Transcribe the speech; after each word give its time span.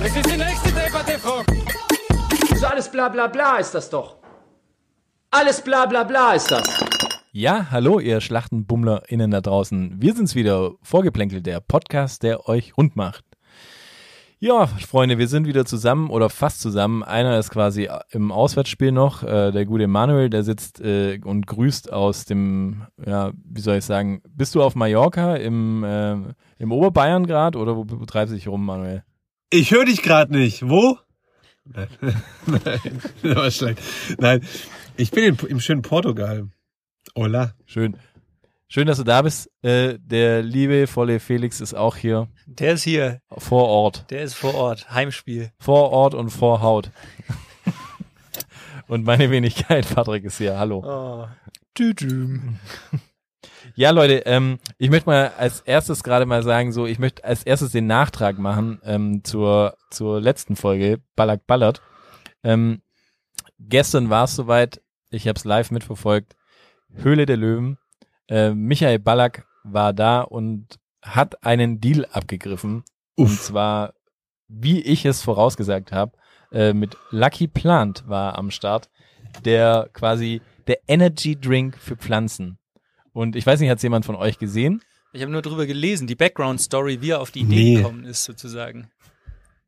Das 0.00 0.14
ist 0.14 0.32
die 0.32 0.36
nächste 0.36 0.68
Debatte, 0.68 1.18
Frau. 1.18 1.42
So 2.56 2.66
alles 2.66 2.88
bla 2.88 3.08
bla 3.08 3.26
bla 3.26 3.56
ist 3.56 3.74
das 3.74 3.90
doch. 3.90 4.16
Alles 5.32 5.60
bla 5.60 5.86
bla 5.86 6.04
bla 6.04 6.34
ist 6.34 6.50
das. 6.52 6.62
Ja, 7.32 7.66
hallo, 7.72 7.98
ihr 7.98 8.20
SchlachtenbummlerInnen 8.20 9.32
da 9.32 9.40
draußen. 9.40 9.96
Wir 10.00 10.14
sind's 10.14 10.36
wieder, 10.36 10.70
Vorgeplänkelt, 10.82 11.46
der 11.46 11.60
Podcast, 11.60 12.22
der 12.22 12.48
euch 12.48 12.76
rund 12.76 12.94
macht. 12.94 13.24
Ja, 14.38 14.68
Freunde, 14.68 15.18
wir 15.18 15.26
sind 15.26 15.48
wieder 15.48 15.64
zusammen 15.64 16.10
oder 16.10 16.30
fast 16.30 16.60
zusammen. 16.60 17.02
Einer 17.02 17.36
ist 17.36 17.50
quasi 17.50 17.88
im 18.12 18.30
Auswärtsspiel 18.30 18.92
noch, 18.92 19.24
äh, 19.24 19.50
der 19.50 19.66
gute 19.66 19.88
Manuel, 19.88 20.30
der 20.30 20.44
sitzt 20.44 20.80
äh, 20.80 21.18
und 21.24 21.48
grüßt 21.48 21.92
aus 21.92 22.24
dem, 22.24 22.86
ja, 23.04 23.32
wie 23.44 23.60
soll 23.60 23.78
ich 23.78 23.84
sagen, 23.84 24.22
bist 24.28 24.54
du 24.54 24.62
auf 24.62 24.76
Mallorca 24.76 25.34
im, 25.34 25.82
äh, 25.82 26.16
im 26.58 26.70
Oberbayern 26.70 27.26
gerade 27.26 27.58
oder 27.58 27.76
wo, 27.76 27.84
wo 27.88 28.04
treibst 28.04 28.30
du 28.30 28.36
dich 28.36 28.46
rum, 28.46 28.64
Manuel? 28.64 29.02
Ich 29.50 29.70
höre 29.70 29.84
dich 29.86 30.02
gerade 30.02 30.32
nicht. 30.36 30.68
Wo? 30.68 30.98
Nein, 31.64 31.88
Nein, 32.46 33.02
das 33.22 33.36
war 33.36 33.50
schlecht. 33.50 33.80
Nein, 34.18 34.46
ich 34.96 35.10
bin 35.10 35.24
in, 35.24 35.46
im 35.48 35.60
schönen 35.60 35.82
Portugal. 35.82 36.48
Hola. 37.16 37.54
Schön. 37.66 37.96
Schön, 38.68 38.86
dass 38.86 38.98
du 38.98 39.04
da 39.04 39.22
bist. 39.22 39.50
Äh, 39.62 39.98
der 39.98 40.42
liebevolle 40.42 41.20
Felix 41.20 41.60
ist 41.62 41.72
auch 41.72 41.96
hier 41.96 42.28
Der 42.46 42.74
ist 42.74 42.82
hier. 42.82 43.22
vor 43.38 43.66
Ort. 43.68 44.04
Der 44.10 44.22
ist 44.22 44.34
vor 44.34 44.54
Ort. 44.54 44.90
Heimspiel. 44.90 45.50
Vor 45.58 45.90
Ort 45.90 46.14
und 46.14 46.28
vor 46.28 46.60
Haut. 46.60 46.90
und 48.88 49.04
meine 49.04 49.30
Wenigkeit, 49.30 49.88
Patrick, 49.94 50.24
ist 50.24 50.36
hier. 50.38 50.58
Hallo. 50.58 50.84
Oh. 50.84 51.26
Tüdüm. 51.72 52.58
Ja, 53.78 53.90
Leute, 53.90 54.24
ähm, 54.26 54.58
ich 54.76 54.90
möchte 54.90 55.08
mal 55.08 55.30
als 55.38 55.60
erstes 55.60 56.02
gerade 56.02 56.26
mal 56.26 56.42
sagen, 56.42 56.72
so, 56.72 56.84
ich 56.84 56.98
möchte 56.98 57.22
als 57.22 57.44
erstes 57.44 57.70
den 57.70 57.86
Nachtrag 57.86 58.36
machen 58.36 58.80
ähm, 58.82 59.22
zur, 59.22 59.76
zur 59.88 60.20
letzten 60.20 60.56
Folge, 60.56 61.00
Ballack 61.14 61.46
Ballert. 61.46 61.80
Ähm, 62.42 62.82
gestern 63.60 64.10
war 64.10 64.24
es 64.24 64.34
soweit, 64.34 64.82
ich 65.10 65.28
habe 65.28 65.38
es 65.38 65.44
live 65.44 65.70
mitverfolgt, 65.70 66.34
Höhle 66.92 67.24
der 67.24 67.36
Löwen. 67.36 67.78
Äh, 68.26 68.50
Michael 68.50 68.98
Ballack 68.98 69.46
war 69.62 69.92
da 69.92 70.22
und 70.22 70.80
hat 71.00 71.46
einen 71.46 71.80
Deal 71.80 72.04
abgegriffen. 72.10 72.82
Und 73.14 73.26
Uff. 73.26 73.42
zwar, 73.42 73.94
wie 74.48 74.80
ich 74.80 75.04
es 75.04 75.22
vorausgesagt 75.22 75.92
habe, 75.92 76.18
äh, 76.50 76.72
mit 76.72 76.96
Lucky 77.12 77.46
Plant 77.46 78.08
war 78.08 78.38
am 78.38 78.50
Start, 78.50 78.90
der 79.44 79.88
quasi 79.92 80.42
der 80.66 80.80
Energy 80.88 81.40
Drink 81.40 81.78
für 81.78 81.94
Pflanzen. 81.94 82.57
Und 83.18 83.34
ich 83.34 83.44
weiß 83.44 83.58
nicht, 83.58 83.68
hat 83.68 83.82
jemand 83.82 84.04
von 84.06 84.14
euch 84.14 84.38
gesehen? 84.38 84.80
Ich 85.12 85.22
habe 85.22 85.32
nur 85.32 85.42
drüber 85.42 85.66
gelesen, 85.66 86.06
die 86.06 86.14
Background-Story, 86.14 87.00
wie 87.00 87.10
er 87.10 87.20
auf 87.20 87.32
die 87.32 87.40
Idee 87.40 87.54
Nee. 87.56 87.74
gekommen 87.78 88.04
ist, 88.04 88.22
sozusagen. 88.22 88.88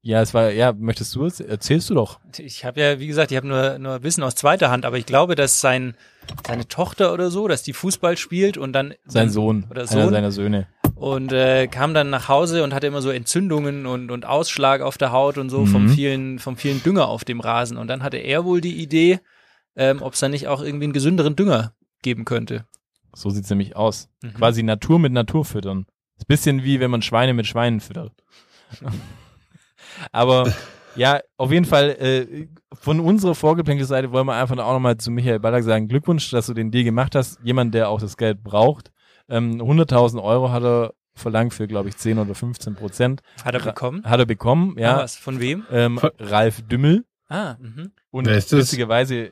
Ja, 0.03 0.23
es 0.23 0.33
war, 0.35 0.53
ja, 0.53 0.73
möchtest 0.73 1.17
du 1.17 1.25
es? 1.25 1.41
Erzählst 1.41 1.91
du 1.91 1.95
doch. 1.95 2.21
Ich 2.39 2.65
habe 2.65 2.81
ja, 2.81 3.01
wie 3.01 3.09
gesagt, 3.09 3.33
ich 3.33 3.37
habe 3.37 3.49
nur, 3.49 3.79
nur 3.81 4.05
Wissen 4.05 4.23
aus 4.23 4.37
zweiter 4.37 4.71
Hand, 4.71 4.85
aber 4.85 4.99
ich 4.99 5.05
glaube, 5.05 5.35
dass 5.35 5.61
sein, 5.61 5.97
seine 6.47 6.69
Tochter 6.69 7.13
oder 7.13 7.33
so, 7.33 7.49
dass 7.49 7.65
die 7.65 7.73
Fußball 7.73 8.17
spielt 8.17 8.57
und 8.57 8.73
dann 8.73 8.91
Sein 9.05 9.25
dann, 9.27 9.31
Sohn, 9.31 9.65
oder 9.69 9.81
einer 9.81 9.89
Sohn 10.05 10.11
seiner 10.11 10.31
Söhne. 10.31 10.69
und 10.95 11.33
äh, 11.33 11.67
kam 11.67 11.93
dann 11.93 12.09
nach 12.09 12.29
Hause 12.29 12.63
und 12.63 12.73
hatte 12.73 12.87
immer 12.87 13.03
so 13.03 13.11
Entzündungen 13.11 13.85
und, 13.87 14.13
und 14.13 14.27
Ausschlag 14.27 14.81
auf 14.81 14.97
der 14.97 15.11
Haut 15.11 15.39
und 15.39 15.51
so 15.51 15.67
vom 15.67 15.87
Mhm. 15.87 15.89
vielen, 15.89 16.39
vom 16.39 16.57
vielen 16.57 16.83
Dünger 16.85 17.09
auf 17.09 17.25
dem 17.25 17.41
Rasen. 17.41 17.77
Und 17.77 17.89
dann 17.89 18.05
hatte 18.05 18.19
er 18.19 18.45
wohl 18.45 18.61
die 18.61 18.81
Idee, 18.81 19.19
ähm, 19.75 20.03
ob 20.03 20.15
es 20.15 20.21
da 20.21 20.29
nicht 20.29 20.47
auch 20.47 20.63
irgendwie 20.63 20.85
einen 20.85 20.93
gesünderen 20.93 21.35
Dünger 21.35 21.75
geben 22.03 22.25
könnte. 22.25 22.65
So 23.15 23.31
sieht's 23.31 23.51
nämlich 23.51 23.77
aus. 23.77 24.09
Mhm. 24.23 24.35
Quasi 24.35 24.63
Natur 24.63 24.99
mit 24.99 25.13
Natur 25.13 25.45
füttern. 25.45 25.87
Ist 26.17 26.29
bisschen 26.29 26.65
wie 26.65 26.81
wenn 26.81 26.91
man 26.91 27.03
Schweine 27.03 27.35
mit 27.35 27.47
Schweinen 27.47 27.81
füttert. 27.81 28.13
Aber 30.13 30.53
ja, 30.97 31.21
auf 31.37 31.53
jeden 31.53 31.65
Fall, 31.65 31.91
äh, 31.91 32.49
von 32.73 33.01
unserer 33.01 33.35
Vorgeplänkel-Seite 33.35 34.13
wollen 34.13 34.27
wir 34.27 34.35
einfach 34.35 34.57
auch 34.59 34.73
nochmal 34.73 34.97
zu 34.97 35.11
Michael 35.11 35.41
Ballack 35.41 35.65
sagen, 35.65 35.89
Glückwunsch, 35.89 36.31
dass 36.31 36.47
du 36.47 36.55
den 36.55 36.71
Deal 36.71 36.85
gemacht 36.85 37.15
hast. 37.15 37.39
Jemand, 37.43 37.75
der 37.75 37.89
auch 37.89 38.01
das 38.01 38.17
Geld 38.17 38.43
braucht. 38.43 38.91
Ähm, 39.29 39.61
100.000 39.61 40.23
Euro 40.23 40.51
hat 40.51 40.63
er 40.63 40.95
verlangt 41.15 41.55
für, 41.55 41.67
glaube 41.67 41.89
ich, 41.89 41.97
10 41.97 42.19
oder 42.19 42.35
15 42.35 42.75
Prozent. 42.75 43.23
Hat 43.45 43.55
er 43.55 43.61
bekommen? 43.61 44.05
Hat 44.05 44.19
er 44.21 44.27
bekommen, 44.27 44.75
Ah, 44.79 44.81
ja. 44.81 44.97
was? 44.99 45.17
Von 45.17 45.41
wem? 45.41 45.65
Ähm, 45.71 45.99
Von- 45.99 46.11
Ralf 46.19 46.63
Dümmel. 46.63 47.05
Ah, 47.29 47.57
mhm. 47.61 47.93
Und 48.11 48.27
witzigerweise, 48.27 49.31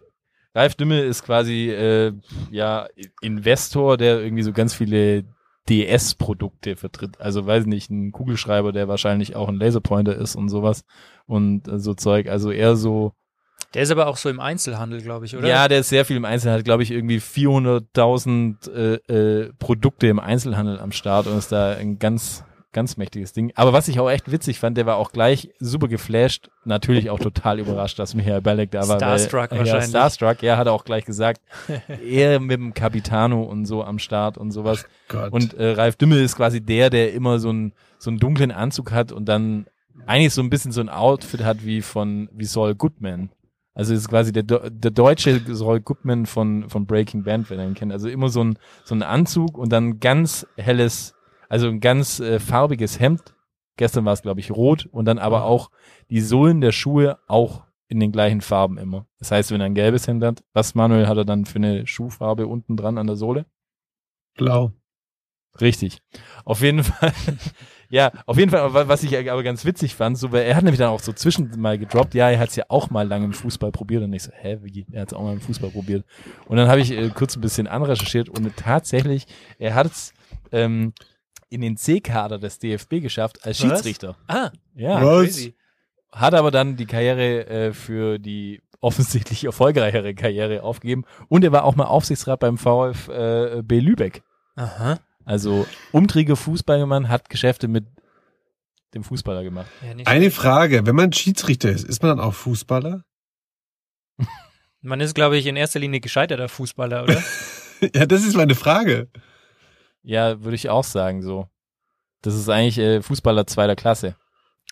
Ralf 0.55 0.75
Dümmel 0.75 1.05
ist 1.05 1.25
quasi 1.25 1.71
äh, 1.71 2.13
ja 2.51 2.89
Investor, 3.21 3.97
der 3.97 4.21
irgendwie 4.21 4.43
so 4.43 4.53
ganz 4.53 4.75
viele 4.75 5.25
DS-Produkte 5.69 6.77
vertritt. 6.77 7.21
Also 7.21 7.47
weiß 7.47 7.67
nicht, 7.67 7.91
ein 7.91 8.13
Kugelschreiber, 8.13 8.73
der 8.73 8.89
wahrscheinlich 8.89 9.37
auch 9.37 9.49
ein 9.49 9.57
Laserpointer 9.57 10.17
ist 10.17 10.35
und 10.35 10.49
sowas 10.49 10.85
und 11.27 11.69
äh, 11.69 11.79
so 11.79 11.95
Zeug. 11.95 12.29
Also 12.29 12.51
eher 12.51 12.75
so, 12.77 13.13
Der 13.75 13.83
ist 13.83 13.91
aber 13.91 14.07
auch 14.07 14.17
so 14.17 14.31
im 14.31 14.41
Einzelhandel, 14.41 15.03
glaube 15.03 15.27
ich, 15.27 15.37
oder? 15.37 15.47
ja, 15.47 15.69
der 15.69 15.81
ist 15.81 15.91
sehr 15.91 16.05
viel 16.07 16.17
im 16.17 16.25
Einzelhandel, 16.25 16.65
glaube 16.65 16.83
ich, 16.83 16.91
irgendwie 16.91 17.19
400.000 17.19 18.71
äh, 18.71 18.95
äh, 19.13 19.53
Produkte 19.59 20.07
im 20.07 20.19
Einzelhandel 20.19 20.81
am 20.81 20.93
Start 20.93 21.27
und 21.27 21.37
ist 21.37 21.53
da 21.53 21.73
ein 21.75 21.99
ganz 21.99 22.45
ganz 22.79 22.97
mächtiges 22.97 23.33
Ding. 23.33 23.51
Aber 23.57 23.73
was 23.73 23.89
ich 23.89 23.99
auch 23.99 24.09
echt 24.09 24.31
witzig 24.31 24.61
fand, 24.61 24.77
der 24.77 24.87
war 24.87 24.97
auch 24.97 25.11
gleich 25.11 25.51
super 25.59 25.89
geflasht, 25.89 26.49
natürlich 26.65 27.11
auch 27.11 27.19
total 27.19 27.59
überrascht, 27.65 27.99
dass 27.99 28.15
Michael 28.15 28.41
Belleck 28.41 28.71
da 28.71 28.87
war. 28.87 28.99
Starstruck 28.99 29.51
weil, 29.51 29.59
wahrscheinlich. 29.59 29.85
Ja, 29.85 29.89
Starstruck, 29.89 30.43
ja, 30.43 30.57
hat 30.57 30.69
er 30.69 30.73
auch 30.73 30.85
gleich 30.85 31.05
gesagt. 31.05 31.41
er 32.09 32.39
mit 32.39 32.61
dem 32.61 32.73
Capitano 32.75 33.43
und 33.43 33.67
so 33.67 33.83
am 33.83 33.99
Start 33.99 34.39
und 34.39 34.53
sowas. 34.53 34.87
Gott. 35.09 35.33
Und 35.33 35.55
äh, 35.55 35.73
Ralf 35.73 35.97
Dümmel 35.97 36.23
ist 36.23 36.37
quasi 36.37 36.61
der, 36.61 36.89
der 36.89 37.13
immer 37.13 37.41
so 37.41 37.49
einen 37.49 37.73
so 37.99 38.11
einen 38.11 38.21
dunklen 38.21 38.53
Anzug 38.53 38.93
hat 38.93 39.11
und 39.11 39.27
dann 39.27 39.67
eigentlich 40.07 40.33
so 40.33 40.41
ein 40.41 40.51
bisschen 40.51 40.71
so 40.71 40.81
ein 40.81 40.89
Outfit 40.89 41.43
hat 41.43 41.65
wie 41.65 41.83
von 41.83 42.29
wie 42.33 42.45
Saul 42.45 42.77
Goodman. 42.77 43.31
Also 43.75 43.95
ist 43.95 44.09
quasi 44.09 44.33
der, 44.33 44.43
der 44.43 44.91
deutsche 44.91 45.41
Saul 45.55 45.81
Goodman 45.81 46.27
von 46.27 46.69
von 46.69 46.87
Breaking 46.87 47.23
Band, 47.23 47.49
wenn 47.49 47.61
ihr 47.61 47.67
ihn 47.67 47.75
kennt. 47.75 47.93
Also 47.93 48.09
immer 48.09 48.29
so 48.29 48.43
ein 48.43 48.59
so 48.85 48.95
ein 48.95 49.03
Anzug 49.03 49.57
und 49.57 49.71
dann 49.71 50.01
ganz 50.01 50.47
helles, 50.57 51.15
also 51.49 51.69
ein 51.69 51.81
ganz 51.81 52.21
äh, 52.21 52.39
farbiges 52.39 53.01
Hemd. 53.01 53.35
Gestern 53.77 54.05
war 54.05 54.13
es 54.13 54.23
glaube 54.23 54.41
ich 54.41 54.51
rot 54.51 54.87
und 54.91 55.05
dann 55.05 55.19
aber 55.19 55.45
auch 55.45 55.71
die 56.11 56.21
Sohlen 56.21 56.61
der 56.61 56.73
Schuhe 56.73 57.19
auch 57.27 57.65
in 57.89 58.01
den 58.01 58.13
gleichen 58.13 58.41
Farben 58.41 58.79
immer. 58.79 59.07
Das 59.19 59.31
heißt, 59.31 59.51
wenn 59.51 59.61
er 59.61 59.67
ein 59.67 59.75
gelbes 59.75 60.07
Hemd 60.07 60.23
hat, 60.23 60.45
was 60.53 60.75
Manuel 60.75 61.09
hat 61.09 61.17
er 61.17 61.25
dann 61.25 61.47
für 61.47 61.57
eine 61.57 61.87
Schuhfarbe 61.87 62.47
unten 62.47 62.77
dran 62.77 62.99
an 62.99 63.07
der 63.07 63.17
Sohle? 63.17 63.47
Blau. 64.37 64.73
Richtig. 65.61 66.03
Auf 66.45 66.61
jeden 66.61 66.85
Fall. 66.85 67.13
ja, 67.89 68.13
auf 68.27 68.37
jeden 68.37 68.51
Fall, 68.51 68.73
was 68.89 69.03
ich 69.03 69.17
aber 69.31 69.43
ganz 69.43 69.65
witzig 69.65 69.95
fand, 69.95 70.19
so, 70.19 70.31
weil 70.33 70.45
er 70.45 70.55
hat 70.55 70.65
nämlich 70.65 70.79
dann 70.79 70.91
auch 70.91 71.01
so 71.01 71.13
zwischen 71.13 71.51
mal 71.59 71.79
gedroppt, 71.79 72.15
ja, 72.15 72.31
er 72.31 72.39
hat 72.39 72.51
es 72.51 72.57
ja 72.57 72.65
auch 72.69 72.91
mal 72.91 73.09
lange 73.09 73.25
im 73.25 73.33
Fußball 73.33 73.73
probiert 73.73 74.05
und 74.05 74.13
ich 74.13 74.23
so, 74.23 74.33
hä, 74.35 74.59
wie, 74.63 74.87
er 74.93 75.03
hat 75.03 75.09
es 75.09 75.15
auch 75.15 75.23
mal 75.23 75.33
im 75.33 75.41
Fußball 75.41 75.71
probiert. 75.71 76.05
Und 76.47 76.59
dann 76.59 76.69
habe 76.69 76.81
ich 76.81 76.93
äh, 76.93 77.09
kurz 77.09 77.37
ein 77.37 77.41
bisschen 77.41 77.67
anrecherchiert 77.67 78.29
und 78.29 78.55
tatsächlich, 78.57 79.27
er 79.59 79.75
hat 79.75 79.87
es 79.87 80.13
ähm, 80.53 80.93
in 81.51 81.61
den 81.61 81.77
C-Kader 81.77 82.39
des 82.39 82.59
DFB 82.59 83.01
geschafft 83.01 83.45
als 83.45 83.63
Was? 83.63 83.69
Schiedsrichter. 83.71 84.17
Ah, 84.27 84.51
Ja. 84.75 85.03
Was? 85.05 85.25
crazy. 85.27 85.55
Hat 86.13 86.35
aber 86.35 86.51
dann 86.51 86.77
die 86.77 86.87
Karriere 86.87 87.47
äh, 87.47 87.73
für 87.73 88.19
die 88.19 88.63
offensichtlich 88.81 89.45
erfolgreichere 89.45 90.15
Karriere 90.15 90.63
aufgegeben 90.63 91.05
und 91.29 91.45
er 91.45 91.53
war 91.53 91.65
auch 91.65 91.77
mal 91.77 91.85
Aufsichtsrat 91.87 92.41
beim 92.41 92.59
VfB 92.59 93.81
Lübeck. 93.81 94.23
Aha. 94.57 94.99
Also 95.25 95.67
umtriebiger 95.93 96.37
Fußballmann 96.37 97.09
hat 97.09 97.29
Geschäfte 97.29 97.69
mit 97.69 97.85
dem 98.95 99.05
Fußballer 99.05 99.43
gemacht. 99.43 99.67
Ja, 99.87 99.95
nicht 99.95 100.07
Eine 100.09 100.31
Frage, 100.31 100.87
wenn 100.87 100.97
man 100.97 101.13
Schiedsrichter 101.13 101.69
ist, 101.71 101.85
ist 101.85 102.03
man 102.03 102.17
dann 102.17 102.27
auch 102.27 102.33
Fußballer? 102.33 103.05
Man 104.81 105.01
ist, 105.01 105.15
glaube 105.15 105.37
ich, 105.37 105.47
in 105.47 105.57
erster 105.57 105.81
Linie 105.81 106.01
gescheiterter 106.01 106.49
Fußballer, 106.49 107.03
oder? 107.03 107.23
ja, 107.95 108.07
das 108.07 108.25
ist 108.25 108.37
meine 108.37 108.55
Frage. 108.55 109.09
Ja, 110.09 110.43
würde 110.43 110.55
ich 110.55 110.71
auch 110.71 110.85
sagen 110.85 111.21
so. 111.21 111.49
Das 112.23 112.35
ist 112.35 112.49
eigentlich 112.49 112.79
äh, 112.79 113.03
Fußballer 113.03 113.47
zweiter 113.47 113.77
Klasse. 113.77 114.17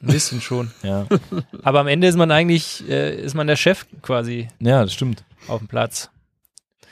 Ein 0.01 0.07
bisschen 0.07 0.41
schon. 0.41 0.71
Ja, 0.83 1.07
Aber 1.63 1.81
am 1.81 1.89
Ende 1.89 2.07
ist 2.07 2.17
man 2.17 2.31
eigentlich, 2.31 2.89
äh, 2.89 3.15
ist 3.15 3.35
man 3.35 3.47
der 3.47 3.57
Chef 3.57 3.85
quasi 4.01 4.49
ja, 4.61 4.83
das 4.83 4.95
stimmt. 4.95 5.25
auf 5.47 5.59
dem 5.59 5.69
Platz. 5.69 6.11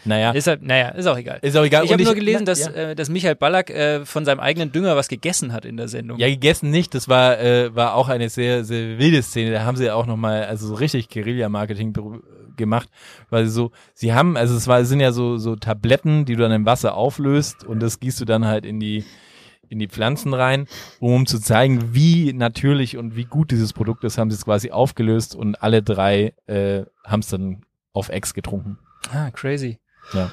Naja, 0.04 0.32
Ist 0.32 0.46
halt, 0.46 0.62
naja, 0.62 0.90
ist 0.90 1.06
auch 1.06 1.16
egal. 1.16 1.38
ist 1.40 1.56
auch 1.56 1.64
egal. 1.64 1.86
ich 1.86 1.92
habe 1.92 2.02
nur 2.02 2.14
gelesen, 2.14 2.40
na, 2.40 2.52
dass, 2.52 2.66
ja. 2.66 2.72
äh, 2.72 2.94
dass 2.94 3.08
Michael 3.08 3.36
Ballack 3.36 3.70
äh, 3.70 4.04
von 4.04 4.26
seinem 4.26 4.40
eigenen 4.40 4.70
Dünger 4.70 4.94
was 4.96 5.08
gegessen 5.08 5.54
hat 5.54 5.64
in 5.64 5.78
der 5.78 5.88
Sendung. 5.88 6.18
Ja, 6.18 6.28
gegessen 6.28 6.70
nicht. 6.70 6.94
Das 6.94 7.08
war, 7.08 7.40
äh, 7.40 7.74
war 7.74 7.94
auch 7.94 8.10
eine 8.10 8.28
sehr, 8.28 8.64
sehr 8.64 8.98
wilde 8.98 9.22
Szene. 9.22 9.52
Da 9.52 9.64
haben 9.64 9.78
sie 9.78 9.90
auch 9.90 10.04
nochmal, 10.04 10.44
also 10.44 10.66
so 10.66 10.74
richtig 10.74 11.08
Guerilla-Marketing 11.08 11.94
gemacht, 12.56 12.88
weil 13.30 13.44
sie 13.46 13.52
so, 13.52 13.72
sie 13.94 14.12
haben, 14.14 14.36
also 14.36 14.56
es 14.56 14.66
war, 14.66 14.80
es 14.80 14.88
sind 14.88 15.00
ja 15.00 15.12
so, 15.12 15.36
so 15.38 15.56
Tabletten, 15.56 16.24
die 16.24 16.36
du 16.36 16.42
dann 16.42 16.52
im 16.52 16.66
Wasser 16.66 16.94
auflöst 16.94 17.64
und 17.64 17.80
das 17.80 18.00
gießt 18.00 18.20
du 18.20 18.24
dann 18.24 18.44
halt 18.46 18.64
in 18.66 18.80
die, 18.80 19.04
in 19.68 19.78
die 19.78 19.88
Pflanzen 19.88 20.34
rein, 20.34 20.66
um 21.00 21.26
zu 21.26 21.38
zeigen, 21.40 21.94
wie 21.94 22.32
natürlich 22.32 22.96
und 22.96 23.16
wie 23.16 23.24
gut 23.24 23.50
dieses 23.50 23.72
Produkt 23.72 24.04
ist, 24.04 24.18
haben 24.18 24.30
sie 24.30 24.36
es 24.36 24.44
quasi 24.44 24.70
aufgelöst 24.70 25.34
und 25.34 25.62
alle 25.62 25.82
drei 25.82 26.34
äh, 26.46 26.84
haben 27.04 27.20
es 27.20 27.28
dann 27.28 27.62
auf 27.92 28.08
Ex 28.08 28.34
getrunken. 28.34 28.78
Ah, 29.12 29.30
crazy. 29.30 29.78
Ja. 30.12 30.32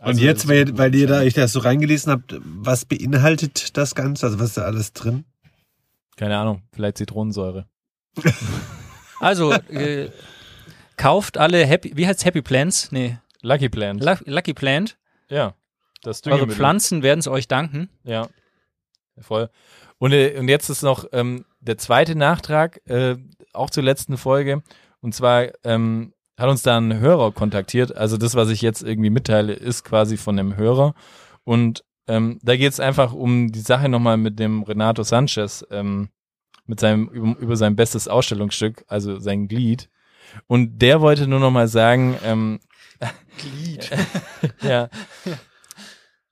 Und 0.00 0.06
Also, 0.06 0.20
jetzt, 0.22 0.44
das- 0.44 0.50
weil, 0.50 0.78
weil 0.78 0.94
ihr 0.94 1.06
da 1.08 1.20
euch 1.20 1.34
das 1.34 1.52
so 1.52 1.58
reingelesen 1.60 2.12
habt, 2.12 2.36
was 2.44 2.84
beinhaltet 2.84 3.76
das 3.76 3.94
Ganze? 3.94 4.26
Also 4.26 4.38
was 4.38 4.48
ist 4.50 4.56
da 4.56 4.62
alles 4.62 4.92
drin? 4.92 5.24
Keine 6.16 6.36
Ahnung, 6.38 6.62
vielleicht 6.72 6.98
Zitronensäure. 6.98 7.66
Also, 9.20 9.52
äh, 9.70 10.08
kauft 10.98 11.38
alle 11.38 11.64
Happy, 11.64 11.92
wie 11.96 12.06
heißt 12.06 12.24
Happy 12.26 12.42
Plants? 12.42 12.92
Nee, 12.92 13.16
Lucky 13.40 13.68
Plant. 13.70 14.02
Lu- 14.04 14.24
Lucky 14.26 14.52
Plant. 14.54 14.98
ja. 15.28 15.54
Das 16.02 16.22
Eure 16.26 16.36
Düngemittel. 16.36 16.56
Pflanzen 16.58 17.02
werden 17.02 17.18
es 17.18 17.26
euch 17.26 17.48
danken. 17.48 17.88
Ja, 18.04 18.28
voll. 19.18 19.50
Und, 19.98 20.12
äh, 20.12 20.36
und 20.38 20.46
jetzt 20.48 20.68
ist 20.68 20.82
noch 20.82 21.06
ähm, 21.10 21.44
der 21.58 21.76
zweite 21.76 22.14
Nachtrag, 22.14 22.80
äh, 22.88 23.16
auch 23.52 23.68
zur 23.68 23.82
letzten 23.82 24.16
Folge. 24.16 24.62
Und 25.00 25.12
zwar 25.16 25.48
ähm, 25.64 26.14
hat 26.38 26.48
uns 26.48 26.62
da 26.62 26.78
ein 26.78 27.00
Hörer 27.00 27.32
kontaktiert. 27.32 27.96
Also 27.96 28.16
das, 28.16 28.36
was 28.36 28.48
ich 28.50 28.62
jetzt 28.62 28.84
irgendwie 28.84 29.10
mitteile, 29.10 29.54
ist 29.54 29.82
quasi 29.84 30.16
von 30.16 30.38
einem 30.38 30.54
Hörer. 30.56 30.94
Und 31.42 31.82
ähm, 32.06 32.38
da 32.44 32.54
geht 32.56 32.72
es 32.72 32.78
einfach 32.78 33.12
um 33.12 33.50
die 33.50 33.58
Sache 33.58 33.88
nochmal 33.88 34.18
mit 34.18 34.38
dem 34.38 34.62
Renato 34.62 35.02
Sanchez, 35.02 35.66
ähm, 35.72 36.10
mit 36.66 36.78
seinem, 36.78 37.08
über, 37.08 37.36
über 37.40 37.56
sein 37.56 37.74
bestes 37.74 38.06
Ausstellungsstück, 38.06 38.84
also 38.86 39.18
sein 39.18 39.48
Glied. 39.48 39.90
Und 40.46 40.78
der 40.80 41.00
wollte 41.00 41.26
nur 41.26 41.40
nochmal 41.40 41.68
sagen, 41.68 42.16
ähm, 42.24 42.60
Glied. 43.38 43.90
ja. 44.62 44.88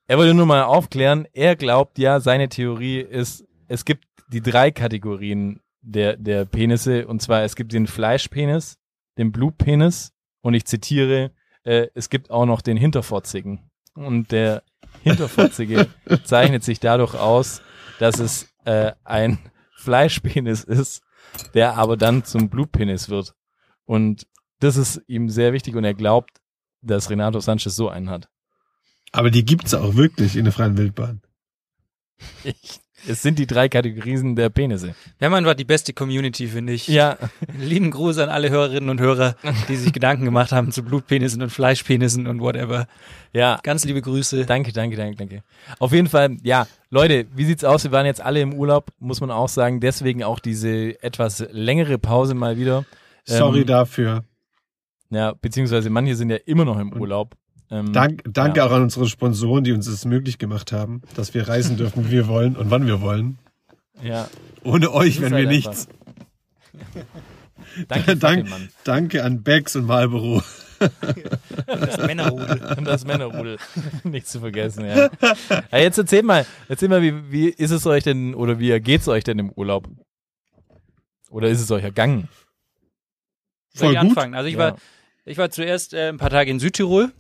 Er 0.07 0.19
wollte 0.19 0.35
nur 0.35 0.47
mal 0.47 0.65
aufklären, 0.65 1.27
er 1.33 1.57
glaubt 1.57 1.99
ja, 1.99 2.21
seine 2.21 2.49
Theorie 2.49 3.01
ist, 3.01 3.45
es 3.69 3.85
gibt 3.85 4.05
die 4.29 4.41
drei 4.41 4.71
Kategorien 4.71 5.61
der, 5.81 6.17
der 6.17 6.45
Penisse, 6.45 7.07
und 7.07 7.23
zwar 7.23 7.43
es 7.43 7.57
gibt 7.57 7.73
den 7.73 7.87
Fleischpenis, 7.87 8.79
den 9.19 9.33
Blutpenis 9.33 10.13
und 10.43 10.55
ich 10.55 10.65
zitiere, 10.65 11.33
äh, 11.65 11.89
es 11.95 12.11
gibt 12.11 12.31
auch 12.31 12.47
noch 12.47 12.61
den 12.61 12.77
Hinterfotzigen. 12.77 13.71
Und 13.95 14.31
der 14.31 14.63
Hinterfotzige 15.03 15.89
zeichnet 16.25 16.63
sich 16.63 16.81
dadurch 16.81 17.15
aus, 17.15 17.63
dass 17.99 18.19
es 18.19 18.49
äh, 18.65 18.93
ein 19.05 19.39
Fleischpenis 19.77 20.65
ist, 20.65 21.03
der 21.55 21.77
aber 21.77 21.97
dann 21.97 22.25
zum 22.25 22.49
Blutpenis 22.49 23.09
wird. 23.09 23.35
Und 23.87 24.27
das 24.61 24.77
ist 24.77 25.01
ihm 25.07 25.29
sehr 25.29 25.53
wichtig 25.53 25.75
und 25.77 25.85
er 25.85 25.95
glaubt, 25.95 26.41
dass 26.83 27.11
Renato 27.11 27.41
Sanchez 27.41 27.75
so 27.77 27.89
einen 27.89 28.11
hat. 28.11 28.29
Aber 29.13 29.31
die 29.31 29.45
gibt's 29.45 29.75
auch 29.75 29.95
wirklich 29.95 30.37
in 30.37 30.45
der 30.45 30.53
freien 30.53 30.77
Wildbahn. 30.77 31.23
Ich, 32.45 32.81
es 33.09 33.23
sind 33.23 33.39
die 33.39 33.47
drei 33.47 33.69
Kategorien 33.69 34.35
der 34.37 34.49
Penisse. 34.51 34.95
Wir 35.19 35.27
haben 35.27 35.35
einfach 35.35 35.55
die 35.55 35.65
beste 35.65 35.93
Community, 35.93 36.49
finde 36.49 36.73
ich. 36.73 36.89
Ja, 36.89 37.19
Lieben 37.59 37.91
Gruß 37.91 38.19
an 38.19 38.29
alle 38.31 38.51
Hörerinnen 38.51 38.89
und 38.89 39.01
Hörer, 39.01 39.37
die 39.69 39.77
sich 39.77 39.93
Gedanken 39.93 40.25
gemacht 40.25 40.53
haben 40.53 40.73
zu 40.73 40.83
Blutpenissen 40.83 41.43
und 41.43 41.51
Fleischpenissen 41.51 42.27
und 42.27 42.41
whatever. 42.41 42.89
ja. 43.33 43.59
Ganz 43.63 43.85
liebe 43.85 44.03
Grüße. 44.03 44.47
Danke, 44.47 44.73
danke, 44.73 44.97
danke, 44.97 45.17
danke. 45.17 45.43
Auf 45.79 45.93
jeden 45.93 46.09
Fall, 46.09 46.37
ja, 46.43 46.67
Leute, 46.91 47.27
wie 47.35 47.45
sieht's 47.45 47.65
aus? 47.65 47.85
Wir 47.85 47.93
waren 47.93 48.07
jetzt 48.07 48.21
alle 48.21 48.41
im 48.41 48.55
Urlaub, 48.55 48.91
muss 48.99 49.21
man 49.21 49.31
auch 49.31 49.49
sagen. 49.49 49.81
Deswegen 49.81 50.25
auch 50.25 50.41
diese 50.41 51.01
etwas 51.03 51.47
längere 51.53 51.99
Pause 51.99 52.35
mal 52.35 52.57
wieder. 52.57 52.85
Sorry 53.27 53.61
Ähm, 53.61 53.67
dafür. 53.67 54.25
Ja, 55.11 55.35
beziehungsweise 55.35 55.91
manche 55.91 56.17
sind 56.17 56.31
ja 56.31 56.37
immer 56.37 56.65
noch 56.65 56.79
im 56.79 56.93
Urlaub. 56.93 57.37
Ähm, 57.71 57.93
Dank, 57.93 58.23
danke 58.29 58.59
ja. 58.59 58.67
auch 58.67 58.73
an 58.73 58.83
unsere 58.83 59.09
Sponsoren, 59.09 59.65
die 59.65 59.73
uns 59.73 59.87
das 59.87 60.05
möglich 60.05 60.39
gemacht 60.39 60.73
haben, 60.73 61.03
dass 61.15 61.35
wir 61.35 61.49
reisen 61.49 61.77
dürfen, 61.79 62.07
wie 62.07 62.13
wir 62.13 62.29
wollen 62.29 62.57
und 62.57 62.71
wann 62.71 62.87
wir 62.87 63.01
wollen. 63.01 63.39
Ja, 64.03 64.29
Ohne 64.63 64.93
euch 64.93 65.21
wären 65.21 65.33
halt 65.33 65.49
wir 65.49 65.57
einfach. 65.57 65.71
nichts. 65.71 65.89
danke, 67.89 68.17
Dank, 68.17 68.49
Mann. 68.49 68.69
danke 68.85 69.25
an 69.25 69.43
Becks 69.43 69.77
und 69.77 69.87
Marlboro. 69.87 70.43
Das 71.67 71.97
Männerrudel. 71.97 72.77
Und 72.77 72.85
das 72.85 73.07
Männerrudel. 73.07 73.57
Nicht 74.05 74.29
zu 74.29 74.41
vergessen, 74.41 74.85
ja. 74.85 75.09
ja. 75.73 75.79
Jetzt 75.79 75.97
erzähl 75.97 76.23
mal, 76.23 76.45
erzähl 76.69 76.91
mal, 76.91 77.01
wie, 77.01 77.33
wie 77.33 77.49
ist 77.49 77.71
es 77.71 77.87
euch 77.87 78.05
denn, 78.05 78.35
oder 78.35 78.59
wie 78.59 78.79
geht's 78.81 79.09
euch 79.09 79.25
denn 79.25 79.39
im 79.39 79.51
Urlaub? 79.53 79.89
Oder 81.31 81.49
ist 81.49 81.63
es 81.63 81.71
euch 81.71 81.83
ergangen? 81.83 82.29
Voll 83.79 83.93
ich 83.95 84.01
gut. 84.01 84.11
anfangen? 84.11 84.35
Also 84.35 84.49
ich 84.49 84.55
Ja. 84.55 84.59
war, 84.61 84.77
ich 85.25 85.39
war 85.39 85.51
zuerst 85.51 85.95
äh, 85.95 86.09
ein 86.09 86.19
paar 86.19 86.31
Tage 86.31 86.51
in 86.51 86.59
Südtirol. 86.59 87.13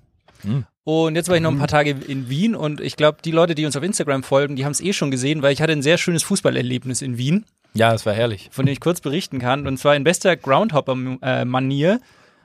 Hm. 0.42 0.64
Und 0.84 1.16
jetzt 1.16 1.28
war 1.28 1.34
ich 1.36 1.42
noch 1.42 1.50
ein 1.50 1.58
paar 1.58 1.66
Tage 1.66 1.90
in 1.90 2.28
Wien 2.28 2.54
und 2.54 2.80
ich 2.80 2.94
glaube, 2.96 3.18
die 3.24 3.32
Leute, 3.32 3.56
die 3.56 3.66
uns 3.66 3.74
auf 3.76 3.82
Instagram 3.82 4.22
folgen, 4.22 4.54
die 4.54 4.64
haben 4.64 4.70
es 4.72 4.80
eh 4.80 4.92
schon 4.92 5.10
gesehen, 5.10 5.42
weil 5.42 5.52
ich 5.52 5.60
hatte 5.60 5.72
ein 5.72 5.82
sehr 5.82 5.98
schönes 5.98 6.22
Fußballerlebnis 6.22 7.02
in 7.02 7.18
Wien, 7.18 7.44
Ja, 7.74 7.92
es 7.92 8.06
war 8.06 8.12
herrlich. 8.12 8.48
von 8.52 8.66
dem 8.66 8.72
ich 8.72 8.78
kurz 8.80 9.00
berichten 9.00 9.40
kann. 9.40 9.66
Und 9.66 9.78
zwar 9.78 9.96
in 9.96 10.04
bester 10.04 10.36
Groundhopper-Manier 10.36 12.00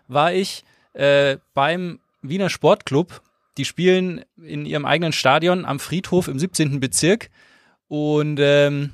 war 0.07 0.33
ich 0.33 0.63
äh, 0.93 1.37
beim 1.53 1.99
Wiener 2.21 2.49
Sportclub. 2.49 3.21
Die 3.57 3.65
spielen 3.65 4.21
in 4.43 4.65
ihrem 4.65 4.85
eigenen 4.85 5.11
Stadion 5.13 5.65
am 5.65 5.79
Friedhof 5.79 6.27
im 6.27 6.39
17. 6.39 6.79
Bezirk. 6.79 7.29
Und 7.87 8.39
ähm, 8.41 8.93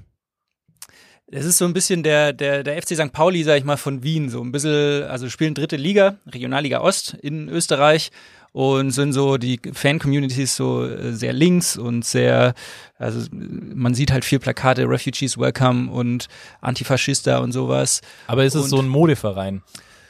das 1.29 1.45
ist 1.45 1.57
so 1.57 1.65
ein 1.65 1.73
bisschen 1.73 2.03
der, 2.03 2.33
der, 2.33 2.63
der 2.63 2.81
FC 2.81 2.95
St. 2.95 3.11
Pauli, 3.11 3.43
sag 3.43 3.57
ich 3.57 3.63
mal, 3.65 3.77
von 3.77 4.03
Wien. 4.03 4.29
So 4.29 4.41
ein 4.41 4.51
bisschen, 4.51 5.03
also 5.03 5.29
spielen 5.29 5.53
dritte 5.53 5.75
Liga, 5.75 6.15
Regionalliga 6.25 6.79
Ost 6.81 7.15
in 7.21 7.49
Österreich 7.49 8.11
und 8.53 8.91
sind 8.91 9.13
so 9.13 9.37
die 9.37 9.59
Fan-Communities 9.71 10.55
so 10.55 10.85
äh, 10.85 11.11
sehr 11.13 11.33
links 11.33 11.77
und 11.77 12.05
sehr, 12.05 12.53
also 12.97 13.27
man 13.31 13.93
sieht 13.93 14.11
halt 14.11 14.23
viel 14.25 14.39
Plakate, 14.39 14.87
Refugees 14.89 15.37
Welcome 15.37 15.91
und 15.91 16.27
Antifaschista 16.61 17.39
und 17.39 17.51
sowas. 17.51 18.01
Aber 18.27 18.45
ist 18.45 18.55
es 18.55 18.63
Und- 18.63 18.69
so 18.69 18.79
ein 18.79 18.87
Modeverein? 18.87 19.61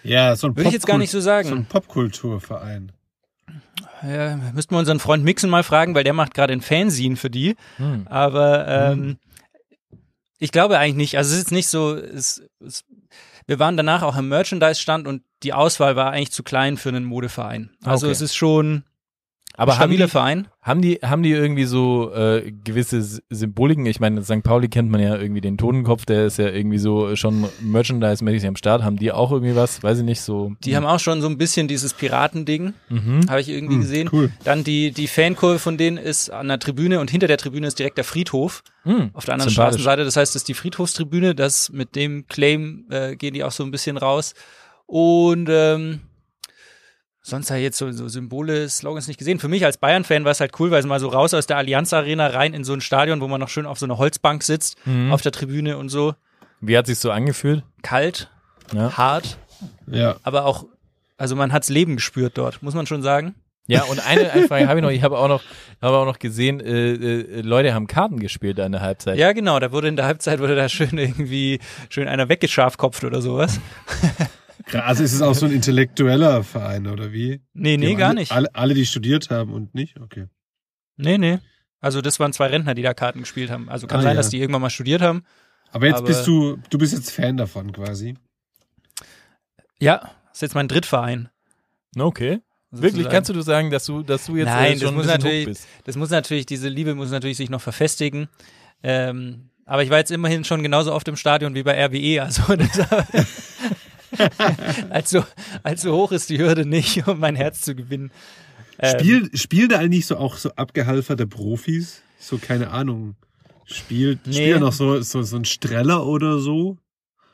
Ja, 0.03 0.35
so 0.37 0.47
ein 0.47 0.55
Würde 0.55 0.69
ich 0.69 0.73
jetzt 0.73 0.87
gar 0.87 0.97
nicht 0.99 1.11
so 1.11 1.19
sagen. 1.19 1.49
So 1.49 1.55
ein 1.55 1.65
Popkulturverein. 1.65 2.91
Ja, 4.07 4.37
müssten 4.53 4.75
wir 4.75 4.79
unseren 4.79 4.99
Freund 4.99 5.23
Mixon 5.23 5.49
mal 5.49 5.63
fragen, 5.63 5.95
weil 5.95 6.03
der 6.03 6.13
macht 6.13 6.33
gerade 6.33 6.53
ein 6.53 6.61
Fanzine 6.61 7.15
für 7.15 7.29
die. 7.29 7.55
Hm. 7.77 8.05
Aber 8.07 8.67
ähm, 8.67 9.17
ich 10.39 10.51
glaube 10.51 10.77
eigentlich 10.77 10.95
nicht. 10.95 11.17
Also 11.17 11.33
es 11.33 11.39
ist 11.41 11.51
nicht 11.51 11.67
so, 11.67 11.95
es, 11.95 12.43
es, 12.65 12.83
wir 13.45 13.59
waren 13.59 13.77
danach 13.77 14.03
auch 14.03 14.15
am 14.15 14.27
Merchandise-Stand 14.29 15.07
und 15.07 15.23
die 15.43 15.53
Auswahl 15.53 15.95
war 15.95 16.11
eigentlich 16.11 16.31
zu 16.31 16.43
klein 16.43 16.77
für 16.77 16.89
einen 16.89 17.05
Modeverein. 17.05 17.71
Also 17.83 18.07
Okay. 18.07 18.11
es 18.13 18.21
ist 18.21 18.35
schon 18.35 18.83
Aber 19.59 19.73
ein 19.73 19.79
haben 19.79 19.89
stabiler 19.89 20.05
die, 20.05 20.11
Verein. 20.11 20.47
haben 20.61 20.81
die, 20.83 20.99
haben 21.03 21.23
die 21.23 21.31
irgendwie 21.31 21.63
so 21.65 22.13
äh, 22.13 22.51
gewisse 22.63 23.01
Symboliken? 23.29 23.87
Ich 23.87 23.99
meine, 23.99 24.23
St. 24.23 24.43
Pauli 24.43 24.67
kennt 24.69 24.91
man 24.91 25.01
ja 25.01 25.17
irgendwie 25.17 25.41
den 25.41 25.57
Totenkopf, 25.57 26.05
der 26.05 26.27
ist 26.27 26.37
ja 26.37 26.47
irgendwie 26.47 26.77
so 26.77 27.15
schon 27.15 27.45
Merchandise-mäßig 27.61 28.47
am 28.47 28.55
Start. 28.55 28.83
Haben 28.83 28.97
die 28.97 29.11
auch 29.11 29.31
irgendwie 29.31 29.55
was? 29.55 29.81
Weiß 29.81 29.97
ich 29.97 30.03
nicht, 30.05 30.21
so. 30.21 30.53
Die 30.63 30.75
haben 30.75 30.85
auch 30.85 30.99
schon 30.99 31.21
so 31.21 31.27
ein 31.27 31.37
bisschen 31.39 31.67
dieses 31.67 31.93
Piratending, 31.95 32.73
Mhm. 32.89 33.21
habe 33.29 33.41
ich 33.41 33.49
irgendwie 33.49 33.75
Hm, 33.75 33.81
gesehen. 33.81 34.09
cool. 34.13 34.31
Dann 34.43 34.63
die, 34.63 34.91
die 34.91 35.07
Fankurve 35.07 35.57
von 35.59 35.77
denen 35.77 35.97
ist 35.97 36.29
an 36.29 36.47
der 36.49 36.59
Tribüne 36.59 36.99
und 36.99 37.09
hinter 37.09 37.27
der 37.27 37.37
Tribüne 37.37 37.65
ist 37.67 37.79
direkt 37.79 37.97
der 37.97 38.05
Friedhof. 38.05 38.63
Mhm. 38.85 39.09
auf 39.13 39.25
der 39.25 39.33
anderen. 39.33 39.51
Straßenseite. 39.51 40.05
Das 40.05 40.15
heißt, 40.15 40.33
das 40.35 40.41
ist 40.43 40.47
die 40.47 40.53
Friedhofstribüne. 40.53 41.35
Das 41.35 41.71
mit 41.71 41.95
dem 41.97 42.25
Claim 42.27 42.85
äh, 42.89 43.15
gehen 43.17 43.33
die 43.33 43.43
auch 43.43 43.51
so 43.51 43.63
ein 43.63 43.71
bisschen 43.71 43.97
raus. 43.97 44.33
Und 44.85 45.49
ähm, 45.51 46.01
sonst 47.29 47.49
ich 47.51 47.61
jetzt 47.63 47.77
so, 47.77 47.91
so 47.91 48.07
Symbole, 48.07 48.67
Slogans 48.69 49.07
nicht 49.07 49.17
gesehen. 49.17 49.39
Für 49.39 49.47
mich 49.47 49.65
als 49.65 49.77
Bayern-Fan 49.77 50.23
war 50.23 50.31
es 50.31 50.39
halt 50.39 50.59
cool, 50.59 50.71
weil 50.71 50.79
es 50.79 50.85
mal 50.85 50.99
so 50.99 51.07
raus 51.09 51.33
aus 51.33 51.45
der 51.47 51.57
Allianz 51.57 51.93
Arena 51.93 52.27
rein 52.27 52.53
in 52.53 52.63
so 52.63 52.73
ein 52.73 52.81
Stadion, 52.81 53.21
wo 53.21 53.27
man 53.27 53.39
noch 53.39 53.49
schön 53.49 53.65
auf 53.65 53.77
so 53.79 53.85
einer 53.85 53.97
Holzbank 53.97 54.43
sitzt, 54.43 54.77
Mhm. 54.85 55.11
auf 55.11 55.21
der 55.21 55.31
Tribüne 55.31 55.77
und 55.77 55.89
so. 55.89 56.15
Wie 56.61 56.77
hat 56.77 56.87
sich 56.87 56.99
so 56.99 57.11
angefühlt? 57.11 57.63
Kalt, 57.83 58.29
Ja. 58.73 58.97
hart, 58.97 59.37
Ja. 59.85 60.15
aber 60.23 60.45
auch, 60.45 60.65
also 61.17 61.35
man 61.35 61.53
hat's 61.53 61.69
Leben 61.69 61.95
gespürt 61.97 62.37
dort, 62.37 62.63
muss 62.63 62.73
man 62.73 62.85
schon 62.87 63.01
sagen. 63.03 63.35
Ja, 63.69 63.83
und 63.83 63.99
eine, 64.07 64.31
eine 64.31 64.47
Frage 64.47 64.69
habe 64.69 64.79
ich 64.79 64.83
noch. 64.85 64.91
Ich 64.91 65.03
habe 65.03 65.17
auch 65.17 65.27
noch, 65.27 65.43
habe 65.81 65.97
auch 65.97 66.05
noch 66.05 66.19
gesehen, 66.19 66.61
äh, 66.61 66.93
äh, 66.93 67.41
Leute 67.41 67.73
haben 67.73 67.87
Karten 67.87 68.17
gespielt 68.21 68.59
da 68.59 68.65
in 68.65 68.71
der 68.71 68.79
Halbzeit. 68.79 69.17
Ja, 69.17 69.33
genau, 69.33 69.59
da 69.59 69.73
wurde 69.73 69.89
in 69.89 69.97
der 69.97 70.05
Halbzeit 70.05 70.39
wurde 70.39 70.55
da 70.55 70.69
schön 70.69 70.97
irgendwie 70.97 71.59
schön 71.89 72.07
einer 72.07 72.29
weggeschafkopft 72.29 73.03
oder 73.03 73.21
sowas. 73.21 73.59
Also 74.73 75.03
ist 75.03 75.13
es 75.13 75.21
auch 75.21 75.33
so 75.33 75.45
ein 75.45 75.51
intellektueller 75.51 76.43
Verein, 76.43 76.87
oder 76.87 77.11
wie? 77.13 77.41
Nee, 77.53 77.77
nee, 77.77 77.95
gar 77.95 78.09
alle, 78.09 78.19
nicht. 78.19 78.31
Alle, 78.31 78.53
alle, 78.53 78.73
die 78.73 78.85
studiert 78.85 79.29
haben 79.29 79.53
und 79.53 79.73
nicht? 79.73 79.99
Okay. 79.99 80.27
Nee, 80.97 81.17
nee. 81.17 81.39
Also 81.79 82.01
das 82.01 82.19
waren 82.19 82.33
zwei 82.33 82.47
Rentner, 82.47 82.73
die 82.73 82.81
da 82.81 82.93
Karten 82.93 83.19
gespielt 83.19 83.49
haben. 83.51 83.69
Also 83.69 83.87
kann 83.87 83.99
Ah, 83.99 84.03
sein, 84.03 84.15
ja. 84.15 84.17
dass 84.17 84.29
die 84.29 84.39
irgendwann 84.39 84.61
mal 84.61 84.69
studiert 84.69 85.01
haben. 85.01 85.23
Aber 85.71 85.85
jetzt 85.85 85.97
Aber- 85.97 86.07
bist 86.07 86.25
du, 86.27 86.57
du 86.69 86.77
bist 86.77 86.93
jetzt 86.93 87.11
Fan 87.11 87.37
davon 87.37 87.71
quasi. 87.71 88.15
Ja, 89.79 90.11
ist 90.33 90.41
jetzt 90.41 90.55
mein 90.55 90.67
Drittverein. 90.67 91.29
Okay. 91.97 92.39
Wirklich, 92.71 92.91
sozusagen. 92.93 93.13
kannst 93.13 93.29
du 93.29 93.41
sagen, 93.41 93.71
dass 93.71 93.85
du, 93.85 94.03
dass 94.03 94.25
du 94.25 94.35
jetzt 94.35 94.47
Nein, 94.47 94.71
äh, 94.71 94.73
das 94.73 94.81
schon 94.81 94.95
muss 94.95 95.07
ein 95.07 95.17
bisschen 95.19 95.31
natürlich, 95.43 95.59
das 95.85 95.95
muss 95.95 96.09
natürlich, 96.09 96.45
diese 96.45 96.67
Liebe 96.67 96.95
muss 96.95 97.11
natürlich 97.11 97.37
sich 97.37 97.49
noch 97.49 97.61
verfestigen. 97.61 98.27
Ähm, 98.83 99.49
aber 99.65 99.83
ich 99.83 99.89
war 99.89 99.97
jetzt 99.99 100.11
immerhin 100.11 100.43
schon 100.43 100.63
genauso 100.63 100.93
oft 100.93 101.07
im 101.07 101.15
Stadion 101.15 101.55
wie 101.55 101.63
bei 101.63 101.81
RWE, 101.85 102.21
also 102.23 102.41
allzu, 104.89 105.23
allzu 105.63 105.93
hoch 105.93 106.11
ist 106.11 106.29
die 106.29 106.37
Hürde 106.39 106.65
nicht, 106.65 107.07
um 107.07 107.19
mein 107.19 107.35
Herz 107.35 107.61
zu 107.61 107.75
gewinnen. 107.75 108.11
Ähm, 108.79 108.99
Spiel, 108.99 109.29
spielen 109.33 109.69
da 109.69 109.79
eigentlich 109.79 110.05
so 110.05 110.17
auch 110.17 110.37
so 110.37 110.51
abgehalferte 110.55 111.27
Profis? 111.27 112.01
So, 112.19 112.37
keine 112.37 112.71
Ahnung. 112.71 113.15
Spielt, 113.65 114.25
Nee. 114.25 114.33
spielt 114.33 114.55
da 114.55 114.59
noch 114.59 114.73
so, 114.73 115.01
so, 115.01 115.23
so 115.23 115.35
ein 115.35 115.45
Streller 115.45 116.05
oder 116.05 116.39
so? 116.39 116.77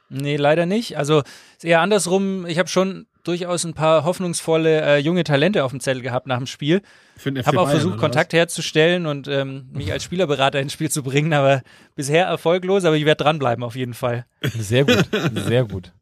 Nee, 0.09 0.35
leider 0.37 0.65
nicht. 0.65 0.97
Also 0.97 1.23
ist 1.57 1.65
eher 1.65 1.81
andersrum. 1.81 2.45
Ich 2.45 2.59
habe 2.59 2.69
schon 2.69 3.07
durchaus 3.23 3.63
ein 3.63 3.73
paar 3.73 4.03
hoffnungsvolle 4.03 4.81
äh, 4.81 4.97
junge 4.97 5.23
Talente 5.23 5.63
auf 5.63 5.71
dem 5.71 5.79
Zettel 5.79 6.01
gehabt 6.01 6.27
nach 6.27 6.37
dem 6.37 6.45
Spiel. 6.47 6.81
Für 7.17 7.31
den 7.31 7.41
FC 7.41 7.47
Habe 7.47 7.61
auch 7.61 7.65
Bayern, 7.65 7.79
versucht, 7.79 7.97
Kontakt 7.99 8.33
herzustellen 8.33 9.05
und 9.05 9.27
ähm, 9.27 9.69
mich 9.71 9.91
als 9.91 10.03
Spielerberater 10.03 10.59
ins 10.59 10.73
Spiel 10.73 10.91
zu 10.91 11.03
bringen, 11.03 11.33
aber 11.33 11.61
bisher 11.95 12.25
erfolglos. 12.25 12.85
Aber 12.85 12.95
ich 12.97 13.05
werde 13.05 13.23
dranbleiben 13.23 13.63
auf 13.63 13.75
jeden 13.75 13.93
Fall. 13.93 14.25
Sehr 14.41 14.85
gut, 14.85 15.05
sehr 15.47 15.63
gut. 15.65 15.93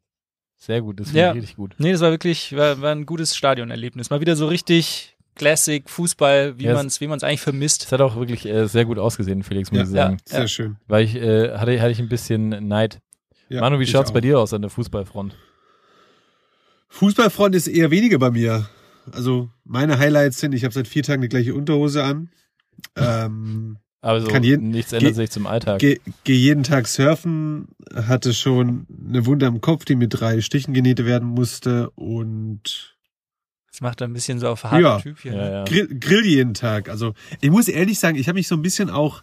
Sehr 0.63 0.81
gut, 0.81 0.99
das 0.99 1.07
finde 1.07 1.19
Ja. 1.21 1.31
ich 1.31 1.37
richtig 1.41 1.55
gut. 1.55 1.73
Nee, 1.79 1.91
das 1.91 2.01
war 2.01 2.11
wirklich 2.11 2.55
war, 2.55 2.79
war 2.81 2.91
ein 2.91 3.07
gutes 3.07 3.35
Stadionerlebnis. 3.35 4.11
Mal 4.11 4.21
wieder 4.21 4.35
so 4.35 4.45
richtig 4.47 5.17
Classic 5.33 5.89
Fußball, 5.89 6.59
wie 6.59 6.65
Ja, 6.65 6.71
es- 6.73 6.77
man 6.77 6.85
es 6.85 7.01
wie 7.01 7.07
man's 7.07 7.23
eigentlich 7.23 7.41
vermisst. 7.41 7.85
Es 7.85 7.91
hat 7.91 7.99
auch 8.01 8.15
wirklich 8.15 8.45
äh, 8.45 8.67
sehr 8.67 8.85
gut 8.85 8.99
ausgesehen, 8.99 9.41
Felix, 9.41 9.71
muss 9.71 9.77
Ja, 9.79 9.83
ich 9.85 9.89
sagen. 9.89 10.17
was? 10.23 10.31
Sehr 10.31 10.39
Ja. 10.41 10.47
schön. 10.47 10.75
Weil 10.87 11.03
ich, 11.05 11.15
äh, 11.15 11.57
hatte, 11.57 11.81
hatte 11.81 11.91
ich 11.91 11.99
ein 11.99 12.09
bisschen 12.09 12.49
Neid. 12.67 12.99
Ja, 13.49 13.61
Manu, 13.61 13.79
wie 13.79 13.87
schaut's 13.87 14.11
auch. 14.11 14.13
bei 14.13 14.21
dir 14.21 14.39
aus 14.39 14.53
an 14.53 14.61
der 14.61 14.69
Fußballfront? 14.69 15.35
Fußballfront 16.89 17.55
ist 17.55 17.67
eher 17.67 17.89
weniger 17.91 18.19
bei 18.19 18.29
mir. 18.31 18.69
Also 19.11 19.49
meine 19.63 19.97
Highlights 19.97 20.39
sind, 20.39 20.53
ich 20.53 20.63
habe 20.63 20.73
seit 20.73 20.87
vier 20.87 21.01
Tagen 21.03 21.21
die 21.23 21.29
gleiche 21.29 21.55
Unterhose 21.55 22.03
an. 22.03 22.29
Ähm, 22.95 23.77
Also 24.03 24.27
Kann 24.29 24.41
jeden- 24.43 24.69
nichts 24.71 24.93
ändert 24.93 25.09
ge- 25.13 25.23
sich 25.25 25.29
zum 25.29 25.45
Alltag. 25.45 25.79
Gehe 25.79 25.99
geh 26.23 26.33
jeden 26.35 26.63
Tag 26.63 26.87
surfen, 26.87 27.67
hatte 27.93 28.33
schon 28.33 28.87
eine 29.07 29.25
Wunde 29.27 29.45
am 29.45 29.61
Kopf, 29.61 29.85
die 29.85 29.95
mit 29.95 30.19
drei 30.19 30.41
Stichen 30.41 30.73
genäht 30.73 31.05
werden 31.05 31.27
musste 31.27 31.91
und 31.91 32.95
Das 33.71 33.81
macht 33.81 34.01
er 34.01 34.07
ein 34.07 34.13
bisschen 34.13 34.39
so 34.39 34.47
auf 34.49 34.63
harten 34.63 34.81
Ja. 34.83 34.99
Typ 34.99 35.19
hier. 35.19 35.33
ja, 35.33 35.37
ne? 35.37 35.51
ja. 35.51 35.63
grill, 35.65 35.99
grill 35.99 36.25
jeden 36.25 36.53
Tag. 36.55 36.89
Also 36.89 37.13
ich 37.41 37.51
muss 37.51 37.67
ehrlich 37.67 37.99
sagen, 37.99 38.17
ich 38.17 38.27
habe 38.27 38.37
mich 38.37 38.47
so 38.47 38.55
ein 38.55 38.61
bisschen 38.63 38.89
auch, 38.89 39.21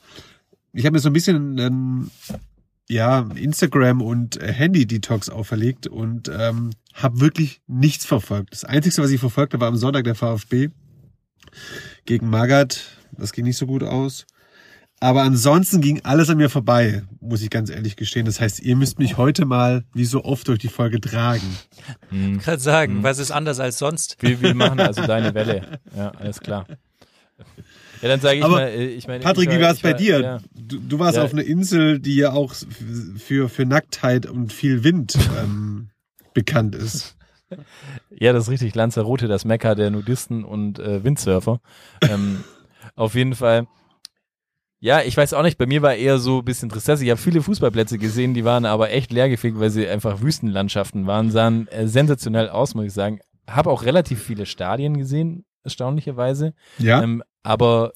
ich 0.73 0.85
habe 0.87 0.93
mir 0.95 1.01
so 1.01 1.09
ein 1.11 1.13
bisschen 1.13 1.59
ähm, 1.59 2.11
ja 2.89 3.29
Instagram 3.35 4.01
und 4.01 4.39
Handy-Detox 4.41 5.29
auferlegt 5.29 5.89
und 5.89 6.31
ähm, 6.33 6.71
habe 6.95 7.19
wirklich 7.21 7.61
nichts 7.67 8.07
verfolgt. 8.07 8.53
Das 8.53 8.65
Einzige, 8.65 9.03
was 9.03 9.11
ich 9.11 9.19
verfolgt 9.19 9.55
habe, 9.55 9.63
war 9.63 9.69
am 9.69 9.77
Sonntag 9.77 10.05
der 10.05 10.15
VfB 10.15 10.69
gegen 12.07 12.31
Magath. 12.31 12.85
Das 13.13 13.33
ging 13.33 13.45
nicht 13.45 13.57
so 13.57 13.67
gut 13.67 13.83
aus. 13.83 14.25
Aber 15.01 15.23
ansonsten 15.23 15.81
ging 15.81 16.01
alles 16.05 16.29
an 16.29 16.39
mir 16.39 16.51
vorbei, 16.51 17.03
muss 17.21 17.41
ich 17.43 17.51
ganz 17.51 17.71
ehrlich 17.71 17.95
gestehen. 17.95 18.27
Das 18.27 18.41
heißt, 18.41 18.59
ihr 18.61 18.75
müsst 18.75 18.99
mich 18.99 19.17
heute 19.17 19.45
mal, 19.45 19.85
wie 19.95 20.05
so 20.05 20.25
oft, 20.25 20.49
durch 20.49 20.59
die 20.59 20.69
Folge 20.69 21.01
tragen. 21.01 21.57
Hm. 22.09 22.39
Ich 22.39 22.45
gerade 22.45 22.59
sagen, 22.61 22.95
Mhm. 22.99 23.03
was 23.05 23.19
ist 23.19 23.31
anders 23.31 23.61
als 23.61 23.79
sonst? 23.79 24.17
Wir, 24.21 24.41
wir 24.43 24.55
machen 24.55 24.81
also 24.81 25.07
deine 25.07 25.35
Welle. 25.35 25.79
Ja, 25.97 26.11
alles 26.11 26.41
klar. 26.41 26.67
Ja, 28.03 28.09
dann 28.09 28.21
sage 28.21 28.39
ich 28.39 28.45
Aber, 28.45 28.55
mal, 28.57 28.69
äh, 28.69 28.87
ich 28.87 29.07
meine, 29.07 29.23
Patrick, 29.23 29.51
wie 29.51 29.61
war- 29.61 29.71
es 29.73 29.81
bei 29.81 29.93
dir? 29.93 30.21
Ja. 30.21 30.39
Du, 30.55 30.79
du 30.81 30.99
warst 30.99 31.17
Ja. 31.17 31.25
auf 31.25 31.33
einer 31.33 31.45
Insel, 31.45 32.01
die 32.01 32.17
ja 32.17 32.33
auch 32.33 32.55
für, 33.19 33.49
für 33.49 33.67
Nacktheit 33.67 34.27
und 34.27 34.53
viel 34.53 34.83
Wind 34.85 35.17
ähm, 35.41 35.91
bekannt 36.35 36.75
ist. 36.75 37.17
Ja, 38.11 38.33
das 38.33 38.45
ist 38.45 38.51
richtig. 38.51 38.75
Lanzarote, 38.75 39.27
das 39.29 39.45
Mekka 39.45 39.75
der 39.75 39.91
Nudisten 39.91 40.45
und 40.45 40.79
äh, 40.81 41.03
Windsurfer. 41.05 41.61
Ähm, 42.03 42.43
auf 42.97 43.15
jeden 43.15 43.35
Fall. 43.35 43.67
Ja, 44.81 45.03
ich 45.03 45.17
weiß 45.17 45.35
auch 45.35 45.43
nicht, 45.43 45.59
bei 45.59 45.67
mir 45.67 45.83
war 45.83 45.95
eher 45.95 46.19
so 46.19 46.39
ein 46.39 46.45
bisschen 46.45 46.69
Tristesse. 46.69 47.05
Ich 47.05 47.11
habe 47.11 47.21
viele 47.21 47.43
Fußballplätze 47.43 47.99
gesehen, 47.99 48.35
die 48.35 48.45
waren 48.45 48.65
aber 48.65 48.91
echt 48.91 49.13
leergefegt, 49.13 49.59
weil 49.59 49.71
sie 49.71 49.89
einfach 49.89 50.21
Wüstenlandschaften 50.21 51.07
waren, 51.07 51.31
sahen 51.31 51.67
äh, 51.69 51.89
sensationell 51.89 52.49
aus, 52.49 52.75
muss 52.75 52.87
ich 52.87 52.93
sagen. 52.93 53.19
Habe 53.49 53.71
auch 53.71 53.85
relativ 53.85 54.23
viele 54.23 54.47
Stadien 54.47 54.97
gesehen, 54.97 55.45
erstaunlicherweise. 55.65 56.55
Ja. 56.79 57.03
Ähm, 57.03 57.25
aber 57.43 57.93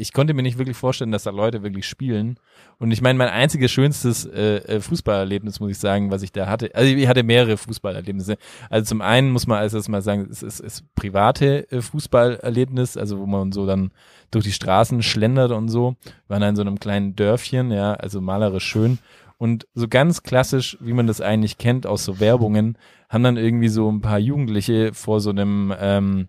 ich 0.00 0.12
konnte 0.12 0.32
mir 0.32 0.42
nicht 0.42 0.58
wirklich 0.58 0.76
vorstellen, 0.76 1.12
dass 1.12 1.24
da 1.24 1.30
Leute 1.30 1.62
wirklich 1.62 1.86
spielen. 1.86 2.40
Und 2.78 2.90
ich 2.90 3.02
meine, 3.02 3.18
mein 3.18 3.28
einziges 3.28 3.70
schönstes 3.70 4.24
äh, 4.24 4.56
äh, 4.56 4.80
Fußballerlebnis, 4.80 5.60
muss 5.60 5.72
ich 5.72 5.78
sagen, 5.78 6.10
was 6.10 6.22
ich 6.22 6.32
da 6.32 6.46
hatte. 6.46 6.74
Also 6.74 6.90
ich 6.94 7.06
hatte 7.06 7.22
mehrere 7.22 7.58
Fußballerlebnisse. 7.58 8.38
Also 8.70 8.88
zum 8.88 9.02
einen 9.02 9.30
muss 9.30 9.46
man 9.46 9.58
als 9.58 9.74
erstes 9.74 9.90
mal 9.90 10.00
sagen, 10.00 10.26
es 10.30 10.42
ist, 10.42 10.60
ist 10.60 10.84
private 10.94 11.70
äh, 11.70 11.82
Fußballerlebnis, 11.82 12.96
also 12.96 13.18
wo 13.18 13.26
man 13.26 13.52
so 13.52 13.66
dann 13.66 13.90
durch 14.30 14.46
die 14.46 14.52
Straßen 14.52 15.02
schlendert 15.02 15.52
und 15.52 15.68
so. 15.68 15.96
Wir 16.26 16.36
waren 16.36 16.42
in 16.42 16.56
so 16.56 16.62
einem 16.62 16.80
kleinen 16.80 17.14
Dörfchen, 17.14 17.70
ja, 17.70 17.92
also 17.92 18.22
malerisch 18.22 18.64
schön. 18.64 18.98
Und 19.36 19.66
so 19.74 19.86
ganz 19.86 20.22
klassisch, 20.22 20.78
wie 20.80 20.92
man 20.92 21.06
das 21.06 21.20
eigentlich 21.20 21.58
kennt 21.58 21.86
aus 21.86 22.04
so 22.04 22.20
Werbungen, 22.20 22.78
haben 23.08 23.22
dann 23.22 23.36
irgendwie 23.36 23.68
so 23.68 23.90
ein 23.90 24.00
paar 24.00 24.18
Jugendliche 24.18 24.92
vor 24.94 25.20
so 25.20 25.30
einem, 25.30 25.74
ähm, 25.78 26.28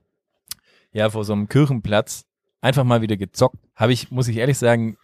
ja, 0.92 1.10
vor 1.10 1.24
so 1.24 1.34
einem 1.34 1.48
Kirchenplatz 1.48 2.26
einfach 2.62 2.84
mal 2.84 3.02
wieder 3.02 3.18
gezockt. 3.18 3.58
Habe 3.76 3.94
ich, 3.94 4.12
muss 4.12 4.28
ich 4.28 4.38
ehrlich 4.38 4.58
sagen, 4.58 4.98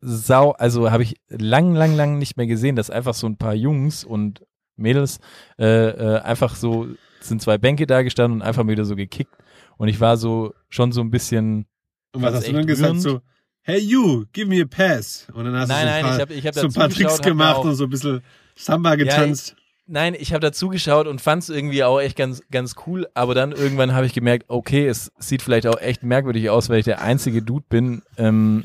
sau, 0.00 0.50
also 0.52 0.90
habe 0.90 1.02
ich 1.02 1.16
lang, 1.28 1.74
lang, 1.74 1.96
lang 1.96 2.18
nicht 2.18 2.36
mehr 2.36 2.46
gesehen, 2.46 2.76
dass 2.76 2.90
einfach 2.90 3.14
so 3.14 3.26
ein 3.26 3.36
paar 3.36 3.54
Jungs 3.54 4.04
und 4.04 4.44
Mädels 4.76 5.18
äh, 5.58 5.64
äh, 5.88 6.20
einfach 6.20 6.56
so, 6.56 6.88
sind 7.20 7.40
zwei 7.40 7.58
Bänke 7.58 7.86
da 7.86 8.02
gestanden 8.02 8.40
und 8.40 8.46
einfach 8.46 8.66
wieder 8.66 8.84
so 8.84 8.96
gekickt. 8.96 9.32
Und 9.76 9.88
ich 9.88 10.00
war 10.00 10.16
so 10.16 10.52
schon 10.68 10.92
so 10.92 11.00
ein 11.00 11.10
bisschen. 11.10 11.66
Und 12.12 12.22
was 12.22 12.34
hast 12.34 12.48
du 12.48 12.52
dann 12.52 12.66
gesagt? 12.66 12.90
rührend. 12.90 13.02
So, 13.02 13.20
hey 13.62 13.78
you, 13.78 14.24
give 14.32 14.46
me 14.48 14.60
a 14.62 14.66
pass. 14.66 15.26
Und 15.32 15.44
dann 15.46 15.56
hast 15.56 15.68
Nein, 15.68 15.86
du 15.86 15.88
so 15.88 15.90
nein, 15.90 16.04
ein 16.04 16.04
paar, 16.04 16.14
ich 16.16 16.20
hab- 16.20 16.30
ich 16.30 16.46
hab 16.46 16.54
so 16.54 16.66
ein 16.66 16.72
paar 16.72 16.88
Tricks 16.90 17.20
gemacht 17.22 17.64
und 17.64 17.74
so 17.76 17.84
ein 17.84 17.90
bisschen 17.90 18.22
Samba 18.56 18.94
getanzt. 18.96 19.56
Nein, 19.86 20.14
ich 20.18 20.32
habe 20.32 20.40
da 20.40 20.50
zugeschaut 20.52 21.06
und 21.06 21.20
fand 21.20 21.42
es 21.42 21.50
irgendwie 21.50 21.84
auch 21.84 22.00
echt 22.00 22.16
ganz, 22.16 22.42
ganz 22.50 22.74
cool, 22.86 23.06
aber 23.12 23.34
dann 23.34 23.52
irgendwann 23.52 23.92
habe 23.92 24.06
ich 24.06 24.14
gemerkt, 24.14 24.46
okay, 24.48 24.86
es 24.86 25.12
sieht 25.18 25.42
vielleicht 25.42 25.66
auch 25.66 25.78
echt 25.80 26.02
merkwürdig 26.02 26.48
aus, 26.48 26.70
weil 26.70 26.78
ich 26.78 26.86
der 26.86 27.02
einzige 27.02 27.42
Dude 27.42 27.66
bin, 27.68 28.02
ähm, 28.16 28.64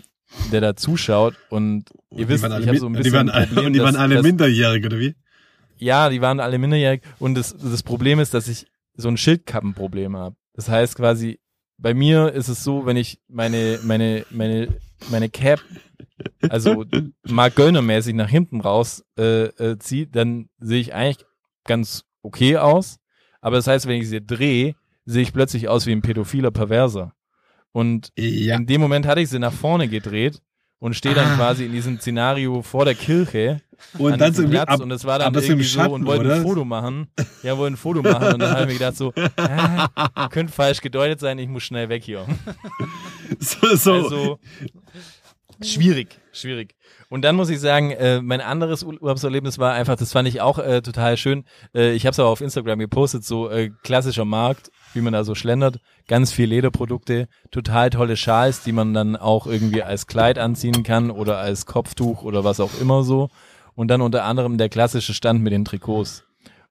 der 0.52 0.62
da 0.62 0.76
zuschaut 0.78 1.36
und 1.50 1.86
ihr 2.12 2.20
Und 2.20 2.30
wisst, 2.30 2.40
die 2.40 2.44
waren 2.44 2.52
alle, 2.54 2.62
ich 2.64 2.68
habe 2.70 2.78
so 2.80 2.86
ein 2.86 2.94
die 2.94 2.98
bisschen 3.00 3.14
waren, 3.14 3.30
ein 3.30 3.36
alle- 3.36 3.48
Problem, 3.48 3.66
und 3.66 3.74
die 3.74 3.80
waren 3.82 3.94
dass- 3.96 4.02
alle 4.02 4.16
dass, 4.16 4.24
minderjährig, 4.24 4.86
oder 4.86 5.00
wie? 5.00 5.16
Ja, 5.78 6.10
die 6.10 6.22
waren 6.22 6.40
alle 6.40 6.58
minderjährig 6.58 7.02
und 7.20 7.36
das, 7.36 7.56
das 7.58 7.84
Problem 7.84 8.20
ist, 8.20 8.34
dass 8.34 8.48
ich 8.48 8.68
so 8.96 9.10
ein 9.10 9.18
Schildkappenproblem 9.18 10.16
habe. 10.16 10.36
Das 10.54 10.70
heißt 10.70 10.96
quasi, 10.96 11.40
bei 11.78 11.94
mir 11.94 12.32
ist 12.34 12.48
es 12.48 12.64
so, 12.64 12.86
wenn 12.86 12.96
ich 12.98 13.20
meine, 13.28 13.80
meine, 13.84 14.26
meine, 14.30 14.68
meine 15.10 15.30
Cap, 15.30 15.60
also 16.50 16.86
Mark 17.28 17.56
Göllner-mäßig 17.56 18.14
nach 18.16 18.30
hinten 18.30 18.62
raus 18.62 19.04
äh, 19.18 19.46
äh, 19.46 19.78
ziehe, 19.80 20.08
dann 20.08 20.50
sehe 20.60 20.80
ich 20.82 20.94
eigentlich 20.94 21.26
ganz 21.66 22.04
okay 22.22 22.58
aus. 22.58 22.98
Aber 23.42 23.56
das 23.56 23.68
heißt, 23.68 23.88
wenn 23.88 24.02
ich 24.02 24.10
sie 24.10 24.26
drehe, 24.26 24.76
sehe 25.06 25.22
ich 25.24 25.34
plötzlich 25.34 25.68
aus 25.70 25.86
wie 25.86 25.92
ein 25.92 26.02
pädophiler 26.02 26.52
Perverser. 26.52 27.14
Und 27.72 28.10
Ja. 28.18 28.56
in 28.58 28.66
dem 28.66 28.82
Moment 28.82 29.06
hatte 29.06 29.22
ich 29.22 29.30
sie 29.30 29.40
nach 29.40 29.54
vorne 29.54 29.88
gedreht 29.88 30.42
und 30.80 30.96
stehe 30.96 31.14
dann 31.16 31.32
Ah. 31.34 31.36
quasi 31.36 31.66
in 31.66 31.72
diesem 31.72 32.00
Szenario 32.00 32.62
vor 32.62 32.86
der 32.86 32.96
Kirche 32.96 33.62
Und 33.98 34.14
an 34.14 34.20
dann 34.20 34.34
so 34.34 34.48
Platz 34.48 34.70
ab, 34.70 34.82
und 34.82 34.92
es 34.92 35.06
war 35.06 35.20
dann 35.20 35.34
so 35.34 35.40
irgendwie 35.40 35.64
so 35.64 35.80
Schatten, 35.80 35.94
und 35.94 36.06
wollten 36.06 36.30
ein 36.30 36.42
Foto 36.42 36.66
machen. 36.66 37.08
Ja, 37.44 37.58
wollten 37.58 37.76
ein 37.76 37.78
Foto 37.78 38.02
machen 38.02 38.34
und 38.34 38.40
dann 38.40 38.52
habe 38.52 38.62
ich 38.64 38.68
mir 38.68 38.74
gedacht 38.74 38.98
so, 38.98 39.14
ah, 39.38 40.28
könnte 40.30 40.52
falsch 40.52 40.82
gedeutet 40.82 41.20
sein, 41.22 41.38
ich 41.40 41.48
muss 41.48 41.64
schnell 41.64 41.88
weg 41.90 42.04
hier. 42.04 42.26
so, 43.40 43.76
so. 43.76 43.94
Also 43.94 44.40
schwierig, 45.62 46.20
schwierig. 46.32 46.76
Und 47.10 47.24
dann 47.24 47.36
muss 47.36 47.50
ich 47.50 47.60
sagen, 47.60 47.92
äh, 47.92 48.22
mein 48.22 48.42
anderes 48.42 48.84
Urlaubserlebnis 48.84 49.58
war 49.58 49.74
einfach, 49.74 49.96
das 49.96 50.12
fand 50.12 50.28
ich 50.28 50.42
auch 50.42 50.60
äh, 50.60 50.82
total 50.82 51.18
schön. 51.18 51.46
Äh, 51.74 51.94
ich 51.94 52.06
habe 52.06 52.12
es 52.12 52.20
aber 52.20 52.30
auf 52.30 52.42
Instagram 52.42 52.80
gepostet, 52.80 53.24
so 53.24 53.50
äh, 53.50 53.72
klassischer 53.84 54.26
Markt, 54.26 54.72
wie 54.94 55.02
man 55.02 55.14
da 55.14 55.24
so 55.24 55.36
schlendert, 55.36 55.80
ganz 56.08 56.32
viel 56.32 56.50
Lederprodukte, 56.50 57.28
total 57.52 57.90
tolle 57.90 58.18
Schals, 58.18 58.64
die 58.64 58.72
man 58.72 58.94
dann 58.94 59.16
auch 59.16 59.48
irgendwie 59.48 59.84
als 59.84 60.08
Kleid 60.08 60.38
anziehen 60.38 60.84
kann 60.84 61.12
oder 61.12 61.38
als 61.38 61.66
Kopftuch 61.66 62.24
oder 62.24 62.44
was 62.44 62.60
auch 62.60 62.80
immer 62.80 63.04
so. 63.04 63.30
Und 63.76 63.88
dann 63.88 64.02
unter 64.02 64.26
anderem 64.26 64.58
der 64.58 64.70
klassische 64.70 65.14
Stand 65.14 65.42
mit 65.42 65.54
den 65.54 65.66
Trikots. 65.66 66.26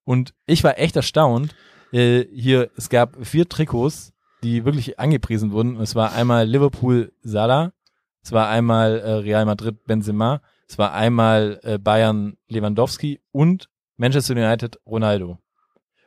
Und 0.04 0.35
ich 0.47 0.64
war 0.64 0.78
echt 0.78 0.97
erstaunt. 0.97 1.54
Äh, 1.92 2.25
hier, 2.33 2.71
es 2.76 2.88
gab 2.88 3.16
vier 3.26 3.49
Trikots, 3.49 4.12
die 4.42 4.64
wirklich 4.64 4.99
angepriesen 4.99 5.50
wurden. 5.50 5.80
Es 5.80 5.95
war 5.95 6.12
einmal 6.12 6.47
Liverpool 6.47 7.12
Salah, 7.23 7.73
es 8.22 8.32
war 8.32 8.48
einmal 8.48 8.98
äh, 9.00 9.10
Real 9.14 9.44
Madrid 9.44 9.84
Benzema, 9.84 10.40
es 10.68 10.78
war 10.78 10.92
einmal 10.92 11.60
äh, 11.62 11.78
Bayern 11.78 12.37
Lewandowski 12.48 13.20
und 13.32 13.68
Manchester 13.96 14.34
United 14.34 14.78
Ronaldo. 14.87 15.38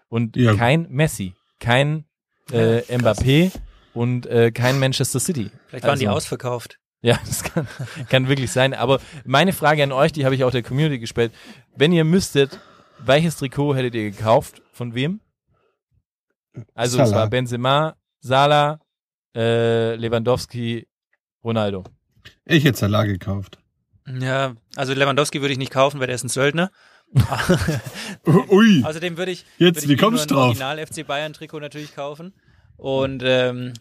Und 0.07 0.35
Ja. 0.35 0.53
kein 0.55 0.87
Messi, 0.89 1.33
kein 1.59 2.05
äh, 2.51 2.81
Mbappé 2.97 3.51
und 3.93 4.25
äh, 4.27 4.51
kein 4.51 4.79
Manchester 4.79 5.19
City. 5.19 5.51
Vielleicht 5.67 5.85
waren 5.85 5.99
die 5.99 6.07
Also- 6.07 6.17
ausverkauft. 6.17 6.77
ja, 7.01 7.17
das 7.25 7.43
kann, 7.43 7.67
kann 8.09 8.27
wirklich 8.27 8.51
sein. 8.51 8.73
Aber 8.73 8.99
meine 9.25 9.53
Frage 9.53 9.83
an 9.83 9.91
euch, 9.91 10.11
die 10.11 10.25
habe 10.25 10.35
ich 10.35 10.43
auch 10.43 10.51
der 10.51 10.63
Community 10.63 10.99
gestellt. 10.99 11.31
Wenn 11.75 11.91
ihr 11.91 12.03
müsstet, 12.03 12.59
welches 12.99 13.37
Trikot 13.37 13.75
hättet 13.75 13.95
ihr 13.95 14.11
gekauft? 14.11 14.61
Von 14.73 14.93
wem? 14.93 15.21
Also 16.75 16.99
es 17.01 17.09
Salah. 17.09 17.21
war 17.23 17.29
Benzema, 17.29 17.95
Salah, 18.19 18.79
äh, 19.35 19.95
Lewandowski, 19.95 20.87
Ronaldo. 21.43 21.83
Ich 22.45 22.63
hätte 22.63 22.77
Salah 22.77 23.03
gekauft. 23.05 23.57
Ja, 24.19 24.55
also 24.75 24.93
Lewandowski 24.93 25.41
würde 25.41 25.53
ich 25.53 25.57
nicht 25.59 25.71
kaufen, 25.71 25.99
weil 25.99 26.07
der 26.07 26.15
ist 26.15 26.23
ein 26.23 26.29
Söldner. 26.29 26.71
Ui. 28.49 28.83
Außerdem 28.83 29.17
würde 29.17 29.31
ich, 29.31 29.45
Jetzt, 29.57 29.77
würde 29.77 29.79
ich 29.79 29.87
wie 29.89 29.95
kommst 29.97 30.29
du 30.31 30.35
nur 30.35 30.43
ein? 30.43 30.47
Original 30.49 30.85
FC 30.85 31.05
Bayern 31.05 31.33
Trikot 31.33 31.59
natürlich 31.59 31.95
kaufen. 31.95 32.33
Und, 32.77 33.21
ähm, 33.25 33.73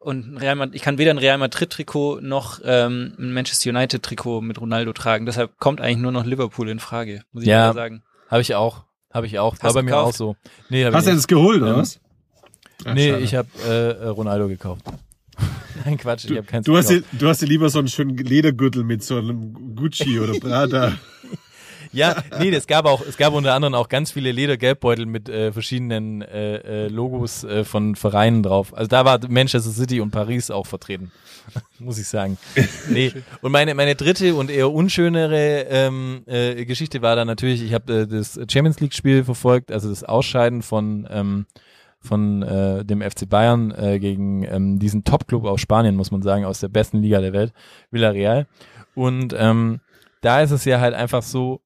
und 0.00 0.32
ein 0.32 0.36
Real 0.38 0.54
Madrid, 0.56 0.74
ich 0.74 0.82
kann 0.82 0.98
weder 0.98 1.10
ein 1.10 1.18
Real 1.18 1.38
Madrid 1.38 1.70
Trikot 1.70 2.20
noch 2.20 2.60
ähm, 2.64 3.14
ein 3.18 3.32
Manchester 3.32 3.70
United 3.70 4.02
Trikot 4.02 4.40
mit 4.40 4.60
Ronaldo 4.60 4.92
tragen. 4.92 5.26
Deshalb 5.26 5.58
kommt 5.58 5.80
eigentlich 5.80 5.98
nur 5.98 6.12
noch 6.12 6.24
Liverpool 6.24 6.68
in 6.68 6.78
Frage, 6.80 7.22
muss 7.32 7.42
ich 7.42 7.48
Ja. 7.48 7.68
mal 7.68 7.74
sagen. 7.74 8.02
Habe 8.30 8.40
ich 8.42 8.54
auch. 8.54 8.84
Habe 9.12 9.26
ich 9.26 9.38
auch. 9.38 9.54
War 9.58 9.68
Hast 9.68 9.74
bei 9.74 9.80
du 9.80 9.84
mir 9.84 9.90
gekauft? 9.90 10.14
auch 10.14 10.16
so. 10.16 10.36
Nee, 10.70 10.84
hab 10.86 10.94
Hast 10.94 11.06
du 11.06 11.10
ich 11.10 11.16
das 11.16 11.26
geholt, 11.26 11.60
oder 11.62 11.72
Ja. 11.72 11.76
was? 11.78 12.00
Ach, 12.84 12.94
Nee, 12.94 13.10
schade. 13.10 13.22
ich 13.22 13.34
habe 13.34 13.48
äh, 14.02 14.06
Ronaldo 14.08 14.48
gekauft. 14.48 14.82
Nein, 15.84 15.96
Quatsch, 15.98 16.24
ich 16.24 16.30
Du, 16.30 16.36
habe 16.36 16.46
keins 16.46 16.66
du, 16.66 16.76
hast 16.76 16.90
dir, 16.90 17.02
du 17.12 17.28
hast 17.28 17.42
dir 17.42 17.46
lieber 17.46 17.68
so 17.68 17.78
einen 17.78 17.88
schönen 17.88 18.16
Ledergürtel 18.16 18.84
mit 18.84 19.02
so 19.02 19.18
einem 19.18 19.74
Gucci 19.74 20.20
oder 20.20 20.38
Prada. 20.38 20.92
Ja, 21.94 22.22
nee, 22.38 22.48
es 22.48 22.66
gab 22.66 22.86
auch, 22.86 23.02
es 23.06 23.18
gab 23.18 23.34
unter 23.34 23.52
anderem 23.54 23.74
auch 23.74 23.90
ganz 23.90 24.12
viele 24.12 24.32
Ledergelbbeutel 24.32 25.04
mit 25.04 25.28
äh, 25.28 25.52
verschiedenen 25.52 26.22
äh, 26.22 26.86
äh, 26.86 26.88
Logos 26.88 27.44
äh, 27.44 27.64
von 27.64 27.96
Vereinen 27.96 28.42
drauf. 28.42 28.72
Also 28.74 28.88
da 28.88 29.04
war 29.04 29.20
Manchester 29.28 29.70
City 29.70 30.00
und 30.00 30.10
Paris 30.10 30.50
auch 30.50 30.66
vertreten, 30.66 31.12
muss 31.78 31.98
ich 31.98 32.08
sagen. 32.08 32.38
Nee. 32.88 33.12
Und 33.42 33.52
meine 33.52 33.74
meine 33.74 33.94
dritte 33.94 34.34
und 34.34 34.50
eher 34.50 34.72
unschönere 34.72 35.66
ähm, 35.68 36.22
äh, 36.24 36.64
Geschichte 36.64 37.02
war 37.02 37.14
dann 37.14 37.26
natürlich, 37.26 37.62
ich 37.62 37.74
habe 37.74 37.92
äh, 37.92 38.06
das 38.06 38.40
Champions 38.50 38.80
League 38.80 38.94
Spiel 38.94 39.22
verfolgt, 39.22 39.70
also 39.70 39.90
das 39.90 40.02
Ausscheiden 40.02 40.62
von 40.62 41.06
ähm, 41.10 41.46
von 42.02 42.42
äh, 42.42 42.84
dem 42.84 43.00
FC 43.00 43.28
Bayern 43.28 43.70
äh, 43.70 43.98
gegen 43.98 44.42
ähm, 44.44 44.78
diesen 44.78 45.04
Top-Club 45.04 45.44
aus 45.44 45.60
Spanien, 45.60 45.94
muss 45.94 46.10
man 46.10 46.22
sagen, 46.22 46.44
aus 46.44 46.60
der 46.60 46.68
besten 46.68 46.98
Liga 46.98 47.20
der 47.20 47.32
Welt, 47.32 47.52
Villarreal. 47.90 48.46
Und 48.94 49.34
ähm, 49.38 49.80
da 50.20 50.40
ist 50.40 50.50
es 50.50 50.64
ja 50.64 50.80
halt 50.80 50.94
einfach 50.94 51.22
so, 51.22 51.60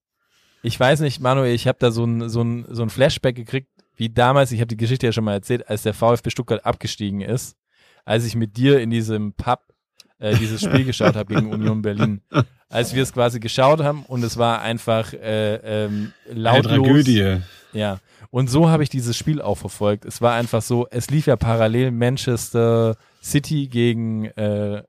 ich 0.62 0.78
weiß 0.78 1.00
nicht, 1.00 1.20
Manuel, 1.20 1.54
ich 1.54 1.66
habe 1.66 1.78
da 1.80 1.90
so 1.90 2.04
ein, 2.04 2.28
so, 2.28 2.42
ein, 2.42 2.66
so 2.68 2.82
ein 2.82 2.90
Flashback 2.90 3.36
gekriegt, 3.36 3.68
wie 3.96 4.10
damals, 4.10 4.52
ich 4.52 4.60
habe 4.60 4.68
die 4.68 4.76
Geschichte 4.76 5.06
ja 5.06 5.12
schon 5.12 5.24
mal 5.24 5.32
erzählt, 5.32 5.68
als 5.68 5.82
der 5.82 5.94
VfB 5.94 6.30
Stuttgart 6.30 6.66
abgestiegen 6.66 7.22
ist, 7.22 7.56
als 8.04 8.24
ich 8.26 8.36
mit 8.36 8.56
dir 8.56 8.80
in 8.80 8.90
diesem 8.90 9.32
Pub 9.32 9.60
äh, 10.18 10.34
dieses 10.36 10.62
Spiel 10.62 10.84
geschaut 10.86 11.16
habe 11.16 11.34
gegen 11.34 11.52
Union 11.52 11.82
Berlin. 11.82 12.20
Als 12.68 12.94
wir 12.94 13.02
es 13.02 13.12
quasi 13.12 13.38
geschaut 13.40 13.80
haben 13.80 14.04
und 14.04 14.24
es 14.24 14.36
war 14.36 14.60
einfach 14.60 15.12
äh, 15.12 15.84
ähm, 15.84 16.12
Eine 16.28 16.40
lautlos. 16.40 16.86
Tragödie. 16.86 17.36
Ja. 17.73 18.00
Und 18.30 18.49
so 18.49 18.68
habe 18.68 18.82
ich 18.82 18.88
dieses 18.88 19.16
Spiel 19.16 19.40
auch 19.40 19.56
verfolgt. 19.56 20.04
Es 20.04 20.20
war 20.20 20.35
einfach 20.35 20.62
so, 20.62 20.87
es 20.90 21.11
lief 21.11 21.26
ja 21.26 21.37
parallel 21.37 21.90
Manchester 21.90 22.96
City 23.23 23.68
gegen 23.68 24.26
äh, 24.26 24.82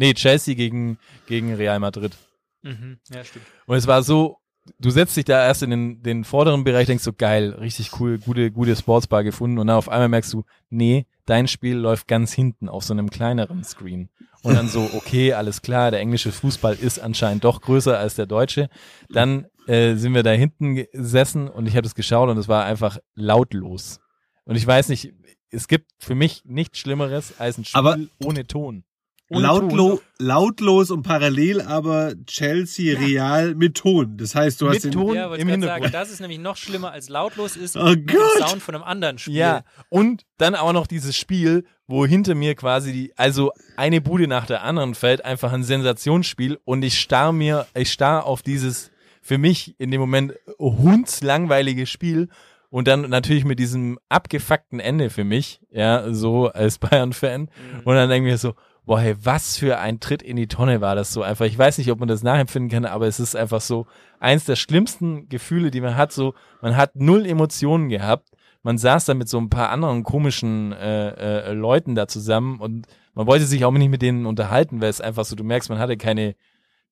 nee, 0.00 0.14
Chelsea 0.14 0.54
gegen, 0.54 0.98
gegen 1.26 1.54
Real 1.54 1.78
Madrid. 1.78 2.16
Mhm. 2.62 2.98
Ja, 3.10 3.22
stimmt. 3.22 3.44
Und 3.66 3.76
es 3.76 3.86
war 3.86 4.02
so, 4.02 4.38
du 4.78 4.90
setzt 4.90 5.16
dich 5.16 5.26
da 5.26 5.44
erst 5.44 5.62
in 5.62 5.70
den, 5.70 6.02
den 6.02 6.24
vorderen 6.24 6.64
Bereich, 6.64 6.86
denkst 6.86 7.04
so, 7.04 7.12
geil, 7.12 7.50
richtig 7.60 8.00
cool, 8.00 8.18
gute, 8.18 8.50
gute 8.50 8.74
Sportsbar 8.74 9.22
gefunden. 9.22 9.58
Und 9.58 9.68
dann 9.68 9.76
auf 9.76 9.88
einmal 9.88 10.08
merkst 10.08 10.32
du, 10.32 10.44
nee, 10.70 11.06
dein 11.26 11.46
Spiel 11.46 11.76
läuft 11.76 12.08
ganz 12.08 12.32
hinten 12.32 12.68
auf 12.68 12.82
so 12.82 12.94
einem 12.94 13.10
kleineren 13.10 13.62
Screen. 13.62 14.08
Und 14.42 14.54
dann 14.54 14.68
so, 14.68 14.88
okay, 14.94 15.32
alles 15.34 15.60
klar, 15.62 15.90
der 15.90 16.00
englische 16.00 16.32
Fußball 16.32 16.74
ist 16.80 16.98
anscheinend 16.98 17.44
doch 17.44 17.60
größer 17.60 17.98
als 17.98 18.14
der 18.14 18.26
deutsche. 18.26 18.68
Dann 19.10 19.46
äh, 19.66 19.96
sind 19.96 20.14
wir 20.14 20.22
da 20.22 20.30
hinten 20.30 20.76
gesessen 20.76 21.48
und 21.48 21.66
ich 21.66 21.72
habe 21.74 21.82
das 21.82 21.94
geschaut 21.94 22.28
und 22.30 22.38
es 22.38 22.48
war 22.48 22.64
einfach 22.64 22.98
lautlos. 23.14 24.00
Und 24.44 24.56
ich 24.56 24.66
weiß 24.66 24.88
nicht, 24.88 25.12
es 25.50 25.68
gibt 25.68 25.90
für 25.98 26.14
mich 26.14 26.42
nichts 26.44 26.78
Schlimmeres 26.78 27.34
als 27.38 27.58
ein 27.58 27.64
Spiel 27.64 27.78
Aber- 27.78 27.98
ohne 28.24 28.46
Ton. 28.46 28.84
Ohne 29.32 29.42
Lautlo 29.42 30.00
lautlos 30.18 30.90
und 30.90 31.02
parallel 31.02 31.60
aber 31.60 32.14
Chelsea 32.26 32.98
Real 32.98 33.54
mit 33.54 33.76
Ton. 33.76 34.16
Das 34.16 34.34
heißt, 34.34 34.60
du 34.60 34.66
hast 34.66 34.74
Mit 34.74 34.84
den, 34.86 34.90
Ton. 34.90 35.14
Ja, 35.14 35.32
im 35.32 35.46
Hintergrund. 35.46 35.84
sagen, 35.84 35.92
das 35.92 36.10
ist 36.10 36.18
nämlich 36.20 36.40
noch 36.40 36.56
schlimmer 36.56 36.90
als 36.90 37.08
lautlos 37.08 37.56
ist 37.56 37.76
Oh 37.76 37.84
mit 37.84 38.10
dem 38.10 38.16
Gott. 38.16 38.48
Sound 38.48 38.60
von 38.60 38.74
einem 38.74 38.82
anderen 38.82 39.18
Spiel. 39.18 39.36
Ja, 39.36 39.62
und 39.88 40.26
dann 40.38 40.56
auch 40.56 40.72
noch 40.72 40.88
dieses 40.88 41.16
Spiel, 41.16 41.64
wo 41.90 42.06
hinter 42.06 42.36
mir 42.36 42.54
quasi 42.54 42.92
die, 42.92 43.12
also 43.16 43.50
eine 43.76 44.00
Bude 44.00 44.28
nach 44.28 44.46
der 44.46 44.62
anderen 44.62 44.94
fällt, 44.94 45.24
einfach 45.24 45.52
ein 45.52 45.64
Sensationsspiel 45.64 46.60
und 46.64 46.84
ich 46.84 47.00
starr 47.00 47.32
mir, 47.32 47.66
ich 47.74 47.90
starr 47.90 48.26
auf 48.26 48.42
dieses 48.42 48.92
für 49.20 49.38
mich 49.38 49.74
in 49.78 49.90
dem 49.90 50.00
Moment 50.00 50.34
hundslangweilige 50.60 51.86
Spiel 51.86 52.28
und 52.70 52.86
dann 52.86 53.10
natürlich 53.10 53.44
mit 53.44 53.58
diesem 53.58 53.98
abgefuckten 54.08 54.78
Ende 54.78 55.10
für 55.10 55.24
mich, 55.24 55.60
ja, 55.72 56.14
so 56.14 56.46
als 56.46 56.78
Bayern-Fan 56.78 57.50
und 57.84 57.94
dann 57.94 58.08
denke 58.08 58.28
ich 58.28 58.34
mir 58.34 58.38
so, 58.38 58.54
boah, 58.86 59.00
hey, 59.00 59.16
was 59.20 59.56
für 59.56 59.78
ein 59.78 59.98
Tritt 59.98 60.22
in 60.22 60.36
die 60.36 60.46
Tonne 60.46 60.80
war 60.80 60.94
das 60.94 61.12
so 61.12 61.22
einfach. 61.22 61.44
Ich 61.46 61.58
weiß 61.58 61.78
nicht, 61.78 61.90
ob 61.90 61.98
man 61.98 62.08
das 62.08 62.22
nachempfinden 62.22 62.70
kann, 62.70 62.84
aber 62.84 63.08
es 63.08 63.18
ist 63.18 63.34
einfach 63.34 63.60
so 63.60 63.86
eins 64.20 64.44
der 64.44 64.56
schlimmsten 64.56 65.28
Gefühle, 65.28 65.72
die 65.72 65.80
man 65.80 65.96
hat, 65.96 66.12
so, 66.12 66.34
man 66.62 66.76
hat 66.76 66.94
null 66.94 67.26
Emotionen 67.26 67.88
gehabt, 67.88 68.29
man 68.62 68.78
saß 68.78 69.04
da 69.06 69.14
mit 69.14 69.28
so 69.28 69.38
ein 69.38 69.50
paar 69.50 69.70
anderen 69.70 70.04
komischen 70.04 70.72
äh, 70.72 71.48
äh, 71.50 71.52
Leuten 71.52 71.94
da 71.94 72.06
zusammen 72.08 72.60
und 72.60 72.86
man 73.14 73.26
wollte 73.26 73.44
sich 73.46 73.64
auch 73.64 73.72
nicht 73.72 73.88
mit 73.90 74.02
denen 74.02 74.26
unterhalten, 74.26 74.80
weil 74.80 74.90
es 74.90 75.00
einfach 75.00 75.24
so, 75.24 75.34
du 75.36 75.44
merkst, 75.44 75.68
man 75.70 75.78
hatte 75.78 75.96
keine, 75.96 76.34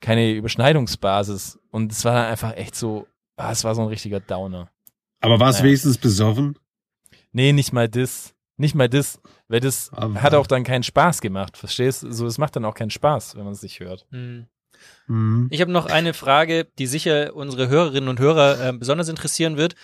keine 0.00 0.32
Überschneidungsbasis 0.32 1.58
und 1.70 1.92
es 1.92 2.04
war 2.04 2.14
dann 2.14 2.26
einfach 2.26 2.56
echt 2.56 2.74
so, 2.74 3.06
ah, 3.36 3.50
es 3.52 3.64
war 3.64 3.74
so 3.74 3.82
ein 3.82 3.88
richtiger 3.88 4.20
Downer. 4.20 4.70
aber 5.20 5.40
war 5.40 5.50
es 5.50 5.58
Ja. 5.58 5.64
wenigstens 5.64 5.98
besoffen? 5.98 6.58
Nee, 7.32 7.52
nicht 7.52 7.72
mal 7.72 7.88
das. 7.88 8.34
Nicht 8.60 8.74
mal 8.74 8.88
das, 8.88 9.20
weil 9.46 9.60
das 9.60 9.90
Aber- 9.92 10.20
hat 10.20 10.34
auch 10.34 10.46
dann 10.48 10.64
keinen 10.64 10.82
Spaß 10.82 11.20
gemacht, 11.20 11.56
verstehst 11.56 12.02
du? 12.02 12.12
So, 12.12 12.26
es 12.26 12.38
macht 12.38 12.56
dann 12.56 12.64
auch 12.64 12.74
keinen 12.74 12.90
Spaß, 12.90 13.36
wenn 13.36 13.44
man 13.44 13.52
es 13.52 13.62
nicht 13.62 13.78
hört. 13.78 14.06
Mhm. 14.10 14.46
Mhm. 15.06 15.46
Ich 15.50 15.60
habe 15.60 15.70
noch 15.70 15.86
eine 15.86 16.12
Frage, 16.14 16.66
die 16.78 16.86
sicher 16.86 17.34
unsere 17.36 17.68
Hörerinnen 17.68 18.08
und 18.08 18.18
Hörer 18.18 18.68
äh, 18.68 18.72
besonders 18.72 19.08
interessieren 19.08 19.56
wird, 19.56 19.74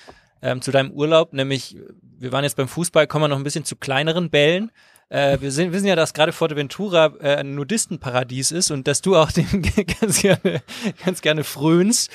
ähm, 0.45 0.61
zu 0.61 0.71
deinem 0.71 0.93
Urlaub, 0.93 1.33
nämlich 1.33 1.77
wir 2.19 2.31
waren 2.31 2.45
jetzt 2.45 2.57
beim 2.57 2.69
Fußball, 2.69 3.07
kommen 3.07 3.25
wir 3.25 3.29
noch 3.29 3.39
ein 3.39 3.45
bisschen 3.45 3.65
zu 3.65 3.77
kleineren 3.77 4.31
Bällen. 4.31 4.71
Äh, 5.09 5.41
wir 5.41 5.51
sind, 5.51 5.73
wissen 5.73 5.87
ja, 5.87 5.97
dass 5.97 6.13
gerade 6.13 6.33
Forteventura 6.33 7.15
äh, 7.21 7.37
ein 7.37 7.55
Nudistenparadies 7.55 8.53
ist 8.53 8.71
und 8.71 8.87
dass 8.87 9.01
du 9.01 9.17
auch 9.17 9.33
dem 9.33 9.63
ganz 10.01 10.21
gerne, 10.21 10.63
ganz 11.05 11.23
gerne 11.23 11.45
frönst. 11.45 12.11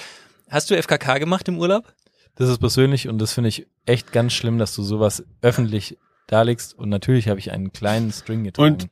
Hast 0.48 0.70
du 0.70 0.82
FKK 0.82 1.18
gemacht 1.18 1.48
im 1.48 1.58
Urlaub? 1.58 1.92
Das 2.36 2.50
ist 2.50 2.60
persönlich 2.60 3.08
und 3.08 3.18
das 3.18 3.34
finde 3.34 3.50
ich 3.50 3.68
echt 3.86 4.12
ganz 4.12 4.34
schlimm, 4.34 4.60
dass 4.60 4.76
du 4.76 4.84
sowas 4.84 5.24
öffentlich 5.42 5.98
darlegst. 6.28 6.78
Und 6.78 6.90
natürlich 6.90 7.28
habe 7.30 7.40
ich 7.40 7.52
einen 7.52 7.74
kleinen 7.74 8.12
String 8.12 8.44
getragen. 8.44 8.90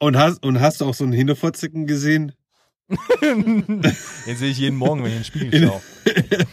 Und 0.00 0.16
hast, 0.16 0.42
und 0.42 0.60
hast 0.60 0.80
du 0.80 0.86
auch 0.86 0.94
so 0.94 1.04
einen 1.04 1.12
Hinterfotzicken 1.12 1.86
gesehen? 1.86 2.32
Den 3.22 3.82
sehe 4.36 4.50
ich 4.50 4.58
jeden 4.58 4.76
Morgen, 4.76 5.04
wenn 5.04 5.12
ich 5.12 5.16
in 5.16 5.22
den 5.22 5.24
Spiegel 5.24 5.68
schaue. 5.68 5.82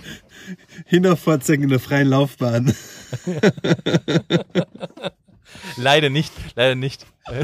Hinterfotzicken 0.85 1.63
in 1.63 1.69
der 1.69 1.79
freien 1.79 2.07
Laufbahn. 2.07 2.73
Leider 5.77 6.09
nicht, 6.09 6.31
leider 6.55 6.75
nicht. 6.75 7.05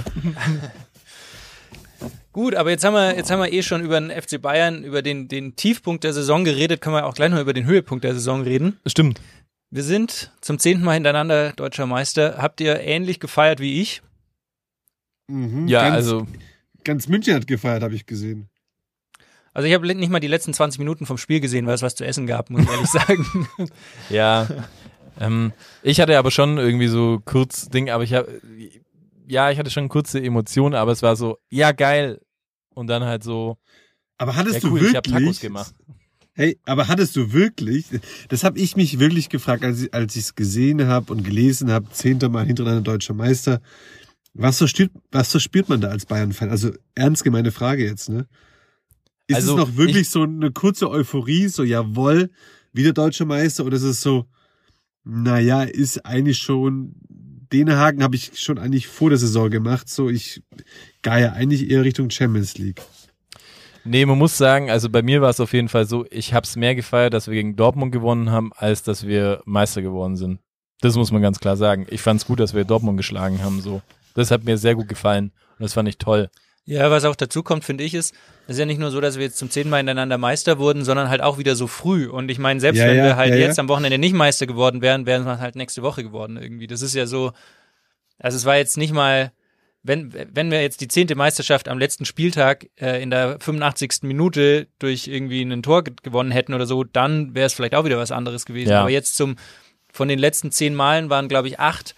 Gut, 2.31 2.53
aber 2.55 2.69
jetzt 2.69 2.83
haben 2.83 2.93
wir, 2.93 3.15
jetzt 3.15 3.31
haben 3.31 3.39
wir 3.39 3.51
eh 3.51 3.63
schon 3.63 3.81
über 3.81 3.99
den 3.99 4.11
FC 4.11 4.41
Bayern, 4.41 4.83
über 4.83 5.01
den, 5.01 5.27
den 5.29 5.55
Tiefpunkt 5.55 6.03
der 6.03 6.13
Saison 6.13 6.43
geredet, 6.43 6.81
können 6.81 6.95
wir 6.95 7.05
auch 7.05 7.13
gleich 7.13 7.31
noch 7.31 7.39
über 7.39 7.53
den 7.53 7.65
Höhepunkt 7.65 8.03
der 8.03 8.13
Saison 8.13 8.41
reden. 8.41 8.77
Stimmt. 8.85 9.21
Wir 9.71 9.83
sind 9.83 10.31
zum 10.41 10.59
zehnten 10.59 10.83
Mal 10.83 10.93
hintereinander 10.95 11.53
deutscher 11.53 11.85
Meister. 11.87 12.37
Habt 12.37 12.59
ihr 12.61 12.81
ähnlich 12.81 13.19
gefeiert 13.19 13.59
wie 13.59 13.81
ich? 13.81 14.01
Mhm, 15.27 15.67
Ja, 15.67 15.81
ganz, 15.83 15.95
also 15.95 16.27
Ganz 16.83 17.07
München 17.07 17.33
hat 17.35 17.47
gefeiert, 17.47 17.81
habe 17.83 17.95
ich 17.95 18.05
gesehen. 18.05 18.49
Also 19.55 19.67
ich 19.69 19.73
habe 19.73 19.87
nicht 19.95 20.11
mal 20.11 20.19
die 20.19 20.27
letzten 20.27 20.53
20 20.53 20.79
Minuten 20.79 21.05
vom 21.05 21.17
Spiel 21.17 21.39
gesehen, 21.39 21.65
weil 21.65 21.75
es 21.75 21.81
was 21.81 21.95
zu 21.95 22.05
essen 22.05 22.27
gab, 22.27 22.49
muss 22.49 22.63
ich 22.63 22.69
ehrlich 22.69 22.87
sagen. 22.89 23.47
Ja. 24.09 24.47
ähm, 25.19 25.53
ich 25.81 26.01
hatte 26.01 26.17
aber 26.19 26.29
schon 26.29 26.57
irgendwie 26.57 26.87
so 26.89 27.21
kurz 27.23 27.69
Ding, 27.69 27.89
aber 27.89 28.03
ich 28.03 28.13
habe, 28.13 28.41
ja, 29.27 29.49
ich 29.51 29.57
hatte 29.57 29.71
schon 29.71 29.87
kurze 29.87 30.21
Emotionen, 30.21 30.75
aber 30.75 30.91
es 30.91 31.01
war 31.01 31.15
so, 31.15 31.37
ja 31.49 31.71
geil. 31.71 32.19
Und 32.73 32.87
dann 32.87 33.05
halt 33.05 33.23
so, 33.23 33.57
Aber 34.17 34.35
hattest 34.35 34.61
ja 34.61 34.69
cool, 34.69 34.81
du 34.81 34.87
ich 34.89 34.95
habe 34.95 35.09
Tacos 35.09 35.21
wirklich? 35.21 35.39
gemacht. 35.39 35.73
Hey, 36.33 36.59
aber 36.65 36.89
hattest 36.89 37.15
du 37.15 37.31
wirklich? 37.31 37.85
Das 38.27 38.43
habe 38.43 38.59
ich 38.59 38.75
mich 38.75 38.99
wirklich 38.99 39.29
gefragt, 39.29 39.63
als 39.63 39.83
ich 39.83 39.93
als 39.93 40.17
ich 40.17 40.23
es 40.23 40.35
gesehen 40.35 40.85
habe 40.85 41.13
und 41.13 41.23
gelesen 41.23 41.71
habe, 41.71 41.89
zehnter 41.91 42.27
Mal 42.27 42.45
hintereinander 42.45 42.81
deutscher 42.91 43.13
Meister. 43.13 43.61
Was 44.33 44.57
verspürt, 44.57 44.91
was 45.11 45.31
verspürt 45.31 45.69
man 45.69 45.79
da 45.79 45.87
als 45.87 46.05
Bayern-Fan? 46.05 46.49
Also 46.49 46.73
ernst 46.93 47.23
gemeine 47.23 47.53
Frage 47.53 47.85
jetzt, 47.85 48.09
ne? 48.09 48.27
Ist 49.27 49.35
Also, 49.37 49.51
es 49.53 49.57
noch 49.69 49.75
wirklich 49.77 50.01
ich- 50.03 50.09
so 50.09 50.23
eine 50.23 50.51
kurze 50.51 50.89
Euphorie, 50.89 51.47
so 51.47 51.63
jawohl, 51.63 52.29
wieder 52.73 52.93
deutscher 52.93 53.25
Meister, 53.25 53.65
oder 53.65 53.77
ist 53.77 53.83
es 53.83 54.01
so, 54.01 54.25
naja, 55.03 55.63
ist 55.63 56.05
eigentlich 56.05 56.37
schon, 56.39 56.95
den 57.51 57.71
Haken 57.75 58.03
habe 58.03 58.15
ich 58.15 58.31
schon 58.39 58.57
eigentlich 58.57 58.87
vor 58.87 59.09
der 59.09 59.17
Saison 59.19 59.49
gemacht, 59.49 59.87
so 59.89 60.09
ich 60.09 60.43
gehe 61.01 61.31
eigentlich 61.33 61.69
eher 61.69 61.83
Richtung 61.83 62.09
Champions 62.09 62.57
League. 62.57 62.81
Nee, 63.83 64.05
man 64.05 64.17
muss 64.17 64.37
sagen, 64.37 64.71
also 64.71 64.89
bei 64.89 65.03
mir 65.03 65.21
war 65.21 65.29
es 65.29 65.39
auf 65.39 65.53
jeden 65.53 65.69
Fall 65.69 65.85
so, 65.87 66.05
ich 66.09 66.33
habe 66.33 66.43
es 66.45 66.55
mehr 66.55 66.73
gefeiert, 66.75 67.13
dass 67.13 67.27
wir 67.27 67.35
gegen 67.35 67.55
Dortmund 67.55 67.91
gewonnen 67.91 68.31
haben, 68.31 68.51
als 68.55 68.81
dass 68.81 69.05
wir 69.05 69.41
Meister 69.45 69.81
geworden 69.83 70.15
sind. 70.15 70.39
Das 70.81 70.95
muss 70.95 71.11
man 71.11 71.21
ganz 71.21 71.39
klar 71.39 71.55
sagen. 71.55 71.85
Ich 71.89 72.01
fand 72.01 72.19
es 72.19 72.27
gut, 72.27 72.39
dass 72.39 72.53
wir 72.55 72.63
Dortmund 72.65 72.97
geschlagen 72.97 73.43
haben. 73.43 73.61
So, 73.61 73.81
das 74.15 74.31
hat 74.31 74.43
mir 74.43 74.57
sehr 74.57 74.75
gut 74.75 74.87
gefallen 74.87 75.31
und 75.57 75.63
das 75.63 75.73
fand 75.73 75.87
ich 75.87 75.97
toll. 75.99 76.29
Ja, 76.67 76.89
was 76.89 77.05
auch 77.05 77.15
dazu 77.15 77.43
kommt, 77.43 77.63
finde 77.63 77.83
ich, 77.83 77.93
ist, 77.93 78.15
es 78.47 78.53
ist 78.55 78.59
ja 78.59 78.65
nicht 78.65 78.79
nur 78.79 78.89
so, 78.89 78.99
dass 78.99 79.17
wir 79.17 79.23
jetzt 79.23 79.37
zum 79.37 79.51
zehnten 79.51 79.69
Mal 79.69 79.77
hintereinander 79.77 80.17
Meister 80.17 80.57
wurden, 80.57 80.83
sondern 80.83 81.09
halt 81.09 81.21
auch 81.21 81.37
wieder 81.37 81.55
so 81.55 81.67
früh. 81.67 82.09
Und 82.09 82.29
ich 82.31 82.39
meine, 82.39 82.59
selbst 82.59 82.79
Ja, 82.79 82.87
wenn 82.87 82.97
ja, 82.97 83.03
wir 83.03 83.15
halt 83.15 83.29
ja, 83.29 83.35
ja. 83.35 83.45
jetzt 83.45 83.59
am 83.59 83.69
Wochenende 83.69 83.99
nicht 83.99 84.13
Meister 84.13 84.47
geworden 84.47 84.81
wären, 84.81 85.05
wären 85.05 85.25
wir 85.25 85.39
halt 85.39 85.55
nächste 85.55 85.83
Woche 85.83 86.03
geworden 86.03 86.37
irgendwie. 86.37 86.65
Das 86.65 86.81
ist 86.81 86.95
ja 86.95 87.05
so, 87.05 87.33
also 88.17 88.35
es 88.35 88.45
war 88.45 88.57
jetzt 88.57 88.77
nicht 88.77 88.93
mal, 88.93 89.31
wenn, 89.83 90.11
wenn 90.33 90.49
wir 90.49 90.63
jetzt 90.63 90.81
die 90.81 90.87
zehnte 90.87 91.13
Meisterschaft 91.13 91.67
am 91.67 91.77
letzten 91.77 92.05
Spieltag 92.05 92.67
äh, 92.81 93.01
in 93.01 93.11
der 93.11 93.37
85. 93.39 93.99
Minute 94.01 94.67
durch 94.79 95.07
irgendwie 95.07 95.43
ein 95.43 95.61
Tor 95.61 95.83
ge 95.83 95.93
gewonnen 96.01 96.31
hätten 96.31 96.55
oder 96.55 96.65
so, 96.65 96.83
dann 96.83 97.35
wäre 97.35 97.45
es 97.45 97.53
vielleicht 97.53 97.75
auch 97.75 97.85
wieder 97.85 97.99
was 97.99 98.11
anderes 98.11 98.47
gewesen. 98.47 98.71
Ja. 98.71 98.81
Aber 98.81 98.89
jetzt 98.89 99.15
zum, 99.15 99.35
von 99.93 100.07
den 100.07 100.17
letzten 100.17 100.49
zehn 100.51 100.73
Malen 100.73 101.11
waren, 101.11 101.27
glaube 101.27 101.47
ich, 101.47 101.59
acht 101.59 101.93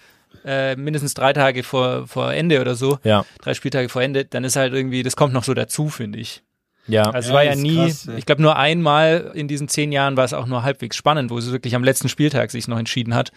äh, 0.46 0.76
mindestens 0.76 1.14
drei 1.14 1.34
Tage 1.34 1.64
vor, 1.64 2.08
vor 2.08 2.34
Ende 2.34 2.62
oder 2.62 2.76
so 2.76 3.00
Ja, 3.04 3.26
drei 3.42 3.54
Spieltage 3.54 3.90
vor 3.90 4.02
Ende, 4.02 4.26
dann 4.26 4.44
ist 4.44 4.56
halt 4.56 4.74
irgendwie, 4.74 5.04
das 5.04 5.16
kommt 5.16 5.34
noch 5.34 5.44
so 5.44 5.54
dazu, 5.54 5.90
finde 5.90 6.20
ich. 6.20 6.44
ja. 6.88 7.04
Also 7.12 7.28
es 7.28 7.28
Ja, 7.28 7.34
war 7.34 7.44
ja 7.44 7.56
nie, 7.56 7.76
krass, 7.76 8.06
ja. 8.06 8.16
ich 8.16 8.26
glaube 8.26 8.42
nur 8.42 8.56
einmal 8.58 9.32
in 9.34 9.48
diesen 9.48 9.68
zehn 9.68 9.92
Jahren 9.92 10.16
war 10.18 10.26
es 10.26 10.34
auch 10.34 10.46
nur 10.46 10.64
halbwegs 10.64 10.96
spannend, 10.96 11.32
wo 11.32 11.38
es 11.38 11.52
wirklich 11.52 11.76
am 11.76 11.84
letzten 11.84 12.10
Spieltag 12.10 12.52
sich 12.52 12.68
noch 12.68 12.80
entschieden 12.80 13.14
hat. 13.16 13.32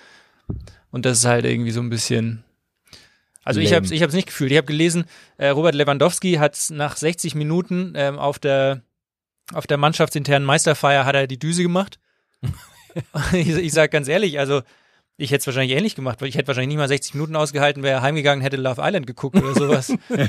Und 0.90 1.04
das 1.06 1.18
ist 1.18 1.24
halt 1.26 1.44
irgendwie 1.44 1.70
so 1.70 1.80
ein 1.80 1.90
bisschen. 1.90 2.44
Also 3.44 3.60
ich 3.60 3.70
Lame. 3.70 3.86
habe 3.86 3.94
ich 3.94 4.02
habe 4.02 4.08
es 4.10 4.14
nicht 4.14 4.26
gefühlt. 4.26 4.50
Ich 4.50 4.56
habe 4.58 4.66
gelesen, 4.66 5.04
äh, 5.38 5.48
Robert 5.48 5.74
Lewandowski 5.74 6.34
hat 6.34 6.58
nach 6.70 6.96
60 6.96 7.34
Minuten 7.34 7.92
ähm, 7.96 8.18
auf 8.18 8.38
der 8.38 8.82
auf 9.52 9.66
der 9.66 9.78
mannschaftsinternen 9.78 10.46
Meisterfeier 10.46 11.04
hat 11.04 11.14
er 11.16 11.26
die 11.26 11.38
Düse 11.38 11.62
gemacht. 11.62 11.98
ich, 13.32 13.48
ich 13.48 13.72
sage 13.72 13.88
ganz 13.90 14.08
ehrlich, 14.08 14.38
also 14.38 14.62
ich 15.20 15.30
hätte 15.30 15.40
es 15.40 15.46
wahrscheinlich 15.46 15.76
ähnlich 15.76 15.94
gemacht, 15.94 16.20
weil 16.20 16.28
ich 16.28 16.36
hätte 16.36 16.48
wahrscheinlich 16.48 16.68
nicht 16.68 16.78
mal 16.78 16.88
60 16.88 17.14
Minuten 17.14 17.36
ausgehalten, 17.36 17.82
wäre 17.82 18.02
heimgegangen, 18.02 18.42
hätte 18.42 18.56
Love 18.56 18.80
Island 18.84 19.06
geguckt 19.06 19.36
oder 19.36 19.54
sowas. 19.54 19.92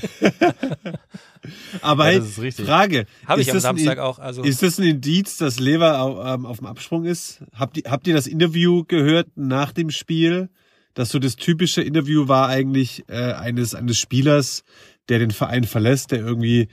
Aber 1.81 2.05
Ja, 2.05 2.11
hey, 2.11 2.19
das 2.19 2.29
ist 2.29 2.41
richtig. 2.41 2.65
Frage. 2.65 3.05
Habe 3.25 3.41
ich 3.41 3.47
ist 3.47 3.51
am 3.51 3.57
das 3.57 3.65
ein 3.65 3.77
Samstag 3.77 3.99
auch. 3.99 4.19
Also 4.19 4.43
Ist 4.43 4.61
das 4.63 4.77
ein 4.77 4.83
Indiz, 4.85 5.37
dass 5.37 5.59
Lever 5.59 5.99
au- 6.01 6.23
ähm, 6.23 6.45
auf 6.45 6.57
dem 6.57 6.67
Absprung 6.67 7.05
ist? 7.05 7.43
Habt 7.53 7.77
ihr, 7.77 7.83
habt 7.89 8.07
ihr 8.07 8.13
das 8.13 8.27
Interview 8.27 8.83
gehört 8.85 9.27
nach 9.35 9.71
dem 9.71 9.89
Spiel? 9.89 10.49
Dass 10.93 11.09
so 11.09 11.19
das 11.19 11.37
typische 11.37 11.81
Interview 11.81 12.27
war 12.27 12.49
eigentlich 12.49 13.05
äh, 13.07 13.33
eines, 13.33 13.73
eines 13.75 13.97
Spielers, 13.97 14.63
der 15.09 15.19
den 15.19 15.31
Verein 15.31 15.63
verlässt, 15.63 16.11
der 16.11 16.19
irgendwie 16.19 16.67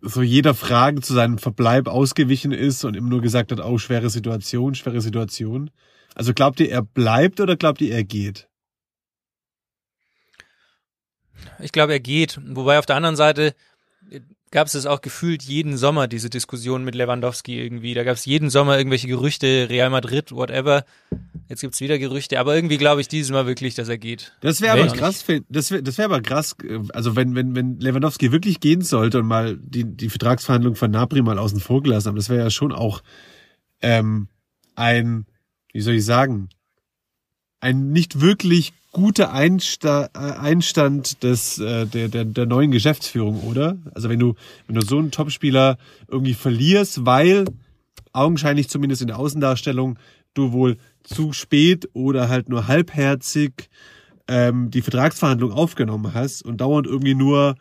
so 0.00 0.22
jeder 0.22 0.54
Frage 0.54 1.00
zu 1.02 1.12
seinem 1.12 1.36
Verbleib 1.38 1.86
ausgewichen 1.86 2.52
ist 2.52 2.84
und 2.84 2.96
immer 2.96 3.10
nur 3.10 3.20
gesagt 3.20 3.52
hat, 3.52 3.60
oh, 3.60 3.76
schwere 3.78 4.08
Situation, 4.08 4.74
schwere 4.74 5.00
Situation. 5.00 5.70
Also 6.16 6.32
glaubt 6.32 6.60
ihr, 6.60 6.70
er 6.70 6.80
bleibt 6.82 7.40
oder 7.40 7.56
glaubt 7.56 7.82
ihr, 7.82 7.94
er 7.94 8.02
geht? 8.02 8.48
Ich 11.60 11.72
glaube, 11.72 11.92
er 11.92 12.00
geht. 12.00 12.40
Wobei 12.42 12.78
auf 12.78 12.86
der 12.86 12.96
anderen 12.96 13.16
Seite 13.16 13.54
gab 14.50 14.66
es 14.66 14.72
es 14.72 14.86
auch 14.86 15.02
gefühlt 15.02 15.42
jeden 15.42 15.76
Sommer, 15.76 16.08
diese 16.08 16.30
Diskussion 16.30 16.84
mit 16.84 16.94
Lewandowski 16.94 17.60
irgendwie. 17.60 17.92
Da 17.92 18.02
gab 18.02 18.14
es 18.14 18.24
jeden 18.24 18.48
Sommer 18.48 18.78
irgendwelche 18.78 19.08
Gerüchte, 19.08 19.66
Real 19.68 19.90
Madrid, 19.90 20.32
whatever. 20.32 20.86
Jetzt 21.50 21.60
gibt's 21.60 21.82
wieder 21.82 21.98
Gerüchte, 21.98 22.40
aber 22.40 22.54
irgendwie 22.54 22.78
glaube 22.78 23.02
ich 23.02 23.08
dieses 23.08 23.30
Mal 23.30 23.46
wirklich, 23.46 23.74
dass 23.74 23.90
er 23.90 23.98
geht. 23.98 24.32
Das 24.40 24.62
wäre 24.62 24.80
aber 24.80 24.90
krass, 24.94 25.22
das 25.50 25.70
wäre 25.70 25.82
das 25.82 25.98
wär 25.98 26.06
aber 26.06 26.22
krass, 26.22 26.56
äh, 26.64 26.78
also 26.94 27.14
wenn, 27.14 27.34
wenn, 27.34 27.54
wenn 27.54 27.78
Lewandowski 27.78 28.32
wirklich 28.32 28.60
gehen 28.60 28.80
sollte 28.80 29.18
und 29.18 29.26
mal 29.26 29.58
die, 29.58 29.84
die 29.84 30.08
Vertragsverhandlung 30.08 30.76
von 30.76 30.90
Napri 30.90 31.20
mal 31.20 31.38
außen 31.38 31.60
vor 31.60 31.82
gelassen 31.82 32.08
haben, 32.08 32.16
das 32.16 32.30
wäre 32.30 32.44
ja 32.44 32.50
schon 32.50 32.72
auch 32.72 33.02
ähm, 33.82 34.28
ein, 34.76 35.26
wie 35.76 35.82
soll 35.82 35.94
ich 35.94 36.06
sagen, 36.06 36.48
ein 37.60 37.92
nicht 37.92 38.22
wirklich 38.22 38.72
guter 38.92 39.30
Einsta 39.30 40.08
äh, 40.14 40.18
Einstand 40.18 41.22
des, 41.22 41.58
äh, 41.58 41.84
der, 41.84 42.08
der, 42.08 42.24
der 42.24 42.46
neuen 42.46 42.70
Geschäftsführung, 42.70 43.42
oder? 43.42 43.76
Also 43.94 44.08
wenn 44.08 44.18
du, 44.18 44.36
wenn 44.66 44.76
du 44.76 44.86
so 44.86 44.98
einen 44.98 45.10
Topspieler 45.10 45.76
irgendwie 46.08 46.32
verlierst, 46.32 47.04
weil 47.04 47.44
augenscheinlich 48.14 48.70
zumindest 48.70 49.02
in 49.02 49.08
der 49.08 49.18
Außendarstellung 49.18 49.98
du 50.32 50.52
wohl 50.52 50.78
zu 51.02 51.34
spät 51.34 51.90
oder 51.92 52.30
halt 52.30 52.48
nur 52.48 52.68
halbherzig 52.68 53.68
ähm, 54.28 54.70
die 54.70 54.80
Vertragsverhandlung 54.80 55.52
aufgenommen 55.52 56.14
hast 56.14 56.42
und 56.42 56.62
dauernd 56.62 56.86
irgendwie 56.86 57.14
nur 57.14 57.54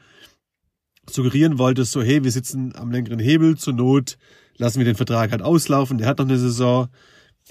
suggerieren 1.09 1.57
wolltest, 1.57 1.91
so 1.91 2.01
hey, 2.01 2.23
wir 2.23 2.31
sitzen 2.31 2.73
am 2.77 2.91
längeren 2.91 3.19
Hebel, 3.19 3.57
zur 3.57 3.73
Not 3.73 4.17
lassen 4.55 4.77
wir 4.77 4.85
den 4.85 4.95
Vertrag 4.95 5.31
halt 5.31 5.41
auslaufen, 5.41 5.97
der 5.97 6.07
hat 6.07 6.19
noch 6.19 6.25
eine 6.25 6.37
Saison. 6.37 6.87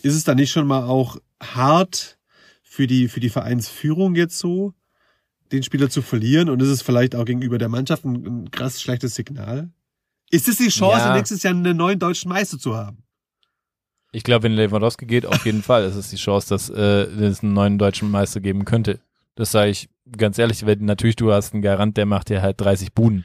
Ist 0.03 0.15
es 0.15 0.25
dann 0.25 0.37
nicht 0.37 0.51
schon 0.51 0.67
mal 0.67 0.85
auch 0.85 1.17
hart 1.43 2.19
für 2.63 2.87
die, 2.87 3.09
für 3.09 3.21
die 3.21 3.29
Vereinsführung 3.31 4.15
jetzt 4.15 4.39
so, 4.39 4.75
den 5.53 5.63
Spieler 5.63 5.89
zu 5.91 6.03
verlieren 6.03 6.49
und 6.51 6.61
ist 6.61 6.69
es 6.69 6.83
vielleicht 6.83 7.15
auch 7.15 7.25
gegenüber 7.25 7.59
der 7.59 7.69
Mannschaft 7.69 8.05
ein, 8.05 8.25
ein 8.27 8.51
krass 8.51 8.81
schlechtes 8.83 9.15
Signal? 9.15 9.71
Ist 10.31 10.49
es 10.49 10.57
die 10.57 10.69
Chance, 10.69 11.07
Ja. 11.07 11.15
nächstes 11.17 11.43
Jahr 11.43 11.55
einen 11.55 11.77
neuen 11.77 11.99
deutschen 11.99 12.29
Meister 12.31 12.59
zu 12.59 12.75
haben? 12.77 12.99
Ich 14.11 14.25
glaube, 14.25 14.45
wenn 14.45 14.53
Lewandowski 14.53 15.07
geht, 15.07 15.27
auf 15.27 15.45
jeden 15.45 15.63
Fall 15.63 15.85
ist 15.85 15.97
es 15.97 16.11
die 16.11 16.17
Chance, 16.17 16.49
dass 16.49 16.71
äh, 16.71 17.05
es 17.25 17.43
einen 17.43 17.53
neuen 17.53 17.79
deutschen 17.79 18.11
Meister 18.11 18.41
geben 18.41 18.65
könnte. 18.65 19.01
Das 19.35 19.51
sage 19.51 19.71
ich 19.71 19.89
ganz 20.17 20.39
ehrlich, 20.39 20.65
weil 20.67 20.77
natürlich 20.77 21.17
du 21.17 21.33
hast 21.33 21.53
einen 21.53 21.63
Garant, 21.63 21.97
der 21.97 22.07
macht 22.07 22.29
dir 22.29 22.41
halt 22.43 22.61
30 22.61 22.93
Buden. 22.93 23.25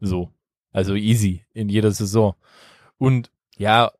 So. 0.00 0.30
Also 0.72 0.94
easy 0.94 1.44
in 1.54 1.68
jeder 1.70 1.90
Saison. 1.90 2.34
Und 2.98 3.30
ja, 3.56 3.90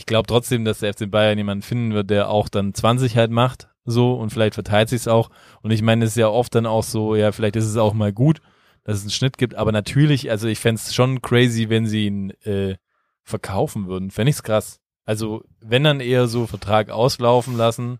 ich 0.00 0.06
glaube 0.06 0.26
trotzdem, 0.26 0.64
dass 0.64 0.78
der 0.78 0.94
FC 0.94 1.10
Bayern 1.10 1.36
jemanden 1.36 1.60
finden 1.60 1.92
wird, 1.92 2.08
der 2.08 2.30
auch 2.30 2.48
dann 2.48 2.72
20 2.72 3.18
halt 3.18 3.30
macht, 3.30 3.68
so 3.84 4.14
und 4.14 4.30
vielleicht 4.30 4.54
verteilt 4.54 4.88
sich's 4.88 5.06
auch. 5.06 5.28
Und 5.60 5.72
ich 5.72 5.82
meine, 5.82 6.06
es 6.06 6.12
ist 6.12 6.16
ja 6.16 6.28
oft 6.28 6.54
dann 6.54 6.64
auch 6.64 6.82
so, 6.82 7.14
ja, 7.14 7.32
vielleicht 7.32 7.56
ist 7.56 7.66
es 7.66 7.76
auch 7.76 7.92
mal 7.92 8.10
gut, 8.10 8.40
dass 8.82 8.96
es 8.96 9.02
einen 9.02 9.10
Schnitt 9.10 9.36
gibt, 9.36 9.56
aber 9.56 9.72
natürlich, 9.72 10.30
also 10.30 10.48
ich 10.48 10.58
fänd's 10.58 10.94
schon 10.94 11.20
crazy, 11.20 11.68
wenn 11.68 11.84
sie 11.84 12.06
ihn 12.06 12.30
äh, 12.44 12.76
verkaufen 13.24 13.88
würden. 13.88 14.10
Fänd 14.10 14.30
ich's 14.30 14.42
krass. 14.42 14.80
Also, 15.04 15.44
wenn 15.60 15.84
dann 15.84 16.00
eher 16.00 16.28
so 16.28 16.46
Vertrag 16.46 16.88
auslaufen 16.88 17.58
lassen 17.58 17.98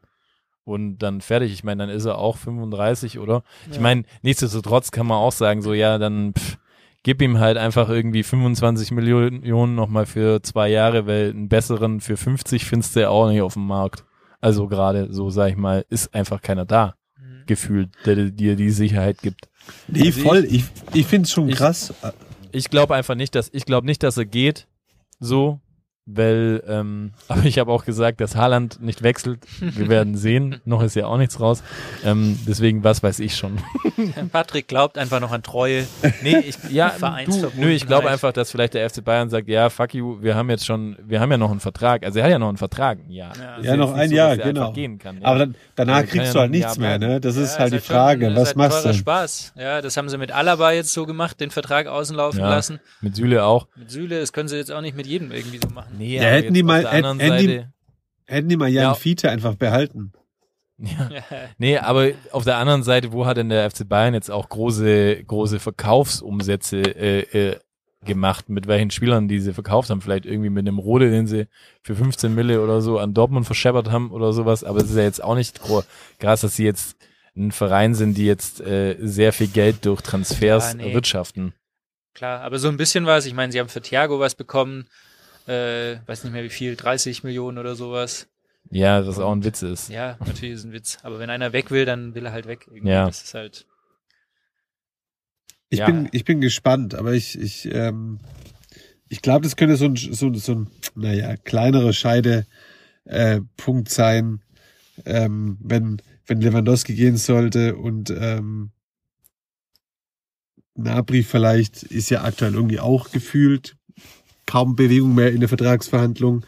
und 0.64 0.98
dann 0.98 1.20
fertig. 1.20 1.52
Ich 1.52 1.64
meine, 1.64 1.86
dann 1.86 1.94
ist 1.94 2.06
er 2.06 2.16
auch 2.16 2.38
35, 2.38 3.18
oder? 3.18 3.42
Ich 3.70 3.80
meine, 3.80 4.04
nichtsdestotrotz 4.22 4.90
kann 4.90 5.06
man 5.06 5.18
auch 5.18 5.32
sagen, 5.32 5.60
so, 5.60 5.74
ja, 5.74 5.98
dann 5.98 6.32
pff, 6.32 6.56
gib 7.02 7.22
ihm 7.22 7.38
halt 7.38 7.56
einfach 7.56 7.88
irgendwie 7.88 8.22
25 8.22 8.90
Millionen 8.92 9.74
nochmal 9.74 10.06
für 10.06 10.42
zwei 10.42 10.68
Jahre, 10.68 11.06
weil 11.06 11.30
einen 11.30 11.48
besseren 11.48 12.00
für 12.00 12.16
50 12.16 12.64
findest 12.64 12.96
du 12.96 13.00
ja 13.00 13.08
auch 13.08 13.28
nicht 13.28 13.40
auf 13.42 13.54
dem 13.54 13.66
Markt. 13.66 14.04
Also 14.40 14.68
gerade 14.68 15.12
so, 15.12 15.30
sag 15.30 15.50
ich 15.50 15.56
mal, 15.56 15.84
ist 15.90 16.14
einfach 16.14 16.40
keiner 16.40 16.64
da, 16.64 16.94
gefühlt, 17.46 17.90
der 18.06 18.16
dir 18.30 18.56
die 18.56 18.70
Sicherheit 18.70 19.20
gibt. 19.22 19.48
Nee, 19.88 20.06
Also 20.06 20.20
voll. 20.22 20.46
Ich, 20.50 20.64
ich 20.94 21.06
finde 21.06 21.24
es 21.26 21.30
schon 21.32 21.48
ich- 21.48 21.56
krass. 21.56 21.92
Ich 22.52 22.68
glaube 22.70 22.94
einfach 22.94 23.14
nicht, 23.14 23.34
dass 23.34 23.48
ich 23.52 23.64
glaube 23.64 23.86
nicht, 23.86 24.02
dass 24.02 24.16
er 24.16 24.24
geht, 24.24 24.66
so, 25.20 25.60
weil, 26.14 26.62
ähm, 26.66 27.12
aber 27.28 27.44
ich 27.44 27.58
habe 27.58 27.70
auch 27.72 27.84
gesagt, 27.84 28.20
dass 28.20 28.36
Haaland 28.36 28.80
nicht 28.82 29.02
wechselt. 29.02 29.40
Wir 29.60 29.88
werden 29.88 30.16
sehen. 30.16 30.60
Noch 30.64 30.82
ist 30.82 30.96
ja 30.96 31.06
auch 31.06 31.18
nichts 31.18 31.40
raus. 31.40 31.62
Ähm, 32.04 32.38
deswegen, 32.46 32.84
was 32.84 33.02
weiß 33.02 33.20
ich 33.20 33.36
schon. 33.36 33.58
Patrick 34.32 34.68
glaubt 34.68 34.98
einfach 34.98 35.20
noch 35.20 35.32
an 35.32 35.42
Treue. 35.42 35.86
Nee, 36.22 36.38
ich, 36.38 36.56
ja, 36.70 36.92
du, 37.26 37.50
nö, 37.56 37.68
ich 37.70 37.86
glaube 37.86 38.08
einfach, 38.10 38.32
dass 38.32 38.50
vielleicht 38.50 38.74
der 38.74 38.88
FC 38.88 39.04
Bayern 39.04 39.28
sagt, 39.30 39.48
ja, 39.48 39.68
fuck 39.70 39.94
you, 39.94 40.18
wir 40.22 40.34
haben 40.34 40.48
jetzt 40.50 40.66
schon, 40.66 40.96
wir 41.02 41.20
haben 41.20 41.30
ja 41.30 41.36
noch 41.36 41.50
einen 41.50 41.60
Vertrag. 41.60 42.04
Also 42.04 42.18
er 42.18 42.24
hat 42.24 42.30
ja 42.30 42.38
noch 42.38 42.48
einen 42.48 42.56
Vertrag, 42.56 42.98
ja. 43.08 43.30
Ist 43.30 43.38
Ja, 43.40 43.58
jetzt 43.62 43.76
noch 43.76 43.92
ein 43.94 44.08
so, 44.08 44.14
Jahr, 44.14 44.36
genau. 44.36 44.72
Gehen 44.72 44.98
kann, 44.98 45.18
ja. 45.20 45.26
Aber 45.26 45.38
dann, 45.40 45.54
danach 45.74 45.96
Also 45.96 46.08
kriegst 46.10 46.26
ja 46.28 46.32
du 46.32 46.38
halt 46.40 46.50
nichts 46.50 46.78
mehr, 46.78 46.98
ne? 46.98 47.20
Das 47.20 47.36
ist 47.36 47.54
Ja, 47.54 47.60
halt 47.60 47.72
die 47.72 47.78
schon- 47.78 47.84
Frage. 47.96 48.28
ist 48.28 48.36
Was 48.36 48.46
halt 48.48 48.56
machst 48.56 48.84
du? 48.84 48.94
Spaß. 48.94 49.52
Ja, 49.56 49.80
das 49.82 49.96
haben 49.96 50.08
sie 50.08 50.18
mit 50.18 50.32
Alaba 50.32 50.72
jetzt 50.72 50.92
so 50.92 51.06
gemacht, 51.06 51.40
den 51.40 51.50
Vertrag 51.50 51.86
auslaufen 51.86 52.40
ja, 52.40 52.48
lassen. 52.48 52.80
mit 53.00 53.16
Süle 53.16 53.44
auch. 53.44 53.66
Mit 53.76 53.90
Süle, 53.90 54.20
das 54.20 54.32
können 54.32 54.48
sie 54.48 54.56
jetzt 54.56 54.72
auch 54.72 54.80
nicht 54.80 54.96
mit 54.96 55.06
jedem 55.06 55.32
irgendwie 55.32 55.58
so 55.62 55.68
machen. 55.74 55.96
Nee, 56.00 56.16
Ja, 56.16 56.22
aber 56.22 56.30
hätten 56.30 56.54
die 56.54 56.62
mal- 56.62 56.90
hätten- 56.90 57.18
die- 57.38 57.64
Hätten 58.26 58.48
die 58.48 58.56
mal 58.56 58.68
Jan 58.68 58.82
Ja. 58.84 58.94
Fiete 58.94 59.30
einfach 59.30 59.54
behalten. 59.54 60.12
Ja. 60.82 61.10
Nee, 61.58 61.76
aber 61.76 62.08
auf 62.32 62.44
der 62.44 62.56
anderen 62.56 62.82
Seite, 62.82 63.12
wo 63.12 63.26
hat 63.26 63.36
denn 63.36 63.50
der 63.50 63.70
FC 63.70 63.86
Bayern 63.86 64.14
jetzt 64.14 64.30
auch 64.30 64.48
große, 64.48 65.22
große 65.24 65.60
Verkaufsumsätze 65.60 66.80
äh, 66.80 67.20
äh, 67.50 67.56
gemacht? 68.06 68.48
Mit 68.48 68.66
welchen 68.66 68.90
Spielern, 68.90 69.28
die 69.28 69.40
sie 69.40 69.52
verkauft 69.52 69.90
haben? 69.90 70.00
Vielleicht 70.00 70.24
irgendwie 70.24 70.48
mit 70.48 70.66
einem 70.66 70.78
Rode, 70.78 71.10
den 71.10 71.26
sie 71.26 71.48
für 71.82 71.94
15 71.94 72.34
Mille 72.34 72.62
oder 72.62 72.80
so 72.80 72.98
an 72.98 73.12
Dortmund 73.12 73.44
verscheppert 73.44 73.90
haben 73.90 74.10
oder 74.10 74.32
sowas. 74.32 74.64
Aber 74.64 74.78
es 74.78 74.88
ist 74.90 74.96
ja 74.96 75.02
jetzt 75.02 75.22
auch 75.22 75.34
nicht 75.34 75.60
krass, 76.18 76.40
dass 76.40 76.56
sie 76.56 76.64
jetzt 76.64 76.96
ein 77.36 77.52
Verein 77.52 77.94
sind, 77.94 78.16
die 78.16 78.24
jetzt 78.24 78.62
äh, 78.62 78.96
sehr 79.00 79.34
viel 79.34 79.48
Geld 79.48 79.84
durch 79.84 80.00
Transfers 80.00 80.68
Ja, 80.72 80.74
nee. 80.78 80.88
erwirtschaften. 80.88 81.52
Klar, 82.14 82.40
aber 82.40 82.58
so 82.58 82.68
ein 82.68 82.78
bisschen 82.78 83.04
was. 83.04 83.26
Ich 83.26 83.34
meine, 83.34 83.52
sie 83.52 83.60
haben 83.60 83.68
für 83.68 83.82
Thiago 83.82 84.18
was 84.18 84.34
bekommen. 84.34 84.88
Äh, 85.50 86.06
weiß 86.06 86.22
nicht 86.24 86.32
mehr 86.32 86.44
wie 86.44 86.48
viel, 86.50 86.76
30 86.76 87.24
Millionen 87.24 87.58
oder 87.58 87.74
sowas. 87.74 88.28
Ja, 88.70 89.04
was 89.04 89.18
auch 89.18 89.32
ein 89.32 89.42
Witz 89.42 89.62
ist. 89.62 89.88
Ja, 89.88 90.16
natürlich 90.24 90.54
ist 90.54 90.64
ein 90.64 90.72
Witz. 90.72 90.98
Aber 91.02 91.18
wenn 91.18 91.28
einer 91.30 91.52
weg 91.52 91.70
will, 91.72 91.84
dann 91.84 92.14
will 92.14 92.24
er 92.26 92.32
halt 92.32 92.46
weg. 92.46 92.66
Irgendwie. 92.68 92.92
Ja. 92.92 93.06
Das 93.06 93.22
ist 93.22 93.34
halt. 93.34 93.66
Ich 95.70 95.80
Ja. 95.80 95.86
bin, 95.86 96.08
ich 96.12 96.24
bin 96.24 96.40
gespannt, 96.40 96.94
aber 96.94 97.12
ich, 97.12 97.38
ich, 97.38 97.66
ähm, 97.72 98.20
ich 99.08 99.22
glaube, 99.22 99.42
das 99.42 99.56
könnte 99.56 99.76
so 99.76 99.86
ein, 99.86 99.96
so, 99.96 100.32
so 100.34 100.52
ein, 100.52 100.70
naja, 100.94 101.36
kleinerer 101.36 101.92
Scheide, 101.92 102.46
äh, 103.04 103.40
Punkt 103.56 103.88
sein, 103.88 104.42
ähm, 105.04 105.58
wenn, 105.60 106.00
wenn 106.26 106.40
Lewandowski 106.40 106.94
gehen 106.94 107.16
sollte 107.16 107.76
und 107.76 108.10
ähm, 108.10 108.70
Nabri 110.74 111.22
vielleicht 111.22 111.82
ist 111.82 112.10
ja 112.10 112.22
aktuell 112.22 112.54
irgendwie 112.54 112.80
auch 112.80 113.10
gefühlt 113.10 113.76
kaum 114.50 114.74
Bewegung 114.74 115.14
mehr 115.14 115.30
in 115.30 115.38
der 115.38 115.48
Vertragsverhandlung. 115.48 116.44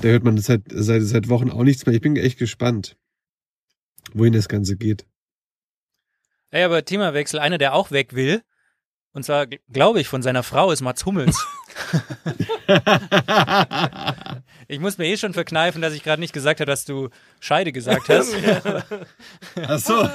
Da 0.00 0.08
hört 0.08 0.22
man 0.22 0.38
seit, 0.38 0.62
seit, 0.68 1.02
seit 1.02 1.28
Wochen 1.28 1.50
auch 1.50 1.64
nichts 1.64 1.84
mehr. 1.84 1.94
Ich 1.94 2.00
bin 2.00 2.16
echt 2.16 2.38
gespannt, 2.38 2.96
wohin 4.14 4.32
das 4.32 4.48
Ganze 4.48 4.76
geht. 4.76 5.06
Ey, 6.50 6.62
aber 6.62 6.84
Themawechsel, 6.84 7.40
einer, 7.40 7.58
der 7.58 7.74
auch 7.74 7.90
weg 7.90 8.14
will, 8.14 8.42
und 9.12 9.24
zwar, 9.24 9.46
glaube 9.46 10.00
ich, 10.00 10.06
von 10.06 10.22
seiner 10.22 10.44
Frau 10.44 10.70
ist 10.70 10.82
Mats 10.82 11.04
Hummels. 11.04 11.44
ich 14.68 14.78
muss 14.78 14.98
mir 14.98 15.06
eh 15.06 15.16
schon 15.16 15.32
verkneifen, 15.32 15.82
dass 15.82 15.94
ich 15.94 16.04
gerade 16.04 16.20
nicht 16.20 16.34
gesagt 16.34 16.60
habe, 16.60 16.70
dass 16.70 16.84
du 16.84 17.08
Scheide 17.40 17.72
gesagt 17.72 18.08
hast. 18.08 18.34
Ach 19.66 19.78
so. 19.78 19.94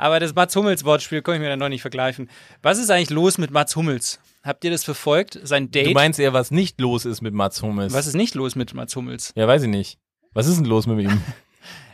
Aber 0.00 0.18
das 0.18 0.34
Mats 0.34 0.56
Hummels 0.56 0.84
Wortspiel 0.84 1.20
kann 1.20 1.34
ich 1.34 1.40
mir 1.40 1.50
dann 1.50 1.58
noch 1.58 1.68
nicht 1.68 1.82
vergleichen. 1.82 2.30
Was 2.62 2.78
ist 2.78 2.90
eigentlich 2.90 3.10
los 3.10 3.36
mit 3.36 3.50
Mats 3.50 3.76
Hummels? 3.76 4.18
Habt 4.42 4.64
ihr 4.64 4.70
das 4.70 4.82
verfolgt? 4.82 5.38
Sein 5.42 5.70
Date? 5.70 5.88
Du 5.88 5.92
meinst 5.92 6.18
eher, 6.18 6.32
was 6.32 6.50
nicht 6.50 6.80
los 6.80 7.04
ist 7.04 7.20
mit 7.20 7.34
Mats 7.34 7.60
Hummels? 7.60 7.92
was 7.92 8.06
ist 8.06 8.14
nicht 8.14 8.34
los 8.34 8.56
mit 8.56 8.72
Mats 8.72 8.96
Hummels? 8.96 9.32
Ja, 9.36 9.46
weiß 9.46 9.64
ich 9.64 9.68
nicht. 9.68 9.98
Was 10.32 10.46
ist 10.46 10.56
denn 10.56 10.64
los 10.64 10.86
mit 10.86 11.00
ihm? 11.00 11.20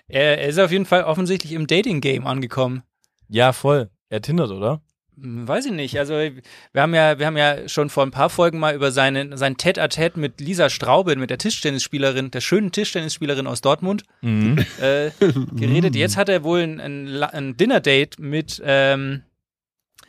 Er, 0.08 0.38
er 0.38 0.46
ist 0.50 0.60
auf 0.60 0.70
jeden 0.70 0.86
Fall 0.86 1.02
offensichtlich 1.02 1.50
im 1.52 1.66
Dating-Game 1.66 2.28
angekommen. 2.28 2.84
ja, 3.28 3.52
voll. 3.52 3.90
Er 4.08 4.22
tindert, 4.22 4.52
oder? 4.52 4.80
Weiß 5.18 5.64
ich 5.66 5.72
nicht. 5.72 5.98
Also 5.98 6.12
wir 6.14 6.82
haben 6.82 6.94
ja, 6.94 7.18
wir 7.18 7.24
haben 7.26 7.38
ja 7.38 7.68
schon 7.68 7.88
vor 7.88 8.02
ein 8.04 8.10
paar 8.10 8.28
Folgen 8.28 8.58
mal 8.58 8.74
über 8.74 8.92
seinen, 8.92 9.36
sein 9.38 9.56
Tête-à-Tête 9.56 10.18
mit 10.18 10.40
Lisa 10.42 10.68
Straube, 10.68 11.16
mit 11.16 11.30
der 11.30 11.38
Tischtennisspielerin, 11.38 12.30
der 12.30 12.42
schönen 12.42 12.70
Tischtennisspielerin 12.70 13.46
aus 13.46 13.62
Dortmund, 13.62 14.02
Mhm. 14.20 14.58
äh, 14.80 15.10
geredet. 15.56 15.96
Jetzt 15.96 16.16
hat 16.18 16.28
er 16.28 16.44
wohl 16.44 16.60
ein, 16.60 16.80
ein, 16.80 17.22
ein 17.22 17.56
Dinner-Date 17.56 18.18
mit 18.18 18.60
ähm, 18.64 19.22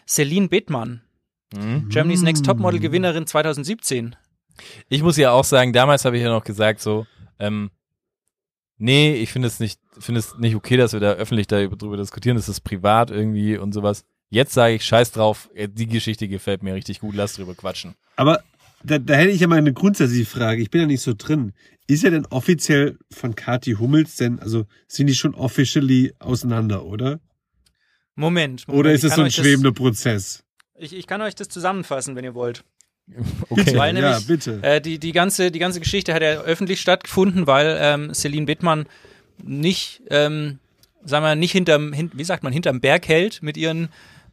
Celine 0.05 0.47
Bethmann, 0.49 1.01
Mhm. 1.55 1.87
Germany's 1.87 2.23
Next 2.23 2.45
Topmodel-Gewinnerin 2.45 3.25
2017. 3.25 4.17
Ich 4.89 5.01
muss 5.03 5.15
ja 5.15 5.31
auch 5.31 5.45
sagen, 5.45 5.71
damals 5.71 6.03
habe 6.03 6.17
ich 6.17 6.23
ja 6.23 6.29
noch 6.29 6.43
gesagt 6.43 6.81
so, 6.81 7.07
ähm, 7.39 7.71
nee, 8.77 9.13
ich 9.15 9.31
finde 9.31 9.47
es 9.47 9.61
nicht, 9.61 9.79
finde 9.97 10.19
es 10.19 10.35
nicht 10.37 10.55
okay, 10.55 10.75
dass 10.75 10.91
wir 10.91 10.99
da 10.99 11.13
öffentlich 11.13 11.47
darüber 11.47 11.95
diskutieren, 11.95 12.35
das 12.35 12.49
ist 12.49 12.61
privat 12.61 13.11
irgendwie 13.11 13.57
und 13.57 13.71
sowas. 13.71 14.03
Jetzt 14.29 14.53
sage 14.53 14.75
ich, 14.75 14.83
scheiß 14.83 15.11
drauf, 15.11 15.49
äh, 15.53 15.69
die 15.69 15.87
Geschichte 15.87 16.27
gefällt 16.27 16.63
mir 16.63 16.75
richtig 16.75 16.99
gut, 16.99 17.15
lass 17.15 17.33
drüber 17.33 17.55
quatschen. 17.55 17.95
Aber 18.15 18.43
da, 18.83 18.99
da 18.99 19.15
hätte 19.15 19.31
ich 19.31 19.41
ja 19.41 19.47
mal 19.47 19.57
eine 19.57 19.73
grundsätzliche 19.73 20.25
Frage. 20.25 20.61
Ich 20.61 20.69
bin 20.69 20.81
ja 20.81 20.87
nicht 20.87 21.01
so 21.01 21.13
drin. 21.17 21.53
Ist 21.87 22.03
er 22.03 22.11
denn 22.11 22.25
offiziell 22.25 22.97
von 23.11 23.35
Kati 23.35 23.73
Hummels 23.73 24.17
denn, 24.17 24.39
also 24.39 24.65
sind 24.87 25.07
die 25.07 25.15
schon 25.15 25.33
officially 25.33 26.13
auseinander, 26.19 26.85
oder? 26.85 27.19
Moment. 28.15 28.67
Moment 28.67 28.79
Oder 28.79 28.91
ist 28.93 29.03
es 29.03 29.15
so 29.15 29.21
ein 29.21 29.31
schwebender 29.31 29.71
Prozess? 29.71 30.43
Das, 30.73 30.83
ich, 30.83 30.97
ich 30.97 31.07
kann 31.07 31.21
euch 31.21 31.35
das 31.35 31.47
zusammenfassen, 31.47 32.15
wenn 32.15 32.23
ihr 32.23 32.35
wollt. 32.35 32.63
Okay. 33.49 33.77
Weil 33.77 33.95
ja, 33.95 34.01
nämlich, 34.01 34.27
bitte. 34.27 34.61
Äh, 34.61 34.81
die, 34.81 34.99
die, 34.99 35.13
ganze, 35.13 35.49
die 35.49 35.59
ganze 35.59 35.79
Geschichte 35.79 36.13
hat 36.13 36.21
ja 36.21 36.41
öffentlich 36.41 36.81
stattgefunden, 36.81 37.47
weil 37.47 37.77
ähm, 37.79 38.13
Celine 38.13 38.45
Bittmann 38.45 38.85
nicht, 39.41 40.01
ähm, 40.09 40.59
sagen 41.05 41.23
wir, 41.23 41.35
nicht 41.35 41.53
hinterm, 41.53 41.93
hin, 41.93 42.11
wie 42.13 42.25
sagt 42.25 42.43
man, 42.43 42.51
hinterm 42.51 42.81
Berg 42.81 43.07
hält 43.07 43.41
mit 43.41 43.55
ihren 43.55 43.87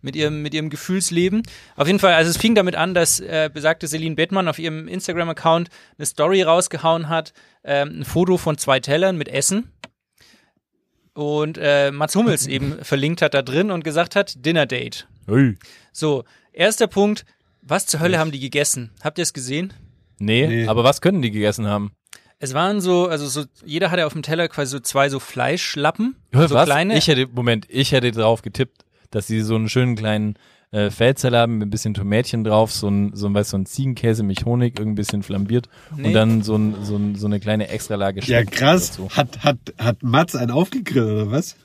mit 0.04 0.14
ihrem, 0.16 0.42
mit 0.42 0.54
ihrem 0.54 0.70
Gefühlsleben. 0.70 1.42
Auf 1.76 1.86
jeden 1.86 1.98
Fall, 1.98 2.12
also 2.14 2.30
es 2.30 2.36
fing 2.36 2.54
damit 2.54 2.76
an, 2.76 2.94
dass 2.94 3.20
äh, 3.20 3.50
besagte 3.52 3.88
Celine 3.88 4.14
Bettmann 4.14 4.46
auf 4.48 4.58
ihrem 4.58 4.86
Instagram-Account 4.86 5.70
eine 5.98 6.06
Story 6.06 6.42
rausgehauen 6.42 7.08
hat, 7.08 7.32
ähm, 7.64 8.00
ein 8.00 8.04
Foto 8.04 8.36
von 8.36 8.58
zwei 8.58 8.80
Tellern 8.80 9.16
mit 9.16 9.28
Essen. 9.28 9.72
Und 11.14 11.58
äh, 11.60 11.90
Mats 11.90 12.14
Hummels 12.16 12.46
eben 12.48 12.84
verlinkt 12.84 13.22
hat 13.22 13.34
da 13.34 13.42
drin 13.42 13.70
und 13.70 13.84
gesagt 13.84 14.16
hat, 14.16 14.44
Dinner 14.44 14.66
Date. 14.66 15.06
Hey. 15.26 15.56
So, 15.92 16.24
erster 16.52 16.86
Punkt, 16.86 17.24
was 17.62 17.86
zur 17.86 18.00
Hölle 18.00 18.18
haben 18.18 18.30
die 18.32 18.40
gegessen? 18.40 18.90
Habt 19.02 19.18
ihr 19.18 19.22
es 19.22 19.32
gesehen? 19.32 19.72
Nee, 20.18 20.46
Nee. 20.46 20.66
aber 20.68 20.84
was 20.84 21.00
können 21.00 21.22
die 21.22 21.30
gegessen 21.30 21.66
haben? 21.66 21.92
Es 22.40 22.52
waren 22.52 22.80
so, 22.80 23.06
also 23.08 23.26
so, 23.26 23.44
jeder 23.64 23.90
hatte 23.90 24.04
auf 24.06 24.12
dem 24.12 24.22
Teller 24.22 24.48
quasi 24.48 24.72
so 24.72 24.80
zwei 24.80 25.08
so 25.08 25.18
Fleischlappen, 25.18 26.16
Ja, 26.34 26.46
so 26.46 26.54
was? 26.54 26.66
kleine. 26.66 26.98
Ich 26.98 27.08
hätte, 27.08 27.26
Moment, 27.28 27.66
ich 27.70 27.92
hätte 27.92 28.10
drauf 28.10 28.42
getippt, 28.42 28.83
dass 29.14 29.26
sie 29.26 29.40
so 29.42 29.54
einen 29.54 29.68
schönen 29.68 29.96
kleinen 29.96 30.34
äh, 30.70 30.90
Feldzeller 30.90 31.40
haben 31.40 31.58
mit 31.58 31.68
ein 31.68 31.70
bisschen 31.70 31.94
Tomätchen 31.94 32.42
drauf, 32.44 32.72
so 32.72 32.88
ein, 32.88 33.12
so 33.14 33.26
ein, 33.26 33.34
weißt, 33.34 33.50
so 33.50 33.56
ein 33.56 33.66
Ziegenkäse 33.66 34.22
mit 34.24 34.44
Honig, 34.44 34.78
irgendwie 34.78 34.92
ein 34.92 34.94
bisschen 34.96 35.22
flambiert 35.22 35.68
Nee. 35.96 36.08
und 36.08 36.12
dann 36.14 36.42
so, 36.42 36.56
ein, 36.56 36.74
so, 36.84 36.96
ein, 36.96 37.14
so 37.14 37.26
eine 37.26 37.38
kleine 37.40 37.68
Extralage 37.68 38.20
Ja, 38.24 38.44
krass. 38.44 38.88
dazu. 38.90 39.08
Hat, 39.10 39.44
hat, 39.44 39.58
hat 39.78 40.02
Mats 40.02 40.34
einen 40.34 40.50
aufgegrillt, 40.50 41.06
oder 41.06 41.30
was? 41.30 41.56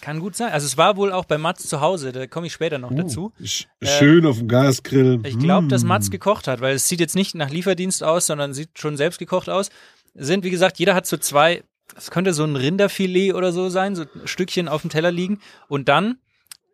Kann 0.00 0.18
gut 0.20 0.36
sein. 0.36 0.52
Also 0.52 0.66
es 0.66 0.76
war 0.76 0.96
wohl 0.98 1.12
auch 1.12 1.24
bei 1.24 1.38
Mats 1.38 1.66
zu 1.66 1.80
Hause, 1.80 2.12
da 2.12 2.26
komme 2.26 2.46
ich 2.48 2.52
später 2.52 2.78
noch 2.78 2.92
dazu. 2.94 3.32
Sch 3.42 3.64
schön 3.82 4.26
auf 4.26 4.36
dem 4.38 4.48
Gasgrill. 4.48 5.20
Ich 5.24 5.38
glaube, 5.38 5.66
Mm. 5.66 5.70
dass 5.70 5.82
Mats 5.84 6.10
gekocht 6.10 6.46
hat, 6.46 6.60
weil 6.60 6.74
es 6.74 6.88
sieht 6.88 7.00
jetzt 7.00 7.14
nicht 7.16 7.34
nach 7.34 7.48
Lieferdienst 7.50 8.02
aus, 8.04 8.26
sondern 8.26 8.52
sieht 8.52 8.78
schon 8.78 8.98
selbst 8.98 9.18
gekocht 9.18 9.48
aus. 9.48 9.70
Sind, 10.14 10.44
wie 10.44 10.50
gesagt, 10.50 10.78
jeder 10.78 10.94
hat 10.94 11.06
so 11.06 11.16
zwei, 11.16 11.62
es 11.96 12.10
könnte 12.10 12.34
so 12.34 12.44
ein 12.44 12.54
Rinderfilet 12.56 13.32
oder 13.32 13.50
so 13.52 13.70
sein, 13.70 13.94
so 13.96 14.02
ein 14.02 14.26
Stückchen 14.26 14.68
auf 14.68 14.82
dem 14.82 14.90
Teller 14.90 15.10
liegen. 15.10 15.38
Und 15.68 15.88
dann 15.88 16.18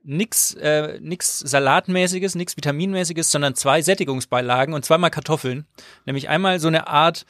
nix, 0.02 0.54
äh, 0.54 0.98
nix 1.00 1.38
Salatmäßiges, 1.40 2.34
nix 2.34 2.56
Vitaminmäßiges, 2.56 3.30
sondern 3.30 3.54
zwei 3.54 3.82
Sättigungsbeilagen 3.82 4.74
und 4.74 4.84
zweimal 4.84 5.10
Kartoffeln. 5.10 5.66
Nämlich 6.06 6.28
einmal 6.28 6.58
so 6.60 6.68
eine 6.68 6.86
Art 6.88 7.26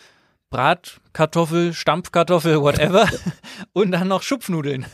Bratkartoffel, 0.51 1.73
Stampfkartoffel, 1.75 2.61
whatever. 2.61 3.09
und 3.73 3.93
dann 3.93 4.09
noch 4.09 4.23
Schupfnudeln. 4.23 4.87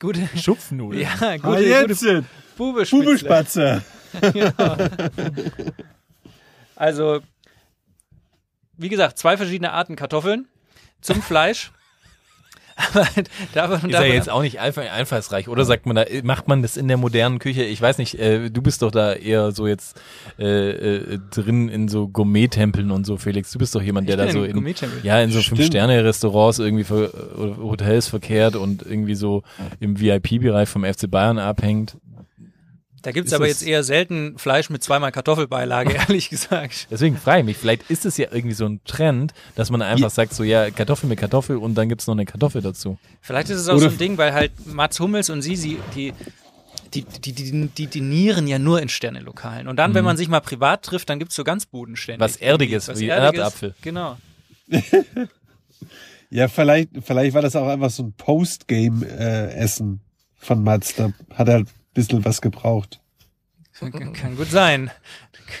Gute, 0.00 0.28
Schupfnudeln. 0.36 1.02
ja, 1.02 1.10
Ah, 1.20 1.36
gute, 1.36 1.64
jetzt! 1.64 2.00
gute. 2.00 2.24
Bubelspatzer. 2.56 3.82
Also, 6.74 7.20
wie 8.76 8.90
gesagt, 8.90 9.18
zwei 9.18 9.36
verschiedene 9.38 9.72
Arten 9.72 9.96
Kartoffeln 9.96 10.46
zum 11.00 11.22
Fleisch. 11.22 11.72
Aber 12.76 13.08
davon, 13.54 13.90
Ist 13.90 13.94
ja 13.94 14.04
jetzt 14.04 14.28
auch 14.28 14.42
nicht 14.42 14.60
einfach 14.60 14.82
einfallsreich, 14.82 15.48
oder 15.48 15.64
sagt 15.64 15.86
man 15.86 15.96
da, 15.96 16.04
macht 16.22 16.46
man 16.46 16.60
das 16.60 16.76
in 16.76 16.88
der 16.88 16.98
modernen 16.98 17.38
Küche? 17.38 17.64
Ich 17.64 17.80
weiß 17.80 17.96
nicht, 17.96 18.18
äh, 18.18 18.50
du 18.50 18.60
bist 18.60 18.82
doch 18.82 18.90
da 18.90 19.14
eher 19.14 19.52
so 19.52 19.66
jetzt 19.66 19.98
äh, 20.38 20.70
äh, 20.70 21.18
drin 21.30 21.70
in 21.70 21.88
so 21.88 22.06
Gourmet-Tempeln 22.08 22.90
und 22.90 23.06
so, 23.06 23.16
Felix. 23.16 23.50
Du 23.50 23.58
bist 23.58 23.74
doch 23.74 23.80
jemand, 23.80 24.08
der 24.08 24.18
da 24.18 24.30
so 24.30 24.44
in 24.44 24.74
ja, 25.02 25.20
in 25.20 25.30
so. 25.30 25.40
Fünf-Sterne-Restaurants 25.40 26.58
irgendwie 26.58 26.84
ver, 26.84 27.10
oder 27.38 27.56
Hotels 27.56 28.08
verkehrt 28.08 28.56
und 28.56 28.82
irgendwie 28.82 29.14
so 29.14 29.42
im 29.80 29.98
VIP-Bereich 29.98 30.68
vom 30.68 30.84
FC 30.84 31.10
Bayern 31.10 31.38
abhängt. 31.38 31.96
Da 33.06 33.12
gibt's 33.12 33.30
ist 33.30 33.34
aber 33.36 33.44
es- 33.46 33.60
jetzt 33.60 33.68
eher 33.68 33.84
selten 33.84 34.36
Fleisch 34.36 34.68
mit 34.68 34.82
zweimal 34.82 35.12
Kartoffelbeilage, 35.12 35.92
ehrlich 36.08 36.28
gesagt. 36.28 36.88
Deswegen 36.90 37.16
frage 37.16 37.40
ich 37.40 37.44
mich, 37.46 37.56
vielleicht 37.56 37.88
ist 37.88 38.04
es 38.04 38.16
ja 38.16 38.26
irgendwie 38.32 38.54
so 38.54 38.66
ein 38.66 38.80
Trend, 38.84 39.32
dass 39.54 39.70
man 39.70 39.80
einfach 39.80 40.10
sagt, 40.10 40.34
so 40.34 40.42
ja, 40.42 40.70
Kartoffel 40.70 41.08
mit 41.08 41.18
Kartoffel 41.20 41.56
und 41.56 41.76
dann 41.76 41.88
gibt's 41.88 42.08
noch 42.08 42.14
eine 42.14 42.24
Kartoffel 42.24 42.62
dazu. 42.62 42.98
Vielleicht 43.20 43.48
ist 43.50 43.58
es 43.60 43.68
auch 43.68 43.74
Oder- 43.74 43.82
so 43.90 43.94
ein 43.94 43.98
Ding, 43.98 44.18
weil 44.18 44.32
halt 44.34 44.50
Mats 44.66 44.98
Hummels 44.98 45.30
und 45.30 45.40
sie, 45.42 45.54
sie 45.54 45.78
die, 45.94 46.12
die, 46.94 47.02
die, 47.04 47.32
die, 47.32 47.68
die 47.68 47.86
dinieren 47.86 48.46
ja 48.48 48.58
nur 48.58 48.82
in 48.82 48.88
Sternelokalen. 48.88 49.68
Und 49.68 49.76
dann, 49.76 49.94
wenn 49.94 50.04
man 50.04 50.16
sich 50.16 50.28
mal 50.28 50.40
privat 50.40 50.82
trifft, 50.82 51.08
dann 51.08 51.18
gibt's 51.20 51.36
so 51.36 51.44
ganz 51.44 51.64
bodenständig. 51.66 52.18
Mhm. 52.18 52.24
Was 52.24 52.36
Erdiges, 52.36 52.88
Was 52.88 52.98
wie 52.98 53.06
Erdiges. 53.08 53.38
Erdapfel. 53.44 53.74
Genau. 53.82 54.16
Ja, 56.28 56.48
vielleicht, 56.48 56.88
vielleicht 57.04 57.34
war 57.34 57.42
das 57.42 57.54
auch 57.54 57.68
einfach 57.68 57.88
so 57.90 58.02
ein 58.02 58.12
Postgame-Essen 58.14 60.00
von 60.36 60.62
Mats. 60.64 60.94
Da 60.96 61.12
hat 61.34 61.46
er 61.48 61.54
halt 61.54 61.68
bisschen 61.96 62.24
was 62.24 62.40
gebraucht. 62.40 63.00
Kann, 63.78 64.36
gut 64.36 64.50
sein. 64.50 64.90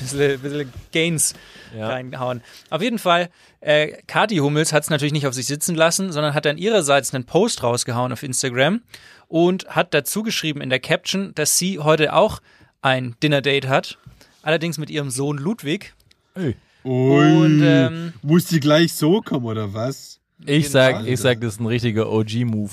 bisschen, 0.00 0.40
bisschen 0.40 0.72
Gains 0.92 1.34
Ja. 1.76 1.88
reingehauen. 1.88 2.42
Auf 2.70 2.82
jeden 2.82 2.98
Fall, 2.98 3.30
äh, 3.60 3.92
Kati 4.06 4.38
Hummels 4.38 4.72
hat 4.72 4.82
es 4.82 4.90
natürlich 4.90 5.12
nicht 5.12 5.26
auf 5.26 5.34
sich 5.34 5.46
sitzen 5.46 5.74
lassen, 5.76 6.10
sondern 6.12 6.34
hat 6.34 6.44
dann 6.46 6.58
ihrerseits 6.58 7.14
einen 7.14 7.24
Post 7.24 7.62
rausgehauen 7.62 8.12
auf 8.12 8.22
Instagram 8.22 8.82
und 9.28 9.68
hat 9.68 9.94
dazu 9.94 10.22
geschrieben 10.22 10.60
in 10.60 10.70
der 10.70 10.80
Caption, 10.80 11.32
dass 11.34 11.58
sie 11.58 11.78
heute 11.78 12.12
auch 12.14 12.40
ein 12.82 13.14
Dinner-Date 13.22 13.68
hat. 13.68 13.98
Allerdings 14.42 14.78
mit 14.78 14.90
ihrem 14.90 15.10
Sohn 15.10 15.38
Ludwig. 15.38 15.94
Ui, 16.36 16.54
Und, 16.84 17.62
ähm, 17.62 18.12
muss 18.22 18.46
die 18.46 18.60
gleich 18.60 18.94
so 18.94 19.20
kommen, 19.20 19.46
oder 19.46 19.74
was? 19.74 20.20
Ich 20.46 20.70
sag, 20.70 21.06
ich 21.06 21.20
sag, 21.20 21.40
das 21.40 21.54
ist 21.54 21.60
ein 21.60 21.66
richtiger 21.66 22.10
OG-Move. 22.10 22.70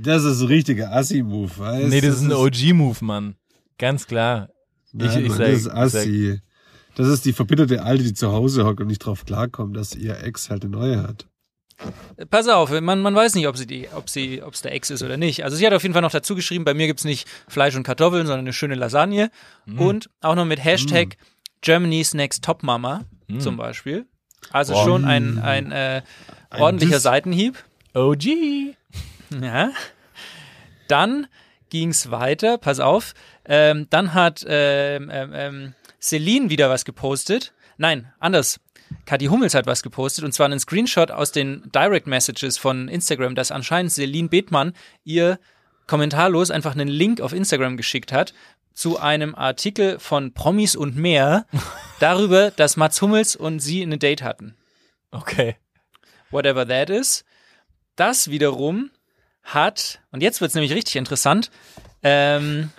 Das 0.00 0.24
ist 0.24 0.40
ein 0.40 0.46
richtiger 0.46 0.92
Assi-Move, 0.92 1.58
weißt 1.58 1.88
Nee, 1.88 2.00
das 2.00 2.16
ist 2.16 2.22
ein 2.22 2.32
OG-Move, 2.32 3.04
Mann. 3.04 3.34
Ganz 3.78 4.06
klar. 4.06 4.50
Nein, 4.92 5.10
ich, 5.10 5.16
ich 5.24 5.28
Mann, 5.28 5.38
sag, 5.38 5.46
das 5.46 5.60
ist 5.60 5.68
Assi. 5.68 6.40
Das 6.94 7.08
ist 7.08 7.24
die 7.24 7.32
verbitterte 7.32 7.82
Alte, 7.82 8.04
die 8.04 8.14
zu 8.14 8.32
Hause 8.32 8.64
hockt 8.64 8.80
und 8.80 8.86
nicht 8.86 9.00
drauf 9.00 9.24
klarkommt, 9.24 9.76
dass 9.76 9.94
ihr 9.94 10.22
Ex 10.22 10.50
halt 10.50 10.64
eine 10.64 10.72
neue 10.72 11.02
hat. 11.02 11.26
Pass 12.30 12.48
auf, 12.48 12.70
man, 12.80 13.00
man 13.00 13.14
weiß 13.14 13.36
nicht, 13.36 13.46
ob 13.46 13.56
sie 13.56 13.66
die, 13.66 13.88
ob 13.94 14.08
sie, 14.08 14.42
ob 14.42 14.54
es 14.54 14.62
der 14.62 14.72
Ex 14.72 14.90
ist 14.90 15.02
oder 15.02 15.16
nicht. 15.16 15.44
Also 15.44 15.56
sie 15.56 15.64
hat 15.64 15.72
auf 15.72 15.82
jeden 15.82 15.92
Fall 15.92 16.02
noch 16.02 16.10
dazu 16.10 16.34
geschrieben, 16.34 16.64
bei 16.64 16.74
mir 16.74 16.88
gibt's 16.88 17.04
nicht 17.04 17.28
Fleisch 17.46 17.76
und 17.76 17.84
Kartoffeln, 17.84 18.26
sondern 18.26 18.40
eine 18.40 18.52
schöne 18.52 18.74
Lasagne. 18.74 19.30
Und 19.76 20.10
auch 20.20 20.34
noch 20.34 20.44
mit 20.44 20.62
Hashtag 20.64 21.16
Germany's 21.60 22.14
Next 22.14 22.42
Top 22.44 22.62
Mama 22.62 23.04
zum 23.38 23.56
Beispiel. 23.56 24.06
Also 24.50 24.72
Boah. 24.72 24.84
schon 24.84 25.04
ein, 25.04 25.38
ein, 25.38 25.70
äh, 25.70 26.02
Ein 26.50 26.60
Ordentlicher 26.60 26.94
Diss. 26.94 27.02
Seitenhieb. 27.02 27.62
OG. 27.94 28.76
Ja. 29.40 29.72
Dann 30.88 31.26
ging's 31.70 32.10
weiter, 32.10 32.56
pass 32.56 32.80
auf. 32.80 33.12
Ähm, 33.44 33.86
dann 33.90 34.14
hat 34.14 34.44
ähm, 34.48 35.10
ähm, 35.12 35.32
ähm, 35.34 35.74
Celine 36.00 36.48
wieder 36.50 36.70
was 36.70 36.84
gepostet. 36.84 37.52
Nein, 37.76 38.12
anders. 38.18 38.58
Kathi 39.04 39.26
Hummels 39.26 39.54
hat 39.54 39.66
was 39.66 39.82
gepostet 39.82 40.24
und 40.24 40.32
zwar 40.32 40.46
einen 40.46 40.60
Screenshot 40.60 41.10
aus 41.10 41.30
den 41.30 41.70
Direct 41.74 42.06
Messages 42.06 42.56
von 42.56 42.88
Instagram, 42.88 43.34
dass 43.34 43.50
anscheinend 43.50 43.92
Celine 43.92 44.28
Bethmann 44.28 44.72
ihr 45.04 45.38
kommentarlos 45.86 46.50
einfach 46.50 46.72
einen 46.72 46.88
Link 46.88 47.20
auf 47.20 47.32
Instagram 47.34 47.76
geschickt 47.76 48.12
hat 48.12 48.32
zu 48.72 48.98
einem 48.98 49.34
Artikel 49.34 49.98
von 49.98 50.32
Promis 50.32 50.76
und 50.76 50.96
mehr 50.96 51.46
darüber, 52.00 52.50
dass 52.50 52.76
Mats 52.76 53.02
Hummels 53.02 53.36
und 53.36 53.58
sie 53.60 53.82
eine 53.82 53.98
Date 53.98 54.22
hatten 54.22 54.56
Okay. 55.10 55.56
whatever 56.30 56.66
that 56.66 56.88
is. 56.90 57.24
Das 57.96 58.30
wiederum 58.30 58.90
hat, 59.54 60.00
und 60.10 60.22
jetzt 60.22 60.40
wird's 60.40 60.54
nämlich 60.54 60.72
richtig 60.72 60.96
interessant, 60.96 61.50
ähm, 62.02 62.70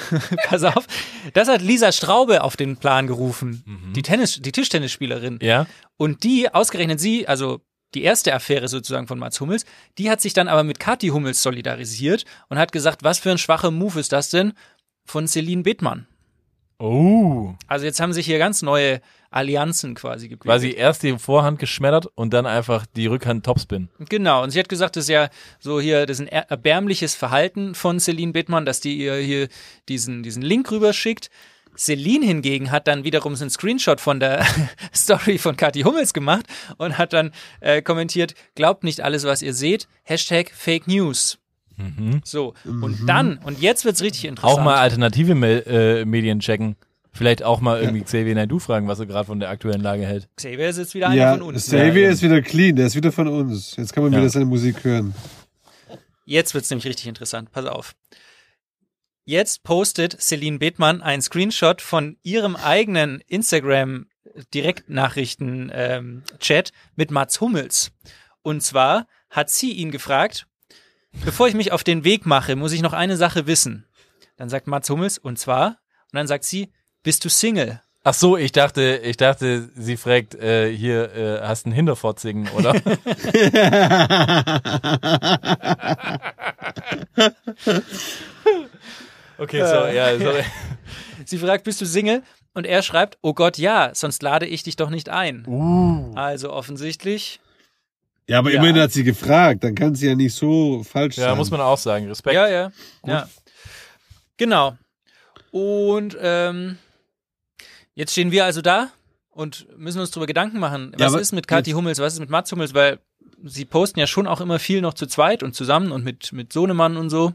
pass 0.48 0.62
auf, 0.62 0.86
das 1.32 1.48
hat 1.48 1.62
Lisa 1.62 1.92
Straube 1.92 2.42
auf 2.42 2.56
den 2.56 2.76
Plan 2.76 3.06
gerufen, 3.06 3.92
die 3.94 4.02
Tennis, 4.02 4.40
die 4.40 4.52
Tischtennisspielerin. 4.52 5.38
Ja. 5.42 5.66
Und 5.96 6.22
die, 6.22 6.52
ausgerechnet 6.52 7.00
sie, 7.00 7.26
also 7.26 7.60
die 7.94 8.02
erste 8.02 8.34
Affäre 8.34 8.68
sozusagen 8.68 9.08
von 9.08 9.18
Mats 9.18 9.40
Hummels, 9.40 9.64
die 9.96 10.10
hat 10.10 10.20
sich 10.20 10.34
dann 10.34 10.48
aber 10.48 10.62
mit 10.62 10.78
Kathi 10.78 11.08
Hummels 11.08 11.42
solidarisiert 11.42 12.24
und 12.48 12.58
hat 12.58 12.72
gesagt, 12.72 13.02
was 13.02 13.18
für 13.18 13.30
ein 13.30 13.38
schwacher 13.38 13.70
Move 13.70 13.98
ist 13.98 14.12
das 14.12 14.30
denn 14.30 14.52
von 15.04 15.26
Celine 15.26 15.62
Bethmann? 15.62 16.06
Oh. 16.78 17.54
Also 17.66 17.86
jetzt 17.86 17.98
haben 18.00 18.12
sich 18.12 18.26
hier 18.26 18.38
ganz 18.38 18.62
neue 18.62 19.00
Allianzen 19.30 19.94
quasi 19.94 20.28
gebildet. 20.28 20.46
Quasi 20.46 20.70
erst 20.72 21.02
die 21.02 21.18
Vorhand 21.18 21.58
geschmettert 21.58 22.06
und 22.14 22.32
dann 22.32 22.46
einfach 22.46 22.86
die 22.96 23.06
Rückhand 23.06 23.44
Topspin. 23.44 23.88
Genau, 24.08 24.42
und 24.42 24.50
sie 24.50 24.58
hat 24.58 24.68
gesagt, 24.68 24.96
das 24.96 25.04
ist 25.04 25.10
ja 25.10 25.28
so 25.60 25.80
hier, 25.80 26.06
das 26.06 26.18
ist 26.18 26.26
ein 26.26 26.28
er- 26.28 26.50
erbärmliches 26.50 27.14
Verhalten 27.14 27.74
von 27.74 28.00
Celine 28.00 28.32
Bittmann, 28.32 28.64
dass 28.64 28.80
die 28.80 28.96
ihr 28.96 29.16
hier 29.16 29.48
diesen, 29.88 30.22
diesen 30.22 30.42
Link 30.42 30.70
rüberschickt. 30.70 31.30
Celine 31.76 32.26
hingegen 32.26 32.70
hat 32.72 32.88
dann 32.88 33.04
wiederum 33.04 33.36
so 33.36 33.44
einen 33.44 33.50
Screenshot 33.50 34.00
von 34.00 34.18
der 34.18 34.44
Story 34.94 35.38
von 35.38 35.56
Kathi 35.56 35.82
Hummels 35.82 36.12
gemacht 36.12 36.46
und 36.78 36.98
hat 36.98 37.12
dann 37.12 37.30
äh, 37.60 37.82
kommentiert, 37.82 38.34
glaubt 38.56 38.82
nicht 38.82 39.00
alles, 39.02 39.24
was 39.24 39.42
ihr 39.42 39.54
seht, 39.54 39.86
Hashtag 40.02 40.50
Fake 40.50 40.88
News. 40.88 41.38
So, 42.24 42.54
und 42.64 43.06
dann, 43.06 43.38
und 43.38 43.60
jetzt 43.60 43.84
wird's 43.84 44.02
richtig 44.02 44.24
interessant. 44.24 44.58
Auch 44.58 44.64
mal 44.64 44.74
alternative 44.78 45.36
Me 45.36 45.64
äh, 45.64 46.04
Medien 46.04 46.40
checken. 46.40 46.74
Vielleicht 47.12 47.42
auch 47.42 47.60
mal 47.60 47.80
irgendwie 47.80 48.02
Xavier 48.02 48.34
Naidoo 48.34 48.58
fragen, 48.58 48.86
was 48.86 49.00
er 49.00 49.06
gerade 49.06 49.26
von 49.26 49.40
der 49.40 49.48
aktuellen 49.48 49.80
Lage 49.80 50.06
hält. 50.06 50.28
Xavier 50.36 50.68
ist 50.68 50.78
jetzt 50.78 50.94
wieder 50.94 51.08
einer 51.08 51.16
Ja, 51.16 51.32
von 51.32 51.42
uns. 51.42 51.66
Xavier 51.66 52.02
Ja, 52.04 52.10
ist 52.10 52.22
wieder 52.22 52.42
clean, 52.42 52.76
der 52.76 52.86
ist 52.86 52.94
wieder 52.94 53.10
von 53.12 53.26
uns. 53.28 53.76
Jetzt 53.76 53.92
kann 53.92 54.04
man 54.04 54.12
Ja. 54.12 54.18
wieder 54.20 54.28
seine 54.30 54.44
Musik 54.44 54.84
hören. 54.84 55.14
Jetzt 56.24 56.54
wird's 56.54 56.70
nämlich 56.70 56.86
richtig 56.86 57.06
interessant. 57.06 57.50
Pass 57.50 57.64
auf. 57.64 57.94
Jetzt 59.24 59.62
postet 59.62 60.20
Celine 60.20 60.58
Bethmann 60.58 61.02
einen 61.02 61.22
Screenshot 61.22 61.82
von 61.82 62.16
ihrem 62.22 62.56
eigenen 62.56 63.20
Instagram 63.26 64.06
Direktnachrichten 64.54 65.70
ähm, 65.74 66.22
Chat 66.38 66.72
mit 66.96 67.10
Mats 67.10 67.40
Hummels. 67.40 67.90
Und 68.42 68.62
zwar 68.62 69.06
hat 69.30 69.50
sie 69.50 69.72
ihn 69.72 69.90
gefragt, 69.90 70.46
bevor 71.24 71.48
ich 71.48 71.54
mich 71.54 71.72
auf 71.72 71.84
den 71.84 72.04
Weg 72.04 72.26
mache, 72.26 72.56
muss 72.56 72.72
ich 72.72 72.82
noch 72.82 72.92
eine 72.92 73.16
Sache 73.16 73.46
wissen. 73.46 73.86
Dann 74.36 74.48
sagt 74.48 74.66
Mats 74.66 74.88
Hummels, 74.88 75.18
und 75.18 75.38
zwar, 75.38 75.78
und 76.12 76.14
dann 76.16 76.26
sagt 76.26 76.44
sie, 76.44 76.70
bist 77.02 77.24
du 77.24 77.28
Single? 77.28 77.80
Ach 78.04 78.14
so, 78.14 78.36
ich 78.36 78.52
dachte, 78.52 79.00
ich 79.04 79.16
dachte, 79.18 79.68
sie 79.76 79.96
fragt, 79.96 80.34
äh, 80.36 80.74
hier, 80.74 81.12
äh, 81.14 81.40
hast 81.46 81.66
einen 81.66 81.74
Hinterfotzingen, 81.74 82.48
oder? 82.50 82.74
okay, 89.38 89.60
so, 89.60 89.86
ja, 89.86 90.18
sorry. 90.24 90.44
Sie 91.24 91.38
fragt, 91.38 91.64
bist 91.64 91.80
du 91.80 91.86
Single? 91.86 92.22
Und 92.54 92.66
er 92.66 92.82
schreibt, 92.82 93.18
oh 93.22 93.34
Gott, 93.34 93.58
ja, 93.58 93.90
sonst 93.94 94.22
lade 94.22 94.46
ich 94.46 94.62
dich 94.62 94.76
doch 94.76 94.90
nicht 94.90 95.08
ein. 95.08 96.12
Also 96.16 96.52
offensichtlich 96.52 97.40
Ja, 98.26 98.38
aber 98.40 98.50
Ja. 98.50 98.56
immerhin 98.56 98.80
hat 98.80 98.92
sie 98.92 99.04
gefragt, 99.04 99.64
dann 99.64 99.74
kann 99.74 99.94
sie 99.94 100.08
ja 100.08 100.14
nicht 100.14 100.34
so 100.34 100.82
falsch 100.82 101.16
Ja, 101.16 101.30
sein. 101.30 101.38
muss 101.38 101.50
man 101.50 101.60
auch 101.60 101.78
sagen, 101.78 102.08
Respekt. 102.08 102.34
Ja, 102.34 102.48
ja. 102.48 102.72
ja. 103.06 103.28
Genau. 104.36 104.76
Und 105.50 106.16
ähm, 106.20 106.78
jetzt 107.98 108.12
stehen 108.12 108.30
wir 108.30 108.44
also 108.44 108.62
da 108.62 108.90
und 109.30 109.66
müssen 109.76 110.00
uns 110.00 110.10
darüber 110.12 110.26
Gedanken 110.26 110.58
machen, 110.60 110.92
Ja, 110.96 111.06
was 111.06 111.12
aber 111.14 111.20
ist 111.20 111.32
mit 111.32 111.48
Kathi 111.48 111.72
Hummels, 111.72 111.98
was 111.98 112.14
ist 112.14 112.20
mit 112.20 112.30
Mats 112.30 112.50
Hummels, 112.52 112.72
weil 112.72 113.00
sie 113.44 113.64
posten 113.64 113.98
ja 114.00 114.06
schon 114.06 114.26
auch 114.26 114.40
immer 114.40 114.58
viel 114.58 114.80
noch 114.80 114.94
zu 114.94 115.06
zweit 115.06 115.42
und 115.42 115.54
zusammen 115.54 115.92
und 115.92 116.04
mit, 116.04 116.32
mit 116.32 116.52
Sohnemann 116.52 116.96
und 116.96 117.10
so. 117.10 117.34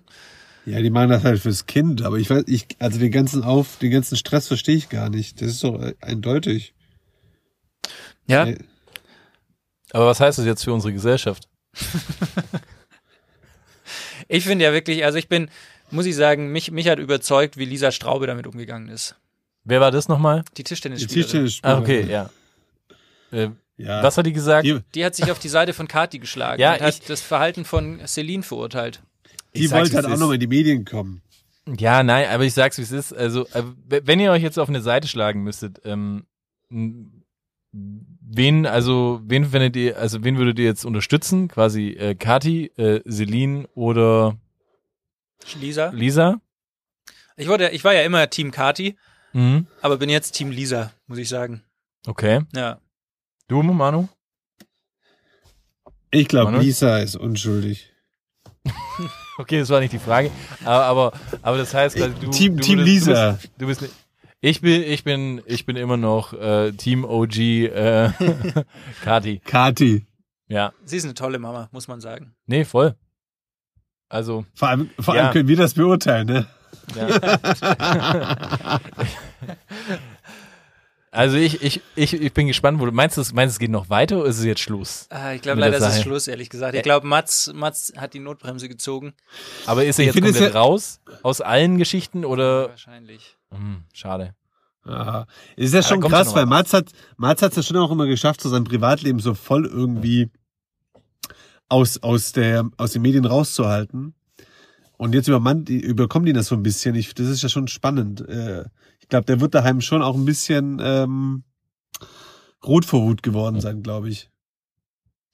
Ja, 0.65 0.81
die 0.81 0.89
machen 0.89 1.09
das 1.09 1.23
halt 1.25 1.41
fürs 1.41 1.65
Kind, 1.65 2.01
aber 2.03 2.17
ich 2.17 2.29
weiß, 2.29 2.45
ich, 2.47 2.67
also 2.79 2.97
den 2.97 3.11
ganzen 3.11 3.43
Auf, 3.43 3.77
den 3.79 3.91
ganzen 3.91 4.15
Stress 4.15 4.47
verstehe 4.47 4.77
ich 4.77 4.87
gar 4.89 5.09
nicht. 5.09 5.41
Das 5.41 5.49
ist 5.49 5.63
doch 5.63 5.79
eindeutig. 5.99 6.73
Ja. 8.27 8.45
Äh, 8.47 8.57
Aber 9.91 10.07
was 10.07 10.21
heißt 10.21 10.37
das 10.37 10.45
jetzt 10.45 10.63
für 10.63 10.73
unsere 10.73 10.93
Gesellschaft? 10.93 11.49
Ich 14.29 14.45
finde 14.45 14.63
ja 14.65 14.71
wirklich, 14.71 15.03
also 15.03 15.17
ich 15.17 15.27
bin, 15.27 15.49
muss 15.91 16.05
ich 16.05 16.15
sagen, 16.15 16.51
mich, 16.51 16.71
mich 16.71 16.87
hat 16.87 16.99
überzeugt, 16.99 17.57
wie 17.57 17.65
Lisa 17.65 17.91
Straube 17.91 18.25
damit 18.25 18.47
umgegangen 18.47 18.87
ist. 18.87 19.15
Wer 19.65 19.79
war 19.81 19.91
das 19.91 20.07
nochmal? 20.07 20.43
Die 20.51 20.55
Die 20.55 20.63
Tischtennisspielerin. 20.63 21.21
Tischtennisspielerin. 21.23 21.77
Ah, 21.79 21.81
okay, 21.81 22.05
ja. 22.09 22.29
Äh, 23.31 23.49
Ja. 23.77 24.03
Was 24.03 24.17
hat 24.17 24.25
die 24.27 24.33
gesagt? 24.33 24.65
Die, 24.67 24.79
Die 24.93 25.03
hat 25.03 25.15
sich 25.15 25.31
auf 25.31 25.39
die 25.39 25.49
Seite 25.49 25.73
von 25.73 25.87
Kathi 25.87 26.19
geschlagen 26.19 26.61
Ja, 26.61 26.73
und 26.73 26.81
hat 26.81 26.93
ich- 26.93 26.99
das 27.01 27.21
Verhalten 27.21 27.65
von 27.65 27.99
Celine 28.05 28.43
verurteilt. 28.43 29.01
die 29.55 29.69
wollte 29.71 29.95
halt 29.95 30.05
auch 30.05 30.11
nochmal 30.17 30.35
in 30.35 30.39
die 30.41 30.47
Medien 30.47 30.85
kommen. 30.85 31.21
Ja, 31.77 32.03
nein, 32.03 32.27
aber 32.29 32.43
ich 32.43 32.53
sag's, 32.53 32.77
wie 32.77 32.81
es 32.83 32.91
ist. 32.91 33.13
Also, 33.13 33.47
äh, 33.53 33.63
wenn 33.87 34.19
ihr 34.19 34.31
euch 34.31 34.43
jetzt 34.43 34.59
auf 34.59 34.67
eine 34.69 34.81
Seite 34.81 35.07
schlagen 35.07 35.43
müsstet, 35.43 35.81
ähm, 35.85 36.25
wen, 37.71 38.65
also, 38.65 39.21
wen 39.23 39.45
findet 39.45 39.75
ihr, 39.75 39.97
also, 39.97 40.23
wen 40.23 40.37
würdet 40.37 40.59
ihr 40.59 40.65
jetzt 40.65 40.85
unterstützen? 40.85 41.47
Quasi, 41.47 41.89
äh, 41.91 42.15
Kati, 42.15 42.71
äh, 42.77 43.01
Celine 43.09 43.67
oder 43.75 44.37
Lisa? 45.59 45.89
Lisa? 45.89 46.41
Ich, 47.37 47.47
wurde, 47.47 47.69
ich 47.71 47.83
war 47.83 47.93
ja 47.93 48.01
immer 48.03 48.29
Team 48.29 48.51
Kati, 48.51 48.97
Mhm. 49.33 49.67
aber 49.81 49.97
bin 49.97 50.09
jetzt 50.09 50.31
Team 50.31 50.51
Lisa, 50.51 50.91
muss 51.07 51.17
ich 51.17 51.27
sagen. 51.29 51.63
Okay. 52.07 52.41
Ja. 52.55 52.79
Du, 53.47 53.61
Manu? 53.63 54.07
Ich 56.11 56.27
glaube? 56.27 56.57
Lisa 56.59 56.99
ist 56.99 57.15
unschuldig. 57.15 57.89
Okay, 59.39 59.57
das 59.57 59.69
war 59.69 59.79
nicht 59.79 59.91
die 59.93 59.97
Frage. 59.99 60.29
Aber, 60.63 60.83
aber, 60.85 61.13
aber 61.41 61.57
das 61.57 61.73
heißt, 61.73 61.95
quasi, 61.95 62.13
du, 62.21 62.29
Team- 62.29 62.55
du, 62.55 62.61
Team 62.61 62.77
würdest- 62.77 63.07
Lisa. 63.07 63.31
Du 63.31 63.37
bist, 63.37 63.51
du 63.57 63.65
bist 63.65 63.81
nicht, 63.81 63.93
ich 64.41 64.61
bin, 64.61 64.83
ich 64.83 65.03
bin, 65.03 65.41
ich 65.47 65.65
bin 65.65 65.75
immer 65.75 65.97
noch 65.97 66.33
äh, 66.33 66.71
Team 66.73 67.03
OG 67.03 67.37
äh, 67.39 68.11
Kati. 69.03 69.39
Kati. 69.39 70.05
Ja. 70.49 70.71
Sie 70.85 70.97
ist 70.97 71.05
eine 71.05 71.15
tolle 71.15 71.39
Mama, 71.39 71.67
muss 71.71 71.87
man 71.87 71.99
sagen. 71.99 72.35
Nee, 72.45 72.63
voll. 72.63 72.95
Also, 74.07 74.45
Vor 74.53 74.67
allem, 74.67 74.91
vor 74.99 75.15
Ja. 75.15 75.23
allem 75.23 75.33
können 75.33 75.47
wir 75.47 75.57
das 75.57 75.73
beurteilen, 75.73 76.27
ne? 76.27 76.47
Ja. 76.95 78.79
also 81.11 81.37
ich, 81.37 81.61
ich, 81.61 81.81
ich, 81.95 82.13
ich 82.13 82.33
bin 82.33 82.47
gespannt, 82.47 82.79
wo 82.79 82.85
du 82.85 82.91
meinst, 82.91 83.17
du, 83.17 83.23
meinst 83.33 83.53
es 83.53 83.59
geht 83.59 83.69
noch 83.71 83.89
weiter 83.89 84.19
oder 84.19 84.29
ist 84.29 84.39
es 84.39 84.45
jetzt 84.45 84.61
Schluss? 84.61 85.07
Ah, 85.09 85.33
ich 85.33 85.41
glaube 85.41 85.59
leider 85.59 85.77
ist 85.77 85.83
es. 85.83 86.01
Schluss, 86.01 86.27
ehrlich 86.27 86.49
gesagt. 86.49 86.75
Ich 86.75 86.83
glaube, 86.83 87.05
Mats, 87.07 87.51
Mats 87.53 87.93
hat 87.97 88.13
die 88.13 88.19
Notbremse 88.19 88.67
gezogen. 88.67 89.13
Aber 89.65 89.85
ist 89.85 89.99
er 89.99 90.03
Ich 90.09 90.15
jetzt 90.15 90.23
es 90.25 90.31
komplett 90.33 90.53
ja- 90.53 90.59
raus 90.59 90.99
aus 91.21 91.41
allen 91.41 91.77
Geschichten 91.77 92.25
oder? 92.25 92.69
Wahrscheinlich. 92.69 93.37
Hm, 93.51 93.83
schade. 93.93 94.35
Ja. 94.85 95.27
Ist 95.55 95.73
ja 95.73 95.81
schon 95.81 96.01
ja 96.01 96.09
krass, 96.09 96.35
weil. 96.35 96.45
Mats 96.45 96.73
hat, 96.73 96.89
Mats 97.15 97.41
hat 97.41 97.51
es 97.51 97.57
ja 97.57 97.63
schon 97.63 97.77
auch 97.77 97.91
immer 97.91 98.05
geschafft, 98.07 98.41
so 98.41 98.49
sein 98.49 98.63
Privatleben 98.65 99.19
so 99.19 99.33
voll 99.33 99.65
irgendwie 99.65 100.29
aus, 101.69 102.01
aus 102.03 102.33
der, 102.33 102.69
aus 102.77 102.91
den 102.91 103.01
Medien 103.01 103.25
rauszuhalten. 103.25 104.13
Und 105.03 105.13
jetzt 105.13 105.27
übermannt, 105.27 105.67
die- 105.69 105.79
überkommt 105.81 106.27
ihn 106.27 106.35
das 106.35 106.47
so 106.47 106.55
ein 106.55 106.63
bisschen. 106.63 106.95
Ich, 106.95 107.13
das 107.13 107.27
ist 107.27 107.43
ja 107.43 107.49
schon 107.49 107.67
spannend. 107.67 108.21
Äh, 108.27 108.65
Ich 108.99 109.09
glaube, 109.09 109.25
der 109.25 109.41
wird 109.41 109.53
daheim 109.53 109.81
schon 109.81 110.01
auch 110.01 110.15
ein 110.15 110.23
bisschen 110.25 110.79
ähm, 110.81 111.43
rot 112.65 112.85
vor 112.85 113.01
Wut 113.03 113.21
geworden 113.21 113.59
sein, 113.59 113.83
glaube 113.83 114.09
ich. 114.09 114.29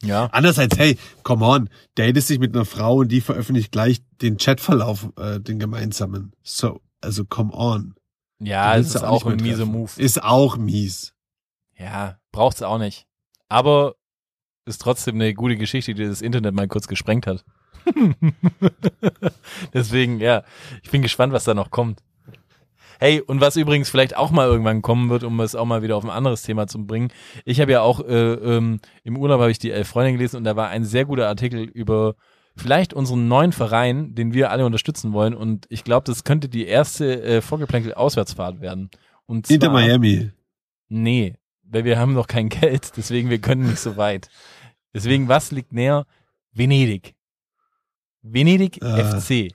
Ja. 0.01 0.27
Andererseits, 0.31 0.77
hey, 0.77 0.97
come 1.23 1.45
on, 1.45 1.69
datest 1.95 2.29
dich 2.29 2.39
mit 2.39 2.55
einer 2.55 2.65
Frau 2.65 2.95
und 2.97 3.09
die 3.11 3.21
veröffentlicht 3.21 3.71
gleich 3.71 4.01
den 4.21 4.37
Chatverlauf, 4.37 5.09
äh, 5.17 5.39
den 5.39 5.59
gemeinsamen. 5.59 6.33
So, 6.41 6.81
also 7.01 7.25
come 7.25 7.53
on. 7.53 7.95
Ja, 8.39 8.73
ist 8.75 8.95
auch 9.03 9.25
nicht 9.25 9.43
ein 9.43 9.57
treffen. 9.57 9.71
Move. 9.71 9.91
Ist 9.97 10.23
auch 10.23 10.57
mies. 10.57 11.13
Ja, 11.77 12.17
braucht's 12.31 12.61
auch 12.63 12.77
nicht. 12.79 13.05
Aber 13.49 13.95
ist 14.65 14.81
trotzdem 14.81 15.15
eine 15.15 15.33
gute 15.33 15.57
Geschichte, 15.57 15.93
die 15.93 16.05
das 16.05 16.21
Internet 16.21 16.55
mal 16.55 16.67
kurz 16.67 16.87
gesprengt 16.87 17.27
hat. 17.27 17.43
Deswegen, 19.73 20.19
ja, 20.19 20.43
ich 20.83 20.91
bin 20.91 21.01
gespannt, 21.01 21.33
was 21.33 21.43
da 21.43 21.53
noch 21.53 21.71
kommt. 21.71 22.01
Hey, 22.99 23.21
und 23.21 23.39
was 23.39 23.55
übrigens 23.55 23.89
vielleicht 23.89 24.17
auch 24.17 24.29
mal 24.29 24.47
irgendwann 24.47 24.81
kommen 24.81 25.09
wird, 25.09 25.23
um 25.23 25.39
es 25.39 25.55
auch 25.55 25.65
mal 25.65 25.81
wieder 25.81 25.95
auf 25.95 26.03
ein 26.03 26.09
anderes 26.09 26.41
Thema 26.41 26.67
zu 26.67 26.85
bringen. 26.85 27.13
Ich 27.45 27.61
habe 27.61 27.71
ja 27.71 27.81
auch 27.81 28.01
äh, 28.01 28.33
ähm, 28.33 28.81
im 29.05 29.17
Urlaub 29.17 29.39
habe 29.39 29.51
ich 29.51 29.59
die 29.59 29.71
Elf 29.71 29.87
Freunde 29.87 30.11
gelesen 30.11 30.35
und 30.35 30.43
da 30.43 30.57
war 30.57 30.67
ein 30.67 30.83
sehr 30.83 31.05
guter 31.05 31.29
Artikel 31.29 31.61
über 31.61 32.15
vielleicht 32.57 32.93
unseren 32.93 33.29
neuen 33.29 33.53
Verein, 33.53 34.15
den 34.15 34.33
wir 34.33 34.51
alle 34.51 34.65
unterstützen 34.65 35.13
wollen. 35.13 35.33
Und 35.33 35.65
ich 35.69 35.85
glaube, 35.85 36.03
das 36.05 36.25
könnte 36.25 36.49
die 36.49 36.65
erste 36.65 37.23
äh, 37.23 37.41
vorgeplänkel 37.41 37.93
Auswärtsfahrt 37.93 38.59
werden. 38.59 38.89
Und 39.25 39.47
zwar, 39.47 39.53
Hinter 39.53 39.69
Miami. 39.69 40.31
Nee, 40.89 41.35
weil 41.63 41.85
wir 41.85 41.97
haben 41.97 42.13
noch 42.13 42.27
kein 42.27 42.49
Geld, 42.49 42.91
deswegen 42.97 43.29
wir 43.29 43.39
können 43.39 43.67
nicht 43.67 43.79
so 43.79 43.95
weit. 43.95 44.29
Deswegen, 44.93 45.27
was 45.27 45.51
liegt 45.51 45.71
näher? 45.71 46.05
Venedig. 46.51 47.15
Venedig 48.21 48.81
Äh, 48.81 49.03
FC. 49.03 49.53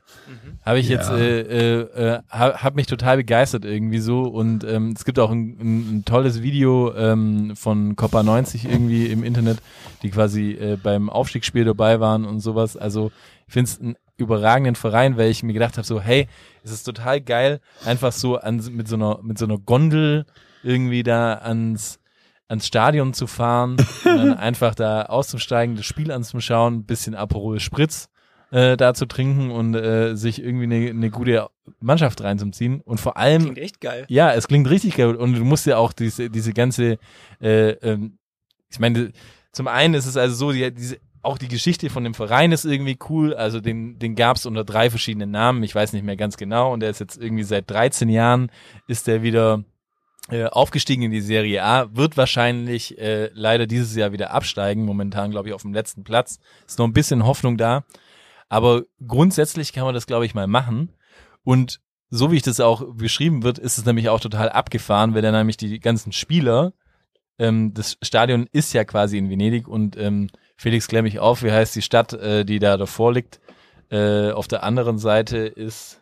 Habe 0.64 0.78
ich 0.78 0.88
jetzt, 0.88 1.10
ja. 1.10 1.16
äh, 1.16 1.40
äh, 1.40 1.80
äh, 1.82 2.22
hab, 2.30 2.62
hab 2.62 2.74
mich 2.74 2.86
total 2.86 3.18
begeistert 3.18 3.64
irgendwie 3.64 3.98
so 3.98 4.22
und 4.22 4.64
ähm, 4.64 4.94
es 4.96 5.04
gibt 5.04 5.18
auch 5.18 5.30
ein, 5.30 5.56
ein, 5.60 5.98
ein 5.98 6.04
tolles 6.06 6.42
Video 6.42 6.94
ähm, 6.94 7.54
von 7.56 7.96
Copa 7.96 8.22
90 8.22 8.64
irgendwie 8.64 9.06
im 9.06 9.22
Internet, 9.22 9.58
die 10.02 10.10
quasi 10.10 10.52
äh, 10.52 10.78
beim 10.82 11.10
Aufstiegsspiel 11.10 11.64
dabei 11.64 12.00
waren 12.00 12.24
und 12.24 12.40
sowas. 12.40 12.76
Also 12.76 13.12
ich 13.46 13.52
finde 13.52 13.70
es 13.70 13.80
einen 13.80 13.96
überragenden 14.16 14.76
Verein, 14.76 15.18
weil 15.18 15.30
ich 15.30 15.42
mir 15.42 15.52
gedacht 15.52 15.76
habe 15.76 15.86
so, 15.86 16.00
hey, 16.00 16.28
es 16.62 16.70
ist 16.70 16.84
total 16.84 17.20
geil, 17.20 17.60
einfach 17.84 18.12
so 18.12 18.36
an, 18.38 18.62
mit 18.72 18.88
so 18.88 18.96
einer 18.96 19.20
mit 19.22 19.36
so 19.36 19.44
einer 19.44 19.58
Gondel 19.58 20.24
irgendwie 20.62 21.02
da 21.02 21.34
ans 21.34 21.98
ans 22.48 22.66
Stadion 22.66 23.12
zu 23.12 23.26
fahren 23.26 23.76
und 24.04 24.16
dann 24.16 24.34
einfach 24.34 24.74
da 24.74 25.02
auszusteigen, 25.02 25.76
das 25.76 25.84
Spiel 25.84 26.10
anzuschauen, 26.10 26.76
ein 26.76 26.84
bisschen 26.84 27.14
Aperol 27.14 27.60
Spritz 27.60 28.08
äh, 28.54 28.76
da 28.76 28.94
zu 28.94 29.06
trinken 29.06 29.50
und 29.50 29.74
äh, 29.74 30.14
sich 30.14 30.40
irgendwie 30.40 30.64
eine, 30.64 30.90
eine 30.90 31.10
gute 31.10 31.48
Mannschaft 31.80 32.22
reinzuziehen. 32.22 32.80
Und 32.82 33.00
vor 33.00 33.16
allem 33.16 33.42
Klingt 33.42 33.58
echt 33.58 33.80
geil. 33.80 34.06
ja, 34.08 34.32
es 34.32 34.46
klingt 34.46 34.70
richtig 34.70 34.96
geil. 34.96 35.16
Und 35.16 35.34
du 35.34 35.44
musst 35.44 35.66
ja 35.66 35.76
auch 35.76 35.92
diese 35.92 36.30
diese 36.30 36.52
ganze 36.52 36.98
äh, 37.40 37.70
ähm, 37.70 38.18
ich 38.70 38.78
meine 38.78 39.12
zum 39.50 39.66
einen 39.66 39.94
ist 39.94 40.06
es 40.06 40.16
also 40.16 40.36
so 40.36 40.52
die, 40.52 40.72
diese 40.72 40.98
auch 41.22 41.36
die 41.36 41.48
Geschichte 41.48 41.90
von 41.90 42.04
dem 42.04 42.14
Verein 42.14 42.52
ist 42.52 42.64
irgendwie 42.64 42.96
cool, 43.08 43.34
also 43.34 43.60
den 43.60 43.98
den 43.98 44.14
gab's 44.14 44.46
unter 44.46 44.62
drei 44.62 44.88
verschiedenen 44.88 45.32
Namen, 45.32 45.64
ich 45.64 45.74
weiß 45.74 45.92
nicht 45.92 46.04
mehr 46.04 46.16
ganz 46.16 46.36
genau. 46.36 46.72
Und 46.72 46.80
der 46.80 46.90
ist 46.90 47.00
jetzt 47.00 47.20
irgendwie 47.20 47.44
seit 47.44 47.68
13 47.68 48.08
Jahren 48.08 48.52
ist 48.86 49.08
der 49.08 49.24
wieder 49.24 49.64
äh, 50.30 50.44
aufgestiegen 50.44 51.02
in 51.02 51.10
die 51.10 51.20
Serie 51.20 51.64
A, 51.64 51.88
wird 51.92 52.16
wahrscheinlich 52.16 52.98
äh, 52.98 53.30
leider 53.34 53.66
dieses 53.66 53.96
Jahr 53.96 54.12
wieder 54.12 54.30
absteigen, 54.30 54.84
momentan 54.84 55.32
glaube 55.32 55.48
ich 55.48 55.54
auf 55.54 55.62
dem 55.62 55.74
letzten 55.74 56.04
Platz. 56.04 56.38
Ist 56.66 56.78
noch 56.78 56.86
ein 56.86 56.92
bisschen 56.92 57.26
Hoffnung 57.26 57.56
da, 57.56 57.84
aber 58.48 58.82
grundsätzlich 59.06 59.72
kann 59.72 59.84
man 59.84 59.94
das 59.94 60.06
glaube 60.06 60.26
ich 60.26 60.34
mal 60.34 60.46
machen 60.46 60.92
und 61.42 61.80
so 62.10 62.30
wie 62.30 62.36
ich 62.36 62.42
das 62.42 62.60
auch 62.60 62.94
beschrieben 62.94 63.42
wird, 63.42 63.58
ist 63.58 63.78
es 63.78 63.84
nämlich 63.84 64.08
auch 64.08 64.20
total 64.20 64.48
abgefahren, 64.48 65.14
weil 65.14 65.22
dann 65.22 65.34
nämlich 65.34 65.56
die 65.56 65.80
ganzen 65.80 66.12
Spieler, 66.12 66.72
ähm, 67.38 67.74
das 67.74 67.98
Stadion 68.02 68.46
ist 68.52 68.72
ja 68.72 68.84
quasi 68.84 69.18
in 69.18 69.30
Venedig 69.30 69.66
und 69.66 69.96
ähm, 69.96 70.30
Felix 70.56 70.86
klär 70.86 71.02
mich 71.02 71.18
auf, 71.18 71.42
wie 71.42 71.50
heißt 71.50 71.74
die 71.74 71.82
Stadt, 71.82 72.12
äh, 72.12 72.44
die 72.44 72.60
da 72.60 72.76
davor 72.76 73.12
liegt? 73.12 73.40
Äh, 73.90 74.30
auf 74.30 74.46
der 74.48 74.62
anderen 74.62 74.98
Seite 74.98 75.38
ist, 75.38 76.00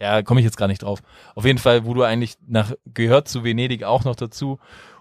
ja, 0.00 0.22
komme 0.22 0.40
ich 0.40 0.44
jetzt 0.44 0.56
gar 0.56 0.68
nicht 0.68 0.82
drauf. 0.82 1.00
Auf 1.34 1.44
jeden 1.44 1.58
Fall, 1.58 1.86
wo 1.86 1.94
du 1.94 2.02
eigentlich 2.02 2.36
nach, 2.46 2.72
gehört 2.84 3.28
zu 3.28 3.44
Venedig 3.44 3.84
auch 3.84 4.04
noch 4.04 4.16
dazu. 4.16 4.58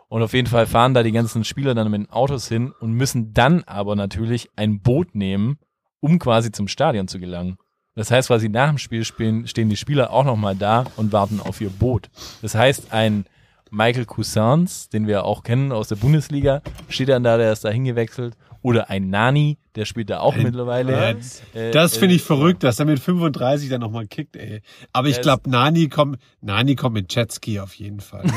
Und 0.07 0.22
auf 0.24 0.34
jeden 0.34 0.47
Fall 0.47 0.68
fahren 0.68 0.93
da 0.93 1.03
die 1.03 1.12
ganzen 1.12 1.43
Spieler 1.43 1.74
dann 1.74 1.89
mit 1.89 2.01
den 2.01 2.09
Autos 2.09 2.47
hin 2.47 2.74
und 2.80 2.93
müssen 2.93 3.34
dann 3.34 3.64
aber 3.64 3.95
natürlich 3.95 4.49
ein 4.55 4.82
Boot 4.82 5.16
nehmen, 5.16 5.57
um 6.01 6.19
quasi 6.19 6.51
zum 6.51 6.67
Stadion 6.67 7.07
zu 7.07 7.19
gelangen. 7.19 7.57
Das 7.95 8.11
heißt, 8.11 8.27
quasi 8.27 8.49
nach 8.49 8.69
dem 8.69 8.77
Spiel 8.77 9.05
spielen, 9.05 9.47
stehen 9.47 9.69
die 9.69 9.77
Spieler 9.77 10.11
auch 10.11 10.23
nochmal 10.23 10.55
da 10.55 10.85
und 10.97 11.11
warten 11.11 11.39
auf 11.39 11.61
ihr 11.61 11.69
Boot. 11.69 12.09
Das 12.41 12.55
heißt, 12.55 12.91
ein 12.93 13.25
Michael 13.69 14.05
Cousins, 14.05 14.89
den 14.89 15.07
wir 15.07 15.23
auch 15.25 15.43
kennen 15.43 15.71
aus 15.71 15.87
der 15.87 15.95
Bundesliga, 15.97 16.61
steht 16.89 17.09
dann 17.09 17.23
da, 17.23 17.37
der 17.37 17.53
ist 17.53 17.63
da 17.63 17.69
hingewechselt. 17.69 18.35
Oder 18.63 18.91
ein 18.91 19.09
Nani, 19.09 19.57
der 19.75 19.85
spielt 19.85 20.11
da 20.11 20.19
auch 20.19 20.35
mittlerweile. 20.35 21.15
Äh, 21.55 21.71
Das 21.71 21.95
äh, 21.95 21.99
finde 21.99 22.13
ich 22.15 22.21
verrückt, 22.21 22.63
dass 22.63 22.79
er 22.79 22.85
mit 22.85 22.99
35 22.99 23.69
dann 23.69 23.81
nochmal 23.81 24.05
kickt, 24.05 24.35
ey. 24.35 24.61
Aber 24.93 25.07
ich 25.07 25.19
glaube, 25.19 25.49
Nani 25.49 25.89
kommt, 25.89 26.19
Nani 26.41 26.75
kommt 26.75 26.93
mit 26.93 27.13
Jetski 27.13 27.59
auf 27.59 27.73
jeden 27.73 28.01
Fall. 28.01 28.23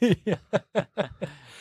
Ja, 0.24 0.36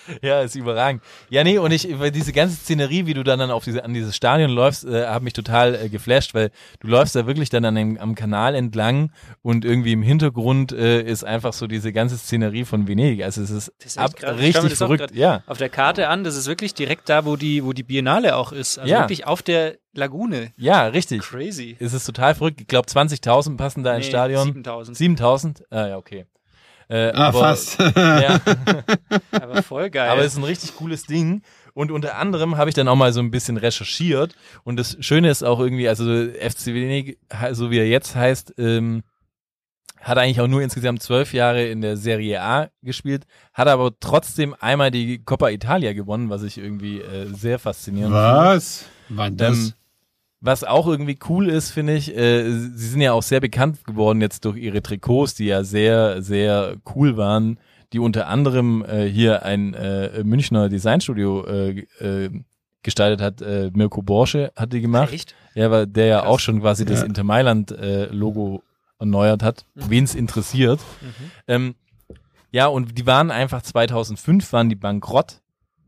ist 0.44 0.56
überragend. 0.56 1.04
Ja, 1.30 1.44
nee, 1.44 1.58
und 1.58 1.72
ich, 1.72 2.00
weil 2.00 2.12
diese 2.12 2.34
ganze 2.34 2.56
Szenerie, 2.56 3.06
wie 3.06 3.14
du 3.14 3.24
dann, 3.24 3.40
dann 3.40 3.52
auf 3.52 3.64
diese, 3.64 3.84
an 3.84 3.94
dieses 3.94 4.16
Stadion 4.16 4.52
läufst, 4.52 4.86
äh, 4.86 5.08
hat 5.08 5.24
mich 5.24 5.34
total 5.34 5.76
äh, 5.76 5.90
geflasht, 5.90 6.34
weil 6.34 6.52
du 6.80 6.88
läufst 6.88 7.16
da 7.16 7.26
wirklich 7.26 7.50
dann 7.50 7.66
an 7.66 7.76
dem, 7.76 7.98
am 7.98 8.16
Kanal 8.16 8.56
entlang 8.56 9.12
und 9.42 9.66
irgendwie 9.66 9.94
im 9.94 10.04
Hintergrund 10.04 10.72
äh, 10.72 11.02
ist 11.02 11.24
einfach 11.24 11.54
so 11.54 11.68
diese 11.68 11.92
ganze 11.94 12.18
Szenerie 12.18 12.66
von 12.66 12.88
Venedig. 12.88 13.24
Also 13.24 13.42
es 13.42 13.50
ist, 13.50 13.72
Das 13.80 13.88
ist 13.88 13.98
ab, 13.98 14.12
mir 14.22 14.38
richtig 14.38 14.74
verrückt. 14.76 15.00
grad 15.02 15.16
Ja. 15.16 15.44
Auf 15.48 15.58
der 15.58 15.70
Karte 15.70 16.08
an, 16.10 16.24
das 16.24 16.36
ist 16.36 16.48
wirklich 16.48 16.74
direkt 16.74 17.10
da, 17.10 17.26
wo 17.26 17.36
die, 17.36 17.64
wo 17.64 17.74
die 17.74 17.84
Biennale 17.84 18.36
auch 18.36 18.52
ist. 18.52 18.78
Also 18.80 18.92
Ja. 18.92 19.02
wirklich 19.02 19.26
auf 19.26 19.42
der 19.42 19.78
Lagune. 19.94 20.54
Ja, 20.58 20.88
richtig. 20.88 21.22
Crazy. 21.22 21.78
Es 21.80 21.94
ist 21.94 22.06
total 22.06 22.34
verrückt. 22.36 22.60
Ich 22.62 22.68
glaube, 22.68 22.88
20.000 22.90 23.58
passen 23.58 23.84
da 23.84 23.96
ins 23.96 24.06
Nee, 24.06 24.10
Stadion. 24.10 24.46
7000. 24.46 24.98
7.000? 24.98 25.64
Ah, 25.70 25.88
ja, 25.90 25.98
okay. 25.98 26.26
Äh, 26.90 27.12
ah, 27.14 27.28
aber, 27.28 27.40
fast. 27.40 27.80
Ja. 27.96 28.40
Aber 29.32 29.64
voll 29.64 29.90
geil. 29.90 30.10
Aber 30.10 30.22
es 30.22 30.34
ist 30.34 30.38
ein 30.38 30.44
richtig 30.44 30.76
cooles 30.76 31.06
Ding. 31.06 31.42
Und 31.74 31.92
unter 31.92 32.18
anderem 32.18 32.58
habe 32.58 32.70
ich 32.70 32.76
dann 32.76 32.88
auch 32.88 32.96
mal 32.96 33.14
so 33.14 33.20
ein 33.20 33.32
bisschen 33.32 33.58
recherchiert. 33.58 34.36
Und 34.64 34.78
das 34.78 34.98
Schöne 35.00 35.30
ist 35.30 35.44
auch 35.44 35.60
irgendwie, 35.60 35.88
also 35.88 36.04
FC 36.04 36.68
Venedig, 36.68 37.18
so 37.52 37.72
wie 37.72 37.80
er 37.80 37.88
jetzt 37.88 38.16
heißt, 38.16 38.54
ähm, 38.58 39.04
hat 40.04 40.18
eigentlich 40.18 40.42
auch 40.42 40.48
nur 40.48 40.62
insgesamt 40.62 41.02
zwölf 41.02 41.34
Jahre 41.34 41.66
in 41.66 41.82
der 41.82 41.96
Serie 41.96 42.42
A 42.42 42.70
gespielt, 42.82 43.26
hat 43.54 43.70
aber 43.70 43.94
trotzdem 44.00 44.54
einmal 44.60 44.92
die 44.92 45.24
Coppa 45.24 45.50
Italia 45.50 45.94
gewonnen, 45.94 46.30
was 46.30 46.44
ich 46.44 46.58
irgendwie 46.58 47.00
äh, 47.00 47.28
sehr 47.34 47.58
faszinierend 47.58 48.14
finde. 48.14 48.28
Was? 48.28 48.86
Wann 49.10 49.38
das? 49.38 49.58
Ähm, 49.58 49.74
was 50.46 50.66
auch 50.66 50.88
irgendwie 50.88 51.18
cool 51.30 51.50
ist, 51.50 51.72
finde 51.72 51.94
ich, 51.96 52.16
äh, 52.16 52.52
sie 52.52 52.88
sind 52.90 53.00
ja 53.02 53.14
auch 53.14 53.24
sehr 53.24 53.40
bekannt 53.40 53.86
geworden 53.86 54.20
jetzt 54.20 54.44
durch 54.44 54.58
ihre 54.58 54.82
Trikots, 54.84 55.36
die 55.36 55.46
ja 55.46 55.64
sehr, 55.64 56.22
sehr 56.22 56.76
cool 56.94 57.16
waren, 57.16 57.58
die 57.94 58.00
unter 58.00 58.28
anderem 58.28 58.84
äh, 58.84 59.06
hier 59.06 59.44
ein 59.44 59.74
äh, 59.74 60.22
Münchner 60.26 60.68
Designstudio 60.68 61.46
äh, 61.46 61.86
äh, 62.00 62.30
gestaltet 62.82 63.22
hat. 63.22 63.42
Äh, 63.42 63.72
Mirko 63.74 64.02
Borsche 64.02 64.52
hat 64.58 64.74
die 64.74 64.82
gemacht. 64.82 65.14
Echt? 65.14 65.34
Ja, 65.56 65.72
weil 65.72 65.88
der 65.88 66.08
ja 66.08 66.20
Krass. 66.20 66.30
auch 66.30 66.40
schon 66.40 66.60
quasi 66.60 66.84
das 66.84 67.00
Ja. 67.00 67.06
Inter 67.06 67.24
Mailand 67.24 67.72
äh, 67.72 68.08
Logo 68.08 68.64
erneuert 69.00 69.44
hat, 69.44 69.66
wen 69.76 70.04
es 70.04 70.14
interessiert. 70.14 70.82
Ähm, 71.48 71.76
ja, 72.52 72.68
und 72.68 72.98
die 72.98 73.06
waren 73.06 73.32
einfach 73.32 73.62
2005 73.62 74.52
waren 74.52 74.68
die 74.70 74.76
bankrott 74.76 75.40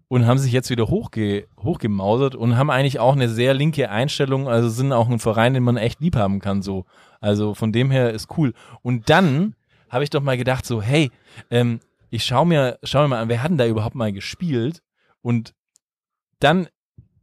und 0.08 0.28
haben 0.28 0.38
sich 0.38 0.52
jetzt 0.52 0.70
wieder 0.70 0.88
hochge 0.88 1.48
hochgemausert 1.60 2.36
und 2.36 2.58
haben 2.58 2.70
eigentlich 2.70 3.00
auch 3.00 3.14
eine 3.14 3.30
sehr 3.30 3.54
linke 3.54 3.90
Einstellung, 3.90 4.48
also 4.48 4.70
sind 4.70 4.94
auch 4.94 5.10
ein 5.10 5.20
Verein, 5.20 5.54
den 5.54 5.64
man 5.64 5.78
echt 5.78 6.00
lieb 6.00 6.16
haben 6.16 6.40
kann, 6.40 6.62
so. 6.62 6.86
Also 7.20 7.54
von 7.54 7.72
dem 7.72 7.92
her 7.92 8.12
ist 8.12 8.38
cool. 8.38 8.54
Und 8.82 9.10
dann 9.10 9.56
habe 9.90 10.04
ich 10.04 10.10
doch 10.10 10.22
mal 10.22 10.38
gedacht, 10.38 10.66
so, 10.66 10.82
hey, 10.82 11.12
ähm, 11.50 11.80
ich 12.10 12.24
schau 12.24 12.46
mir, 12.46 12.78
schau 12.84 13.02
mir 13.04 13.08
mal 13.10 13.22
an, 13.22 13.30
wer 13.30 13.42
hat 13.42 13.52
denn 13.52 13.58
da 13.58 13.66
überhaupt 13.66 13.96
mal 13.96 14.14
gespielt? 14.14 14.82
Und 15.22 15.54
dann 16.40 16.68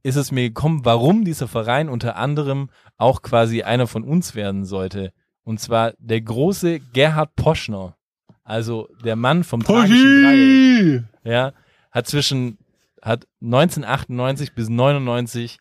ist 0.03 0.17
es 0.17 0.33
mir 0.33 0.43
gekommen, 0.49 0.85
warum 0.85 1.25
dieser 1.25 1.49
Verein 1.49 1.89
unter 1.89 2.17
anderem 2.17 2.71
auch 2.97 3.23
quasi 3.23 3.63
einer 3.63 3.87
von 3.87 4.03
uns 4.03 4.35
werden 4.35 4.65
sollte. 4.65 5.13
Und 5.45 5.61
zwar 5.61 5.93
der 5.99 6.21
große 6.21 6.81
Gerhard 6.81 7.37
Poschner. 7.37 7.97
Also 8.43 8.89
der 9.05 9.17
Mann 9.17 9.45
vom 9.45 9.63
tragischen 9.63 10.23
Dreieck. 10.23 11.05
Ja, 11.25 11.53
hat 11.93 12.09
zwischen, 12.09 12.59
hat 13.03 13.27
1998 13.43 14.55
bis 14.55 14.69
99 14.69 15.59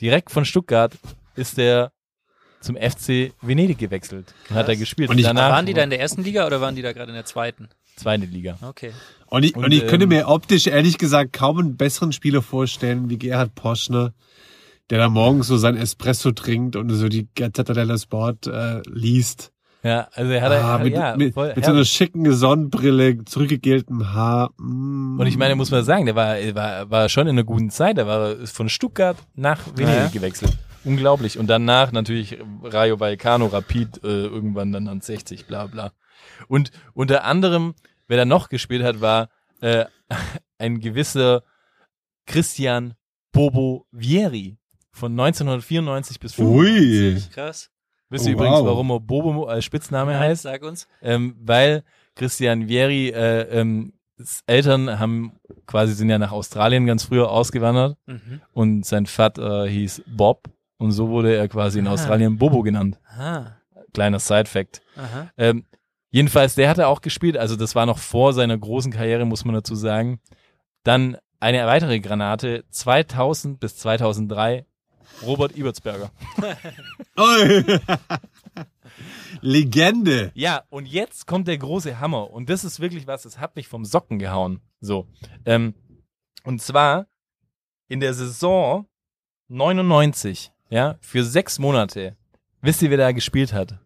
direkt 0.00 0.30
von 0.30 0.44
Stuttgart 0.44 0.92
ist 1.36 1.56
der 1.56 1.92
zum 2.60 2.76
FC 2.76 3.32
Venedig 3.40 3.78
gewechselt 3.78 4.34
und 4.50 4.56
hat 4.56 4.68
da 4.68 4.74
gespielt. 4.74 5.08
Und 5.08 5.18
ich- 5.18 5.24
Danach 5.24 5.50
waren 5.50 5.64
die 5.66 5.72
da 5.72 5.82
in 5.82 5.90
der 5.90 6.00
ersten 6.00 6.22
Liga 6.22 6.46
oder 6.46 6.60
waren 6.60 6.74
die 6.76 6.82
da 6.82 6.92
gerade 6.92 7.10
in 7.10 7.14
der 7.14 7.24
zweiten? 7.24 7.68
zweite 7.96 8.24
Liga. 8.26 8.58
Okay. 8.62 8.92
Und 9.26 9.44
ich, 9.44 9.54
und, 9.54 9.64
Und, 9.66 9.72
ich 9.72 9.86
könnte 9.86 10.04
ähm, 10.04 10.08
mir 10.10 10.26
optisch 10.28 10.66
ehrlich 10.66 10.96
gesagt 10.98 11.32
kaum 11.34 11.58
einen 11.58 11.76
besseren 11.76 12.12
Spieler 12.12 12.40
vorstellen 12.42 13.10
wie 13.10 13.18
Gerhard 13.18 13.54
Poschner, 13.54 14.14
der 14.88 14.98
da 14.98 15.08
morgens 15.10 15.46
so 15.48 15.56
sein 15.58 15.76
Espresso 15.76 16.32
trinkt 16.32 16.76
und 16.76 16.88
so 16.90 17.08
die 17.08 17.28
Gazzetta 17.34 17.74
dello 17.74 17.96
Sport 17.98 18.46
äh, 18.46 18.80
liest. 18.88 19.52
Ja, 19.82 20.08
also 20.12 20.30
er 20.30 20.42
hat, 20.42 20.52
Ah, 20.52 20.76
er, 20.76 20.84
mit 20.84 20.92
ja, 20.92 21.16
mit, 21.16 21.32
voll 21.34 21.52
mit 21.56 21.64
so 21.64 21.70
einer 21.70 21.84
schicken 21.86 22.30
Sonnenbrille, 22.34 23.24
zurückgegeltem 23.24 24.12
Haar. 24.12 24.50
Mm. 24.58 25.18
Und 25.18 25.26
ich 25.26 25.38
meine, 25.38 25.54
muss 25.56 25.70
man 25.70 25.84
sagen, 25.84 26.04
der 26.06 26.14
war, 26.14 26.36
er 26.36 26.54
war, 26.54 26.90
war 26.90 27.08
schon 27.08 27.26
in 27.26 27.30
einer 27.36 27.44
guten 27.44 27.70
Zeit. 27.70 27.96
Der 27.96 28.06
war 28.06 28.36
von 28.46 28.68
Stuttgart 28.68 29.16
nach 29.34 29.60
Venedig 29.74 29.96
Ja. 29.96 30.08
gewechselt. 30.08 30.56
Unglaublich. 30.84 31.38
Und 31.38 31.46
danach 31.48 31.92
natürlich 31.92 32.38
Rayo 32.62 33.00
Vallecano, 33.00 33.46
Rapid, 33.46 34.04
äh, 34.04 34.06
irgendwann 34.26 34.72
dann 34.72 34.86
an 34.88 35.00
60, 35.00 35.46
bla 35.46 35.66
bla. 35.66 35.92
Und 36.48 36.70
unter 36.92 37.24
anderem, 37.24 37.74
wer 38.06 38.18
da 38.18 38.24
noch 38.26 38.48
gespielt 38.50 38.82
hat, 38.82 39.00
war 39.00 39.28
äh, 39.62 39.86
ein 40.58 40.80
gewisser 40.80 41.42
Christian 42.26 42.94
Bobo 43.32 43.86
Vieri 43.92 44.58
von 44.92 45.12
1994 45.12 46.20
bis 46.20 46.34
95. 46.34 47.24
Ui. 47.26 47.30
Krass. 47.32 47.69
Wisst 48.10 48.26
ihr 48.26 48.32
Oh, 48.32 48.38
übrigens, 48.38 48.58
wow. 48.60 48.66
warum 48.66 48.90
er 48.90 49.00
Bobo 49.00 49.44
als 49.44 49.64
Spitzname 49.64 50.18
heißt? 50.18 50.42
Sag 50.42 50.62
uns. 50.62 50.86
Ähm, 51.00 51.36
weil 51.40 51.82
Christian 52.16 52.68
Vieri, 52.68 53.08
äh, 53.10 53.42
ähm, 53.60 53.92
Eltern 54.46 54.98
haben 54.98 55.32
quasi 55.66 55.94
sind 55.94 56.10
ja 56.10 56.18
nach 56.18 56.32
Australien 56.32 56.84
ganz 56.84 57.04
früher 57.04 57.30
ausgewandert 57.30 57.96
Mhm. 58.06 58.40
und 58.52 58.84
sein 58.84 59.06
Vater 59.06 59.66
hieß 59.66 60.02
Bob 60.06 60.50
und 60.78 60.92
so 60.92 61.08
wurde 61.08 61.34
er 61.34 61.48
quasi 61.48 61.78
in 61.78 61.86
Ah. 61.86 61.92
Australien 61.92 62.36
Bobo 62.36 62.60
genannt. 62.62 62.98
Aha. 63.16 63.56
Kleiner 63.94 64.18
Side-Fact. 64.18 64.82
Aha. 64.96 65.30
Ähm, 65.38 65.64
jedenfalls, 66.10 66.54
der 66.54 66.68
hatte 66.68 66.86
auch 66.88 67.00
gespielt, 67.00 67.38
also 67.38 67.56
das 67.56 67.74
war 67.74 67.86
noch 67.86 67.98
vor 67.98 68.32
seiner 68.34 68.58
großen 68.58 68.92
Karriere, 68.92 69.24
muss 69.24 69.44
man 69.46 69.54
dazu 69.54 69.74
sagen. 69.74 70.20
Dann 70.84 71.16
eine 71.38 71.64
weitere 71.66 72.00
Granate, 72.00 72.64
2000 72.68 73.58
bis 73.60 73.76
2003, 73.78 74.66
Robert 75.22 75.56
Ebertsberger. 75.56 76.10
Oh. 77.16 77.78
Legende. 79.42 80.32
Ja, 80.34 80.64
und 80.70 80.86
jetzt 80.86 81.26
kommt 81.26 81.48
der 81.48 81.58
große 81.58 82.00
Hammer. 82.00 82.30
Und 82.30 82.48
das 82.48 82.64
ist 82.64 82.80
wirklich 82.80 83.06
was, 83.06 83.22
das 83.22 83.38
hat 83.38 83.56
mich 83.56 83.68
vom 83.68 83.84
Socken 83.84 84.18
gehauen. 84.18 84.60
So. 84.80 85.06
Ähm, 85.44 85.74
und 86.44 86.62
zwar 86.62 87.06
in 87.88 88.00
der 88.00 88.14
Saison 88.14 88.86
99, 89.48 90.50
ja, 90.70 90.96
für 91.00 91.24
sechs 91.24 91.58
Monate. 91.58 92.16
Wisst 92.62 92.80
ihr, 92.82 92.90
wer 92.90 92.98
da 92.98 93.12
gespielt 93.12 93.52
hat? 93.52 93.78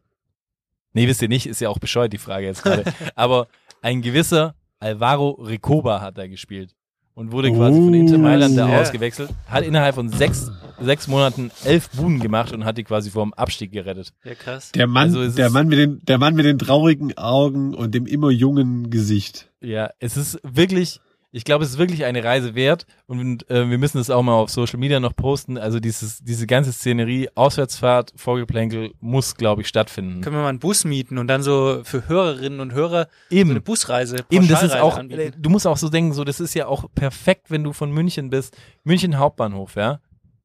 Nee, 0.93 1.09
wisst 1.09 1.22
ihr 1.22 1.28
nicht, 1.28 1.47
ist 1.47 1.61
ja 1.61 1.68
auch 1.68 1.78
bescheuert, 1.78 2.12
die 2.12 2.18
Frage 2.18 2.47
jetzt 2.47 2.62
gerade. 2.62 2.85
Aber 3.14 3.49
ein 3.82 4.03
gewisser 4.03 4.55
Alvaro 4.78 5.30
Recoba 5.30 6.01
hat 6.01 6.18
da 6.18 6.26
gespielt. 6.26 6.74
Und 7.14 7.30
wurde 7.30 7.52
quasi 7.52 7.78
von 7.80 7.94
Inter 7.94 8.18
Mailand 8.18 8.58
da 8.58 8.80
ausgewechselt, 8.80 9.30
hat 9.46 9.62
innerhalb 9.62 9.94
von 9.94 10.08
sechs, 10.08 10.50
sechs 10.80 11.06
Monaten 11.06 11.52
elf 11.64 11.88
Buden 11.90 12.18
gemacht 12.18 12.52
und 12.52 12.64
hat 12.64 12.76
die 12.76 12.82
quasi 12.82 13.10
vor 13.10 13.24
dem 13.24 13.32
Abstieg 13.34 13.70
gerettet. 13.70 14.12
Ja, 14.24 14.34
krass. 14.34 14.72
Der 14.72 14.88
Mann, 14.88 15.14
Also 15.14 15.28
der 15.28 15.50
Mann 15.50 15.68
mit 15.68 15.78
den, 15.78 16.00
der 16.04 16.18
Mann 16.18 16.34
mit 16.34 16.44
den 16.44 16.58
traurigen 16.58 17.16
Augen 17.16 17.72
und 17.72 17.94
dem 17.94 18.06
immer 18.06 18.30
jungen 18.30 18.90
Gesicht. 18.90 19.48
Ja, 19.60 19.90
es 20.00 20.16
ist 20.16 20.40
wirklich, 20.42 21.00
ich 21.35 21.45
glaube, 21.45 21.64
es 21.64 21.70
ist 21.70 21.78
wirklich 21.78 22.05
eine 22.05 22.22
Reise 22.22 22.55
wert 22.55 22.87
und 23.07 23.51
äh, 23.51 23.68
wir 23.68 23.76
müssen 23.76 23.99
es 23.99 24.09
auch 24.09 24.22
mal 24.22 24.35
auf 24.35 24.51
Social 24.51 24.78
Media 24.78 25.01
noch 25.01 25.16
posten. 25.16 25.59
Also 25.59 25.80
dieses, 25.80 26.22
diese 26.22 26.47
ganze 26.47 26.72
Szenerie, 26.72 27.28
Auswärtsfahrt, 27.35 28.12
Vorgeplänkel 28.14 28.93
muss, 29.01 29.35
glaube 29.35 29.62
ich, 29.62 29.66
stattfinden. 29.66 30.20
Können 30.20 30.37
wir 30.37 30.43
mal 30.43 30.51
einen 30.51 30.61
Bus 30.61 30.85
mieten 30.85 31.18
und 31.18 31.26
dann 31.26 31.43
so 31.43 31.80
für 31.82 32.07
Hörerinnen 32.07 32.61
und 32.61 32.72
Hörer 32.72 33.09
Eben. 33.30 33.49
so 33.49 33.55
eine 33.55 33.61
Busreise, 33.61 34.18
Eben, 34.30 34.47
das 34.47 34.62
ist 34.62 34.76
auch, 34.76 34.97
anbieten. 34.97 35.35
du 35.37 35.51
musst 35.51 35.66
auch 35.66 35.76
so 35.76 35.89
denken, 35.89 36.12
so, 36.12 36.22
das 36.22 36.39
ist 36.39 36.55
ja 36.55 36.68
auch 36.68 36.85
perfekt, 36.95 37.51
wenn 37.51 37.64
du 37.64 37.72
von 37.72 37.91
München 37.91 38.30
bist. 38.30 38.57
München 38.85 39.18
Hauptbahnhof, 39.18 39.74
ja. 39.74 39.99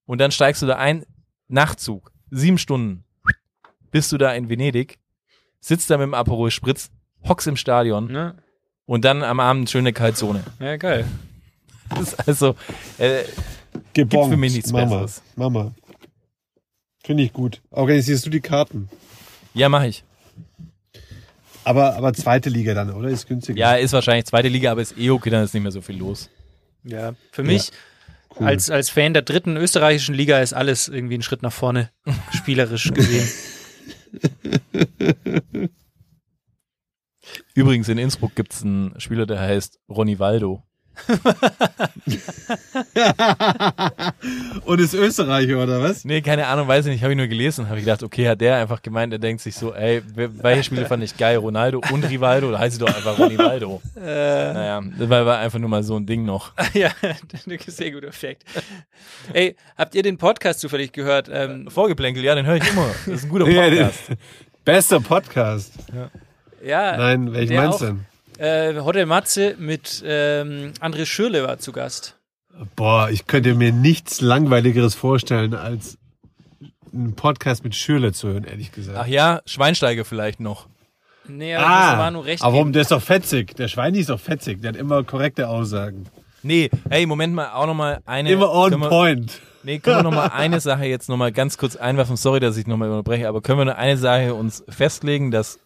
Und 0.07 0.19
dann 0.19 0.31
steigst 0.31 0.63
du 0.63 0.65
da 0.65 0.77
ein, 0.77 1.05
Nachtzug, 1.49 2.11
sieben 2.31 2.57
Stunden, 2.57 3.03
bist 3.91 4.11
du 4.11 4.17
da 4.17 4.33
in 4.33 4.49
Venedig, 4.49 4.97
sitzt 5.59 5.91
da 5.91 5.97
mit 5.97 6.05
dem 6.05 6.15
Aperol 6.15 6.49
Spritz, 6.49 6.89
hockst 7.27 7.47
im 7.47 7.57
Stadion 7.57 8.07
Ne? 8.07 8.37
Und 8.89 9.05
dann 9.05 9.21
am 9.21 9.39
Abend 9.39 9.69
schöne 9.69 9.93
Kaltzone. 9.93 10.43
Ja, 10.59 10.75
geil. 10.77 11.05
Das 11.89 12.13
ist 12.13 12.27
also, 12.27 12.55
äh, 12.97 13.23
Gebongt. 13.93 14.31
für 14.31 14.37
mich 14.37 14.53
nichts 14.53 14.71
Mama, 14.71 14.85
Besseres. 14.85 15.21
Mama. 15.35 15.73
Finde 17.03 17.21
ich 17.21 17.31
gut. 17.31 17.61
Organisierst 17.69 18.25
du 18.25 18.31
die 18.31 18.39
Karten? 18.41 18.89
ja, 19.53 19.69
mach 19.69 19.83
ich. 19.83 20.03
Aber, 21.63 21.95
aber 21.97 22.13
zweite 22.13 22.49
Liga 22.49 22.73
dann, 22.73 22.91
oder? 22.91 23.09
Ist 23.09 23.27
günstiger. 23.27 23.59
Ja, 23.59 23.75
ist 23.75 23.93
wahrscheinlich 23.93 24.25
zweite 24.25 24.47
Liga, 24.47 24.71
aber 24.71 24.81
ist 24.81 24.97
eh 24.97 25.11
okay, 25.11 25.29
dann 25.29 25.43
ist 25.43 25.53
nicht 25.53 25.61
mehr 25.61 25.71
so 25.71 25.81
viel 25.81 25.97
los. 25.97 26.31
Ja, 26.83 27.13
für 27.31 27.43
mich 27.43 27.71
als, 28.39 28.71
als 28.71 28.89
Fan 28.89 29.13
der 29.13 29.21
dritten 29.21 29.55
österreichischen 29.55 30.15
Liga 30.15 30.39
ist 30.39 30.53
alles 30.53 30.87
irgendwie 30.87 31.15
ein 31.15 31.21
Schritt 31.21 31.43
nach 31.43 31.53
vorne, 31.53 31.91
spielerisch 32.33 32.91
gesehen. 32.91 33.29
Übrigens, 37.53 37.89
in 37.89 37.97
Innsbruck 37.97 38.35
gibt's 38.35 38.63
einen 38.63 38.99
Spieler, 38.99 39.25
der 39.25 39.39
heißt 39.39 39.79
Ronny 39.89 40.19
Waldo. 40.19 40.63
Und 44.65 44.79
ist 44.79 44.93
Österreicher, 44.93 45.63
oder 45.63 45.81
was? 45.81 46.05
Nee, 46.05 46.21
keine 46.21 46.47
Ahnung, 46.47 46.67
weiß 46.67 46.85
ich 46.85 46.91
nicht, 46.91 47.03
habe 47.03 47.13
ich 47.13 47.17
nur 47.17 47.27
gelesen. 47.27 47.69
Habe 47.69 47.79
ich 47.79 47.85
gedacht, 47.85 48.03
okay, 48.03 48.27
hat 48.27 48.41
der 48.41 48.57
einfach 48.57 48.81
gemeint, 48.81 49.13
er 49.13 49.19
denkt 49.19 49.41
sich 49.41 49.55
so, 49.55 49.73
ey, 49.73 50.01
welche 50.15 50.63
Spiele 50.63 50.85
fand 50.85 51.03
ich 51.03 51.17
geil? 51.17 51.37
Ronaldo 51.37 51.81
und 51.91 52.09
Rivaldo? 52.09 52.51
Da 52.51 52.59
heißt 52.59 52.73
sie 52.73 52.85
doch 52.85 52.93
einfach 52.93 53.17
Ronny 53.17 53.37
Waldo. 53.37 53.81
Naja, 53.95 54.81
das 54.97 55.09
war, 55.09 55.25
war 55.25 55.39
einfach 55.39 55.59
nur 55.59 55.69
mal 55.69 55.83
so 55.83 55.97
ein 55.97 56.05
Ding 56.05 56.25
noch. 56.25 56.53
ja, 56.73 56.91
sehr 57.67 57.91
guter 57.91 58.07
Effekt. 58.07 58.43
Ey, 59.33 59.55
habt 59.77 59.95
ihr 59.95 60.03
den 60.03 60.17
Podcast 60.17 60.59
zufällig 60.59 60.91
gehört? 60.91 61.29
Ähm, 61.31 61.69
Vorgeplänkel, 61.69 62.23
ja, 62.23 62.35
den 62.35 62.45
höre 62.45 62.57
ich 62.57 62.69
immer. 62.69 62.87
Das 63.05 63.15
ist 63.15 63.23
ein 63.25 63.29
guter 63.29 63.47
Ja, 63.49 63.63
Podcast. 63.63 63.99
Bester 64.65 64.99
Podcast. 64.99 65.73
ja, 65.93 66.09
Nein, 66.63 67.33
welchen 67.33 67.55
meinst 67.55 67.81
du 67.81 67.85
denn? 67.85 68.05
Äh, 68.37 68.79
Hotel 68.81 69.05
Matze 69.05 69.55
mit 69.59 70.03
ähm, 70.05 70.71
André 70.79 71.05
Schürle 71.05 71.43
war 71.43 71.57
zu 71.59 71.71
Gast. 71.71 72.15
Boah, 72.75 73.09
ich 73.09 73.27
könnte 73.27 73.53
mir 73.53 73.71
nichts 73.71 74.21
Langweiligeres 74.21 74.95
vorstellen, 74.95 75.53
als 75.53 75.97
einen 76.93 77.15
Podcast 77.15 77.63
mit 77.63 77.75
Schürle 77.75 78.13
zu 78.13 78.29
hören, 78.29 78.43
ehrlich 78.43 78.71
gesagt. 78.71 78.97
Ach 78.99 79.07
ja, 79.07 79.41
Schweinsteiger 79.45 80.05
vielleicht 80.05 80.39
noch. 80.39 80.67
Nee, 81.27 81.55
aber 81.55 81.67
ah, 81.67 81.97
war 81.99 82.11
nur 82.11 82.25
recht. 82.25 82.41
aber 82.43 82.53
warum? 82.53 82.73
Der 82.73 82.81
ist 82.81 82.91
doch 82.91 83.01
fetzig. 83.01 83.55
Der 83.55 83.67
Schweini 83.67 83.99
ist 83.99 84.09
doch 84.09 84.19
fetzig. 84.19 84.61
Der 84.61 84.69
hat 84.69 84.75
immer 84.75 85.03
korrekte 85.03 85.47
Aussagen. 85.47 86.07
Nee, 86.41 86.69
hey, 86.89 87.05
Moment 87.05 87.35
mal, 87.35 87.51
auch 87.51 87.67
nochmal 87.67 87.99
eine. 88.05 88.31
Immer 88.31 88.51
on 88.51 88.71
wir- 88.79 88.89
point. 88.89 89.39
Nee, 89.63 89.79
können 89.79 89.97
wir 89.97 90.03
noch 90.03 90.11
mal 90.11 90.27
eine 90.33 90.59
Sache 90.59 90.85
jetzt 90.85 91.09
noch 91.09 91.17
mal 91.17 91.31
ganz 91.31 91.57
kurz 91.57 91.75
einwerfen. 91.75 92.15
Sorry, 92.15 92.39
dass 92.39 92.57
ich 92.57 92.65
noch 92.65 92.77
mal 92.77 92.89
unterbreche, 92.89 93.27
aber 93.27 93.41
können 93.41 93.59
wir 93.59 93.65
noch 93.65 93.75
eine 93.75 93.97
Sache 93.97 94.33
uns 94.33 94.63
festlegen, 94.69 95.31
dass 95.31 95.59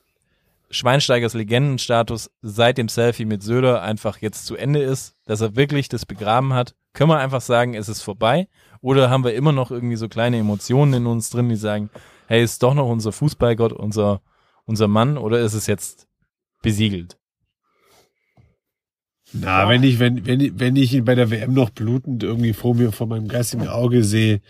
Schweinsteigers 0.73 1.33
Legendenstatus 1.33 2.31
seit 2.41 2.77
dem 2.77 2.89
Selfie 2.89 3.25
mit 3.25 3.43
Söder 3.43 3.81
einfach 3.81 4.17
jetzt 4.17 4.45
zu 4.45 4.55
Ende 4.55 4.81
ist, 4.81 5.15
dass 5.25 5.41
er 5.41 5.55
wirklich 5.55 5.87
das 5.87 6.05
begraben 6.05 6.53
hat? 6.53 6.75
Können 6.93 7.09
wir 7.11 7.19
einfach 7.19 7.41
sagen, 7.41 7.75
es 7.75 7.89
ist 7.89 8.01
vorbei? 8.01 8.47
Oder 8.81 9.09
haben 9.09 9.23
wir 9.23 9.33
immer 9.33 9.51
noch 9.51 9.71
irgendwie 9.71 9.95
so 9.95 10.09
kleine 10.09 10.37
Emotionen 10.37 10.93
in 10.93 11.05
uns 11.05 11.29
drin, 11.29 11.49
die 11.49 11.55
sagen, 11.55 11.89
hey, 12.27 12.43
ist 12.43 12.63
doch 12.63 12.73
noch 12.73 12.89
unser 12.89 13.11
Fußballgott, 13.11 13.71
unser, 13.71 14.21
unser 14.65 14.87
Mann, 14.87 15.17
oder 15.17 15.39
ist 15.39 15.53
es 15.53 15.67
jetzt 15.67 16.07
besiegelt? 16.61 17.17
Na, 19.31 19.67
wenn 19.69 19.83
ich, 19.83 19.99
wenn, 19.99 20.25
wenn, 20.25 20.59
wenn 20.59 20.75
ich 20.75 20.93
ihn 20.93 21.05
bei 21.05 21.15
der 21.15 21.31
WM 21.31 21.53
noch 21.53 21.71
blutend 21.71 22.23
irgendwie 22.23 22.53
vor 22.53 22.75
mir, 22.75 22.91
vor 22.91 23.07
meinem 23.07 23.27
geistigen 23.27 23.67
Auge 23.67 24.03
sehe, 24.03 24.41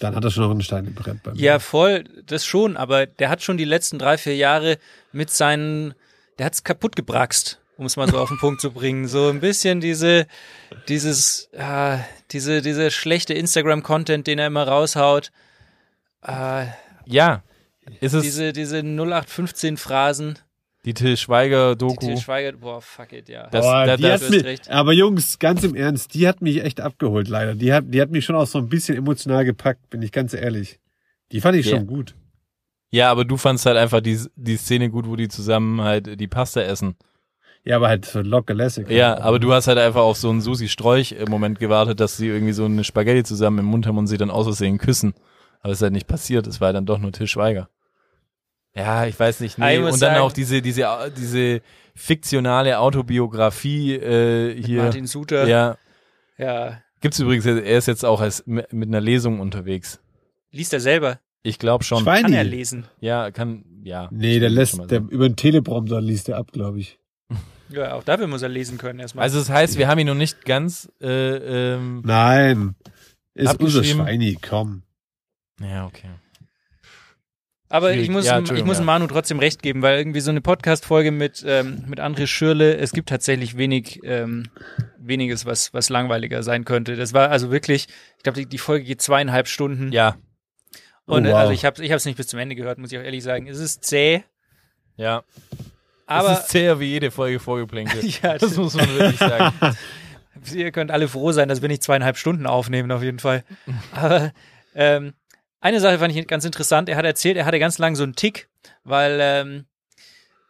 dann 0.00 0.14
hat 0.14 0.24
er 0.24 0.30
schon 0.30 0.44
noch 0.44 0.50
einen 0.50 0.62
Stein 0.62 0.86
im 0.86 0.94
Brett 0.94 1.22
bei 1.22 1.32
mir. 1.32 1.40
Ja, 1.40 1.58
voll, 1.58 2.04
das 2.26 2.44
schon, 2.44 2.76
aber 2.76 3.06
der 3.06 3.28
hat 3.30 3.42
schon 3.42 3.56
die 3.56 3.64
letzten 3.64 3.98
drei, 3.98 4.18
vier 4.18 4.36
Jahre 4.36 4.78
mit 5.12 5.30
seinen, 5.30 5.94
der 6.38 6.46
hat's 6.46 6.64
kaputt 6.64 6.96
gebraxt, 6.96 7.60
um 7.76 7.86
es 7.86 7.96
mal 7.96 8.08
so 8.08 8.18
auf 8.18 8.28
den 8.28 8.38
Punkt 8.38 8.60
zu 8.60 8.70
bringen. 8.72 9.08
So 9.08 9.28
ein 9.28 9.40
bisschen 9.40 9.80
diese, 9.80 10.26
dieses, 10.88 11.48
äh, 11.52 11.98
diese, 12.30 12.62
diese 12.62 12.90
schlechte 12.90 13.34
Instagram-Content, 13.34 14.26
den 14.26 14.38
er 14.38 14.46
immer 14.48 14.66
raushaut. 14.66 15.30
Äh, 16.22 16.66
Ja. 17.06 17.42
Ist 18.00 18.12
es 18.12 18.22
diese, 18.22 18.52
diese 18.52 18.78
0815-Phrasen, 18.78 20.36
die 20.84 20.94
Till 20.94 21.16
Schweiger 21.16 21.74
die 21.74 21.78
Doku? 21.78 22.06
Till 22.06 22.16
Schweiger, 22.16 22.52
boah, 22.56 22.80
fuck 22.80 23.12
it, 23.12 23.28
ja. 23.28 23.48
Das- 23.50 23.64
Boah, 23.64 23.84
da- 23.86 23.96
die 23.96 24.02
da- 24.04 24.12
hat 24.14 24.30
mich, 24.30 24.44
recht. 24.44 24.70
aber 24.70 24.92
Jungs, 24.92 25.38
ganz 25.38 25.64
im 25.64 25.74
Ernst, 25.74 26.14
die 26.14 26.26
hat 26.28 26.40
mich 26.40 26.62
echt 26.64 26.80
abgeholt, 26.80 27.28
leider. 27.28 27.54
Die 27.54 27.72
hat, 27.72 27.84
die 27.88 28.00
hat 28.00 28.10
mich 28.10 28.24
schon 28.24 28.36
auch 28.36 28.46
so 28.46 28.58
ein 28.58 28.68
bisschen 28.68 28.96
emotional 28.96 29.44
gepackt, 29.44 29.90
bin 29.90 30.02
ich 30.02 30.12
ganz 30.12 30.34
ehrlich. 30.34 30.78
Die 31.32 31.40
fand 31.40 31.56
ich 31.56 31.66
Ja. 31.66 31.76
schon 31.76 31.86
gut. 31.86 32.14
Ja, 32.90 33.10
aber 33.10 33.24
du 33.26 33.36
fandst 33.36 33.66
halt 33.66 33.76
einfach 33.76 34.00
die, 34.00 34.18
die 34.36 34.56
Szene 34.56 34.88
gut, 34.88 35.06
wo 35.06 35.14
die 35.16 35.28
zusammen 35.28 35.82
halt 35.82 36.18
die 36.18 36.28
Pasta 36.28 36.62
essen. 36.62 36.96
Ja, 37.64 37.76
aber 37.76 37.88
halt 37.88 38.06
so 38.06 38.20
locker 38.22 38.54
lässig. 38.54 38.88
Ja, 38.88 39.18
aber 39.20 39.38
du 39.38 39.52
hast 39.52 39.66
halt 39.66 39.76
einfach 39.78 40.00
auf 40.00 40.16
so 40.16 40.30
einen 40.30 40.40
Susi 40.40 40.68
Strolch 40.68 41.12
im 41.12 41.28
Moment 41.28 41.58
gewartet, 41.58 42.00
dass 42.00 42.16
sie 42.16 42.28
irgendwie 42.28 42.52
so 42.54 42.64
eine 42.64 42.84
Spaghetti 42.84 43.24
zusammen 43.24 43.58
im 43.58 43.64
Mund 43.66 43.86
haben 43.86 43.98
und 43.98 44.06
sie 44.06 44.16
dann 44.16 44.30
aus 44.30 44.46
Versehen 44.46 44.78
küssen. 44.78 45.12
Aber 45.60 45.72
es 45.72 45.78
ist 45.78 45.82
halt 45.82 45.92
nicht 45.92 46.06
passiert, 46.06 46.46
es 46.46 46.62
war 46.62 46.72
dann 46.72 46.86
doch 46.86 46.98
nur 46.98 47.12
Till 47.12 47.26
Schweiger. 47.26 47.68
Ja, 48.74 49.06
ich 49.06 49.18
weiß 49.18 49.40
nicht. 49.40 49.58
Nee. 49.58 49.78
Und 49.78 49.86
dann 49.86 49.94
sagen- 49.94 50.20
auch 50.20 50.32
diese, 50.32 50.62
diese, 50.62 50.86
diese 51.16 51.62
fiktionale 51.94 52.78
Autobiografie 52.78 53.94
äh, 53.94 54.62
hier. 54.62 54.82
Martin 54.84 55.06
Suter. 55.06 55.46
Ja. 55.48 55.76
ja. 56.36 56.80
Gibt's 57.00 57.18
übrigens, 57.18 57.46
er 57.46 57.62
ist 57.78 57.86
jetzt 57.86 58.04
auch 58.04 58.20
als, 58.20 58.44
mit 58.46 58.70
einer 58.72 59.00
Lesung 59.00 59.40
unterwegs. 59.40 60.00
Liest 60.50 60.72
er 60.72 60.80
selber? 60.80 61.20
Ich 61.42 61.58
glaube 61.58 61.84
schon. 61.84 62.02
Schweini. 62.02 62.22
Kann 62.22 62.32
er 62.32 62.44
lesen? 62.44 62.86
Ja, 63.00 63.30
kann, 63.30 63.64
ja. 63.82 64.08
Nee, 64.10 64.38
der 64.40 64.50
lässt, 64.50 64.78
der, 64.90 65.00
über 65.08 65.28
den 65.28 65.36
Teleprompter 65.36 66.00
liest 66.00 66.28
er 66.28 66.36
ab, 66.38 66.52
glaube 66.52 66.80
ich. 66.80 66.98
Ja, 67.70 67.92
auch 67.92 68.02
dafür 68.02 68.28
muss 68.28 68.40
er 68.40 68.48
lesen 68.48 68.78
können 68.78 68.98
erstmal. 68.98 69.24
Also 69.24 69.38
das 69.40 69.50
heißt, 69.50 69.76
wir 69.76 69.88
haben 69.88 69.98
ihn 69.98 70.06
noch 70.06 70.14
nicht 70.14 70.46
ganz, 70.46 70.90
äh, 71.02 71.74
ähm, 71.74 72.00
Nein. 72.02 72.76
Ist 73.34 73.60
unser. 73.60 73.84
Schweini, 73.84 74.38
komm. 74.40 74.84
ja, 75.60 75.84
okay. 75.84 76.08
Aber 77.70 77.88
Schwierig. 77.90 78.04
ich 78.04 78.10
muss, 78.10 78.24
Ja, 78.26 78.40
ich 78.40 78.64
muss 78.64 78.78
ja. 78.78 78.84
Manu 78.84 79.06
trotzdem 79.06 79.38
recht 79.38 79.62
geben, 79.62 79.82
weil 79.82 79.98
irgendwie 79.98 80.20
so 80.20 80.30
eine 80.30 80.40
Podcast-Folge 80.40 81.10
mit, 81.10 81.44
ähm, 81.46 81.84
mit 81.86 82.00
André 82.00 82.26
Schürle, 82.26 82.76
es 82.78 82.92
gibt 82.92 83.10
tatsächlich 83.10 83.56
wenig, 83.58 84.00
ähm, 84.04 84.44
weniges, 84.98 85.44
was, 85.44 85.74
was 85.74 85.90
langweiliger 85.90 86.42
sein 86.42 86.64
könnte. 86.64 86.96
Das 86.96 87.12
war 87.12 87.30
also 87.30 87.50
wirklich, 87.50 87.86
ich 88.16 88.22
glaube, 88.22 88.38
die, 88.40 88.46
die 88.46 88.58
Folge 88.58 88.84
geht 88.86 89.02
zweieinhalb 89.02 89.48
Stunden. 89.48 89.92
Ja, 89.92 90.16
Und 91.04 91.26
Oh, 91.26 91.28
äh, 91.28 91.32
wow. 91.32 91.38
also 91.40 91.52
ich 91.52 91.64
habe 91.66 91.84
ich 91.84 91.90
es 91.90 92.04
nicht 92.06 92.16
bis 92.16 92.26
zum 92.28 92.38
Ende 92.38 92.54
gehört, 92.54 92.78
muss 92.78 92.90
ich 92.90 92.98
auch 92.98 93.02
ehrlich 93.02 93.22
sagen. 93.22 93.46
Es 93.48 93.58
ist 93.58 93.84
zäh, 93.84 94.22
Ja. 94.96 95.22
aber 96.06 96.32
es 96.32 96.38
ist 96.40 96.48
zäher 96.48 96.80
wie 96.80 96.86
jede 96.86 97.10
Folge 97.10 97.38
Vorgeplänkel. 97.38 98.00
Ja, 98.22 98.38
das 98.38 98.56
muss 98.56 98.74
man 98.74 98.88
wirklich 98.96 99.18
sagen. 99.18 99.54
ihr 100.54 100.70
könnt 100.72 100.90
alle 100.90 101.06
froh 101.08 101.32
sein, 101.32 101.48
dass 101.48 101.60
wir 101.60 101.68
nicht 101.68 101.82
zweieinhalb 101.82 102.16
Stunden 102.16 102.46
aufnehmen, 102.46 102.90
auf 102.92 103.02
jeden 103.02 103.18
Fall. 103.18 103.44
Aber 103.92 104.32
ähm, 104.74 105.12
eine 105.60 105.80
Sache 105.80 105.98
fand 105.98 106.14
ich 106.14 106.26
ganz 106.26 106.44
interessant. 106.44 106.88
Er 106.88 106.96
hat 106.96 107.04
erzählt, 107.04 107.36
er 107.36 107.44
hatte 107.46 107.58
ganz 107.58 107.78
lang 107.78 107.96
so 107.96 108.02
einen 108.04 108.14
Tick, 108.14 108.48
weil 108.84 109.18
ähm, 109.20 109.64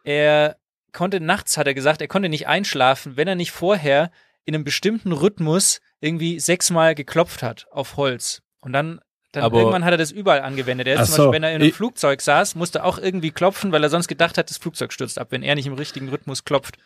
er 0.03 0.57
konnte 0.93 1.19
nachts, 1.19 1.57
hat 1.57 1.67
er 1.67 1.73
gesagt, 1.73 2.01
er 2.01 2.07
konnte 2.07 2.29
nicht 2.29 2.47
einschlafen, 2.47 3.17
wenn 3.17 3.27
er 3.27 3.35
nicht 3.35 3.51
vorher 3.51 4.11
in 4.45 4.55
einem 4.55 4.63
bestimmten 4.63 5.11
Rhythmus 5.11 5.81
irgendwie 6.01 6.39
sechsmal 6.39 6.95
geklopft 6.95 7.43
hat 7.43 7.67
auf 7.71 7.97
Holz. 7.97 8.41
Und 8.61 8.73
dann, 8.73 8.99
dann 9.31 9.43
Aber- 9.43 9.59
irgendwann 9.59 9.85
hat 9.85 9.91
er 9.91 9.97
das 9.97 10.11
überall 10.11 10.41
angewendet. 10.41 10.87
Er 10.87 11.01
ist 11.01 11.07
zum 11.07 11.15
so, 11.15 11.21
Beispiel, 11.23 11.33
wenn 11.35 11.43
er 11.43 11.49
in 11.51 11.55
einem 11.55 11.69
ich- 11.69 11.75
Flugzeug 11.75 12.21
saß, 12.21 12.55
musste 12.55 12.83
auch 12.83 12.97
irgendwie 12.97 13.31
klopfen, 13.31 13.71
weil 13.71 13.83
er 13.83 13.89
sonst 13.89 14.07
gedacht 14.07 14.37
hat, 14.37 14.49
das 14.49 14.57
Flugzeug 14.57 14.91
stürzt 14.93 15.19
ab, 15.19 15.27
wenn 15.31 15.43
er 15.43 15.55
nicht 15.55 15.67
im 15.67 15.73
richtigen 15.73 16.09
Rhythmus 16.09 16.45
klopft. 16.45 16.77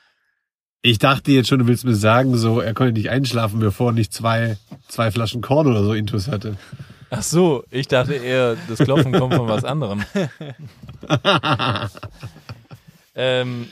Ich 0.82 1.00
dachte 1.00 1.32
jetzt 1.32 1.48
schon, 1.48 1.60
du 1.60 1.68
willst 1.68 1.86
mir 1.86 1.96
sagen, 1.96 2.36
so, 2.36 2.60
er 2.60 2.74
konnte 2.74 2.92
nicht 2.94 3.10
einschlafen, 3.10 3.60
bevor 3.62 3.92
er 3.92 3.94
nicht 3.94 4.12
zwei, 4.14 4.58
zwei 4.90 5.12
Flaschen 5.12 5.42
Korn 5.42 5.68
oder 5.68 5.82
so 5.84 5.94
intus 5.94 6.28
hatte. 6.28 6.58
Ach 7.16 7.22
so, 7.22 7.64
ich 7.70 7.88
dachte 7.88 8.16
eher, 8.16 8.58
das 8.68 8.80
Klopfen 8.80 9.12
kommt 9.12 9.36
von 9.36 9.48
was 9.48 9.64
anderem. 9.64 10.04
ähm, 13.16 13.68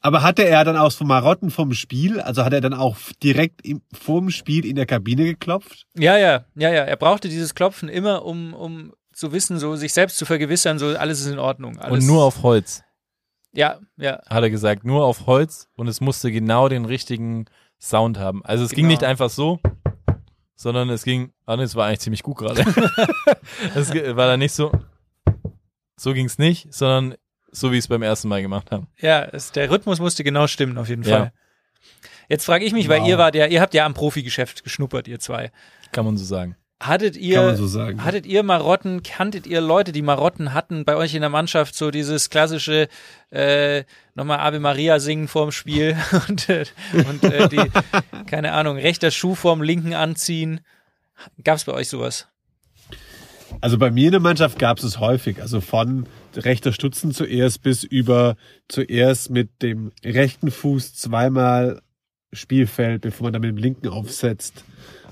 Aber 0.00 0.22
hatte 0.22 0.44
er 0.44 0.64
dann 0.64 0.76
auch 0.76 0.90
so 0.90 1.04
Marotten 1.04 1.50
vom 1.50 1.72
Spiel? 1.72 2.20
Also 2.20 2.44
hat 2.44 2.52
er 2.52 2.60
dann 2.60 2.74
auch 2.74 2.96
direkt 3.22 3.64
im, 3.64 3.80
vorm 3.92 4.30
Spiel 4.30 4.66
in 4.66 4.76
der 4.76 4.86
Kabine 4.86 5.24
geklopft? 5.24 5.86
Ja, 5.96 6.18
ja, 6.18 6.44
ja, 6.54 6.70
ja. 6.70 6.82
Er 6.84 6.96
brauchte 6.96 7.28
dieses 7.28 7.54
Klopfen 7.54 7.88
immer, 7.88 8.24
um, 8.24 8.52
um 8.54 8.92
zu 9.14 9.32
wissen, 9.32 9.58
so 9.58 9.76
sich 9.76 9.92
selbst 9.92 10.16
zu 10.18 10.24
vergewissern, 10.26 10.78
so 10.78 10.88
alles 10.96 11.20
ist 11.20 11.26
in 11.32 11.38
Ordnung. 11.38 11.78
Alles, 11.78 12.00
und 12.02 12.06
nur 12.06 12.24
auf 12.24 12.42
Holz, 12.42 12.82
Ja, 13.52 13.78
ja. 13.96 14.20
hat 14.28 14.42
er 14.42 14.50
gesagt. 14.50 14.84
Nur 14.84 15.04
auf 15.04 15.26
Holz 15.26 15.68
und 15.76 15.86
es 15.88 16.00
musste 16.00 16.30
genau 16.32 16.68
den 16.68 16.84
richtigen 16.84 17.46
Sound 17.80 18.18
haben. 18.18 18.44
Also 18.44 18.64
es 18.64 18.70
ging 18.70 18.84
Genau. 18.84 18.92
nicht 18.92 19.04
einfach 19.04 19.30
so, 19.30 19.58
sondern 20.54 20.90
es 20.90 21.04
ging, 21.04 21.32
ah 21.46 21.56
nee, 21.56 21.62
es 21.64 21.74
war 21.74 21.86
eigentlich 21.86 22.00
ziemlich 22.00 22.22
gut 22.22 22.38
gerade. 22.38 22.60
es 23.74 23.92
war 23.94 24.26
dann 24.26 24.38
nicht 24.40 24.52
so, 24.52 24.70
so 25.96 26.12
ging's 26.12 26.38
nicht, 26.38 26.72
sondern 26.72 27.14
so 27.50 27.72
wie 27.72 27.78
es 27.78 27.88
beim 27.88 28.02
ersten 28.02 28.28
Mal 28.28 28.42
gemacht 28.42 28.70
habe. 28.70 28.86
Ja, 28.98 29.22
es, 29.24 29.52
der 29.52 29.70
Rhythmus 29.70 30.00
musste 30.00 30.24
genau 30.24 30.46
stimmen, 30.46 30.78
auf 30.78 30.88
jeden 30.88 31.02
Ja. 31.02 31.18
Fall. 31.18 31.32
Jetzt 32.28 32.44
frage 32.46 32.64
ich 32.64 32.72
mich, 32.72 32.88
weil 32.88 33.00
Wow. 33.00 33.08
ihr 33.08 33.18
wart 33.18 33.34
ja, 33.34 33.46
ihr 33.46 33.60
habt 33.60 33.74
ja 33.74 33.84
am 33.84 33.92
Profigeschäft 33.94 34.64
geschnuppert, 34.64 35.08
ihr 35.08 35.18
zwei. 35.18 35.50
Kann 35.90 36.04
man 36.04 36.16
so 36.16 36.24
sagen. 36.24 36.56
Hattet 36.82 37.16
ihr, 37.16 37.54
so 37.54 37.80
hattet 37.80 38.26
ihr 38.26 38.42
Marotten, 38.42 39.04
kanntet 39.04 39.46
ihr 39.46 39.60
Leute, 39.60 39.92
die 39.92 40.02
Marotten 40.02 40.52
hatten 40.52 40.84
bei 40.84 40.96
euch 40.96 41.14
in 41.14 41.20
der 41.20 41.30
Mannschaft, 41.30 41.76
so 41.76 41.92
dieses 41.92 42.28
klassische, 42.28 42.88
äh, 43.30 43.84
nochmal 44.16 44.40
Ave 44.40 44.58
Maria 44.58 44.98
singen 44.98 45.28
vorm 45.28 45.52
Spiel 45.52 45.96
und, 46.28 46.48
äh, 46.48 46.64
und 47.08 47.22
äh, 47.22 47.48
die, 47.48 47.62
keine 48.26 48.50
Ahnung, 48.50 48.78
rechter 48.78 49.12
Schuh 49.12 49.36
vorm 49.36 49.62
linken 49.62 49.94
anziehen. 49.94 50.60
Gab's 51.44 51.64
bei 51.64 51.72
euch 51.72 51.88
sowas? 51.88 52.26
Also 53.60 53.78
bei 53.78 53.92
mir 53.92 54.06
in 54.06 54.12
der 54.12 54.20
Mannschaft 54.20 54.58
gab 54.58 54.78
es 54.78 54.84
es 54.84 54.98
häufig. 54.98 55.40
Also 55.40 55.60
von 55.60 56.06
rechter 56.34 56.72
Stutzen 56.72 57.12
zuerst 57.12 57.62
bis 57.62 57.84
über 57.84 58.36
zuerst 58.66 59.30
mit 59.30 59.62
dem 59.62 59.92
rechten 60.04 60.50
Fuß 60.50 60.94
zweimal 60.94 61.80
Spielfeld, 62.32 63.02
bevor 63.02 63.24
man 63.24 63.32
dann 63.32 63.42
mit 63.42 63.50
dem 63.50 63.56
linken 63.56 63.88
aufsetzt. 63.88 64.64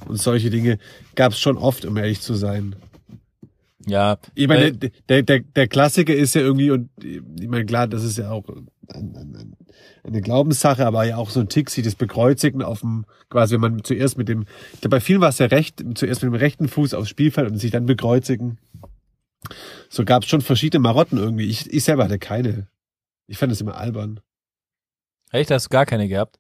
Und 0.07 0.17
solche 0.17 0.51
Dinge 0.51 0.79
gab 1.15 1.33
es 1.33 1.41
schon 1.41 1.59
oft, 1.59 1.85
um 1.85 1.97
ehrlich 1.97 2.21
zu 2.21 2.35
sein. 2.35 2.77
Ja, 3.87 4.19
Ich 4.35 4.49
meine, 4.49 4.65
weil- 4.81 4.91
der, 5.09 5.23
der, 5.23 5.41
der, 5.41 5.69
Klassiker 5.69 6.15
ist 6.15 6.35
ja 6.35 6.43
irgendwie, 6.43 6.71
und 6.71 6.91
ich 7.03 7.49
meine, 7.49 7.65
klar, 7.65 7.87
das 7.87 8.05
ist 8.05 8.19
ja 8.19 8.31
auch 8.31 8.47
ein, 8.49 8.69
ein, 8.89 9.17
ein, 9.17 9.57
eine 10.05 10.21
Glaubenssache, 10.21 10.85
aber 10.87 11.05
ja 11.05 11.17
auch 11.17 11.31
so 11.31 11.41
ein 11.41 11.49
Tick, 11.49 11.71
sieht 11.71 11.87
das 11.87 11.95
Bekreuzigen 11.95 12.63
auf 12.63 12.81
dem, 12.81 13.07
quasi, 13.31 13.55
wenn 13.55 13.61
man 13.61 13.85
zuerst 13.85 14.19
mit 14.19 14.29
dem, 14.29 14.45
bei 14.89 15.01
vielen 15.01 15.21
war 15.21 15.31
es 15.31 15.39
ja 15.39 15.47
recht, 15.47 15.83
zuerst 15.95 16.23
mit 16.23 16.33
dem 16.33 16.39
rechten 16.39 16.69
Fuß 16.69 16.95
aufs 16.95 17.09
Spielfeld 17.09 17.51
und 17.51 17.57
sich 17.59 17.71
dann 17.71 17.87
bekreuzigen. 17.87 18.59
So 19.89 20.05
gab 20.05 20.25
es 20.25 20.29
schon 20.29 20.43
verschiedene 20.43 20.81
Marotten 20.83 21.19
irgendwie. 21.19 21.47
Ich, 21.47 21.73
ich 21.73 21.85
selber 21.85 22.05
hatte 22.05 22.19
keine. 22.19 22.69
Ich 23.27 23.39
fand 23.39 23.51
das 23.53 23.61
immer 23.61 23.77
albern. 23.77 24.21
echt, 25.31 25.51
hast 25.51 25.67
du 25.67 25.71
gar 25.71 25.87
keine 25.87 26.09
gehabt? 26.09 26.40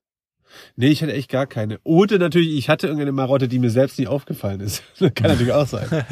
Nee, 0.76 0.88
ich 0.88 1.03
hatte 1.03 1.12
echt 1.12 1.30
gar 1.30 1.46
keine. 1.46 1.78
Oder 1.84 2.18
natürlich, 2.18 2.57
ich 2.57 2.68
hatte 2.68 2.86
irgendeine 2.86 3.12
Marotte, 3.12 3.48
die 3.48 3.59
mir 3.59 3.70
selbst 3.70 3.98
nicht 3.98 4.09
aufgefallen 4.09 4.61
ist. 4.61 4.82
Kann 4.98 5.28
natürlich 5.30 5.53
auch 5.53 5.66
sein. 5.66 5.88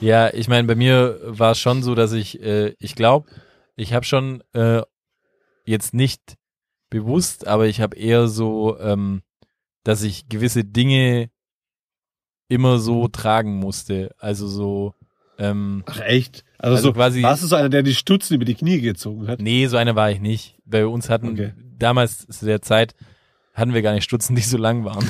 Ja, 0.00 0.32
ich 0.32 0.48
meine, 0.48 0.66
bei 0.66 0.74
mir 0.74 1.20
war 1.22 1.50
es 1.52 1.58
schon 1.58 1.82
so, 1.82 1.94
dass 1.94 2.12
ich, 2.14 2.40
äh, 2.42 2.74
ich 2.78 2.94
glaube, 2.94 3.28
ich 3.76 3.92
habe 3.92 4.06
schon 4.06 4.42
äh, 4.54 4.80
jetzt 5.66 5.92
nicht 5.92 6.36
bewusst, 6.88 7.46
aber 7.46 7.66
ich 7.66 7.82
habe 7.82 7.94
eher 7.94 8.26
so, 8.26 8.78
ähm, 8.80 9.20
dass 9.84 10.02
ich 10.02 10.30
gewisse 10.30 10.64
Dinge 10.64 11.28
immer 12.48 12.78
so 12.78 13.06
tragen 13.08 13.56
musste. 13.56 14.14
Also 14.18 14.48
so, 14.48 14.94
ähm, 15.38 15.82
Ach 15.86 16.00
echt? 16.00 16.44
Also, 16.58 16.76
Also 16.76 16.88
so, 16.88 16.92
quasi- 16.94 17.22
warst 17.22 17.42
du 17.42 17.46
so 17.46 17.56
einer, 17.56 17.68
der 17.68 17.82
die 17.82 17.94
Stutzen 17.94 18.34
über 18.34 18.44
die 18.46 18.54
Knie 18.54 18.80
gezogen 18.80 19.28
hat? 19.28 19.40
nee, 19.42 19.66
so 19.66 19.76
einer 19.76 19.94
war 19.94 20.10
ich 20.10 20.20
nicht. 20.20 20.56
Bei 20.64 20.86
uns 20.86 21.10
hatten 21.10 21.32
Okay. 21.32 21.52
damals 21.78 22.26
zu 22.26 22.46
der 22.46 22.62
Zeit 22.62 22.94
hatten 23.54 23.74
wir 23.74 23.82
gar 23.82 23.92
nicht 23.92 24.04
Stutzen, 24.04 24.36
die 24.36 24.42
so 24.42 24.56
lang 24.56 24.84
waren. 24.84 25.08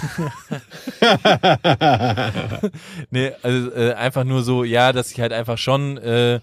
nee, 3.10 3.32
also 3.42 3.70
äh, 3.72 3.92
einfach 3.94 4.24
nur 4.24 4.42
so, 4.42 4.64
ja, 4.64 4.92
dass 4.92 5.12
ich 5.12 5.20
halt 5.20 5.32
einfach 5.32 5.58
schon 5.58 5.98
äh, 5.98 6.40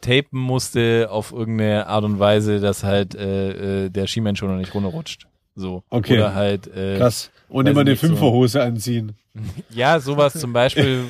tapen 0.00 0.38
musste 0.38 1.08
auf 1.10 1.32
irgendeine 1.32 1.86
Art 1.86 2.04
und 2.04 2.18
Weise, 2.18 2.60
dass 2.60 2.84
halt 2.84 3.14
äh, 3.14 3.86
äh, 3.86 3.90
der 3.90 4.06
Skimensch 4.06 4.38
schon 4.38 4.50
noch 4.50 4.58
nicht 4.58 4.74
runterrutscht. 4.74 5.26
So. 5.54 5.82
Okay. 5.90 6.14
Oder 6.14 6.34
halt, 6.34 6.68
äh, 6.68 6.98
Krass. 6.98 7.30
Und 7.48 7.66
immer 7.66 7.80
eine 7.80 7.90
nicht, 7.90 8.00
so. 8.00 8.08
Fünferhose 8.08 8.62
anziehen. 8.62 9.16
ja, 9.70 9.98
sowas 10.00 10.32
zum 10.38 10.52
Beispiel, 10.52 11.04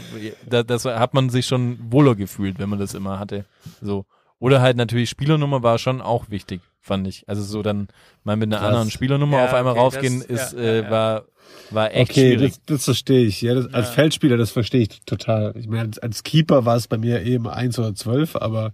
da, 0.48 0.62
das 0.62 0.84
hat 0.84 1.14
man 1.14 1.30
sich 1.30 1.46
schon 1.46 1.78
wohler 1.90 2.14
gefühlt, 2.14 2.58
wenn 2.58 2.68
man 2.68 2.78
das 2.78 2.94
immer 2.94 3.18
hatte. 3.18 3.44
So. 3.82 4.06
Oder 4.38 4.60
halt 4.60 4.76
natürlich 4.76 5.10
Spielernummer 5.10 5.62
war 5.62 5.78
schon 5.78 6.00
auch 6.00 6.30
wichtig, 6.30 6.60
fand 6.80 7.06
ich. 7.06 7.28
Also 7.28 7.42
so 7.42 7.62
dann 7.62 7.88
mal 8.24 8.36
mit 8.36 8.48
einer 8.48 8.58
Krass. 8.58 8.66
anderen 8.68 8.90
Spielernummer 8.90 9.38
Ja, 9.38 9.44
auf 9.46 9.54
einmal 9.54 9.72
okay, 9.74 9.80
raufgehen, 9.80 10.20
das- 10.20 10.50
ist, 10.50 10.52
ja, 10.54 10.58
äh, 10.60 10.82
ja, 10.82 10.90
war, 10.90 11.24
war 11.70 11.94
echt 11.94 12.10
Okay, 12.12 12.32
schwierig. 12.34 12.52
das, 12.52 12.62
das 12.66 12.84
verstehe 12.84 13.24
ich. 13.24 13.42
Ja, 13.42 13.54
das, 13.54 13.72
als 13.74 13.90
Feldspieler, 13.90 14.36
das 14.36 14.50
verstehe 14.50 14.82
ich 14.82 15.00
total. 15.04 15.54
Ich 15.56 15.68
meine, 15.68 15.90
als, 16.00 16.22
Keeper 16.22 16.64
war 16.64 16.76
es 16.76 16.88
bei 16.88 16.98
mir 16.98 17.22
eben 17.22 17.46
eins 17.48 17.78
oder 17.78 17.94
zwölf, 17.94 18.36
aber 18.36 18.72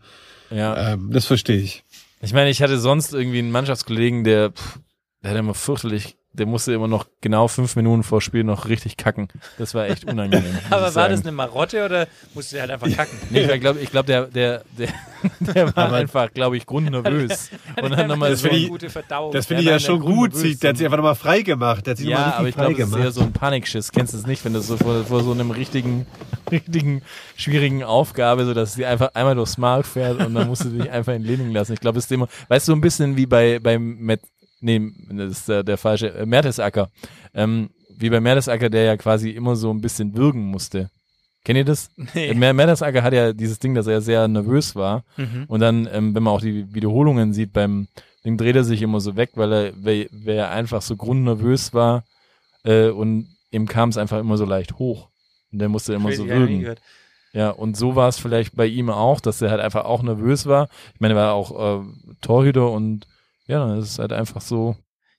ja. 0.51 0.93
ähm, 0.93 1.11
das 1.13 1.27
verstehe 1.27 1.57
ich. 1.59 1.85
Ich 2.21 2.33
meine, 2.33 2.51
ich 2.51 2.63
hatte 2.63 2.79
sonst 2.79 3.13
irgendwie 3.13 3.39
einen 3.41 3.51
Mannschaftskollegen, 3.51 4.25
der, 4.25 4.51
pff, 4.53 4.79
der 5.23 5.33
hat 5.33 5.39
immer 5.39 5.55
fürchterlich, 5.55 6.17
der 6.35 6.47
musste 6.47 6.73
immer 6.73 6.89
noch 6.89 7.07
genau 7.21 7.49
fünf 7.49 7.77
Minuten 7.77 8.03
vor 8.03 8.21
Spiel 8.21 8.45
noch 8.45 8.69
richtig 8.69 8.97
kacken. 8.97 9.29
Das 9.59 9.75
war 9.75 9.87
echt 9.89 10.05
unangenehm. 10.05 10.45
Aber 10.71 10.95
war 10.95 11.09
das 11.09 11.23
eine 11.23 11.33
Marotte 11.33 11.85
oder 11.85 12.07
musste 12.35 12.57
er 12.57 12.63
halt 12.63 12.73
einfach 12.73 12.91
kacken? 12.95 13.17
Nee, 13.31 13.41
ich 13.51 13.61
glaube, 13.61 13.81
ich 13.81 13.91
glaub, 13.91 14.05
der, 14.07 14.27
der, 14.27 14.63
der, 14.77 14.89
der 15.41 15.77
war 15.77 15.93
einfach, 15.93 16.33
glaube 16.33 16.57
ich, 16.57 16.67
grundnervös. 16.67 17.51
Und 17.83 17.91
dann 17.93 18.09
nochmal 18.09 18.31
Das 18.31 18.41
so. 18.41 18.49
finde 18.49 18.63
ich- 18.65 18.69
gute 18.69 18.91
Verdauung. 18.91 19.33
Das 19.33 19.47
finde 19.47 19.63
Ja, 19.63 19.77
ich 19.77 19.83
ja 19.83 19.87
schon 19.89 20.01
der 20.05 20.11
gut. 20.13 20.37
Sie, 20.37 20.57
der 20.57 20.71
hat 20.71 20.77
sich 20.77 20.85
einfach 20.85 20.99
nochmal 20.99 21.15
frei 21.15 21.43
gemacht. 21.43 21.87
Der 21.87 21.93
hat 21.93 21.99
sich 21.99 22.09
Ja, 22.09 22.35
aber 22.37 22.49
ich 22.49 22.55
glaube, 22.57 22.75
das 22.75 22.89
ist 22.91 22.97
eher 22.97 23.11
so 23.13 23.21
ein 23.23 23.33
Panikschiss. 23.33 23.91
Kennst 23.93 24.13
du 24.13 24.19
es 24.19 24.27
nicht, 24.27 24.45
wenn 24.45 24.53
du 24.53 24.61
so 24.61 24.77
vor, 24.77 25.05
vor 25.05 25.23
so 25.23 25.33
einem 25.33 25.51
richtigen, 25.53 26.07
richtigen, 26.51 27.03
schwierigen 27.37 27.83
Aufgabe, 27.85 28.45
so 28.45 28.55
dass 28.55 28.75
sie 28.75 28.85
einfach 28.85 29.11
einmal 29.15 29.35
durchs 29.35 29.57
Mark 29.59 29.87
fährt 29.87 30.19
und 30.25 30.35
dann 30.35 30.49
musst 30.49 30.65
du 30.65 30.69
dich 30.71 30.91
einfach 30.91 31.13
entledigen 31.13 31.53
lassen. 31.53 31.73
Ich 31.73 31.81
glaube, 31.81 31.99
es 31.99 32.05
ist 32.07 32.13
immer, 32.13 32.29
weißt 32.49 32.69
du, 32.69 32.73
so 32.73 32.77
ein 32.77 32.81
bisschen 32.81 33.17
wie 33.17 33.27
bei, 33.27 33.59
beim 33.61 33.97
Met, 33.99 34.21
nee, 34.65 34.93
das 35.11 35.33
ist 35.33 35.49
der, 35.49 35.63
der 35.63 35.77
falsche, 35.77 36.13
äh, 36.15 36.27
Mertesacker. 36.27 36.91
Ähm, 37.35 37.71
wie 37.97 38.11
bei 38.11 38.21
Mertesacker, 38.21 38.71
der 38.71 38.85
ja 38.85 38.97
quasi 38.97 39.31
immer 39.31 39.55
so 39.57 39.71
ein 39.71 39.81
bisschen 39.81 40.17
würgen 40.17 40.43
musste. 40.47 40.91
Kennt 41.45 41.59
ihr 41.59 41.65
das? 41.65 41.91
Nee. 42.15 42.33
Mer 42.35 42.55
Mertesacker 42.55 43.03
hat 43.03 43.13
ja 43.13 43.33
dieses 43.33 43.59
Ding, 43.59 43.75
dass 43.75 43.87
er 43.87 44.01
sehr 44.01 44.27
nervös 44.29 44.75
war. 44.75 45.05
Mhm. 45.17 45.45
Und 45.47 45.61
dann, 45.61 45.89
ähm, 45.93 46.15
wenn 46.15 46.23
man 46.23 46.33
auch 46.33 46.41
die 46.41 46.75
Wiederholungen 46.75 47.35
sieht, 47.35 47.53
beim 47.53 47.89
Ding 48.25 48.39
dreht 48.39 48.57
er 48.57 48.65
sich 48.65 48.81
immer 48.81 49.01
so 49.01 49.17
weg, 49.17 49.33
weil 49.35 49.53
er, 49.53 49.73
weil, 49.77 50.09
weil 50.11 50.37
er 50.37 50.51
einfach 50.51 50.81
so 50.81 50.97
grundnervös 50.97 51.75
war 51.75 52.05
äh, 52.65 52.89
und 52.89 53.29
ihm 53.51 53.69
kam 53.69 53.91
es 53.91 53.99
einfach 53.99 54.19
immer 54.19 54.39
so 54.39 54.47
leicht 54.47 54.79
hoch. 54.79 55.11
Und 55.53 55.59
der 55.59 55.69
musste 55.69 55.93
immer 55.95 56.13
so 56.13 56.27
würgen. 56.27 56.75
Ja, 57.35 57.51
und 57.51 57.77
so 57.77 57.97
war 57.97 58.09
es 58.09 58.19
vielleicht 58.19 58.57
bei 58.57 58.67
ihm 58.67 58.91
auch, 58.91 59.21
dass 59.21 59.43
er 59.43 59.51
halt 59.51 59.61
einfach 59.61 59.85
auch 59.85 60.03
nervös 60.03 60.47
war. 60.47 60.69
Ich 60.95 61.01
meine, 61.01 61.15
er 61.15 61.19
war 61.19 61.35
auch 61.35 61.81
äh, 61.81 61.85
Torhüter 62.23 62.71
und 62.71 63.07
ja, 63.47 63.67
dann 63.67 63.79
ist 63.79 63.91
es 63.91 63.99
halt 63.99 64.13
einfach 64.13 64.41
so. 64.41 64.77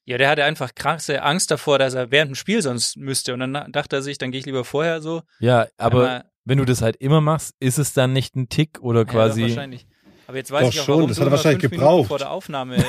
Ja, 0.08 0.18
der 0.20 0.30
hatte 0.30 0.44
einfach 0.44 0.76
krasse 0.76 1.24
Angst 1.24 1.50
davor, 1.50 1.80
dass 1.80 1.96
er 1.96 2.12
während 2.12 2.30
dem 2.32 2.36
Spiel 2.36 2.62
sonst 2.62 2.96
müsste. 2.98 3.34
Und 3.34 3.40
dann 3.40 3.72
dachte 3.72 3.96
er 3.96 4.02
sich, 4.04 4.18
dann 4.20 4.32
gehe 4.32 4.40
ich 4.40 4.46
lieber 4.46 4.64
vorher 4.64 5.02
so. 5.02 5.24
Ja, 5.40 5.68
aber 5.78 6.00
Einmal- 6.04 6.26
wenn 6.46 6.58
du 6.60 6.66
das 6.66 6.84
halt 6.84 6.96
immer 6.98 7.22
machst, 7.22 7.56
ist 7.60 7.80
es 7.80 7.94
dann 7.94 8.14
nicht 8.14 8.36
ein 8.36 8.48
Tick 8.50 8.80
oder 8.82 9.00
Ja, 9.00 9.06
quasi. 9.06 9.42
wahrscheinlich. 9.42 9.88
Aber 10.28 10.38
jetzt 10.38 10.52
weiß 10.52 10.62
Doch 10.64 10.74
ich 10.74 10.80
auch, 10.80 10.86
schon, 10.86 10.96
warum 10.98 11.08
das 11.10 11.18
du 11.18 11.22
hat 11.22 11.28
er 11.28 11.32
wahrscheinlich 11.32 11.62
fünf 11.62 11.72
Minuten 11.72 11.88
gebraucht. 11.90 12.08
vor 12.08 12.18
der 12.20 12.32
Aufnahme 12.32 12.78
äh, 12.78 12.84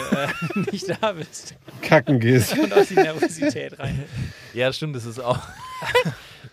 nicht 0.72 0.88
da 1.02 1.12
bist. 1.12 1.54
Kacken 1.82 2.18
gehst. 2.20 2.56
Und 2.58 2.72
aus 2.74 2.88
die 2.88 2.94
Nervosität 2.94 3.78
rein. 3.78 4.04
Ja, 4.54 4.70
stimmt, 4.72 4.96
das 4.96 5.04
ist 5.06 5.18
auch. 5.20 5.38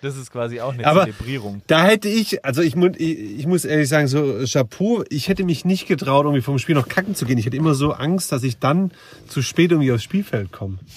Das 0.04 0.18
ist 0.18 0.32
quasi 0.32 0.60
auch 0.60 0.74
eine 0.74 0.86
Aber- 0.86 1.02
Zelebrierung. 1.06 1.62
Da 1.68 1.86
hätte 1.86 2.10
ich, 2.10 2.44
also 2.44 2.62
ich, 2.62 2.76
ich, 2.76 3.40
ich 3.40 3.48
muss 3.48 3.64
ehrlich 3.64 3.88
sagen, 3.88 4.08
so 4.08 4.40
Chapeau, 4.46 5.04
ich 5.10 5.30
hätte 5.30 5.46
mich 5.46 5.64
nicht 5.64 5.88
getraut, 5.88 6.26
irgendwie 6.26 6.42
vom 6.42 6.60
Spiel 6.60 6.76
noch 6.76 6.90
kacken 6.90 7.16
zu 7.16 7.26
gehen. 7.26 7.38
Ich 7.38 7.46
hätte 7.46 7.56
immer 7.56 7.74
so 7.74 7.94
Angst, 7.94 8.32
dass 8.34 8.44
ich 8.44 8.60
dann 8.60 8.92
zu 9.28 9.42
spät 9.42 9.72
irgendwie 9.72 9.92
aufs 9.94 10.04
Spielfeld 10.04 10.52
komme. 10.52 10.78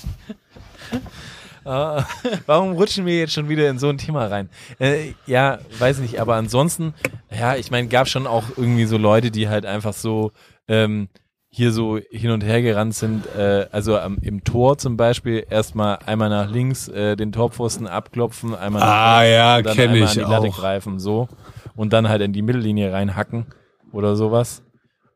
Ah, 1.68 2.06
warum 2.46 2.74
rutschen 2.74 3.06
wir 3.06 3.18
jetzt 3.18 3.32
schon 3.32 3.48
wieder 3.48 3.68
in 3.68 3.80
so 3.80 3.88
ein 3.88 3.98
Thema 3.98 4.26
rein? 4.26 4.48
Äh, 4.78 5.14
ja, 5.26 5.58
weiß 5.80 5.98
nicht, 5.98 6.20
aber 6.20 6.36
ansonsten, 6.36 6.94
ja, 7.36 7.56
ich 7.56 7.72
meine, 7.72 7.88
gab 7.88 8.06
schon 8.08 8.28
auch 8.28 8.44
irgendwie 8.56 8.84
so 8.84 8.96
Leute, 8.96 9.32
die 9.32 9.48
halt 9.48 9.66
einfach 9.66 9.92
so 9.92 10.30
ähm, 10.68 11.08
hier 11.48 11.72
so 11.72 11.98
hin 12.10 12.30
und 12.30 12.42
her 12.44 12.60
gerannt 12.62 12.94
sind. 12.94 13.24
Äh, 13.36 13.66
also 13.72 13.98
am, 13.98 14.18
im 14.20 14.44
Tor 14.44 14.78
zum 14.78 14.96
Beispiel 14.96 15.46
erstmal 15.48 15.98
einmal 16.04 16.28
nach 16.28 16.50
links 16.50 16.88
äh, 16.88 17.16
den 17.16 17.32
Torpfosten 17.32 17.86
abklopfen, 17.86 18.54
einmal 18.54 18.80
nach 18.82 18.88
Ah, 18.88 19.18
rechts 19.20 19.32
ja, 19.34 19.62
dann 19.62 19.78
einmal 19.78 19.96
ich 19.98 20.04
an 20.04 20.14
die 20.14 20.20
Latte 20.32 20.48
auch. 20.48 20.56
greifen, 20.58 20.98
so. 20.98 21.28
Und 21.74 21.92
dann 21.92 22.08
halt 22.08 22.22
in 22.22 22.32
die 22.32 22.42
Mittellinie 22.42 22.92
reinhacken 22.92 23.46
oder 23.92 24.16
sowas. 24.16 24.62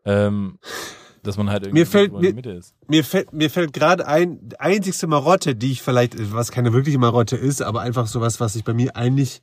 Ähm, 0.06 0.58
dass 1.22 1.36
man 1.36 1.50
halt 1.50 1.64
irgendwie 1.64 1.80
Mir 1.80 1.86
fällt- 1.86 2.12
in 2.14 2.20
der 2.22 2.30
mir- 2.30 2.34
Mitte 2.34 2.50
ist. 2.52 2.74
Mir 2.88 3.04
fällt, 3.04 3.32
mir 3.34 3.50
fällt 3.50 3.74
gerade 3.74 4.06
ein, 4.06 4.38
die 4.48 4.58
einzigste 4.58 5.06
Marotte, 5.06 5.54
die 5.54 5.72
ich 5.72 5.82
vielleicht, 5.82 6.14
was 6.32 6.50
keine 6.50 6.72
wirkliche 6.72 6.98
Marotte 6.98 7.36
ist, 7.36 7.60
aber 7.60 7.82
einfach 7.82 8.06
sowas, 8.06 8.40
was 8.40 8.56
ich 8.56 8.64
bei 8.64 8.72
mir 8.72 8.96
eigentlich 8.96 9.42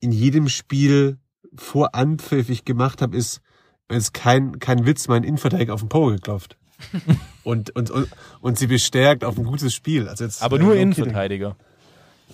in 0.00 0.12
jedem 0.12 0.48
Spiel 0.48 1.18
vor 1.54 1.94
Anpfiff 1.94 2.48
ich 2.48 2.64
gemacht 2.64 3.02
habe, 3.02 3.14
ist, 3.16 3.42
wenn 3.88 3.98
es 3.98 4.12
kein, 4.12 4.58
kein 4.58 4.86
Witz, 4.86 5.08
mein 5.08 5.24
Innenverteidiger 5.24 5.74
auf 5.74 5.80
den 5.80 5.88
Po 5.88 6.06
geklopft. 6.06 6.56
und, 7.44 7.74
und, 7.74 7.90
und, 7.90 8.08
und 8.40 8.58
sie 8.58 8.66
bestärkt 8.66 9.24
auf 9.24 9.38
ein 9.38 9.44
gutes 9.44 9.74
Spiel. 9.74 10.08
Also 10.08 10.24
jetzt, 10.24 10.42
Aber 10.42 10.58
nur 10.58 10.72
okay, 10.72 10.82
Innenverteidiger. 10.82 11.56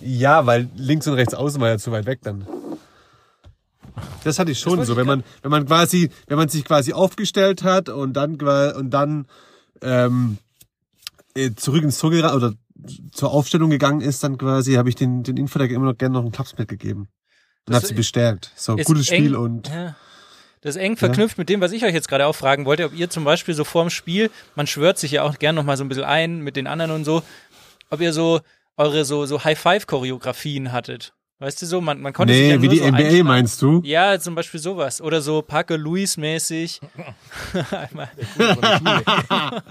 Ja, 0.01 0.47
weil 0.47 0.69
links 0.75 1.07
und 1.07 1.15
rechts 1.15 1.35
außen 1.35 1.61
war 1.61 1.69
ja 1.69 1.79
zu 1.79 1.93
weit 1.93 2.07
weg 2.07 2.21
dann. 2.23 2.47
Das 4.25 4.39
hatte 4.39 4.51
ich 4.51 4.59
schon 4.59 4.85
so, 4.85 4.97
wenn 4.97 5.07
man, 5.07 5.23
wenn 5.43 5.51
man 5.51 5.67
quasi, 5.67 6.11
wenn 6.27 6.39
man 6.39 6.49
sich 6.49 6.65
quasi 6.65 6.93
aufgestellt 6.93 7.63
hat 7.63 7.89
und 7.89 8.15
dann 8.15 8.37
und 8.41 8.91
dann 8.91 9.27
ähm, 9.83 10.39
äh, 11.35 11.51
zurück 11.55 11.83
ins 11.83 11.99
Tor 11.99 12.11
oder 12.11 12.55
zur 13.13 13.31
Aufstellung 13.31 13.71
gegangen 13.71 14.01
ist, 14.01 14.25
dann 14.25 14.39
quasi 14.39 14.75
habe 14.75 14.89
ich 14.89 14.97
den 14.97 15.23
den 15.23 15.37
Innenverteidiger 15.37 15.77
immer 15.77 15.91
noch 15.93 15.99
gerne 15.99 16.15
noch 16.15 16.23
einen 16.23 16.33
Klaps 16.33 16.57
mitgegeben. 16.57 17.03
Und 17.67 17.75
Das 17.75 17.83
hab 17.83 17.89
sie 17.89 17.95
bestärkt. 17.95 18.51
So, 18.57 18.77
Ist 18.77 18.87
gutes 18.87 19.07
Spiel 19.07 19.35
eng- 19.35 19.41
und 19.41 19.69
Ja. 19.69 19.95
Das 20.63 20.77
ist 20.77 20.81
eng 20.81 20.97
verknüpft 20.97 21.39
mit 21.39 21.49
dem, 21.49 21.61
was 21.61 21.73
ich 21.73 21.85
euch 21.85 21.93
jetzt 21.93 22.09
gerade 22.09 22.27
auch 22.27 22.35
fragen 22.35 22.65
wollte, 22.67 22.85
ob 22.85 22.95
ihr 22.95 23.11
zum 23.11 23.25
Beispiel 23.25 23.53
so 23.53 23.65
vorm 23.65 23.91
Spiel, 23.91 24.31
man 24.55 24.69
schwört 24.69 24.97
sich 24.97 25.11
ja 25.11 25.25
auch 25.25 25.39
gern 25.39 25.57
noch 25.57 25.65
mal 25.65 25.77
so 25.77 25.85
ein 25.85 25.89
bisschen 25.89 26.05
ein 26.05 26.41
mit 26.41 26.55
den 26.55 26.69
anderen 26.69 26.93
und 26.93 27.05
so, 27.05 27.23
ob 27.91 28.01
ihr 28.01 28.13
so 28.13 28.41
eure 28.77 29.05
so, 29.05 29.27
so 29.27 29.43
High-Five-Choreografien 29.43 30.71
hattet. 30.71 31.15
Weißt 31.43 31.61
du 31.61 31.67
so, 31.67 31.81
man, 31.81 32.01
man 32.01 32.13
konnte 32.13 32.33
sich 32.33 32.51
ja 32.51 32.57
Nee, 32.57 32.63
wie 32.63 32.69
die 32.69 32.79
so 32.79 32.87
NBA 32.87 33.25
meinst 33.25 33.61
du? 33.61 33.83
Ja, 33.85 34.17
zum 34.21 34.37
Beispiel 34.37 34.61
sowas. 34.61 35.01
Oder 35.01 35.21
so 35.21 35.43
Parker 35.43 35.77
Lewis-mäßig. 35.77 36.81
einmal, 37.73 38.09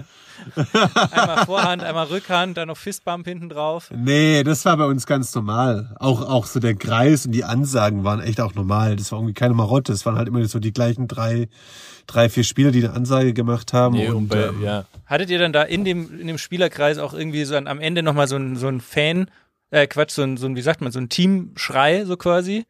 einmal 1.10 1.46
Vorhand, 1.46 1.82
einmal 1.82 2.08
Rückhand, 2.08 2.58
dann 2.58 2.68
noch 2.68 2.76
Fistbump 2.76 3.26
hinten 3.26 3.48
drauf. 3.48 3.90
Nee, 3.90 4.42
das 4.42 4.66
war 4.66 4.76
bei 4.76 4.84
uns 4.84 5.06
ganz 5.06 5.34
normal. 5.34 5.96
Auch, 5.98 6.20
auch 6.20 6.44
so 6.44 6.60
der 6.60 6.74
Kreis 6.74 7.24
und 7.24 7.32
die 7.32 7.44
Ansagen 7.44 8.04
waren 8.04 8.20
echt 8.20 8.42
auch 8.42 8.54
normal. 8.54 8.96
Das 8.96 9.10
war 9.10 9.20
irgendwie 9.20 9.32
keine 9.32 9.54
Marotte. 9.54 9.94
Es 9.94 10.04
waren 10.04 10.16
halt 10.16 10.28
immer 10.28 10.44
so 10.44 10.58
die 10.58 10.74
gleichen 10.74 11.08
drei, 11.08 11.48
drei, 12.06 12.28
vier 12.28 12.44
Spieler, 12.44 12.70
die 12.70 12.84
eine 12.84 12.92
Ansage 12.92 13.32
gemacht 13.32 13.72
haben. 13.72 13.96
Nee, 13.96 14.10
und, 14.10 14.28
bei, 14.28 14.48
ähm, 14.48 14.62
ja. 14.62 14.84
Hattet 15.06 15.30
ihr 15.30 15.38
dann 15.38 15.54
da 15.54 15.62
in 15.62 15.86
dem, 15.86 16.20
in 16.20 16.26
dem 16.26 16.36
Spielerkreis 16.36 16.98
auch 16.98 17.14
irgendwie 17.14 17.44
so 17.44 17.56
an, 17.56 17.66
am 17.66 17.80
Ende 17.80 18.02
nochmal 18.02 18.28
so 18.28 18.36
ein, 18.36 18.56
so 18.56 18.68
ein 18.68 18.82
Fan, 18.82 19.28
äh, 19.72 19.86
Quatsch, 19.88 20.12
so 20.12 20.22
ein, 20.22 20.36
so 20.36 20.46
ein, 20.46 20.54
wie 20.54 20.62
sagt 20.62 20.80
man, 20.80 20.92
so 20.92 21.00
ein 21.00 21.08
Teamschrei, 21.08 22.04
so 22.04 22.16
quasi? 22.16 22.64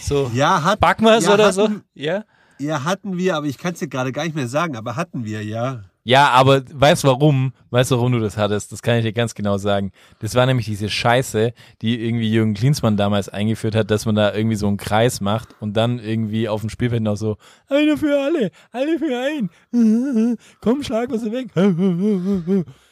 So, 0.00 0.30
ja, 0.34 0.62
hat, 0.62 0.78
Backmas 0.80 1.24
ja, 1.24 1.34
oder 1.34 1.52
so? 1.52 1.64
hatten- 1.64 1.82
Ja? 1.94 2.24
Ja, 2.60 2.84
hatten 2.84 3.16
wir, 3.18 3.36
aber 3.36 3.46
ich 3.46 3.56
kann 3.58 3.72
es 3.74 3.78
dir 3.80 3.88
gerade 3.88 4.12
gar 4.12 4.24
nicht 4.24 4.34
mehr 4.36 4.48
sagen, 4.48 4.76
aber 4.76 4.96
hatten 4.96 5.24
wir, 5.24 5.44
ja. 5.44 5.84
Ja, 6.08 6.30
aber 6.30 6.62
weißt 6.72 7.04
du 7.04 7.08
warum? 7.08 7.52
Weißt 7.68 7.90
du, 7.90 7.96
warum 7.96 8.12
du 8.12 8.18
das 8.18 8.38
hattest? 8.38 8.72
Das 8.72 8.80
kann 8.80 8.96
ich 8.96 9.04
dir 9.04 9.12
ganz 9.12 9.34
genau 9.34 9.58
sagen. 9.58 9.92
Das 10.20 10.34
war 10.34 10.46
nämlich 10.46 10.64
diese 10.64 10.88
Scheiße, 10.88 11.52
die 11.82 12.02
irgendwie 12.02 12.32
Jürgen 12.32 12.54
Klinsmann 12.54 12.96
damals 12.96 13.28
eingeführt 13.28 13.74
hat, 13.74 13.90
dass 13.90 14.06
man 14.06 14.14
da 14.14 14.32
irgendwie 14.32 14.56
so 14.56 14.68
einen 14.68 14.78
Kreis 14.78 15.20
macht 15.20 15.50
und 15.60 15.76
dann 15.76 15.98
irgendwie 15.98 16.48
auf 16.48 16.62
dem 16.62 16.70
Spielfeld 16.70 17.02
noch 17.02 17.16
so, 17.16 17.36
einer 17.68 17.98
für 17.98 18.18
alle, 18.18 18.50
alle 18.72 18.98
für 18.98 19.50
einen. 19.70 20.38
Komm, 20.62 20.82
schlag 20.82 21.10
was 21.10 21.30
weg. 21.30 21.48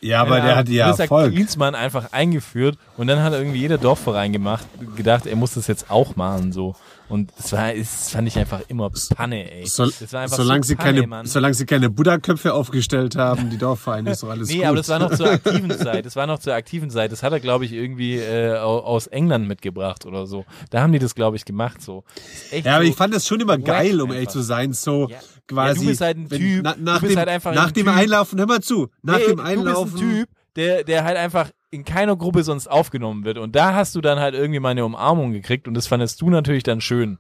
Ja, 0.03 0.21
aber 0.21 0.33
Keine 0.33 0.47
der 0.49 0.57
hatte 0.57 0.73
ja 0.73 0.89
das 0.89 0.97
hat 0.97 1.05
Erfolg. 1.05 1.33
Klinsmann 1.33 1.75
einfach 1.75 2.13
eingeführt 2.13 2.77
und 2.99 3.07
dann 3.07 3.23
hat 3.23 3.33
irgendwie 3.33 3.61
jeder 3.61 3.79
Dorfverein 3.79 4.35
gemacht, 4.35 4.67
gedacht, 4.95 5.25
er 5.25 5.37
muss 5.37 5.55
das 5.55 5.69
jetzt 5.69 5.91
auch 5.91 6.17
machen, 6.17 6.53
so. 6.53 6.77
Und 7.09 7.33
das 7.37 7.53
war, 7.53 7.73
das 7.73 8.11
fand 8.11 8.27
ich 8.27 8.37
einfach 8.39 8.63
immer 8.69 8.91
Panne, 9.15 9.51
ey. 9.53 9.67
So, 9.67 9.85
das 9.87 10.13
war 10.13 10.23
einfach 10.23 10.37
solange, 10.37 10.65
so 10.65 10.69
sie 10.69 10.75
Panne, 10.77 10.95
keine, 10.95 11.07
Mann. 11.07 11.27
solange 11.27 11.55
sie 11.55 11.65
keine 11.67 11.89
Buddha-Köpfe 11.89 12.53
aufgestellt 12.53 13.15
haben, 13.17 13.49
die 13.51 13.59
Dorfvereine, 13.59 14.11
ist 14.11 14.23
doch 14.23 14.31
alles 14.31 14.49
Nee, 14.49 14.57
gut. 14.57 14.65
aber 14.67 14.77
das 14.79 14.89
war 14.89 14.99
noch 14.99 15.15
zur 15.15 15.31
aktiven 15.31 15.71
Zeit. 15.71 16.05
Das 16.05 16.17
war 16.17 16.27
noch 16.27 16.39
zur 16.41 16.55
aktiven 16.55 16.91
Zeit. 16.91 17.13
Das 17.13 17.23
hat 17.23 17.33
er, 17.33 17.41
glaube 17.41 17.65
ich, 17.65 17.73
irgendwie 17.73 18.17
äh, 18.17 18.57
au- 18.59 18.81
aus 18.81 19.07
England 19.07 19.47
mitgebracht 19.47 20.05
oder 20.05 20.27
so. 20.27 20.45
Da 20.71 20.81
haben 20.83 20.93
die 20.93 20.99
das, 20.99 21.15
glaube 21.15 21.37
ich, 21.37 21.45
gemacht 21.45 21.81
so. 21.81 22.03
Ja, 22.51 22.75
aber 22.77 22.85
so 22.85 22.91
ich 22.91 22.97
fand 22.97 23.15
das 23.15 23.27
schon 23.27 23.41
immer 23.41 23.59
geil, 23.59 24.01
um 24.01 24.07
einfach. 24.07 24.15
ehrlich 24.17 24.29
zu 24.31 24.41
sein, 24.43 24.73
so 24.73 25.09
Ja. 25.09 25.19
quasi. 25.47 25.75
Ja, 25.79 25.83
du 25.85 25.89
bist 25.91 26.01
halt 26.01 26.17
ein 26.19 26.31
wenn- 26.31 26.39
Typ. 26.41 26.61
Na, 26.65 26.75
Du 26.75 26.83
nach 26.83 27.01
bist 27.01 27.13
dem, 27.13 27.19
halt 27.19 27.29
einfach 27.29 27.55
nach 27.55 27.69
ein 27.69 27.73
dem. 27.75 27.89
Einlaufen, 27.89 28.39
hör 28.39 28.47
mal 28.47 28.61
zu, 28.63 28.89
nach 29.03 29.19
Nee, 29.19 29.27
dem 29.27 29.37
Du 29.37 29.43
Einlaufen. 29.45 29.93
bist 29.93 30.03
ein 30.05 30.11
Typ, 30.11 30.29
der, 30.57 30.85
der 30.85 31.05
halt 31.05 31.17
einfach 31.19 31.51
in 31.71 31.85
keiner 31.85 32.17
Gruppe 32.17 32.45
sonst 32.45 32.69
aufgenommen 32.69 33.25
wird. 33.25 33.39
Und 33.39 33.57
da 33.57 33.75
hast 33.75 33.95
du 33.95 34.01
dann 34.01 34.19
halt 34.19 34.35
irgendwie 34.35 34.61
mal 34.61 34.71
eine 34.71 34.85
Umarmung 34.85 35.33
gekriegt 35.33 35.67
und 35.69 35.75
das 35.75 35.87
fandest 35.87 36.21
du 36.21 36.31
natürlich 36.31 36.63
dann 36.63 36.81
schön. 36.81 37.19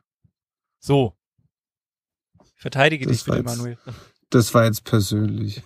So. 0.78 1.16
Verteidige 2.54 3.06
Das 3.06 3.16
dich 3.18 3.24
bitte, 3.24 3.38
jetzt- 3.38 3.46
Manuel. 3.46 3.78
Das 4.30 4.54
war 4.54 4.64
jetzt 4.64 4.84
persönlich. 4.84 5.62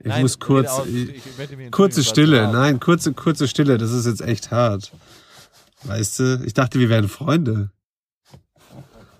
Ich 0.00 0.06
Nein, 0.06 0.22
muss 0.22 0.38
kurz, 0.38 0.68
aus. 0.68 0.86
ich, 0.86 1.26
Ich 1.26 1.70
kurze 1.72 2.04
Stille, 2.04 2.52
nein, 2.52 2.78
kurze, 2.78 3.12
kurze 3.14 3.48
Stille, 3.48 3.78
das 3.78 3.90
ist 3.90 4.06
jetzt 4.06 4.20
echt 4.20 4.52
hart. 4.52 4.92
Weißt 5.82 6.18
du, 6.20 6.42
ich 6.44 6.54
dachte, 6.54 6.78
wir 6.78 6.88
wären 6.88 7.08
Freunde. 7.08 7.72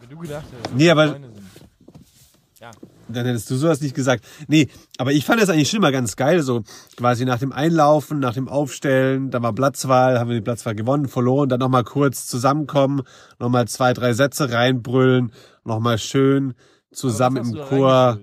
Wenn 0.00 0.10
du 0.10 0.18
gedacht 0.18 0.46
hättest, 0.52 0.74
Nee, 0.76 0.88
aber- 0.90 1.08
Freunde 1.10 1.32
sind. 1.32 2.97
Dann 3.08 3.26
hättest 3.26 3.50
du 3.50 3.56
sowas 3.56 3.80
nicht 3.80 3.94
gesagt. 3.94 4.24
Nee, 4.48 4.68
aber 4.98 5.12
ich 5.12 5.24
fand 5.24 5.40
das 5.40 5.48
eigentlich 5.48 5.70
schon 5.70 5.80
mal 5.80 5.92
ganz 5.92 6.16
geil, 6.16 6.42
so 6.42 6.62
quasi 6.96 7.24
nach 7.24 7.38
dem 7.38 7.52
Einlaufen, 7.52 8.18
nach 8.18 8.34
dem 8.34 8.48
Aufstellen, 8.48 9.30
da 9.30 9.42
war 9.42 9.54
Platzwahl, 9.54 10.18
haben 10.18 10.28
wir 10.28 10.36
die 10.36 10.42
Platzwahl 10.42 10.74
gewonnen, 10.74 11.08
verloren, 11.08 11.48
dann 11.48 11.60
nochmal 11.60 11.84
kurz 11.84 12.26
zusammenkommen, 12.26 13.02
nochmal 13.38 13.66
zwei, 13.68 13.92
drei 13.94 14.12
Sätze 14.12 14.52
reinbrüllen, 14.52 15.32
nochmal 15.64 15.98
schön 15.98 16.54
zusammen 16.92 17.38
im 17.38 17.54
Chor. 17.66 18.18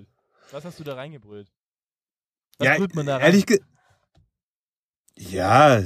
Was 0.52 0.64
hast 0.64 0.78
du 0.78 0.84
da 0.84 0.94
reingebrüllt? 0.94 1.48
Was 2.58 2.68
Ja, 2.68 2.76
brüllt 2.76 2.94
man 2.94 3.06
da 3.06 3.16
rein? 3.16 3.26
ehrlich 3.26 3.46
ge 3.46 3.58
Ja, 5.18 5.80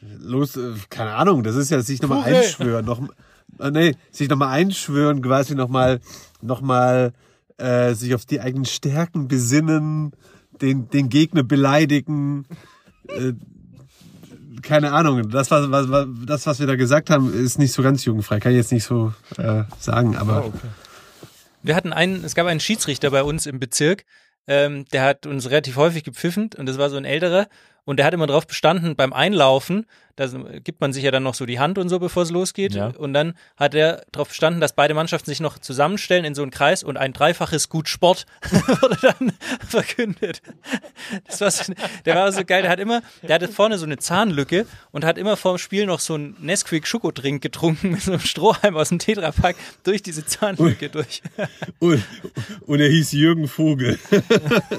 los, 0.00 0.56
äh, 0.56 0.72
keine 0.88 1.14
Ahnung, 1.14 1.42
das 1.42 1.56
ist 1.56 1.70
ja 1.70 1.80
sich 1.82 2.00
nochmal 2.02 2.24
einschwören, 2.24 2.84
noch, 2.86 3.00
äh, 3.58 3.70
nee, 3.70 3.96
sich 4.10 4.28
nochmal 4.28 4.48
einschwören, 4.48 5.22
quasi 5.22 5.54
nochmal, 5.54 6.00
nochmal, 6.40 7.12
äh, 7.60 7.94
sich 7.94 8.14
auf 8.14 8.24
die 8.24 8.40
eigenen 8.40 8.64
Stärken 8.64 9.28
besinnen, 9.28 10.12
den, 10.60 10.88
den 10.90 11.08
Gegner 11.08 11.42
beleidigen, 11.42 12.46
äh, 13.08 13.32
keine 14.62 14.92
Ahnung, 14.92 15.30
das 15.30 15.50
was, 15.50 15.70
was, 15.70 15.88
was, 15.90 16.06
das, 16.26 16.46
was 16.46 16.60
wir 16.60 16.66
da 16.66 16.76
gesagt 16.76 17.10
haben, 17.10 17.32
ist 17.32 17.58
nicht 17.58 17.72
so 17.72 17.82
ganz 17.82 18.04
jugendfrei, 18.04 18.40
kann 18.40 18.52
ich 18.52 18.58
jetzt 18.58 18.72
nicht 18.72 18.84
so 18.84 19.12
äh, 19.38 19.64
sagen, 19.78 20.16
aber 20.16 20.52
Wir 21.62 21.74
hatten 21.74 21.92
einen, 21.92 22.24
es 22.24 22.34
gab 22.34 22.46
einen 22.46 22.60
Schiedsrichter 22.60 23.10
bei 23.10 23.22
uns 23.22 23.46
im 23.46 23.58
Bezirk, 23.58 24.04
ähm, 24.46 24.84
der 24.92 25.02
hat 25.02 25.26
uns 25.26 25.50
relativ 25.50 25.76
häufig 25.76 26.04
gepfiffen 26.04 26.50
und 26.56 26.66
das 26.66 26.78
war 26.78 26.90
so 26.90 26.96
ein 26.96 27.04
älterer 27.04 27.48
und 27.84 27.98
der 27.98 28.06
hat 28.06 28.14
immer 28.14 28.26
drauf 28.26 28.46
bestanden, 28.46 28.96
beim 28.96 29.12
Einlaufen, 29.12 29.86
da 30.20 30.26
gibt 30.62 30.82
man 30.82 30.92
sich 30.92 31.02
ja 31.02 31.10
dann 31.10 31.22
noch 31.22 31.32
so 31.32 31.46
die 31.46 31.58
Hand 31.58 31.78
und 31.78 31.88
so, 31.88 31.98
bevor 31.98 32.24
es 32.24 32.30
losgeht. 32.30 32.74
Ja. 32.74 32.88
Und 32.88 33.14
dann 33.14 33.32
hat 33.56 33.74
er 33.74 34.04
darauf 34.12 34.28
bestanden, 34.28 34.60
dass 34.60 34.74
beide 34.74 34.92
Mannschaften 34.92 35.30
sich 35.30 35.40
noch 35.40 35.58
zusammenstellen 35.58 36.26
in 36.26 36.34
so 36.34 36.42
einen 36.42 36.50
Kreis 36.50 36.82
und 36.82 36.98
ein 36.98 37.14
dreifaches 37.14 37.70
Gut 37.70 37.88
Sport 37.88 38.26
wurde 38.82 38.98
dann 39.00 39.32
verkündet. 39.66 40.42
Das 41.26 41.40
war 41.40 41.50
so, 41.50 41.72
der 42.04 42.16
war 42.16 42.30
so 42.32 42.44
geil, 42.44 42.62
der 42.62 42.70
hat 42.70 42.80
immer, 42.80 43.00
der 43.22 43.36
hatte 43.36 43.48
vorne 43.48 43.78
so 43.78 43.86
eine 43.86 43.96
Zahnlücke 43.96 44.66
und 44.90 45.06
hat 45.06 45.16
immer 45.16 45.38
vorm 45.38 45.56
Spiel 45.56 45.86
noch 45.86 46.00
so 46.00 46.14
einen 46.14 46.36
Nesquik 46.40 46.86
Schokodrink 46.86 47.42
getrunken 47.42 47.92
mit 47.92 48.02
so 48.02 48.12
einem 48.12 48.20
Strohhalm 48.20 48.76
aus 48.76 48.90
dem 48.90 48.98
Tetrapack 48.98 49.56
durch 49.84 50.02
diese 50.02 50.26
Zahnlücke 50.26 50.90
durch. 50.90 51.22
und, 51.78 52.04
und 52.66 52.80
er 52.80 52.88
hieß 52.88 53.12
Jürgen 53.12 53.48
Vogel. 53.48 53.98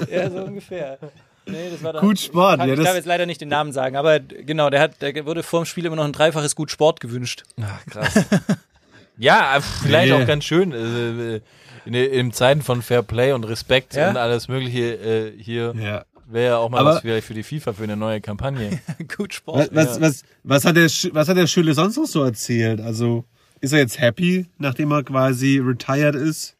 Ja, 0.08 0.30
so 0.30 0.44
ungefähr. 0.44 0.98
Nee, 1.46 1.70
das 1.70 1.82
war 1.82 1.92
Gut 2.00 2.20
Sport, 2.20 2.58
Kann, 2.60 2.68
ja, 2.68 2.74
ich 2.74 2.80
darf 2.82 2.94
jetzt 2.94 3.06
leider 3.06 3.26
nicht 3.26 3.40
den 3.40 3.48
Namen 3.48 3.72
sagen, 3.72 3.96
aber 3.96 4.20
genau, 4.20 4.70
der 4.70 4.80
hat, 4.80 5.02
der 5.02 5.26
wurde 5.26 5.42
vor 5.42 5.60
dem 5.62 5.66
Spiel 5.66 5.84
immer 5.84 5.96
noch 5.96 6.04
ein 6.04 6.12
dreifaches 6.12 6.54
Gut 6.54 6.70
Sport 6.70 7.00
gewünscht. 7.00 7.42
Ach, 7.60 7.84
krass. 7.86 8.14
ja, 9.18 9.56
äh, 9.56 9.60
vielleicht 9.60 10.12
Nee. 10.12 10.22
auch 10.22 10.26
ganz 10.26 10.44
schön. 10.44 10.72
Äh, 10.72 11.40
in, 11.84 11.94
in 11.94 12.32
Zeiten 12.32 12.62
von 12.62 12.80
Fair 12.80 13.02
Play 13.02 13.32
und 13.32 13.42
Respekt 13.44 13.94
Ja. 13.94 14.10
und 14.10 14.16
alles 14.16 14.46
Mögliche 14.48 14.94
äh, 14.94 15.32
hier. 15.42 15.74
ja. 15.78 16.04
Wäre 16.26 16.46
ja 16.52 16.56
auch 16.58 16.70
mal 16.70 16.78
Aber- 16.78 16.90
was 16.94 17.00
vielleicht 17.00 17.26
für 17.26 17.34
die 17.34 17.42
FIFA 17.42 17.72
für 17.74 17.82
eine 17.82 17.96
neue 17.96 18.20
Kampagne. 18.22 18.80
Gut 19.16 19.30
Was, 19.30 19.36
Sport. 19.36 19.68
was, 19.72 20.00
was, 20.00 20.22
was, 20.44 20.64
hat 20.64 20.76
der, 20.76 20.84
was 21.12 21.28
hat 21.28 21.36
der 21.36 21.46
Schülle 21.46 21.74
sonst 21.74 21.96
noch 21.96 22.06
so 22.06 22.22
erzählt? 22.22 22.80
Also, 22.80 23.24
ist 23.60 23.72
er 23.72 23.80
jetzt 23.80 24.00
happy, 24.00 24.46
nachdem 24.56 24.92
er 24.92 25.02
quasi 25.02 25.58
retired 25.58 26.14
ist? 26.14 26.56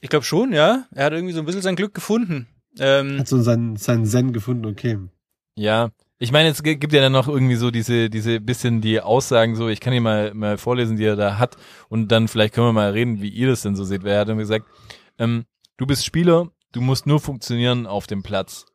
Ich 0.00 0.10
glaube 0.10 0.24
schon, 0.24 0.52
ja. 0.52 0.84
Er 0.94 1.06
hat 1.06 1.12
irgendwie 1.12 1.32
so 1.32 1.40
ein 1.40 1.44
bisschen 1.46 1.62
sein 1.62 1.74
Glück 1.76 1.92
gefunden. 1.92 2.46
Ähm, 2.78 3.18
Hat 3.18 3.28
so 3.28 3.40
seinen, 3.40 3.76
seinen 3.76 4.06
Zen 4.06 4.32
gefunden, 4.32 4.66
okay. 4.66 4.98
Ja, 5.56 5.90
ich 6.18 6.32
meine, 6.32 6.50
es 6.50 6.62
gi- 6.62 6.76
gibt 6.76 6.92
ja 6.92 7.00
dann 7.00 7.12
noch 7.12 7.28
irgendwie 7.28 7.56
so 7.56 7.70
diese, 7.70 8.08
diese 8.10 8.40
bisschen 8.40 8.80
die 8.80 9.00
Aussagen 9.00 9.56
so, 9.56 9.68
ich 9.68 9.80
kann 9.80 9.92
hier 9.92 10.02
mal, 10.02 10.32
mal 10.34 10.58
vorlesen, 10.58 10.96
die 10.96 11.04
er 11.04 11.16
da 11.16 11.38
hat 11.38 11.56
und 11.88 12.08
dann 12.12 12.28
vielleicht 12.28 12.54
können 12.54 12.68
wir 12.68 12.72
mal 12.72 12.92
reden, 12.92 13.20
wie 13.20 13.28
ihr 13.28 13.48
das 13.48 13.62
denn 13.62 13.74
so 13.76 13.84
seht, 13.84 14.04
weil 14.04 14.12
er 14.12 14.20
hat 14.20 14.28
dann 14.28 14.38
gesagt, 14.38 14.66
ähm, 15.18 15.44
du 15.76 15.86
bist 15.86 16.04
Spieler, 16.04 16.48
du 16.72 16.80
musst 16.80 17.06
nur 17.06 17.20
funktionieren 17.20 17.86
auf 17.86 18.06
dem 18.06 18.22
Platz. 18.22 18.66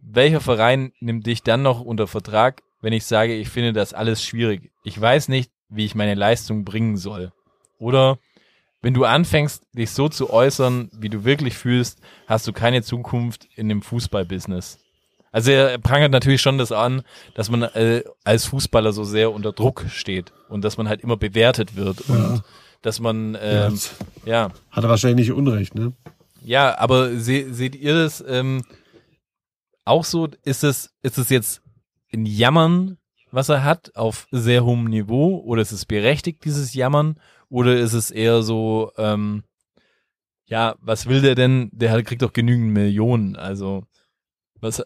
Welcher 0.00 0.40
Verein 0.40 0.92
nimmt 1.00 1.26
dich 1.26 1.42
dann 1.42 1.62
noch 1.62 1.80
unter 1.80 2.06
Vertrag, 2.06 2.62
wenn 2.80 2.92
ich 2.92 3.04
sage, 3.04 3.34
ich 3.34 3.48
finde 3.48 3.72
das 3.72 3.92
alles 3.92 4.22
schwierig? 4.22 4.70
Ich 4.84 4.98
weiß 4.98 5.28
nicht, 5.28 5.50
wie 5.68 5.84
ich 5.84 5.94
meine 5.94 6.14
Leistung 6.14 6.64
bringen 6.64 6.96
soll. 6.96 7.32
Oder 7.78 8.18
wenn 8.88 8.94
du 8.94 9.04
anfängst, 9.04 9.64
dich 9.74 9.90
so 9.90 10.08
zu 10.08 10.30
äußern, 10.30 10.88
wie 10.98 11.10
du 11.10 11.22
wirklich 11.22 11.58
fühlst, 11.58 12.00
hast 12.26 12.46
du 12.46 12.54
keine 12.54 12.82
Zukunft 12.82 13.46
in 13.54 13.68
dem 13.68 13.82
Fußballbusiness. 13.82 14.78
Also 15.30 15.50
er 15.50 15.76
prangert 15.76 16.10
natürlich 16.10 16.40
schon 16.40 16.56
das 16.56 16.72
an, 16.72 17.02
dass 17.34 17.50
man 17.50 17.64
äh, 17.64 18.02
als 18.24 18.46
Fußballer 18.46 18.94
so 18.94 19.04
sehr 19.04 19.30
unter 19.30 19.52
Druck 19.52 19.84
steht 19.90 20.32
und 20.48 20.64
dass 20.64 20.78
man 20.78 20.88
halt 20.88 21.02
immer 21.02 21.18
bewertet 21.18 21.76
wird 21.76 22.00
und 22.08 22.42
dass 22.80 22.98
man 22.98 23.36
ähm, 23.38 23.78
ja. 24.24 24.52
Hat 24.70 24.84
er 24.84 24.88
wahrscheinlich 24.88 25.28
nicht 25.28 25.36
Unrecht, 25.36 25.74
ne? 25.74 25.92
ja, 26.42 26.78
aber 26.78 27.14
se 27.14 27.52
seht 27.52 27.76
ihr 27.76 27.92
das 27.92 28.24
ähm, 28.26 28.64
auch 29.84 30.06
so? 30.06 30.28
Ist 30.44 30.64
es 30.64 30.94
ist 31.02 31.18
es 31.18 31.28
jetzt 31.28 31.60
ein 32.10 32.24
Jammern, 32.24 32.96
was 33.30 33.50
er 33.50 33.64
hat 33.64 33.94
auf 33.96 34.28
sehr 34.30 34.64
hohem 34.64 34.84
Niveau 34.84 35.42
oder 35.44 35.60
ist 35.60 35.72
es 35.72 35.84
berechtigt 35.84 36.46
dieses 36.46 36.72
Jammern 36.72 37.18
oder 37.48 37.76
ist 37.76 37.92
es 37.92 38.10
eher 38.10 38.42
so 38.42 38.92
ähm, 38.96 39.44
ja, 40.46 40.76
was 40.80 41.06
will 41.06 41.20
der 41.20 41.34
denn? 41.34 41.68
Der 41.72 42.02
kriegt 42.02 42.22
doch 42.22 42.32
genügend 42.32 42.72
Millionen, 42.72 43.36
also 43.36 43.84
was 44.60 44.82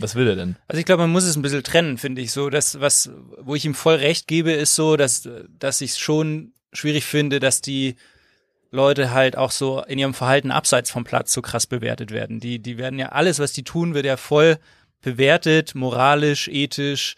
was 0.00 0.14
will 0.14 0.26
er 0.26 0.36
denn? 0.36 0.56
Also 0.68 0.80
ich 0.80 0.86
glaube, 0.86 1.02
man 1.02 1.12
muss 1.12 1.24
es 1.24 1.36
ein 1.36 1.42
bisschen 1.42 1.62
trennen, 1.62 1.98
finde 1.98 2.22
ich 2.22 2.32
so. 2.32 2.48
Das, 2.48 2.80
was, 2.80 3.10
wo 3.38 3.54
ich 3.54 3.64
ihm 3.64 3.74
voll 3.74 3.96
recht 3.96 4.26
gebe, 4.26 4.50
ist 4.50 4.74
so, 4.74 4.96
dass, 4.96 5.28
dass 5.48 5.80
ich 5.82 5.92
es 5.92 5.98
schon 5.98 6.54
schwierig 6.72 7.04
finde, 7.04 7.40
dass 7.40 7.60
die 7.60 7.96
Leute 8.70 9.10
halt 9.10 9.36
auch 9.36 9.50
so 9.50 9.82
in 9.82 9.98
ihrem 9.98 10.14
Verhalten 10.14 10.50
abseits 10.50 10.90
vom 10.90 11.04
Platz 11.04 11.32
so 11.32 11.42
krass 11.42 11.66
bewertet 11.66 12.10
werden. 12.10 12.40
Die, 12.40 12.58
die 12.58 12.78
werden 12.78 12.98
ja 12.98 13.10
alles, 13.10 13.38
was 13.38 13.52
die 13.52 13.64
tun, 13.64 13.92
wird 13.92 14.06
ja 14.06 14.16
voll 14.16 14.58
bewertet, 15.02 15.74
moralisch, 15.74 16.48
ethisch, 16.48 17.16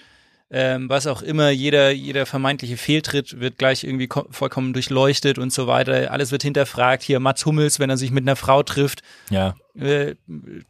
ähm, 0.50 0.88
was 0.88 1.06
auch 1.06 1.22
immer. 1.22 1.50
Jeder, 1.50 1.90
jeder 1.90 2.26
vermeintliche 2.26 2.76
Fehltritt 2.76 3.40
wird 3.40 3.58
gleich 3.58 3.82
irgendwie 3.82 4.06
ko- 4.06 4.26
vollkommen 4.30 4.72
durchleuchtet 4.72 5.38
und 5.38 5.52
so 5.52 5.66
weiter. 5.66 6.10
Alles 6.12 6.30
wird 6.32 6.42
hinterfragt. 6.42 7.02
Hier 7.02 7.18
Mats 7.20 7.44
Hummels, 7.46 7.80
wenn 7.80 7.90
er 7.90 7.96
sich 7.96 8.10
mit 8.10 8.24
einer 8.24 8.36
Frau 8.36 8.62
trifft, 8.62 9.02
Ja, 9.30 9.54
äh, 9.76 10.14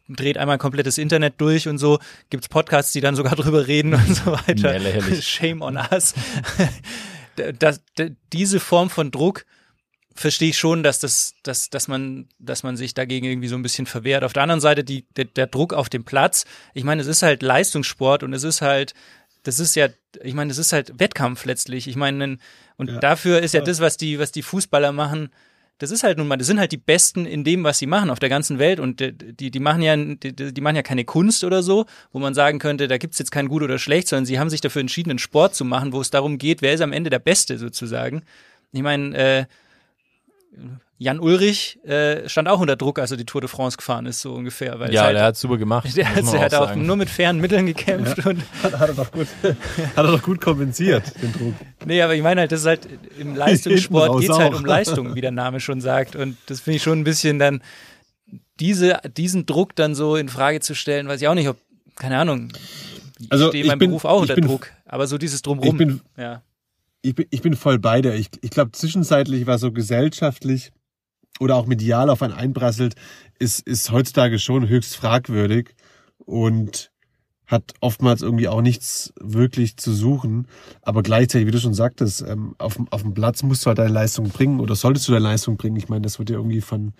dreht 0.09 0.37
einmal 0.37 0.55
ein 0.55 0.59
komplettes 0.59 0.97
Internet 0.97 1.35
durch 1.39 1.67
und 1.67 1.77
so. 1.77 1.99
Gibt's 2.29 2.47
Podcasts, 2.49 2.93
die 2.93 3.01
dann 3.01 3.15
sogar 3.15 3.35
drüber 3.35 3.67
reden 3.67 3.93
und 3.93 4.15
so 4.15 4.31
weiter. 4.31 4.79
Lächerlich. 4.79 5.27
Shame 5.27 5.61
on 5.61 5.77
us. 5.77 6.13
das, 7.59 7.81
das, 7.95 8.11
diese 8.33 8.59
Form 8.59 8.89
von 8.89 9.11
Druck 9.11 9.45
verstehe 10.17 10.49
ich 10.51 10.57
schon, 10.57 10.81
dass 10.81 10.99
das, 10.99 11.33
dass, 11.43 11.69
dass 11.69 11.89
man, 11.89 12.29
dass 12.39 12.63
man 12.63 12.77
sich 12.77 12.93
dagegen 12.93 13.25
irgendwie 13.25 13.49
so 13.49 13.55
ein 13.57 13.61
bisschen 13.61 13.85
verwehrt. 13.85 14.23
Auf 14.23 14.31
der 14.31 14.43
anderen 14.43 14.61
Seite 14.61 14.85
die, 14.85 15.05
der, 15.17 15.25
der 15.25 15.47
Druck 15.47 15.73
auf 15.73 15.89
dem 15.89 16.05
Platz. 16.05 16.45
Ich 16.73 16.85
meine, 16.85 17.01
es 17.01 17.07
ist 17.07 17.21
halt 17.21 17.43
Leistungssport 17.43 18.23
und 18.23 18.31
es 18.33 18.43
ist 18.45 18.61
halt, 18.61 18.93
das 19.45 19.59
ist 19.59 19.75
ja, 19.75 19.87
ich 20.23 20.33
meine, 20.33 20.49
das 20.49 20.57
ist 20.57 20.73
halt 20.73 20.99
Wettkampf 20.99 21.45
letztlich. 21.45 21.87
Ich 21.87 21.95
meine, 21.95 22.37
und 22.77 22.89
Ja. 22.89 22.99
dafür 22.99 23.41
ist 23.41 23.53
ja 23.53 23.61
das, 23.61 23.79
was 23.79 23.95
die, 23.95 24.19
was 24.19 24.31
die 24.31 24.41
Fußballer 24.41 24.91
machen, 24.91 25.29
das 25.77 25.91
ist 25.91 26.03
halt 26.03 26.17
nun 26.17 26.27
mal, 26.27 26.37
das 26.37 26.47
sind 26.47 26.59
halt 26.59 26.71
die 26.71 26.77
Besten 26.77 27.25
in 27.25 27.43
dem, 27.43 27.63
was 27.63 27.79
sie 27.79 27.85
machen 27.85 28.09
auf 28.09 28.19
der 28.19 28.29
ganzen 28.29 28.59
Welt 28.59 28.79
und 28.79 29.01
die, 29.01 29.11
die, 29.11 29.51
die 29.51 29.59
machen 29.59 29.81
ja, 29.81 29.95
die, 29.97 30.33
die 30.53 30.61
machen 30.61 30.75
ja 30.77 30.83
keine 30.83 31.03
Kunst 31.03 31.43
oder 31.43 31.61
so, 31.61 31.85
wo 32.11 32.19
man 32.19 32.33
sagen 32.33 32.59
könnte, 32.59 32.87
da 32.87 32.97
gibt's 32.97 33.19
jetzt 33.19 33.31
kein 33.31 33.49
gut 33.49 33.61
oder 33.61 33.77
schlecht, 33.77 34.07
sondern 34.07 34.25
sie 34.25 34.39
haben 34.39 34.49
sich 34.49 34.61
dafür 34.61 34.79
entschieden, 34.79 35.09
einen 35.11 35.19
Sport 35.19 35.53
zu 35.53 35.65
machen, 35.65 35.91
wo 35.91 35.99
es 35.99 36.09
darum 36.09 36.37
geht, 36.37 36.61
wer 36.61 36.73
ist 36.73 36.81
am 36.81 36.93
Ende 36.93 37.09
der 37.09 37.19
Beste 37.19 37.57
sozusagen. 37.57 38.23
Ich 38.71 38.81
meine, 38.81 39.17
äh, 39.17 39.45
Jan 40.97 41.19
Ulrich 41.19 41.77
äh, 41.83 42.29
stand 42.29 42.47
auch 42.47 42.61
unter 42.61 42.77
Druck, 42.77 42.99
als 42.99 43.11
er 43.11 43.17
die 43.17 43.25
Tour 43.25 43.41
de 43.41 43.49
France 43.49 43.75
gefahren 43.75 44.05
ist, 44.05 44.21
so 44.21 44.33
ungefähr. 44.33 44.79
Weil 44.79 44.89
es 44.89 44.95
ja, 44.95 45.03
halt, 45.03 45.15
der 45.17 45.23
hat 45.25 45.35
super 45.35 45.57
gemacht. 45.57 45.85
der, 45.97 46.05
man 46.09 46.31
der 46.31 46.39
hat 46.41 46.53
auch 46.53 46.67
sagen. 46.69 46.85
nur 46.85 46.95
mit 46.95 47.09
fairen 47.09 47.41
Mitteln 47.41 47.65
gekämpft 47.65 48.25
und 48.25 48.41
Hat, 48.63 48.73
hat 48.79 48.89
er 48.89 48.95
doch 48.95 49.11
gut, 49.11 49.27
hat 49.43 49.55
er 49.97 50.03
doch 50.03 50.21
gut 50.23 50.39
kompensiert, 50.39 51.03
den 51.21 51.33
Druck. 51.33 51.53
Nee, 51.85 52.01
aber 52.01 52.15
ich 52.15 52.21
meine 52.23 52.41
halt, 52.41 52.51
das 52.53 52.61
ist 52.61 52.65
halt 52.67 52.87
im 53.19 53.35
Leistungssport 53.35 54.09
raus 54.09 54.21
geht's 54.21 54.37
halt 54.37 54.53
um 54.53 54.65
Leistung, 54.65 55.15
wie 55.15 55.21
der 55.21 55.31
Name 55.31 55.59
schon 55.59 55.81
sagt. 55.81 56.15
Und 56.15 56.37
das 56.45 56.61
finde 56.61 56.77
ich 56.77 56.83
schon 56.83 56.99
ein 56.99 57.03
bisschen 57.03 57.39
dann, 57.39 57.61
diese, 58.61 58.99
diesen 59.17 59.45
Druck 59.45 59.75
dann 59.75 59.95
so 59.95 60.15
in 60.15 60.29
Frage 60.29 60.61
zu 60.61 60.75
stellen, 60.75 61.07
weiß 61.09 61.21
ich 61.21 61.27
auch 61.27 61.35
nicht, 61.35 61.49
ob, 61.49 61.57
keine 61.97 62.17
Ahnung, 62.17 62.53
ich 63.19 63.31
Also, 63.31 63.49
stehe 63.49 63.63
ich 63.63 63.67
meinem 63.69 63.79
bin- 63.79 63.89
Beruf 63.89 64.05
auch 64.05 64.21
unter 64.21 64.35
bin- 64.35 64.47
Druck. 64.47 64.71
Aber 64.85 65.07
so 65.07 65.17
dieses 65.17 65.41
Drumrum. 65.41 65.67
Ich 65.71 65.77
bin, 65.77 66.01
ja. 66.17 66.41
Ich 67.05 67.15
bin, 67.15 67.27
ich 67.29 67.41
bin 67.41 67.55
voll 67.55 67.79
bei 67.79 68.01
dir. 68.01 68.15
Ich, 68.15 68.29
ich 68.41 68.49
glaube, 68.49 68.71
zwischenzeitlich 68.71 69.45
war 69.45 69.59
so 69.59 69.71
gesellschaftlich 69.71 70.71
oder 71.39 71.55
auch 71.55 71.67
medial 71.67 72.09
auf 72.09 72.21
einen 72.21 72.33
einprasselt, 72.33 72.95
ist, 73.37 73.65
ist 73.67 73.91
heutzutage 73.91 74.39
schon 74.39 74.67
höchst 74.67 74.95
fragwürdig 74.95 75.75
und 76.17 76.91
hat 77.45 77.73
oftmals 77.79 78.23
irgendwie 78.23 78.47
auch 78.47 78.61
nichts 78.61 79.13
wirklich 79.19 79.77
zu 79.77 79.93
suchen. 79.93 80.47
Aber 80.81 81.03
gleichzeitig, 81.03 81.47
wie 81.47 81.51
du 81.51 81.59
schon 81.59 81.75
sagtest, 81.75 82.23
ähm, 82.23 82.55
auf, 82.57 82.79
auf 82.89 83.03
dem 83.03 83.13
Platz 83.13 83.43
musst 83.43 83.63
du 83.63 83.67
halt 83.67 83.77
deine 83.77 83.93
Leistung 83.93 84.29
bringen 84.29 84.59
oder 84.59 84.75
solltest 84.75 85.07
du 85.07 85.11
deine 85.11 85.25
Leistung 85.25 85.57
bringen. 85.57 85.75
Ich 85.75 85.89
meine, 85.89 86.01
das 86.01 86.17
wird 86.17 86.31
ja 86.31 86.37
irgendwie 86.37 86.61
von, 86.61 86.93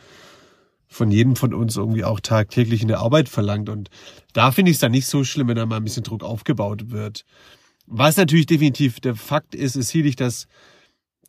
von 0.87 1.09
jedem 1.09 1.35
von 1.35 1.55
uns 1.55 1.77
irgendwie 1.77 2.03
auch 2.03 2.19
tagtäglich 2.19 2.83
in 2.83 2.89
der 2.89 2.99
Arbeit 2.99 3.27
verlangt. 3.27 3.69
Und 3.69 3.89
da 4.33 4.51
finde 4.51 4.69
ich 4.69 4.75
es 4.75 4.81
dann 4.81 4.91
nicht 4.91 5.07
so 5.07 5.23
schlimm, 5.23 5.47
wenn 5.47 5.55
da 5.55 5.65
mal 5.65 5.77
ein 5.77 5.83
bisschen 5.83 6.03
Druck 6.03 6.23
aufgebaut 6.23 6.91
wird. 6.91 7.25
Was 7.87 8.17
natürlich 8.17 8.45
definitiv 8.45 8.99
der 8.99 9.15
Fakt 9.15 9.55
ist, 9.55 9.75
ist 9.75 9.89
sicherlich, 9.89 10.15
dass 10.15 10.47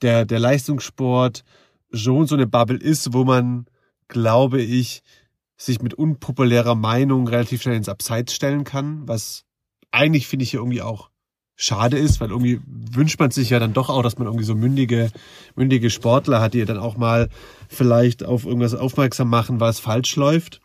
der, 0.03 0.25
der 0.25 0.39
Leistungssport 0.39 1.45
schon 1.93 2.27
so 2.27 2.35
eine 2.35 2.47
Bubble 2.47 2.79
ist, 2.79 3.13
wo 3.13 3.25
man, 3.25 3.67
glaube 4.09 4.63
ich, 4.63 5.03
sich 5.57 5.81
mit 5.81 5.95
unpopulärer 5.95 6.75
Meinung 6.75 7.29
relativ 7.29 7.63
schnell 7.63 7.77
ins 7.77 7.89
Abseits 7.89 8.35
stellen 8.35 8.65
kann, 8.65 9.09
was 9.09 9.45
eigentlich 9.91 10.27
finde 10.27 10.43
ich 10.43 10.51
hier 10.51 10.61
irgendwie 10.61 10.83
auch 10.83 11.11
schade 11.57 11.97
ist, 11.97 12.21
weil 12.21 12.31
irgendwie 12.31 12.61
wünscht 12.67 13.19
man 13.19 13.31
sich 13.31 13.51
ja 13.51 13.59
dann 13.59 13.73
doch 13.73 13.89
auch, 13.89 14.03
dass 14.03 14.19
man 14.19 14.27
irgendwie 14.27 14.45
so 14.45 14.55
mündige, 14.55 15.11
mündige 15.55 15.89
Sportler 15.89 16.41
hat, 16.41 16.53
die 16.53 16.65
dann 16.67 16.79
auch 16.79 16.99
mal 16.99 17.31
vielleicht 17.69 18.25
auf 18.25 18.45
irgendwas 18.45 18.75
aufmerksam 18.75 19.31
machen, 19.31 19.59
was 19.59 19.81
falsch 19.81 20.17
läuft. 20.17 20.61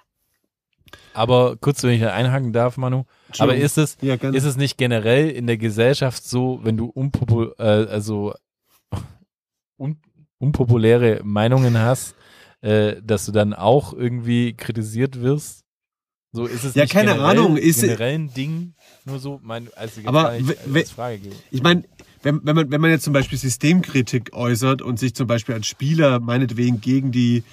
Aber 1.13 1.57
kurz, 1.57 1.83
wenn 1.83 1.91
ich 1.91 2.01
da 2.01 2.13
einhaken 2.13 2.53
darf, 2.53 2.77
Manu. 2.77 3.03
Aber 3.39 3.55
ist 3.55 3.77
es, 3.77 3.97
Ja, 4.01 4.15
ist 4.15 4.43
es 4.43 4.55
nicht 4.57 4.77
generell 4.77 5.29
in 5.29 5.47
der 5.47 5.57
Gesellschaft 5.57 6.23
so, 6.23 6.59
wenn 6.63 6.77
du 6.77 6.85
unpopu 6.85 7.51
äh, 7.57 7.63
also 7.63 8.33
un 9.77 9.97
unpopuläre 10.39 11.21
Meinungen 11.23 11.77
hast, 11.77 12.15
äh, 12.61 12.95
dass 13.03 13.25
du 13.25 13.31
dann 13.31 13.53
auch 13.53 13.93
irgendwie 13.93 14.53
kritisiert 14.53 15.21
wirst? 15.21 15.63
So 16.33 16.45
ist 16.45 16.63
es 16.63 16.75
Ja, 16.75 16.83
nicht 16.83 16.93
keine 16.93 17.11
generell, 17.11 17.29
Ahnung, 17.37 17.57
ist- 17.57 17.81
generell 17.81 18.15
ein 18.15 18.33
Ding, 18.33 18.73
nur 19.05 19.19
so, 19.19 19.39
mein, 19.43 19.69
als 19.75 19.99
Aber 20.05 20.29
als 20.29 20.91
Frage 20.91 21.19
gebe. 21.19 21.35
Ich 21.51 21.61
meine, 21.61 21.83
wenn, 22.23 22.39
wenn, 22.45 22.55
man, 22.55 22.71
wenn 22.71 22.81
man 22.81 22.89
jetzt 22.89 23.03
zum 23.03 23.13
Beispiel 23.13 23.37
Systemkritik 23.37 24.33
äußert 24.33 24.81
und 24.81 24.97
sich 24.99 25.13
zum 25.13 25.27
Beispiel 25.27 25.55
als 25.55 25.67
Spieler 25.67 26.19
meinetwegen 26.19 26.79
gegen 26.79 27.11
die, 27.11 27.43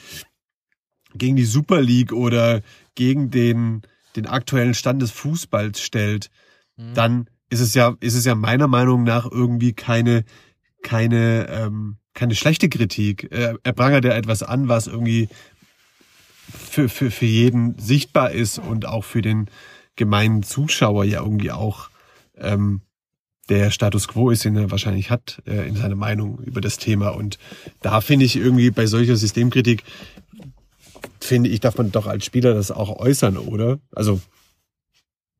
gegen 1.14 1.36
die 1.36 1.44
Super 1.44 1.80
League 1.82 2.12
oder 2.12 2.60
gegen 2.98 3.30
den, 3.30 3.82
den 4.16 4.26
aktuellen 4.26 4.74
Stand 4.74 5.00
des 5.00 5.12
Fußballs 5.12 5.80
stellt, 5.80 6.30
dann 6.94 7.28
ist 7.48 7.60
es 7.60 7.74
ja, 7.74 7.96
ist 8.00 8.14
es 8.14 8.24
ja 8.24 8.34
meiner 8.34 8.66
Meinung 8.66 9.04
nach 9.04 9.24
irgendwie 9.30 9.72
keine, 9.72 10.24
keine, 10.82 11.46
ähm, 11.48 11.98
keine 12.12 12.34
schlechte 12.34 12.68
Kritik. 12.68 13.28
Er, 13.30 13.56
er 13.62 13.72
prangert 13.72 14.04
ja 14.04 14.12
etwas 14.14 14.42
an, 14.42 14.66
was 14.66 14.88
irgendwie 14.88 15.28
für, 16.52 16.88
für, 16.88 17.12
für 17.12 17.26
jeden 17.26 17.78
sichtbar 17.78 18.32
ist 18.32 18.58
und 18.58 18.84
auch 18.84 19.04
für 19.04 19.22
den 19.22 19.48
gemeinen 19.94 20.42
Zuschauer 20.42 21.04
ja 21.04 21.20
irgendwie 21.22 21.52
auch 21.52 21.88
ähm, 22.36 22.80
der 23.48 23.70
Status 23.70 24.08
quo 24.08 24.30
ist, 24.30 24.44
den 24.44 24.56
er 24.56 24.72
wahrscheinlich 24.72 25.10
hat 25.10 25.40
äh, 25.46 25.68
in 25.68 25.76
seiner 25.76 25.94
Meinung 25.94 26.40
über 26.40 26.60
das 26.60 26.78
Thema. 26.78 27.10
Und 27.10 27.38
da 27.80 28.00
finde 28.00 28.24
ich 28.24 28.36
irgendwie 28.36 28.72
bei 28.72 28.86
solcher 28.86 29.16
Systemkritik, 29.16 29.84
finde 31.20 31.50
ich, 31.50 31.60
darf 31.60 31.76
man 31.78 31.92
doch 31.92 32.06
als 32.06 32.24
Spieler 32.24 32.54
das 32.54 32.70
auch 32.70 32.98
äußern, 32.98 33.36
oder? 33.36 33.78
Also, 33.94 34.20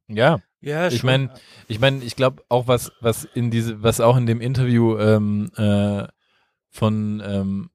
Ja, 0.09 0.41
Ja, 0.61 0.89
ich 0.89 1.05
meine, 1.05 1.31
ich 1.69 1.79
meine, 1.79 2.03
ich 2.03 2.17
glaube 2.17 2.43
auch 2.49 2.67
was, 2.67 2.91
was 3.01 3.25
in 3.35 3.51
diese, 3.51 3.83
was 3.83 4.01
auch 4.01 4.17
in 4.17 4.27
dem 4.27 4.41
Interview 4.41 4.99
ähm, 4.99 5.51
äh, 5.57 6.05
von, 6.71 7.23
ähm, 7.25 7.71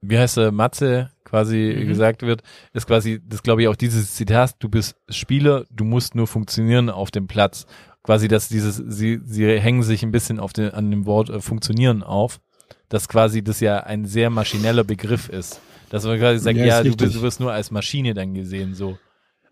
wie 0.00 0.18
heißt 0.18 0.38
er, 0.38 0.52
Matze 0.52 1.10
quasi 1.24 1.76
Mhm. 1.78 1.88
gesagt 1.88 2.22
wird, 2.22 2.42
ist 2.72 2.86
quasi, 2.86 3.20
das 3.26 3.42
glaube 3.42 3.62
ich 3.62 3.68
auch 3.68 3.76
dieses 3.76 4.14
Zitat, 4.14 4.54
du 4.60 4.68
bist 4.70 4.96
Spieler, 5.10 5.66
du 5.70 5.84
musst 5.84 6.14
nur 6.14 6.26
funktionieren 6.26 6.88
auf 6.88 7.10
dem 7.10 7.26
Platz. 7.26 7.66
Quasi, 8.02 8.28
dass 8.28 8.48
dieses, 8.48 8.76
sie, 8.76 9.20
sie 9.22 9.60
hängen 9.60 9.82
sich 9.82 10.02
ein 10.02 10.12
bisschen 10.12 10.40
auf 10.40 10.54
den, 10.54 10.70
an 10.70 10.90
dem 10.90 11.04
Wort 11.04 11.28
äh, 11.28 11.40
funktionieren 11.40 12.02
auf, 12.02 12.40
dass 12.88 13.08
quasi 13.08 13.42
das 13.42 13.60
ja 13.60 13.80
ein 13.80 14.06
sehr 14.06 14.30
maschineller 14.30 14.84
Begriff 14.84 15.28
ist. 15.28 15.60
Dass 15.90 16.04
man 16.04 16.18
quasi 16.18 16.38
sagt, 16.38 16.58
Ja, 16.58 16.66
ja, 16.66 16.82
du, 16.82 16.96
bist, 16.96 17.14
du 17.14 17.22
wirst 17.22 17.40
nur 17.40 17.52
als 17.52 17.70
Maschine 17.70 18.14
dann 18.14 18.34
gesehen, 18.34 18.74
so. 18.74 18.98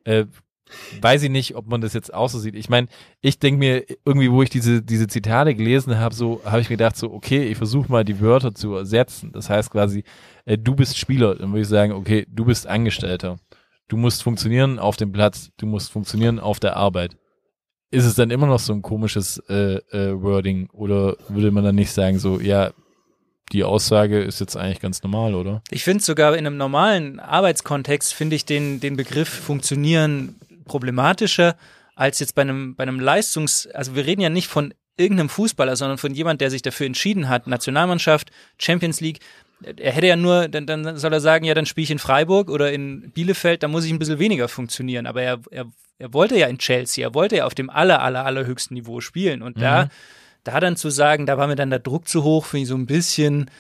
Äh, 0.05 0.27
weiß 1.01 1.23
ich 1.23 1.31
nicht, 1.31 1.55
ob 1.55 1.69
man 1.69 1.81
das 1.81 1.93
jetzt 1.93 2.13
auch 2.13 2.29
so 2.29 2.39
sieht. 2.39 2.55
Ich 2.55 2.69
meine, 2.69 2.89
ich 3.21 3.39
denke 3.39 3.59
mir 3.59 3.85
irgendwie, 4.05 4.31
wo 4.31 4.43
ich 4.43 4.51
diese 4.51 4.83
diese 4.83 5.07
Zitate 5.07 5.55
gelesen 5.55 5.99
habe, 5.99 6.15
so 6.15 6.41
habe 6.45 6.61
ich 6.61 6.69
mir 6.69 6.77
gedacht, 6.77 6.97
so 6.97 7.13
okay, 7.13 7.45
ich 7.45 7.57
versuche 7.57 7.91
mal 7.91 8.05
die 8.05 8.21
Wörter 8.21 8.55
zu 8.55 8.75
ersetzen. 8.75 9.33
Das 9.33 9.49
heißt 9.49 9.71
quasi, 9.71 10.05
äh, 10.45 10.59
du 10.59 10.75
bist 10.75 10.99
Spieler, 10.99 11.35
dann 11.37 11.51
würde 11.51 11.63
ich 11.63 11.69
sagen, 11.69 11.93
okay, 11.93 12.27
du 12.29 12.45
bist 12.45 12.67
Angestellter. 12.67 13.39
Du 13.89 13.97
musst 13.97 14.23
funktionieren 14.23 14.79
auf 14.81 14.97
dem 14.97 15.13
Platz, 15.13 15.51
du 15.59 15.67
musst 15.67 15.93
funktionieren 15.93 16.41
auf 16.41 16.59
der 16.59 16.77
Arbeit. 16.77 17.17
Ist 17.93 18.05
es 18.05 18.17
dann 18.17 18.31
immer 18.31 18.49
noch 18.49 18.59
so 18.59 18.73
ein 18.73 18.83
komisches 18.83 19.39
äh, 19.49 19.77
äh, 19.93 20.21
Wording 20.21 20.69
oder 20.73 21.17
würde 21.29 21.53
man 21.53 21.63
dann 21.63 21.77
nicht 21.77 21.93
sagen, 21.93 22.19
so 22.19 22.41
ja, 22.41 22.73
die 23.53 23.65
Aussage 23.65 24.23
ist 24.23 24.41
jetzt 24.41 24.57
eigentlich 24.57 24.81
ganz 24.81 25.03
normal, 25.03 25.35
oder? 25.35 25.63
Ich 25.71 25.85
finde 25.85 26.03
sogar 26.03 26.37
in 26.37 26.47
einem 26.47 26.57
normalen 26.57 27.21
Arbeitskontext 27.21 28.13
finde 28.13 28.37
ich 28.37 28.45
den, 28.45 28.81
den 28.81 28.97
Begriff 28.97 29.29
funktionieren 29.29 30.37
problematischer 30.65 31.57
als 31.95 32.19
jetzt 32.19 32.35
bei 32.35 32.43
einem, 32.43 32.75
bei 32.75 32.83
einem 32.83 33.01
Leistungs-, 33.01 33.69
also 33.69 33.95
wir 33.95 34.05
reden 34.05 34.21
ja 34.21 34.29
nicht 34.29 34.49
von 34.49 34.75
irgendeinem 34.97 35.29
Fußballer, 35.29 35.77
sondern 35.77 35.99
von 35.99 36.13
jemand, 36.13 36.41
der 36.41 36.51
sich 36.51 36.63
dafür 36.63 36.87
entschieden 36.87 37.29
hat, 37.29 37.47
Nationalmannschaft, 37.47 38.31
Champions 38.59 39.01
League. 39.01 39.21
Er 39.63 39.93
hätte 39.93 40.07
ja 40.07 40.17
nur, 40.17 40.49
dann, 40.49 40.67
dann 40.67 40.97
soll 40.99 41.13
er 41.13 41.21
sagen, 41.21 41.45
ja, 41.45 41.55
dann 41.55 41.67
spiele 41.67 41.85
ich 41.85 41.91
in 41.91 41.99
Freiburg 41.99 42.51
oder 42.51 42.73
in 42.73 43.11
Bielefeld, 43.13 43.63
da 43.63 43.69
muss 43.69 43.85
ich 43.85 43.93
ein 43.93 43.99
bisschen 43.99 44.19
weniger 44.19 44.49
funktionieren. 44.49 45.07
Aber 45.07 45.23
er, 45.23 45.41
er, 45.51 45.67
er 45.99 46.13
wollte 46.13 46.39
ja 46.39 46.47
in 46.47 46.59
Chelsea, 46.59 47.07
er 47.07 47.15
wollte 47.15 47.37
ja 47.37 47.47
auf 47.47 47.55
dem 47.55 47.71
aller, 47.71 48.03
aller, 48.03 48.27
allerhöchsten 48.27 48.75
Niveau 48.75 49.01
spielen. 49.01 49.43
Und 49.43 49.61
da, 49.61 49.89
da 50.47 50.61
dann 50.61 50.77
zu 50.77 50.91
sagen, 50.91 51.27
da 51.27 51.39
war 51.39 51.47
mir 51.47 51.57
dann 51.57 51.71
der 51.71 51.79
Druck 51.79 52.09
zu 52.09 52.23
hoch, 52.23 52.47
finde 52.47 52.63
ich 52.63 52.69
so 52.69 52.77
ein 52.77 52.87
bisschen, 52.87 53.51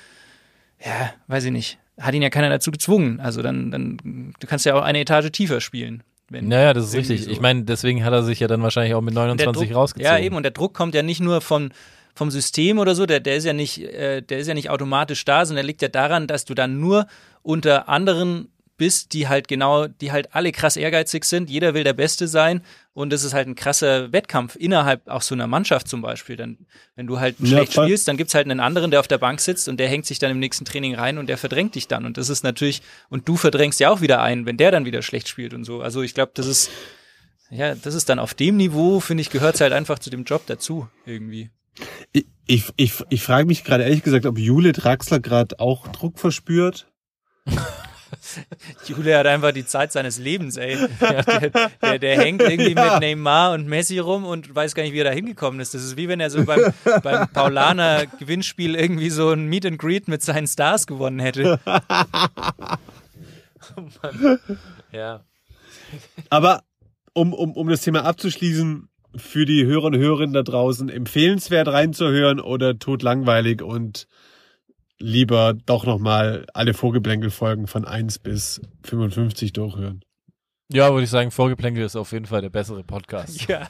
ja, 0.85 1.13
weiß 1.27 1.45
ich 1.45 1.53
nicht. 1.53 1.79
Hat 1.99 2.15
ihn 2.15 2.23
ja 2.23 2.31
keiner 2.31 2.51
dazu 2.51 2.71
gezwungen. 2.71 3.21
Also 3.21 3.43
dann, 3.43 3.71
dann, 3.71 4.35
du 4.39 4.47
kannst 4.47 4.67
ja 4.67 4.75
auch 4.75 4.83
eine 4.83 5.01
Etage 5.01 5.31
tiefer 5.33 5.61
spielen. 5.61 6.03
Wenn 6.29 6.49
Naja, 6.49 6.75
das 6.75 6.87
ist 6.87 6.95
richtig. 6.95 7.25
so. 7.25 7.31
Ich 7.31 7.41
meine, 7.41 7.65
deswegen 7.65 8.05
hat 8.05 8.13
er 8.13 8.23
sich 8.23 8.41
ja 8.41 8.49
dann 8.49 8.63
wahrscheinlich 8.63 8.95
auch 8.95 9.01
mit 9.01 9.17
Und 9.17 9.17
der 9.17 9.27
29 9.47 9.69
Druck, 9.69 9.77
rausgezogen. 9.77 10.13
Ja, 10.13 10.23
eben. 10.23 10.37
Und 10.37 10.43
der 10.43 10.53
Druck 10.53 10.75
kommt 10.75 10.95
ja 10.95 11.03
nicht 11.03 11.21
nur 11.21 11.41
von, 11.41 11.73
vom 12.15 12.31
System 12.31 12.79
oder 12.79 12.95
so, 12.95 13.07
der, 13.07 13.21
der 13.21 13.37
ist 13.37 13.45
ja 13.45 13.53
nicht, 13.53 13.83
äh, 13.83 14.23
der 14.23 14.39
ist 14.39 14.47
ja 14.47 14.55
nicht 14.55 14.71
automatisch 14.71 15.25
da, 15.25 15.47
sondern 15.47 15.63
der 15.63 15.67
liegt 15.67 15.83
ja 15.83 15.89
daran, 15.89 16.27
dass 16.27 16.45
du 16.45 16.55
dann 16.55 16.81
nur 16.81 17.07
unter 17.43 17.89
anderen 17.89 18.49
bist, 18.77 19.13
die 19.13 19.29
halt 19.29 19.49
genau, 19.49 19.87
die 19.87 20.13
halt 20.13 20.35
alle 20.35 20.53
krass 20.53 20.77
ehrgeizig 20.77 21.25
sind. 21.25 21.49
Jeder 21.51 21.75
will 21.75 21.85
der 21.85 21.93
Beste 21.93 22.29
sein. 22.29 22.63
Und 22.93 23.11
das 23.13 23.25
ist 23.25 23.35
halt 23.35 23.47
ein 23.49 23.55
krasser 23.55 24.13
Wettkampf 24.13 24.57
innerhalb 24.57 25.07
auch 25.09 25.23
so 25.23 25.35
einer 25.35 25.47
Mannschaft 25.47 25.89
zum 25.89 26.03
Beispiel. 26.03 26.37
Dann, 26.37 26.59
wenn 26.95 27.07
du 27.07 27.21
halt 27.21 27.37
Ja, 27.41 27.47
schlecht 27.47 27.75
voll. 27.75 27.87
spielst, 27.87 28.09
dann 28.09 28.17
gibt's 28.17 28.35
halt 28.35 28.47
einen 28.47 28.61
anderen, 28.61 28.91
der 28.91 29.01
auf 29.01 29.09
der 29.09 29.19
Bank 29.19 29.41
sitzt 29.41 29.69
und 29.69 29.79
der 29.79 29.89
hängt 29.89 30.07
sich 30.07 30.19
dann 30.19 30.31
im 30.31 30.39
nächsten 30.39 30.65
Training 30.65 30.95
rein 30.95 31.19
und 31.19 31.27
der 31.29 31.39
verdrängt 31.39 31.75
dich 31.75 31.89
dann. 31.89 32.07
Und 32.07 32.17
das 32.17 32.29
ist 32.31 32.43
natürlich, 32.45 32.83
und 33.11 33.29
du 33.29 33.37
verdrängst 33.37 33.81
ja 33.81 33.91
auch 33.91 34.01
wieder 34.01 34.23
einen, 34.23 34.47
wenn 34.47 34.57
der 34.57 34.71
dann 34.71 34.85
wieder 34.85 35.03
schlecht 35.03 35.29
spielt 35.29 35.53
und 35.55 35.65
so. 35.65 35.81
Also 35.83 36.03
ich 36.03 36.15
glaube, 36.15 36.33
das 36.35 36.47
ist, 36.47 36.71
ja, 37.51 37.75
das 37.75 37.95
ist 37.95 38.09
dann 38.09 38.19
auf 38.19 38.35
dem 38.35 38.57
Niveau, 38.57 39.01
finde 39.01 39.21
ich, 39.21 39.31
gehört's 39.31 39.61
halt 39.61 39.73
einfach 39.73 39.99
zu 39.99 40.11
dem 40.11 40.25
Job 40.25 40.43
dazu, 40.47 40.89
irgendwie. 41.05 41.51
Ich, 42.13 42.25
ich, 42.47 42.65
ich, 42.77 42.95
ich 43.11 43.23
frage 43.23 43.47
mich 43.47 43.63
gerade 43.65 43.85
ehrlich 43.85 44.03
gesagt, 44.03 44.25
ob 44.25 44.39
Jule 44.39 44.73
Draxler 44.73 45.21
gerade 45.21 45.61
auch 45.61 45.89
Druck 45.89 46.19
verspürt. 46.19 46.87
Jule 48.87 49.19
hat 49.19 49.27
einfach 49.27 49.53
die 49.53 49.67
Zeit 49.67 49.93
seines 49.93 50.19
Lebens, 50.19 50.57
ey. 50.57 50.77
Der, 51.01 51.23
der, 51.83 51.99
der 51.99 52.19
hängt 52.19 52.43
irgendwie 52.43 52.75
mit 52.75 53.01
Neymar 53.01 53.53
und 53.53 53.67
Messi 53.67 53.99
rum 53.99 54.25
und 54.25 54.55
weiß 54.55 54.75
gar 54.75 54.83
nicht, 54.83 54.93
wie 54.93 55.01
er 55.01 55.05
da 55.05 55.11
hingekommen 55.11 55.61
ist. 55.61 55.75
Das 55.75 55.83
ist 55.83 55.97
wie 55.97 56.09
wenn 56.09 56.21
er 56.21 56.31
so 56.31 56.45
beim, 56.45 56.73
beim 57.03 57.29
Paulaner 57.29 58.07
Gewinnspiel 58.07 58.75
irgendwie 58.75 59.11
so 59.11 59.31
ein 59.31 59.47
Meet 59.47 59.67
and 59.67 59.79
Greet 59.79 60.09
mit 60.09 60.23
seinen 60.23 60.47
Stars 60.47 60.87
gewonnen 60.87 61.19
hätte. 61.19 61.61
ja. 64.93 65.25
Aber 66.31 66.63
um, 67.13 67.33
um, 67.33 67.53
um 67.53 67.69
das 67.69 67.83
Thema 67.83 68.05
abzuschließen, 68.05 68.89
für 69.17 69.47
die 69.47 69.65
Hörer 69.65 69.85
und 69.85 69.97
Hörerinnen 69.97 70.35
da 70.35 70.43
draußen 70.43 70.91
empfehlenswert 70.91 71.69
reinzuhören 71.69 72.39
oder 72.39 72.79
totlangweilig 72.79 73.63
und 73.63 74.07
lieber 74.99 75.55
doch 75.55 75.85
nochmal 75.85 76.47
alle 76.55 76.75
Vorgeplänkelfolgen 76.75 77.67
von 77.67 77.85
1 77.85 78.19
bis 78.21 78.61
55 78.85 79.53
durchhören. 79.53 80.03
Ja, 80.73 80.91
würde 80.91 81.05
ich 81.05 81.11
sagen, 81.11 81.31
Vorgeplänkel 81.31 81.85
ist 81.85 81.95
auf 81.95 82.11
jeden 82.11 82.27
Fall 82.27 82.41
der 82.41 82.51
bessere 82.51 82.83
Podcast. 82.83 83.47
Ja. 83.49 83.69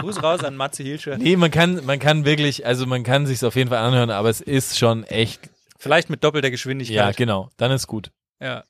Gruß 0.00 0.22
raus 0.22 0.44
an 0.44 0.56
Matze 0.56 0.84
Hilscher. 0.84 1.18
Nee, 1.18 1.36
man 1.36 1.50
kann, 1.50 1.84
man 1.84 1.98
kann 1.98 2.24
wirklich, 2.24 2.64
also 2.64 2.86
man 2.86 3.02
kann 3.02 3.26
sich's 3.26 3.42
auf 3.42 3.56
jeden 3.56 3.70
Fall 3.70 3.78
anhören, 3.78 4.10
aber 4.10 4.30
es 4.30 4.40
ist 4.40 4.78
schon 4.78 5.02
echt, 5.04 5.50
Vielleicht 5.78 6.10
mit 6.10 6.22
doppelter 6.22 6.48
ja, 6.48 6.50
Geschwindigkeit. 6.50 7.16
genau, 7.16 7.50
dann 7.56 7.72
ist 7.72 7.86
gut. 7.86 8.10
Ja. 8.40 8.64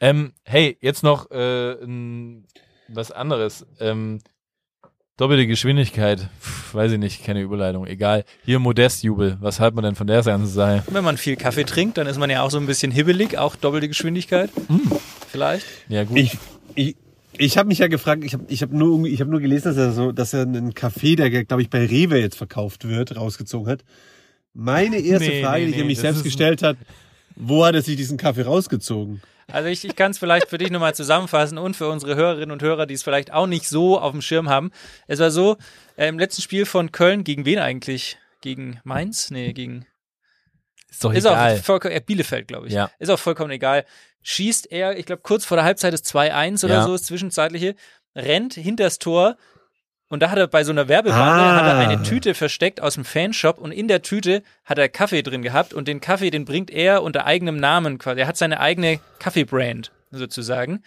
Ähm, 0.00 0.32
hey, 0.44 0.76
jetzt 0.80 1.02
noch 1.02 1.30
äh, 1.30 1.76
was 2.88 3.12
anderes. 3.12 3.66
Ähm, 3.78 4.20
doppelte 5.16 5.46
Geschwindigkeit, 5.46 6.28
Pff, 6.40 6.74
weiß 6.74 6.92
ich 6.92 6.98
nicht, 6.98 7.24
keine 7.24 7.40
Überleitung, 7.40 7.86
egal. 7.86 8.24
Hier 8.44 8.58
Modestjubel, 8.58 9.36
was 9.40 9.60
halten 9.60 9.76
wir 9.76 9.82
denn 9.82 9.94
von 9.94 10.06
der 10.06 10.22
ganzen 10.22 10.52
Sache? 10.52 10.82
Wenn 10.90 11.04
man 11.04 11.16
viel 11.16 11.36
Kaffee 11.36 11.64
trinkt, 11.64 11.98
dann 11.98 12.06
ist 12.06 12.18
man 12.18 12.30
ja 12.30 12.42
auch 12.42 12.50
so 12.50 12.58
ein 12.58 12.66
bisschen 12.66 12.90
hibbelig, 12.90 13.38
auch 13.38 13.56
doppelte 13.56 13.88
Geschwindigkeit. 13.88 14.50
Vielleicht. 15.28 15.66
Ja 15.88 16.04
gut. 16.04 16.16
Ich, 16.18 16.36
ich, 16.74 16.96
ich 17.36 17.58
habe 17.58 17.68
mich 17.68 17.78
ja 17.78 17.88
gefragt, 17.88 18.24
ich 18.24 18.34
habe 18.34 18.44
ich 18.48 18.62
hab 18.62 18.72
nur, 18.72 19.06
ich 19.06 19.20
hab 19.20 19.28
nur 19.28 19.40
gelesen, 19.40 19.68
dass 19.68 19.76
er 19.76 19.92
so, 19.92 20.12
dass 20.12 20.32
er 20.34 20.42
einen 20.42 20.74
Kaffee, 20.74 21.16
der 21.16 21.30
glaube 21.44 21.62
ich 21.62 21.70
bei 21.70 21.84
Rewe 21.84 22.18
jetzt 22.18 22.36
verkauft 22.36 22.86
wird, 22.86 23.16
rausgezogen 23.16 23.70
hat. 23.70 23.84
Meine 24.52 24.98
erste 24.98 25.28
Nee, 25.28 25.42
Frage, 25.42 25.64
nee, 25.64 25.72
die 25.72 25.78
er 25.78 25.82
nee, 25.82 25.88
mich 25.88 25.98
selbst 25.98 26.22
gestellt 26.22 26.62
hat, 26.62 26.76
wo 27.34 27.64
hat 27.64 27.74
er 27.74 27.82
sich 27.82 27.96
diesen 27.96 28.16
Kaffee 28.16 28.42
rausgezogen? 28.42 29.20
Also 29.52 29.68
ich, 29.68 29.84
ich 29.84 29.94
kann 29.96 30.10
es 30.10 30.18
vielleicht 30.18 30.48
für 30.48 30.58
dich 30.58 30.70
nochmal 30.70 30.94
zusammenfassen 30.94 31.58
und 31.58 31.76
für 31.76 31.88
unsere 31.88 32.14
Hörerinnen 32.16 32.50
und 32.50 32.62
Hörer, 32.62 32.86
die 32.86 32.94
es 32.94 33.02
vielleicht 33.02 33.32
auch 33.32 33.46
nicht 33.46 33.68
so 33.68 33.98
auf 33.98 34.12
dem 34.12 34.22
Schirm 34.22 34.48
haben. 34.48 34.70
Es 35.06 35.18
war 35.20 35.30
so, 35.30 35.56
äh, 35.96 36.08
im 36.08 36.18
letzten 36.18 36.42
Spiel 36.42 36.66
von 36.66 36.92
Köln, 36.92 37.24
gegen 37.24 37.44
wen 37.44 37.58
eigentlich? 37.58 38.18
Gegen 38.40 38.80
Mainz? 38.84 39.30
Nee, 39.30 39.52
gegen 39.52 39.86
ist 40.90 41.02
doch 41.04 41.12
ist 41.12 41.24
egal. 41.24 41.58
auch 41.58 41.62
vollkommen, 41.62 41.94
äh, 41.94 42.00
Bielefeld, 42.00 42.48
glaube 42.48 42.68
ich. 42.68 42.72
Ja. 42.72 42.90
Ist 42.98 43.10
auch 43.10 43.18
vollkommen 43.18 43.50
egal. 43.50 43.84
Schießt 44.22 44.70
er, 44.70 44.96
ich 44.98 45.06
glaube, 45.06 45.22
kurz 45.22 45.44
vor 45.44 45.56
der 45.56 45.64
Halbzeit 45.64 45.92
ist 45.92 46.06
2-1 46.06 46.64
oder 46.64 46.74
Ja. 46.74 46.82
so, 46.84 46.92
das 46.92 47.02
Zwischenzeitliche, 47.04 47.74
rennt 48.14 48.54
hinters 48.54 48.98
Tor 48.98 49.36
und 50.08 50.22
da 50.22 50.30
hat 50.30 50.38
er 50.38 50.46
bei 50.46 50.64
so 50.64 50.72
einer 50.72 50.88
Werbebanner 50.88 51.24
Ah. 51.24 51.56
hat 51.56 51.66
er 51.66 51.78
eine 51.88 52.02
Tüte 52.02 52.34
versteckt 52.34 52.80
aus 52.80 52.94
dem 52.94 53.04
Fanshop 53.04 53.58
und 53.58 53.72
in 53.72 53.88
der 53.88 54.02
Tüte 54.02 54.42
hat 54.64 54.78
er 54.78 54.88
Kaffee 54.88 55.22
drin 55.22 55.42
gehabt 55.42 55.72
und 55.74 55.88
den 55.88 56.00
Kaffee, 56.00 56.30
den 56.30 56.44
bringt 56.44 56.70
er 56.70 57.02
unter 57.02 57.26
eigenem 57.26 57.56
Namen 57.56 57.98
quasi. 57.98 58.20
Er 58.20 58.26
hat 58.26 58.36
seine 58.36 58.60
eigene 58.60 59.00
Kaffeebrand 59.18 59.90
sozusagen. 60.10 60.82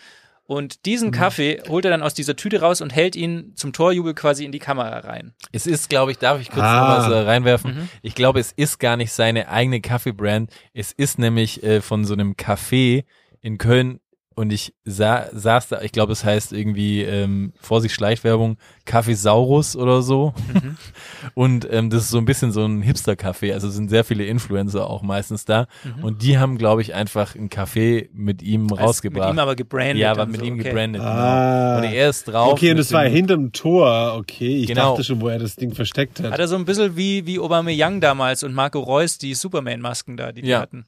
Und 0.46 0.86
diesen 0.86 1.12
Kaffee 1.12 1.62
holt 1.68 1.84
er 1.84 1.92
dann 1.92 2.02
aus 2.02 2.14
dieser 2.14 2.38
Tüte 2.38 2.62
raus 2.62 2.80
und 2.80 2.96
hält 2.96 3.18
ihn 3.18 3.52
zum 3.58 3.74
Torjubel 3.74 4.14
quasi 4.14 4.46
in 4.46 4.54
die 4.54 4.60
Kamera 4.60 5.00
rein. 5.00 5.34
Es 5.52 5.68
ist, 5.68 5.90
glaube 5.90 6.12
ich, 6.12 6.20
darf 6.20 6.40
ich 6.40 6.50
kurz 6.50 6.64
Ah. 6.64 6.80
noch 6.80 6.98
was 7.06 7.12
äh, 7.12 7.18
reinwerfen? 7.26 7.76
Mhm. 7.76 7.90
Ich 8.02 8.16
glaube, 8.16 8.40
es 8.40 8.54
ist 8.54 8.80
gar 8.80 8.96
nicht 8.96 9.12
seine 9.12 9.50
eigene 9.50 9.82
Kaffeebrand. 9.82 10.50
Es 10.74 10.94
ist 10.94 11.20
nämlich 11.20 11.64
äh, 11.64 11.82
von 11.82 12.06
so 12.06 12.14
einem 12.14 12.36
Café 12.36 13.04
in 13.42 13.58
Köln 13.58 14.00
und 14.38 14.54
ich 14.54 14.74
sa 14.86 15.26
saß 15.34 15.68
da, 15.70 15.82
ich 15.82 15.92
glaube, 15.92 16.14
es 16.14 16.24
heißt 16.24 16.54
irgendwie, 16.54 17.02
ähm, 17.02 17.54
Vorsicht, 17.60 17.96
Schleichwerbung, 17.96 18.58
Kaffeesaurus 18.86 19.76
oder 19.76 20.02
so. 20.02 20.34
Mhm. 20.54 20.78
Und 21.34 21.68
ähm, 21.72 21.90
das 21.90 22.04
ist 22.04 22.10
so 22.12 22.20
ein 22.20 22.26
bisschen 22.26 22.52
so 22.52 22.64
ein 22.64 22.82
Hipster-Café, 22.84 23.52
also 23.54 23.70
sind 23.70 23.90
sehr 23.90 24.04
viele 24.04 24.26
Influencer 24.26 24.88
auch 24.90 25.02
meistens 25.02 25.44
da. 25.46 25.68
Mhm. 25.84 26.04
Und 26.04 26.22
die 26.22 26.38
haben, 26.38 26.58
glaube 26.58 26.82
ich, 26.84 26.94
einfach 26.94 27.36
ein 27.36 27.50
Café 27.50 28.10
mit 28.14 28.42
ihm 28.44 28.68
rausgebracht. 28.70 29.30
Mit 29.30 29.36
ihm 29.36 29.40
aber 29.40 29.56
gebrandet. 29.56 29.98
ja, 29.98 30.12
aber 30.12 30.22
dann 30.22 30.32
mit 30.32 30.40
so, 30.42 30.46
ihm 30.46 30.54
okay. 30.60 30.64
gebrandet, 30.70 31.02
Ah. 31.02 31.76
genau. 31.78 31.88
Und 31.88 31.94
er 31.96 32.10
ist 32.10 32.24
drauf. 32.28 32.52
Okay, 32.54 32.72
und 32.72 32.78
das 32.78 32.92
war 32.94 33.04
dem- 33.04 33.14
hinterm 33.14 33.52
Tor. 33.52 34.16
Okay, 34.18 34.58
ich 34.58 34.68
Genau. 34.68 34.92
dachte 34.92 35.04
schon, 35.04 35.20
wo 35.20 35.28
er 35.30 35.40
das 35.40 35.56
Ding 35.56 35.74
versteckt 35.74 36.20
hat. 36.22 36.32
Hat 36.32 36.40
er 36.40 36.48
so 36.48 36.56
ein 36.56 36.66
bisschen 36.66 36.96
wie, 36.96 37.26
wie 37.26 37.40
Aubameyang 37.40 38.00
damals 38.02 38.44
und 38.44 38.54
Marco 38.54 38.80
Reus, 38.80 39.18
die 39.18 39.34
Superman-Masken 39.34 40.16
da, 40.16 40.32
die 40.32 40.44
die 40.44 40.50
Ja. 40.50 40.62
hatten. 40.62 40.86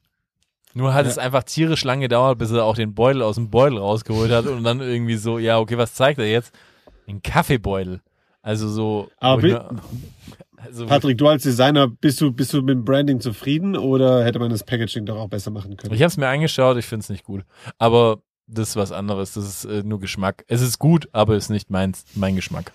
Nur 0.79 0.93
hat 0.93 1.05
es 1.05 1.17
einfach 1.17 1.43
tierisch 1.43 1.83
lang 1.83 1.99
gedauert, 1.99 2.37
bis 2.39 2.51
er 2.51 2.63
auch 2.63 2.75
den 2.75 2.93
Beutel 2.95 3.21
aus 3.21 3.35
dem 3.35 3.49
Beutel 3.49 3.77
rausgeholt 3.77 4.31
hat 4.31 4.45
und 4.47 4.63
dann 4.63 4.79
irgendwie 4.79 5.17
so, 5.17 5.37
ja, 5.37 5.59
okay, 5.59 5.77
was 5.77 5.93
zeigt 5.93 6.19
er 6.19 6.25
jetzt? 6.29 6.53
Ein 7.07 7.21
Kaffeebeutel. 7.21 8.01
Also 8.41 8.67
so. 8.69 9.09
Aber 9.17 9.41
mir- 9.41 9.69
also, 10.57 10.85
Patrick, 10.87 11.17
du 11.17 11.27
als 11.27 11.43
Designer, 11.43 11.87
bist 11.87 12.19
du, 12.21 12.31
bist 12.31 12.53
du 12.53 12.57
mit 12.61 12.69
dem 12.69 12.83
Branding 12.85 13.19
zufrieden 13.21 13.77
oder 13.77 14.23
hätte 14.25 14.39
man 14.39 14.49
das 14.49 14.63
Packaging 14.63 15.05
doch 15.05 15.17
auch 15.17 15.29
besser 15.29 15.51
machen 15.51 15.77
können? 15.77 15.93
ich 15.93 16.01
habe 16.01 16.09
es 16.09 16.17
mir 16.17 16.27
angeschaut, 16.27 16.77
ich 16.77 16.85
finde 16.85 17.03
es 17.03 17.09
nicht 17.09 17.23
gut. 17.23 17.43
Aber 17.77 18.19
das 18.47 18.69
ist 18.69 18.75
was 18.75 18.91
anderes, 18.91 19.33
das 19.33 19.45
ist 19.45 19.65
äh, 19.65 19.83
nur 19.83 19.99
Geschmack. 19.99 20.43
Es 20.47 20.61
ist 20.61 20.79
gut, 20.79 21.07
aber 21.11 21.35
ist 21.35 21.49
nicht 21.49 21.69
mein, 21.69 21.93
mein 22.15 22.35
Geschmack. 22.35 22.71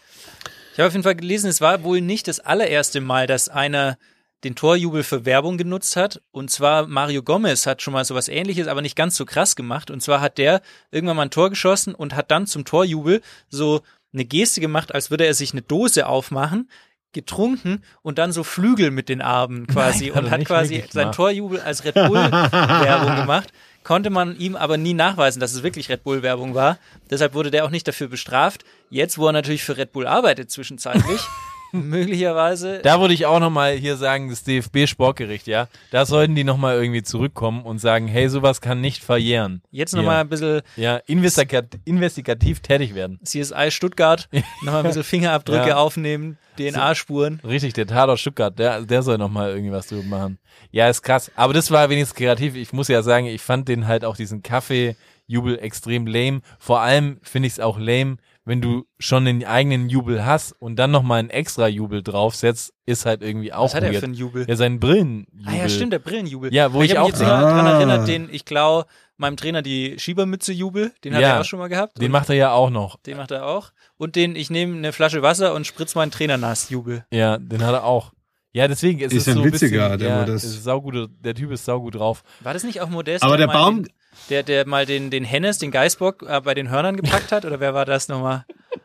Ich 0.73 0.79
habe 0.79 0.89
auf 0.89 0.93
jeden 0.95 1.05
Fall 1.05 1.15
gelesen, 1.15 1.49
es 1.49 1.61
war 1.61 1.83
wohl 1.85 2.01
nicht 2.01 2.27
das 2.27 2.41
allererste 2.41 3.01
Mal, 3.01 3.27
dass 3.27 3.49
einer 3.49 3.97
den 4.45 4.55
Torjubel 4.55 5.03
für 5.03 5.25
Werbung 5.25 5.59
genutzt 5.59 5.97
hat. 5.97 6.23
Und 6.31 6.51
zwar 6.51 6.87
Mario 6.87 7.23
Gomez 7.23 7.67
hat 7.67 7.83
schon 7.83 7.95
mal 7.95 8.05
sowas 8.05 8.29
ähnliches, 8.29 8.69
aber 8.69 8.83
nicht 8.83 8.97
ganz 8.97 9.17
so 9.17 9.25
krass 9.25 9.57
gemacht. 9.57 9.91
Und 9.91 10.03
zwar 10.03 10.21
hat 10.21 10.39
der 10.39 10.61
irgendwann 10.91 11.17
mal 11.17 11.23
ein 11.23 11.31
Tor 11.31 11.51
geschossen 11.51 11.95
und 11.95 12.15
hat 12.15 12.31
dann 12.31 12.47
zum 12.47 12.65
Torjubel 12.65 13.23
so 13.49 13.83
eine 14.13 14.25
Geste 14.25 14.61
gemacht, 14.61 14.95
als 14.95 15.11
würde 15.11 15.27
er 15.27 15.35
sich 15.35 15.53
eine 15.53 15.63
Dose 15.63 16.07
aufmachen, 16.07 16.71
getrunken 17.13 17.83
und 18.03 18.19
dann 18.19 18.33
so 18.33 18.45
Flügel 18.45 18.91
mit 18.91 19.09
den 19.09 19.23
Armen 19.23 19.67
quasi 19.67 20.11
Nein, 20.15 20.25
und 20.25 20.31
hat 20.31 20.45
quasi 20.45 20.85
sein. 20.91 21.13
Torjubel 21.13 21.61
als 21.61 21.85
Red 21.85 21.95
Bull 21.95 22.31
Werbung 22.31 23.17
gemacht. 23.23 23.53
Konnte 23.83 24.09
man 24.09 24.37
ihm 24.39 24.57
aber 24.57 24.79
nie 24.79 24.95
nachweisen, 24.95 25.41
dass 25.41 25.53
es 25.53 25.63
wirklich 25.63 25.91
Red 25.91 26.05
Bull 26.05 26.23
Werbung 26.23 26.55
war. 26.55 26.79
Deshalb 27.11 27.35
wurde 27.35 27.51
der 27.51 27.65
auch 27.65 27.71
nicht 27.71 27.87
dafür 27.87 28.09
bestraft. 28.09 28.65
Jetzt, 28.89 29.19
wo 29.19 29.27
er 29.27 29.33
natürlich 29.33 29.63
für 29.63 29.77
Red 29.77 29.93
Bull 29.93 30.07
arbeitet 30.07 30.51
zwischenzeitlich, 30.51 31.21
möglicherweise 31.89 32.81
Da 32.83 33.01
würde 33.01 33.15
ich 33.15 33.27
auch 33.27 33.41
nochmal 33.41 33.73
hier 33.75 33.97
sagen, 33.97 34.31
das 34.31 34.43
DFB-Sportgericht, 34.45 35.47
ja, 35.47 35.69
da 35.91 36.07
sollten 36.07 36.35
die 36.35 36.45
nochmal 36.45 36.77
irgendwie 36.77 37.03
zurückkommen 37.03 37.63
und 37.63 37.79
sagen, 37.79 38.07
hey, 38.09 38.29
sowas 38.29 38.61
kann 38.61 38.81
nicht 38.81 39.03
verjähren. 39.03 39.63
jetzt 39.71 39.95
nochmal 39.95 40.21
ein 40.21 40.29
bisschen 40.29 40.63
Ja, 40.77 40.97
investigat 41.07 41.67
investigativ 41.85 42.61
tätig 42.61 42.95
werden. 42.95 43.19
CSI 43.25 43.71
Stuttgart, 43.71 44.29
nochmal 44.63 44.83
ein 44.83 44.87
bisschen 44.89 45.05
Fingerabdrücke 45.15 45.69
Ja. 45.69 45.77
aufnehmen, 45.77 46.39
DNA-Spuren. 46.59 47.41
Richtig, 47.45 47.73
der 47.75 47.87
Tatort 47.87 48.21
Stuttgart, 48.21 48.59
der, 48.59 48.83
der 48.83 49.03
soll 49.03 49.19
nochmal 49.19 49.51
irgendwie 49.51 49.73
was 49.73 49.89
drüber 49.89 50.05
machen. 50.05 50.39
Ja, 50.71 50.89
ist 50.89 51.03
krass. 51.03 51.31
Aber 51.37 51.53
das 51.53 51.71
war 51.71 51.91
wenigstens 51.91 52.17
kreativ. 52.17 52.55
Ich 52.55 52.73
muss 52.73 52.89
ja 52.89 53.03
sagen, 53.03 53.27
ich 53.27 53.43
fand 53.43 53.69
den 53.69 53.87
halt 53.89 54.05
auch 54.05 54.17
diesen 54.17 54.43
Kaffee-Jubel 54.43 55.59
extrem 55.59 56.07
lame. 56.07 56.41
Vor 56.59 56.81
allem 56.81 57.19
finde 57.23 57.47
ich 57.49 57.55
es 57.55 57.61
auch 57.61 57.79
lame, 57.79 58.17
wenn 58.45 58.61
du 58.61 58.85
schon 58.99 59.25
den 59.25 59.45
eigenen 59.45 59.89
Jubel 59.89 60.25
hast 60.27 60.53
und 60.61 60.77
dann 60.77 60.91
nochmal 60.91 61.19
einen 61.21 61.31
extra 61.31 61.67
Jubel 61.69 62.03
draufsetzt, 62.03 62.73
ist 62.87 63.07
halt 63.07 63.23
irgendwie 63.23 63.53
auch 63.53 63.65
Was 63.67 63.75
hat 63.75 63.83
er 63.83 63.91
weird. 63.91 64.01
für 64.01 64.05
einen 64.07 64.15
Jubel? 64.15 64.47
Ja, 64.49 64.57
seinen 64.57 64.81
Brillenjubel. 64.81 65.27
Ah 65.47 65.55
ja, 65.55 65.69
stimmt, 65.69 65.93
der 65.93 65.99
Brillenjubel. 65.99 66.53
Ja, 66.53 66.73
wo 66.73 66.83
ich 66.83 66.91
hab 66.93 66.99
auch 67.05 67.11
mich 67.11 67.19
jetzt 67.19 67.23
Ah. 67.29 67.77
erinnert, 67.79 68.07
den 68.09 68.29
ich 68.31 68.45
klau 68.45 68.85
meinem 69.17 69.37
Trainer 69.37 69.63
die 69.63 69.99
Schiebermütze-Jubel, 69.99 70.93
den 71.05 71.15
hat 71.15 71.23
Ja. 71.23 71.29
er 71.37 71.41
auch 71.41 71.45
schon 71.45 71.59
mal 71.59 71.69
gehabt. 71.69 71.99
Den 71.99 72.07
Und 72.07 72.11
macht 72.13 72.29
er 72.29 72.35
ja 72.37 72.53
auch 72.53 72.71
noch. 72.71 72.99
den 73.03 73.17
macht 73.17 73.31
er 73.31 73.47
auch. 73.47 73.71
Und 73.97 74.17
den, 74.17 74.37
ich 74.37 74.51
nehme 74.51 74.77
eine 74.77 74.93
Flasche 74.93 75.23
Wasser 75.23 75.55
und 75.55 75.67
spritz 75.67 75.95
meinen 75.95 76.11
Trainer 76.11 76.37
nass, 76.37 76.69
Jubel. 76.71 77.07
Ja, 77.13 77.39
den 77.39 77.63
hat 77.65 77.73
er 77.75 77.85
auch. 77.85 78.13
Ja, 78.53 78.69
deswegen 78.69 79.01
ist, 79.01 79.13
Ist 79.13 79.23
es 79.23 79.29
ein 79.29 79.35
so 79.35 79.41
ein 79.41 79.47
witziger, 79.53 79.85
bisschen, 79.91 79.99
der 80.01 80.09
ja, 80.11 80.21
Modest. 80.21 80.45
ist 80.45 80.63
saugut, 80.65 81.11
der 81.21 81.35
Typ 81.35 81.51
ist 81.51 81.65
saugut 81.65 81.97
drauf. 81.97 82.23
War 82.41 82.53
das 82.55 82.63
nicht 82.63 82.81
auch 82.81 82.89
Modest? 82.89 83.25
Aber 83.25 83.37
der 83.37 83.49
Baum- 83.49 83.85
der, 84.31 84.43
der 84.43 84.67
mal 84.67 84.87
den, 84.87 85.11
den 85.11 85.25
Hennes, 85.25 85.59
den 85.59 85.71
Geißbock, 85.71 86.25
äh, 86.29 86.41
bei 86.41 86.55
den 86.55 86.71
Hörnern 86.71 86.97
gepackt 86.97 87.33
hat? 87.33 87.45
Oder 87.45 87.61
wer 87.61 87.75
war 87.75 87.85
das 87.85 88.09
nochmal? 88.09 88.45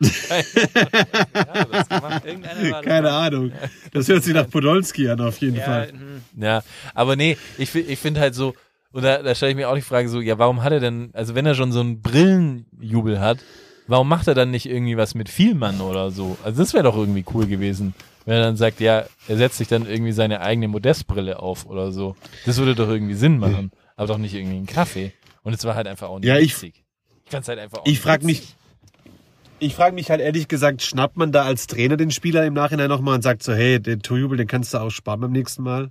Keine. 2.84 3.10
Ahnung. 3.10 3.52
Das 3.92 4.08
hört 4.08 4.24
sich 4.24 4.34
nach 4.34 4.48
Podolski 4.48 5.08
an, 5.08 5.20
auf 5.20 5.38
jeden 5.38 5.56
Ja, 5.56 5.62
Fall. 5.64 5.88
hm. 5.92 6.22
Ja, 6.42 6.62
aber 6.94 7.16
nee, 7.16 7.36
ich, 7.58 7.74
ich 7.74 7.98
finde 7.98 8.20
halt 8.20 8.34
so, 8.34 8.54
und 8.92 9.02
da, 9.04 9.22
da 9.22 9.34
stelle 9.34 9.50
ich 9.52 9.56
mir 9.56 9.68
auch 9.68 9.74
die 9.74 9.82
Frage 9.82 10.08
so, 10.08 10.20
ja, 10.20 10.38
warum 10.38 10.62
hat 10.62 10.72
er 10.72 10.80
denn, 10.80 11.10
also 11.12 11.34
wenn 11.34 11.46
er 11.46 11.54
schon 11.54 11.72
so 11.72 11.80
einen 11.80 12.00
Brillenjubel 12.02 13.20
hat, 13.20 13.38
warum 13.86 14.08
macht 14.08 14.28
er 14.28 14.34
dann 14.34 14.50
nicht 14.50 14.66
irgendwie 14.66 14.96
was 14.96 15.14
mit 15.14 15.28
Vielmann 15.28 15.80
oder 15.80 16.10
so? 16.10 16.36
Also 16.44 16.62
das 16.62 16.72
wäre 16.74 16.84
doch 16.84 16.96
irgendwie 16.96 17.24
cool 17.34 17.46
gewesen, 17.46 17.94
wenn 18.24 18.34
er 18.36 18.42
dann 18.42 18.56
sagt, 18.56 18.80
ja, 18.80 19.04
er 19.28 19.36
setzt 19.36 19.58
sich 19.58 19.68
dann 19.68 19.86
irgendwie 19.86 20.12
seine 20.12 20.40
eigene 20.40 20.68
Modestbrille 20.68 21.38
auf 21.40 21.66
oder 21.66 21.92
so. 21.92 22.16
Das 22.46 22.58
würde 22.58 22.74
doch 22.74 22.88
irgendwie 22.88 23.14
Sinn 23.14 23.38
machen, 23.38 23.70
aber 23.96 24.08
doch 24.08 24.18
nicht 24.18 24.34
irgendwie 24.34 24.56
einen 24.56 24.66
Kaffee. 24.66 25.12
Und 25.42 25.54
es 25.54 25.64
war 25.64 25.74
halt 25.74 25.86
einfach 25.86 26.08
auch 26.08 26.18
nicht 26.18 26.28
Ja, 26.28 26.38
ich- 26.38 26.54
witzig. 26.54 26.84
Ich 27.24 27.30
fand's 27.30 27.48
halt 27.48 27.58
einfach 27.58 27.78
auch 27.78 27.86
Ich 27.86 27.92
nicht 27.92 28.00
frag 28.02 28.22
witzig. 28.24 28.40
mich, 28.40 28.54
ich 29.60 29.74
frage 29.74 29.94
mich 29.94 30.10
halt 30.10 30.20
ehrlich 30.20 30.48
gesagt, 30.48 30.82
schnappt 30.82 31.16
man 31.16 31.32
da 31.32 31.42
als 31.44 31.66
Trainer 31.66 31.96
den 31.96 32.10
Spieler 32.10 32.44
im 32.44 32.54
Nachhinein 32.54 32.88
nochmal 32.88 33.14
und 33.16 33.22
sagt 33.22 33.42
so, 33.42 33.52
hey, 33.52 33.78
den 33.80 34.02
Torjubel, 34.02 34.36
den 34.38 34.46
kannst 34.46 34.74
du 34.74 34.78
auch 34.78 34.90
sparen 34.90 35.20
beim 35.20 35.32
nächsten 35.32 35.62
Mal? 35.62 35.90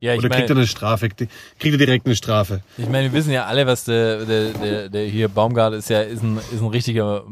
Ja, 0.00 0.12
ich 0.12 0.20
Oder 0.20 0.28
kriegt 0.28 0.48
er 0.48 0.54
meine, 0.54 0.60
eine 0.60 0.66
Strafe? 0.68 1.08
Kriegt 1.08 1.28
er 1.64 1.76
direkt 1.78 2.06
eine 2.06 2.14
Strafe? 2.14 2.62
ich 2.76 2.86
meine, 2.88 3.10
wir 3.10 3.12
wissen 3.18 3.32
ja 3.32 3.46
alle, 3.46 3.66
was 3.66 3.84
der, 3.84 4.24
der, 4.26 4.50
der, 4.52 4.88
der 4.88 5.06
hier 5.06 5.28
Baumgart 5.28 5.74
ist 5.74 5.90
ja, 5.90 6.02
ist 6.02 6.22
ein, 6.22 6.36
ist 6.38 6.60
ein 6.60 6.68
richtiger, 6.68 7.24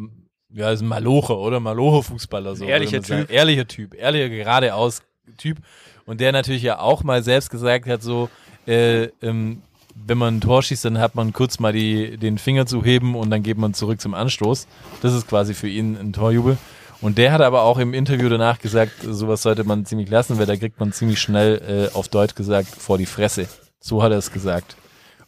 ja, 0.52 0.70
ist 0.72 0.80
ein 0.80 0.88
Maloche, 0.88 1.36
oder? 1.36 1.60
Maloche-Fußballer, 1.60 2.56
so. 2.56 2.64
Ehrlicher 2.64 2.96
man 2.96 3.04
sagen. 3.04 3.20
Typ. 3.26 3.30
Ehrlicher 3.30 3.68
Typ, 3.68 3.94
ehrlicher, 3.94 4.28
geradeaus 4.30 5.02
Typ. 5.38 5.58
Und 6.06 6.20
der 6.20 6.32
natürlich 6.32 6.62
ja 6.62 6.80
auch 6.80 7.04
mal 7.04 7.22
selbst 7.22 7.50
gesagt 7.50 7.86
hat, 7.86 8.02
so, 8.02 8.28
äh, 8.66 9.04
ähm, 9.22 9.62
wenn 10.06 10.18
man 10.18 10.36
ein 10.36 10.40
Tor 10.40 10.62
schießt, 10.62 10.84
dann 10.84 10.98
hat 10.98 11.14
man 11.14 11.32
kurz 11.32 11.58
mal 11.58 11.72
die, 11.72 12.16
den 12.16 12.38
Finger 12.38 12.66
zu 12.66 12.84
heben 12.84 13.14
und 13.14 13.30
dann 13.30 13.42
geht 13.42 13.58
man 13.58 13.74
zurück 13.74 14.00
zum 14.00 14.14
Anstoß. 14.14 14.66
Das 15.02 15.12
ist 15.12 15.28
quasi 15.28 15.54
für 15.54 15.68
ihn 15.68 15.96
ein 15.96 16.12
Torjubel. 16.12 16.58
Und 17.00 17.18
der 17.18 17.32
hat 17.32 17.40
aber 17.40 17.62
auch 17.62 17.78
im 17.78 17.92
Interview 17.92 18.28
danach 18.28 18.58
gesagt, 18.58 18.92
sowas 19.02 19.42
sollte 19.42 19.64
man 19.64 19.84
ziemlich 19.84 20.08
lassen, 20.08 20.38
weil 20.38 20.46
da 20.46 20.56
kriegt 20.56 20.80
man 20.80 20.92
ziemlich 20.92 21.20
schnell, 21.20 21.90
äh, 21.92 21.96
auf 21.96 22.08
Deutsch 22.08 22.34
gesagt, 22.34 22.68
vor 22.68 22.98
die 22.98 23.06
Fresse. 23.06 23.48
So 23.80 24.02
hat 24.02 24.12
er 24.12 24.18
es 24.18 24.32
gesagt. 24.32 24.76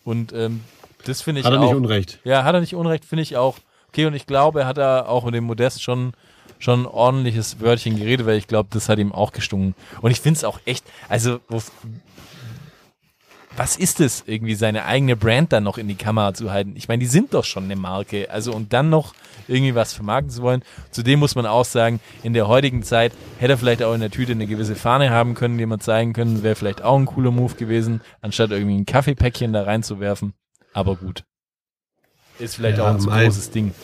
Und 0.05 0.33
ähm, 0.33 0.62
das 1.05 1.23
finde 1.23 1.41
ich 1.41 1.47
Hat 1.47 1.53
er 1.53 1.61
auch. 1.61 1.64
nicht 1.64 1.75
Unrecht. 1.75 2.21
Ja, 2.25 2.45
hat 2.45 2.55
er 2.55 2.61
nicht 2.61 2.75
Unrecht, 2.75 3.05
finde 3.05 3.23
ich 3.23 3.37
auch. 3.37 3.59
Okay, 3.89 4.07
und 4.07 4.14
ich 4.14 4.27
glaube, 4.27 4.61
er 4.61 4.66
hat 4.66 4.79
da 4.79 5.05
auch 5.05 5.25
mit 5.25 5.35
dem 5.35 5.45
Modest 5.45 5.83
schon 5.83 6.12
schon 6.59 6.83
ein 6.83 6.87
ordentliches 6.87 7.61
Wörtchen 7.61 7.97
geredet, 7.97 8.27
weil 8.27 8.37
ich 8.37 8.49
glaube, 8.49 8.69
das 8.73 8.89
hat 8.89 8.99
ihm 8.99 9.12
auch 9.12 9.33
gestungen. 9.33 9.75
Und 10.01 10.11
ich 10.11 10.21
finde 10.21 10.39
es 10.39 10.45
auch 10.45 10.59
echt, 10.64 10.85
also 11.09 11.39
wo, 11.49 11.62
was 13.59 13.77
ist 13.77 13.99
es, 14.01 14.23
irgendwie 14.27 14.55
seine 14.55 14.85
eigene 14.85 15.17
Brand 15.17 15.53
dann 15.53 15.65
noch 15.65 15.79
in 15.79 15.89
die 15.89 15.97
Kamera 15.97 16.33
zu 16.33 16.51
halten? 16.53 16.75
Ich 16.77 16.87
meine, 16.87 17.01
die 17.01 17.07
sind 17.07 17.35
doch 17.35 17.45
schon 17.45 17.65
eine 17.65 17.75
Marke. 17.77 18.31
Also 18.31 18.53
und 18.55 18.73
dann 18.73 18.89
noch 18.89 19.15
irgendwie 19.49 19.75
was 19.75 19.93
vermarkten 19.95 20.31
zu 20.31 20.43
wollen. 20.43 20.63
Zudem 20.93 21.19
muss 21.19 21.35
man 21.35 21.45
auch 21.45 21.65
sagen, 21.65 22.01
in 22.23 22.35
der 22.35 22.47
heutigen 22.47 22.83
Zeit 22.85 23.13
hätte 23.39 23.55
er 23.55 23.59
vielleicht 23.59 23.83
auch 23.83 23.95
in 23.95 24.01
der 24.01 24.11
Tüte 24.13 24.33
eine 24.33 24.47
gewisse 24.47 24.77
Fahne 24.77 25.11
haben 25.11 25.35
können, 25.35 25.59
die 25.59 25.67
man 25.67 25.81
zeigen 25.81 26.13
können, 26.13 26.43
wäre 26.45 26.55
vielleicht 26.55 26.83
auch 26.83 26.97
ein 26.97 27.07
cooler 27.07 27.33
Move 27.33 27.55
gewesen, 27.55 28.01
anstatt 28.21 28.51
irgendwie 28.53 28.77
ein 28.77 28.87
Kaffeepäckchen 28.87 29.53
da 29.53 29.65
reinzuwerfen. 29.65 30.35
Aber 30.73 30.95
gut. 30.97 31.25
Ist 32.39 32.55
vielleicht 32.55 32.79
Ja, 32.79 32.85
auch 32.85 32.95
ein 32.95 33.01
zu 33.01 33.09
großes 33.11 33.51
Ding. 33.51 33.75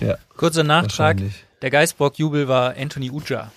Ja, 0.00 0.16
Kurzer 0.36 0.64
Nachtrag. 0.64 1.18
Der 1.60 1.70
Geißbock-Jubel 1.70 2.48
war 2.48 2.74
Anthony 2.76 3.10
Uja, 3.10 3.52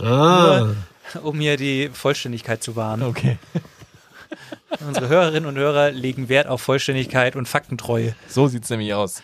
Ah, 0.00 0.70
um 1.22 1.38
hier 1.40 1.56
die 1.56 1.90
Vollständigkeit 1.92 2.62
zu 2.62 2.76
wahren. 2.76 3.02
Okay. 3.02 3.38
Unsere 4.86 5.08
Hörerinnen 5.08 5.48
und 5.48 5.56
Hörer 5.56 5.90
legen 5.90 6.28
Wert 6.28 6.46
auf 6.46 6.60
Vollständigkeit 6.62 7.36
und 7.36 7.46
Faktentreue. 7.46 8.14
So 8.28 8.48
sieht's 8.48 8.70
nämlich 8.70 8.94
aus. 8.94 9.22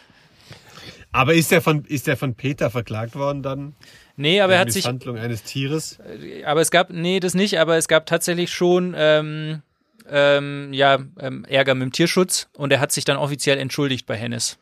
aber 1.12 1.34
ist 1.34 1.50
der 1.50 1.60
von, 1.60 1.84
ist 1.84 2.06
der 2.06 2.16
von 2.16 2.34
Peter 2.34 2.70
verklagt 2.70 3.16
worden 3.16 3.42
dann? 3.42 3.74
Nee, 4.16 4.40
aber 4.40 4.54
er 4.54 4.60
hat 4.60 4.72
sich, 4.72 4.84
Misshandlung 4.84 5.18
eines 5.18 5.42
Tieres? 5.42 5.98
aber 6.44 6.60
es 6.60 6.70
gab, 6.70 6.90
nee, 6.90 7.20
das 7.20 7.34
nicht, 7.34 7.58
aber 7.58 7.76
es 7.76 7.88
gab 7.88 8.06
tatsächlich 8.06 8.52
schon, 8.52 8.94
ähm, 8.96 9.62
ähm, 10.08 10.72
ja, 10.72 10.98
ähm, 11.18 11.44
Ärger 11.46 11.74
mit 11.74 11.84
dem 11.84 11.92
Tierschutz 11.92 12.48
und 12.56 12.72
er 12.72 12.80
hat 12.80 12.92
sich 12.92 13.04
dann 13.04 13.16
offiziell 13.16 13.58
entschuldigt 13.58 14.06
bei 14.06 14.16
Hennes. 14.16 14.58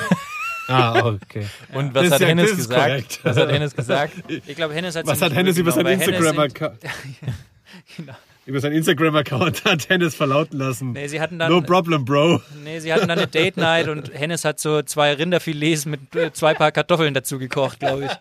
Ah, 0.68 1.06
okay. 1.06 1.46
Und 1.74 1.94
was 1.94 2.12
hat 2.12 2.22
ja- 2.22 2.28
Hennes 2.28 2.56
gesagt? 2.56 2.86
korrekt. 2.88 3.20
Was 3.24 3.38
hat 3.38 3.52
Hennes 3.52 3.76
gesagt? 3.76 4.14
Ich 4.48 4.56
glaube, 4.56 4.74
Hennes 4.74 4.96
hat 4.96 5.06
Was 5.06 5.22
hat 5.22 5.34
Hennes 5.34 5.58
über 5.58 5.72
übel 5.72 5.84
sein 5.84 6.00
genommen, 6.00 6.00
weil 6.00 6.50
Hennes 6.52 6.52
Instagram-Account 6.52 6.80
Genau. 7.98 8.14
über 8.46 8.60
sein 8.60 8.72
Instagram-Account 8.72 9.66
hat 9.66 9.90
Hennes 9.90 10.16
verlauten 10.16 10.58
lassen? 10.58 10.92
Nee, 10.94 11.08
sie 11.08 11.20
hatten 11.22 11.38
dann, 11.40 11.52
no 11.52 11.62
problem, 11.62 12.06
bro. 12.06 12.42
nee, 12.64 12.80
sie 12.80 12.94
hatten 12.94 13.08
dann 13.08 13.18
eine 13.20 13.28
Date 13.28 13.58
Night 13.58 13.88
und 13.88 14.12
Hennes 14.14 14.44
hat 14.46 14.60
so 14.60 14.82
zwei 14.82 15.14
Rinderfilets 15.14 15.86
mit 15.86 16.16
äh, 16.16 16.32
zwei 16.34 16.54
Paar 16.54 16.72
Kartoffeln 16.72 17.14
dazu 17.14 17.38
gekocht, 17.40 17.80
glaube 17.80 18.06
ich. 18.06 18.12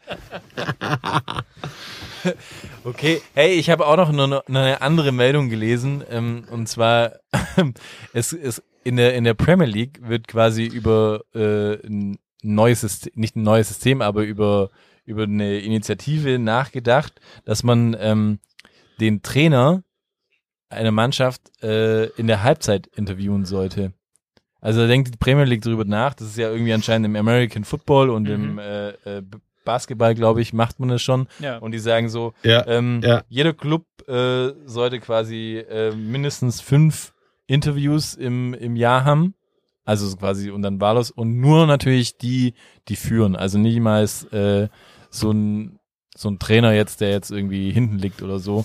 Okay, 2.84 3.20
hey, 3.34 3.52
ich 3.54 3.70
habe 3.70 3.86
auch 3.86 3.96
noch 3.96 4.08
eine, 4.10 4.42
eine 4.48 4.80
andere 4.82 5.12
Meldung 5.12 5.48
gelesen. 5.50 6.02
Ähm, 6.10 6.44
und 6.50 6.68
zwar, 6.68 7.12
es 8.12 8.32
ist 8.32 8.62
in 8.82 8.96
der, 8.96 9.14
in 9.14 9.24
der 9.24 9.34
Premier 9.34 9.66
League 9.66 10.00
wird 10.02 10.28
quasi 10.28 10.64
über 10.66 11.20
äh, 11.34 11.74
ein 11.86 12.18
neues 12.44 12.82
System, 12.82 13.12
nicht 13.16 13.36
ein 13.36 13.42
neues 13.42 13.68
System, 13.68 14.02
aber 14.02 14.22
über, 14.22 14.70
über 15.04 15.24
eine 15.24 15.60
Initiative 15.60 16.38
nachgedacht, 16.38 17.20
dass 17.44 17.62
man 17.62 17.96
ähm, 17.98 18.38
den 19.00 19.22
Trainer 19.22 19.82
einer 20.68 20.92
Mannschaft 20.92 21.40
äh, 21.62 22.06
in 22.10 22.26
der 22.26 22.42
Halbzeit 22.42 22.86
interviewen 22.88 23.44
sollte. 23.44 23.92
Also 24.60 24.80
da 24.80 24.86
denkt 24.86 25.12
die 25.12 25.18
Premier 25.18 25.44
League 25.44 25.62
drüber 25.62 25.84
nach. 25.84 26.14
Das 26.14 26.28
ist 26.28 26.38
ja 26.38 26.50
irgendwie 26.50 26.72
anscheinend 26.72 27.06
im 27.06 27.16
American 27.16 27.64
Football 27.64 28.10
und 28.10 28.28
im 28.28 28.58
äh, 28.58 28.88
äh, 28.90 29.22
Basketball, 29.64 30.14
glaube 30.14 30.40
ich, 30.40 30.52
macht 30.52 30.80
man 30.80 30.90
es 30.90 31.02
schon. 31.02 31.28
Ja. 31.38 31.58
Und 31.58 31.72
die 31.72 31.78
sagen 31.78 32.08
so, 32.08 32.32
Ja, 32.42 32.66
ähm, 32.66 33.00
ja. 33.02 33.22
jeder 33.28 33.52
Club 33.52 33.84
äh, 34.08 34.52
sollte 34.66 35.00
quasi 35.00 35.58
äh, 35.58 35.94
mindestens 35.94 36.60
fünf 36.60 37.12
Interviews 37.46 38.14
im, 38.14 38.54
im 38.54 38.76
Jahr 38.76 39.04
haben. 39.04 39.34
Also 39.84 40.08
so 40.08 40.16
quasi 40.16 40.50
und 40.50 40.62
dann 40.62 40.80
wahllos 40.80 41.10
und 41.10 41.40
nur 41.40 41.66
natürlich 41.66 42.16
die, 42.16 42.54
die 42.88 42.96
führen. 42.96 43.36
Also 43.36 43.58
niemals 43.58 44.24
äh, 44.32 44.68
so 45.10 45.30
ein 45.30 45.78
so 46.16 46.28
ein 46.28 46.38
Trainer 46.38 46.72
jetzt, 46.72 47.00
der 47.00 47.10
jetzt 47.10 47.30
irgendwie 47.30 47.72
hinten 47.72 47.98
liegt 47.98 48.22
oder 48.22 48.38
so. 48.38 48.64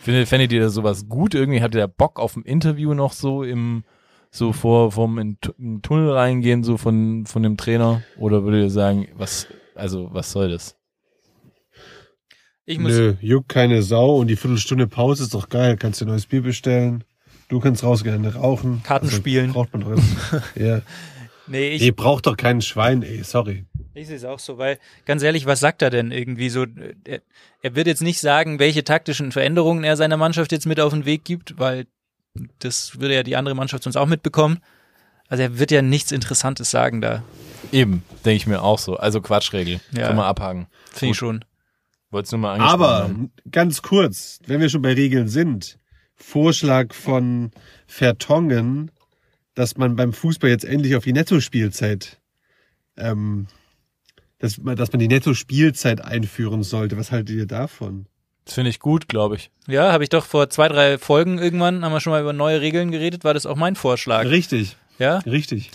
Findet, 0.00 0.28
fändet 0.28 0.52
ihr 0.52 0.60
da 0.60 0.68
sowas 0.70 1.08
gut? 1.08 1.34
Irgendwie 1.34 1.62
habt 1.62 1.74
ihr 1.74 1.80
da 1.82 1.86
Bock 1.86 2.18
auf 2.18 2.36
ein 2.36 2.42
Interview 2.42 2.94
noch 2.94 3.12
so 3.12 3.42
im 3.44 3.84
so 4.30 4.52
vor 4.52 4.92
vom 4.92 5.18
in, 5.18 5.38
in 5.58 5.74
den 5.76 5.82
Tunnel 5.82 6.10
reingehen 6.10 6.64
so 6.64 6.76
von 6.76 7.26
von 7.26 7.42
dem 7.42 7.56
Trainer 7.56 8.02
oder 8.18 8.42
würdet 8.42 8.64
ihr 8.64 8.70
sagen, 8.70 9.08
was 9.16 9.46
also 9.74 10.08
was 10.12 10.32
soll 10.32 10.50
das? 10.50 10.76
Ich 12.68 12.80
muss, 12.80 12.92
Nö, 12.92 13.14
juckt 13.20 13.48
keine 13.48 13.82
Sau 13.82 14.16
und 14.16 14.26
die 14.26 14.34
Viertelstunde 14.34 14.88
Pause 14.88 15.22
ist 15.22 15.34
doch 15.34 15.48
geil. 15.48 15.76
Kannst 15.76 16.00
dir 16.00 16.06
ein 16.06 16.08
neues 16.08 16.26
Bier 16.26 16.42
bestellen. 16.42 17.04
Du 17.48 17.60
kannst 17.60 17.82
rausgehen, 17.84 18.24
rauchen. 18.26 18.82
Karten 18.82 19.10
spielen. 19.10 19.52
Braucht 19.52 19.72
man 19.72 19.82
doch 19.82 19.96
jetzt. 19.96 20.06
ja. 20.56 20.80
nee, 21.46 21.70
ich, 21.70 21.82
Nee, 21.82 21.90
braucht 21.92 22.26
doch 22.26 22.36
keinen 22.36 22.60
Schwein, 22.62 23.02
ey, 23.02 23.22
sorry. 23.22 23.66
Ich 23.94 24.08
sehe 24.08 24.16
es 24.16 24.24
auch 24.24 24.38
so, 24.38 24.58
weil 24.58 24.78
ganz 25.04 25.22
ehrlich, 25.22 25.46
was 25.46 25.60
sagt 25.60 25.80
er 25.82 25.90
denn 25.90 26.10
irgendwie 26.10 26.48
so? 26.50 26.66
Er, 27.04 27.20
er 27.62 27.74
wird 27.74 27.86
jetzt 27.86 28.02
nicht 28.02 28.20
sagen, 28.20 28.58
welche 28.58 28.84
taktischen 28.84 29.32
Veränderungen 29.32 29.84
er 29.84 29.96
seiner 29.96 30.16
Mannschaft 30.16 30.52
jetzt 30.52 30.66
mit 30.66 30.80
auf 30.80 30.92
den 30.92 31.04
Weg 31.06 31.24
gibt, 31.24 31.58
weil 31.58 31.86
das 32.58 33.00
würde 33.00 33.14
ja 33.14 33.22
die 33.22 33.36
andere 33.36 33.54
Mannschaft 33.54 33.84
sonst 33.84 33.96
auch 33.96 34.06
mitbekommen. 34.06 34.58
Also 35.28 35.42
er 35.42 35.58
wird 35.58 35.70
ja 35.70 35.82
nichts 35.82 36.12
Interessantes 36.12 36.70
sagen 36.70 37.00
da, 37.00 37.22
Eben, 37.72 38.02
denke 38.24 38.36
ich 38.36 38.46
mir 38.46 38.62
auch 38.62 38.78
so. 38.78 38.96
Also 38.96 39.20
Quatschregel. 39.20 39.80
Ja. 39.92 40.08
Kann 40.08 40.16
man 40.16 40.26
abhaken. 40.26 40.66
finde 40.92 41.12
ich 41.12 41.18
schon. 41.18 41.44
Wollt's 42.10 42.30
nur 42.30 42.40
mal 42.40 42.60
Aber 42.60 43.04
haben. 43.04 43.32
ganz 43.50 43.82
kurz, 43.82 44.38
wenn 44.46 44.60
wir 44.60 44.68
schon 44.68 44.82
bei 44.82 44.92
Regeln 44.92 45.28
sind, 45.28 45.78
Vorschlag 46.16 46.92
von 46.94 47.50
Vertongen, 47.86 48.90
dass 49.54 49.76
man 49.76 49.96
beim 49.96 50.12
Fußball 50.12 50.50
jetzt 50.50 50.64
endlich 50.64 50.96
auf 50.96 51.04
die 51.04 51.12
Nettospielzeit, 51.12 52.18
ähm, 52.96 53.46
dass 54.38 54.58
man, 54.58 54.76
dass 54.76 54.92
man 54.92 54.98
die 54.98 55.08
Nettospielzeit 55.08 56.02
einführen 56.04 56.62
sollte. 56.62 56.96
Was 56.96 57.12
haltet 57.12 57.36
ihr 57.36 57.46
davon? 57.46 58.06
Das 58.44 58.54
finde 58.54 58.70
ich 58.70 58.78
gut, 58.80 59.08
glaube 59.08 59.36
ich. 59.36 59.50
Ja, 59.66 59.92
habe 59.92 60.04
ich 60.04 60.10
doch 60.10 60.24
vor 60.24 60.48
zwei, 60.50 60.68
drei 60.68 60.98
Folgen 60.98 61.38
irgendwann, 61.38 61.84
haben 61.84 61.92
wir 61.92 62.00
schon 62.00 62.12
mal 62.12 62.20
über 62.20 62.32
neue 62.32 62.60
Regeln 62.60 62.90
geredet, 62.90 63.24
war 63.24 63.34
das 63.34 63.44
auch 63.46 63.56
mein 63.56 63.76
Vorschlag. 63.76 64.24
Richtig, 64.26 64.76
Ja? 64.98 65.18
richtig. 65.18 65.70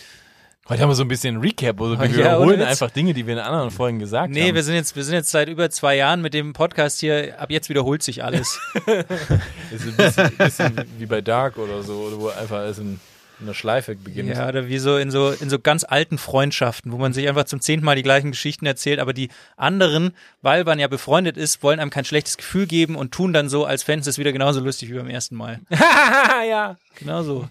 Heute 0.69 0.83
haben 0.83 0.89
wir 0.89 0.95
so 0.95 1.03
ein 1.03 1.07
bisschen 1.07 1.37
Recap, 1.37 1.81
oder 1.81 1.99
wir 1.99 2.07
Ja, 2.07 2.17
wiederholen 2.17 2.61
einfach 2.61 2.91
Dinge, 2.91 3.13
die 3.13 3.25
wir 3.25 3.33
in 3.33 3.39
anderen 3.39 3.71
Folgen 3.71 3.97
gesagt 3.99 4.31
Nee, 4.31 4.49
haben. 4.49 4.55
wir 4.55 4.63
sind 4.63 4.75
jetzt, 4.75 4.95
wir 4.95 5.03
sind 5.03 5.15
jetzt 5.15 5.31
seit 5.31 5.49
über 5.49 5.69
zwei 5.71 5.95
Jahren 5.95 6.21
mit 6.21 6.33
dem 6.35 6.53
Podcast 6.53 6.99
hier, 6.99 7.39
ab 7.41 7.49
jetzt 7.49 7.69
wiederholt 7.69 8.03
sich 8.03 8.23
alles. 8.23 8.59
Das 8.85 9.05
ist 9.71 9.87
ein 9.87 9.97
bisschen, 9.97 10.37
bisschen 10.37 10.85
wie 10.99 11.07
bei 11.07 11.21
Dark 11.21 11.57
oder 11.57 11.81
so, 11.81 11.95
oder 11.95 12.19
wo 12.19 12.27
einfach 12.29 12.57
alles 12.57 12.77
in, 12.77 12.99
in 13.39 13.47
der 13.47 13.55
Schleife 13.55 13.95
beginnt. 13.95 14.29
Ja, 14.29 14.47
oder 14.47 14.67
wie 14.67 14.77
so 14.77 14.97
in 14.97 15.09
so 15.09 15.31
in 15.31 15.49
so 15.49 15.57
ganz 15.57 15.83
alten 15.83 16.19
Freundschaften, 16.19 16.91
wo 16.91 16.97
man 16.97 17.11
sich 17.11 17.27
einfach 17.27 17.45
zum 17.45 17.59
zehnten 17.59 17.83
Mal 17.83 17.95
die 17.95 18.03
gleichen 18.03 18.29
Geschichten 18.29 18.67
erzählt, 18.67 18.99
aber 18.99 19.13
die 19.13 19.29
anderen, 19.57 20.15
weil 20.43 20.63
man 20.63 20.77
ja 20.77 20.87
befreundet 20.87 21.37
ist, 21.37 21.63
wollen 21.63 21.79
einem 21.79 21.89
kein 21.89 22.05
schlechtes 22.05 22.37
Gefühl 22.37 22.67
geben 22.67 22.95
und 22.95 23.11
tun 23.11 23.33
dann 23.33 23.49
so, 23.49 23.65
als 23.65 23.81
fänden 23.81 24.07
es 24.07 24.19
wieder 24.19 24.31
genauso 24.31 24.59
lustig 24.61 24.91
wie 24.91 24.97
beim 24.97 25.09
ersten 25.09 25.35
Mal. 25.35 25.59
ja. 26.47 26.77
Genau 26.99 27.23
so. 27.23 27.49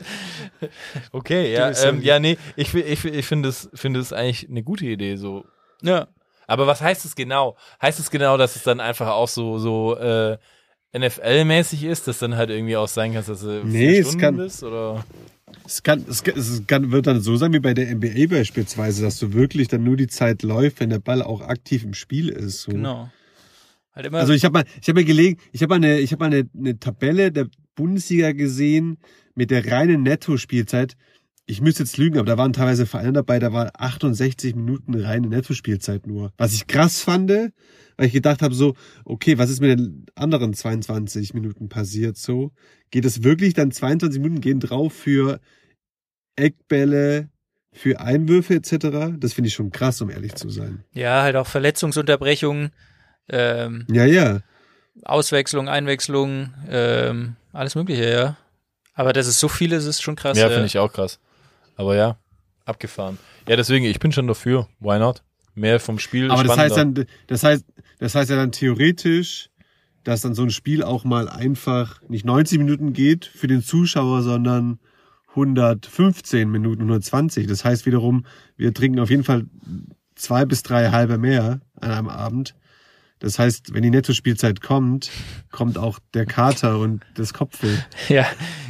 Okay, 1.12 1.52
ja, 1.52 1.70
ähm, 1.84 2.02
ja, 2.02 2.18
nee, 2.18 2.36
ich, 2.56 2.74
ich, 2.74 3.04
ich 3.04 3.26
finde 3.26 3.48
es, 3.48 3.68
finde 3.74 4.00
es 4.00 4.12
eigentlich 4.12 4.48
eine 4.48 4.62
gute 4.62 4.86
Idee, 4.86 5.16
so. 5.16 5.44
Ja. 5.82 6.08
Aber 6.46 6.66
was 6.66 6.80
heißt 6.80 7.04
es 7.04 7.14
genau? 7.14 7.56
Heißt 7.80 8.00
es 8.00 8.10
genau, 8.10 8.36
dass 8.36 8.56
es 8.56 8.64
dann 8.64 8.80
einfach 8.80 9.08
auch 9.08 9.28
so, 9.28 9.58
so, 9.58 9.96
äh, 9.96 10.36
NFL-mäßig 10.92 11.84
ist, 11.84 12.08
dass 12.08 12.18
dann 12.18 12.36
halt 12.36 12.50
irgendwie 12.50 12.76
auch 12.76 12.88
sein 12.88 13.14
kann, 13.14 13.24
dass 13.24 13.40
du 13.40 13.64
Nee, 13.64 13.90
vier 13.92 14.00
es 14.00 14.06
Stunden 14.08 14.20
kann- 14.20 14.36
bist, 14.36 14.62
oder? 14.64 15.04
Es, 15.64 15.82
kann, 15.82 16.04
es, 16.08 16.22
kann, 16.24 16.36
es 16.38 16.66
kann, 16.66 16.90
wird 16.92 17.06
dann 17.06 17.20
so 17.20 17.36
sein 17.36 17.52
wie 17.52 17.60
bei 17.60 17.74
der 17.74 17.94
NBA 17.94 18.26
beispielsweise, 18.28 19.02
dass 19.02 19.18
du 19.18 19.32
wirklich 19.32 19.68
dann 19.68 19.84
nur 19.84 19.96
die 19.96 20.06
Zeit 20.08 20.42
läuft, 20.42 20.80
wenn 20.80 20.90
der 20.90 20.98
Ball 21.00 21.22
auch 21.22 21.40
aktiv 21.42 21.84
im 21.84 21.94
Spiel 21.94 22.28
ist. 22.28 22.62
So. 22.62 22.72
Genau. 22.72 23.10
Halt. 23.94 24.12
Also 24.14 24.32
ich 24.32 24.44
habe 24.44 24.52
mal, 24.52 24.64
ich 24.80 24.88
habe 24.88 25.00
mal 25.00 25.04
gelegen, 25.04 25.40
ich 25.52 25.62
habe 25.62 25.70
mal 25.70 25.76
eine, 25.84 25.98
ich 26.00 26.12
habe 26.12 26.24
mal 26.24 26.32
eine, 26.34 26.48
eine 26.56 26.78
Tabelle 26.78 27.30
der 27.32 27.48
Bundesliga 27.74 28.32
gesehen 28.32 28.98
mit 29.34 29.50
der 29.50 29.70
reinen 29.70 30.02
Nettospielzeit. 30.02 30.96
Ich 31.46 31.60
müsste 31.60 31.82
jetzt 31.82 31.96
lügen, 31.98 32.18
aber 32.18 32.26
da 32.26 32.38
waren 32.38 32.52
teilweise 32.52 32.86
Vereine 32.86 33.12
dabei, 33.12 33.38
da 33.40 33.52
war 33.52 33.72
68 33.74 34.54
Minuten 34.54 34.94
reine 34.94 35.26
Nettospielzeit 35.26 36.06
nur. 36.06 36.32
Was 36.36 36.52
ich 36.52 36.66
krass 36.68 37.00
fand, 37.00 37.30
weil 37.30 38.06
ich 38.06 38.12
gedacht 38.12 38.40
habe 38.40 38.54
so, 38.54 38.76
okay, 39.04 39.36
was 39.36 39.50
ist 39.50 39.60
mit 39.60 39.76
den 39.78 40.06
anderen 40.14 40.54
22 40.54 41.34
Minuten 41.34 41.68
passiert 41.68 42.16
so? 42.16 42.52
Geht 42.90 43.04
es 43.04 43.24
wirklich 43.24 43.54
dann 43.54 43.72
22 43.72 44.20
Minuten 44.20 44.40
gehen 44.40 44.60
drauf 44.60 44.92
für 44.92 45.40
Eckbälle, 46.36 47.28
für 47.72 48.00
Einwürfe 48.00 48.54
etc.? 48.54 49.16
Das 49.18 49.32
finde 49.32 49.48
ich 49.48 49.54
schon 49.54 49.72
krass, 49.72 50.00
um 50.00 50.10
ehrlich 50.10 50.34
zu 50.36 50.50
sein. 50.50 50.84
ja, 50.92 51.22
halt 51.22 51.36
auch 51.36 51.46
Verletzungsunterbrechungen, 51.46 52.70
ähm, 53.28 53.86
Ja, 53.90 54.04
ja. 54.04 54.40
Auswechslung, 55.04 55.68
Einwechslung, 55.68 56.52
ähm, 56.68 57.36
alles 57.52 57.74
Mögliche, 57.74 58.10
ja. 58.10 58.36
Aber 58.94 59.12
dass 59.12 59.26
es 59.26 59.40
so 59.40 59.48
viel 59.48 59.72
ist, 59.72 59.86
ist 59.86 60.02
schon 60.02 60.16
krass. 60.16 60.36
ja, 60.36 60.46
äh, 60.46 60.50
finde 60.50 60.66
ich 60.66 60.78
auch 60.78 60.92
krass. 60.92 61.18
Aber 61.76 61.96
ja, 61.96 62.18
abgefahren. 62.64 63.18
Ja, 63.48 63.56
deswegen, 63.56 63.84
ich 63.84 63.98
bin 63.98 64.12
schon 64.12 64.26
dafür. 64.26 64.68
Why 64.80 64.98
not? 64.98 65.22
Mehr 65.54 65.80
vom 65.80 65.98
Spiel. 65.98 66.30
Aber 66.30 66.44
das 66.44 66.56
heißt 66.56 66.76
dann, 66.76 67.06
das 67.26 67.42
heißt, 67.42 67.64
das 67.98 68.14
heißt 68.14 68.30
ja 68.30 68.36
dann 68.36 68.52
theoretisch, 68.52 69.50
dass 70.04 70.22
dann 70.22 70.34
so 70.34 70.42
ein 70.42 70.50
Spiel 70.50 70.82
auch 70.82 71.04
mal 71.04 71.28
einfach 71.28 72.00
nicht 72.08 72.24
90 72.24 72.58
Minuten 72.58 72.92
geht 72.92 73.26
für 73.26 73.46
den 73.46 73.62
Zuschauer, 73.62 74.22
sondern 74.22 74.78
115 75.30 76.50
Minuten, 76.50 76.82
120. 76.82 77.46
Das 77.46 77.64
heißt 77.64 77.86
wiederum, 77.86 78.24
wir 78.56 78.72
trinken 78.74 79.00
auf 79.00 79.10
jeden 79.10 79.24
Fall 79.24 79.46
zwei 80.14 80.44
bis 80.44 80.62
drei 80.62 80.90
halbe 80.90 81.18
mehr 81.18 81.60
an 81.80 81.90
einem 81.90 82.08
Abend. 82.08 82.54
Das 83.20 83.38
heißt, 83.38 83.74
wenn 83.74 83.82
die 83.82 83.90
Nettospielzeit 83.90 84.60
kommt, 84.62 85.10
kommt 85.52 85.76
auch 85.78 85.98
der 86.14 86.24
Kater 86.26 86.78
und 86.78 87.02
das 87.14 87.34
Kopfweh. 87.34 87.76
Ja, 88.08 88.26